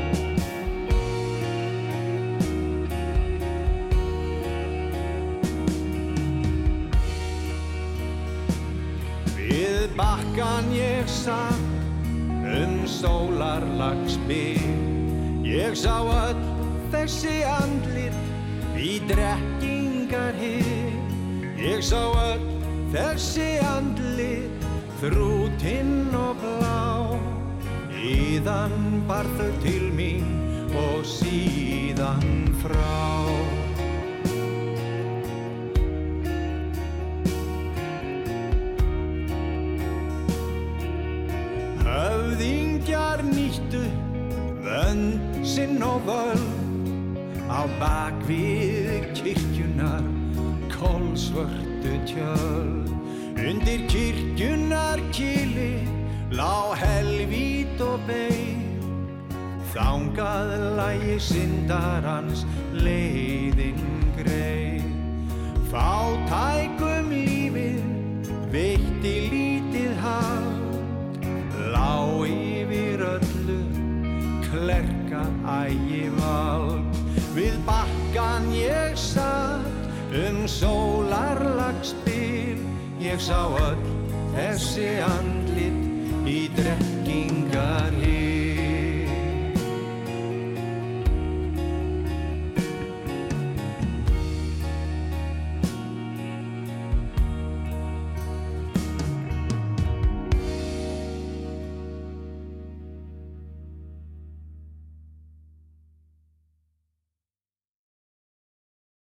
Við 9.37 9.87
bakkan 9.95 10.67
ég 10.75 11.07
satt 11.07 12.11
um 12.57 12.75
sólarlagsbyr 12.97 14.67
Ég 15.47 15.79
sá 15.79 16.01
öll 16.03 16.43
þessi 16.91 17.39
andlit 17.47 18.23
í 18.75 18.97
drekkingar 19.07 20.35
hér 20.43 20.72
Ég 21.63 21.79
sá 21.79 22.01
öll 22.11 22.41
þessi 22.91 23.53
andlit 23.63 24.65
þrútinn 24.99 26.11
og 26.11 26.41
blá. 26.41 27.15
Íðan 28.03 29.05
bar 29.07 29.29
þau 29.37 29.47
til 29.63 29.85
mín 29.95 30.27
og 30.75 31.05
síðan 31.07 32.51
frá. 32.59 32.99
Höfðingjar 41.87 43.23
nýttu 43.29 43.85
vönd 44.67 45.39
sinn 45.47 45.79
og 45.87 46.03
völd 46.11 47.23
á 47.47 47.63
bakvið 47.79 49.07
kirkjunar 49.15 50.12
kolsvörtu 51.13 51.93
tjöld. 52.07 52.89
Undir 53.37 53.87
kirkjunar 53.87 54.99
kili 55.11 55.85
lá 56.31 56.73
helvít 56.73 57.81
og 57.81 57.99
bein 58.07 58.61
þangað 59.73 60.53
lægi 60.77 61.17
syndarans 61.21 62.45
leiðin 62.73 63.77
greið. 64.17 64.89
Fátækum 65.69 67.13
lífið 67.13 68.33
veitti 68.53 69.13
lítið 69.33 69.93
hald 70.01 71.21
Lá 71.73 71.93
yfir 72.25 73.01
öllu 73.05 73.61
klerka 74.49 75.25
ægivald 75.61 77.01
Við 77.33 77.57
bakkan 77.65 78.49
ég 78.53 78.97
satt 78.97 79.62
um 80.13 80.47
sólarlagsbil 80.47 82.57
Ég 83.01 83.19
sá 83.19 83.49
öll 83.49 83.77
þessi 84.35 85.01
andlit 85.03 85.73
í 86.29 86.49
drekkingar 86.55 87.93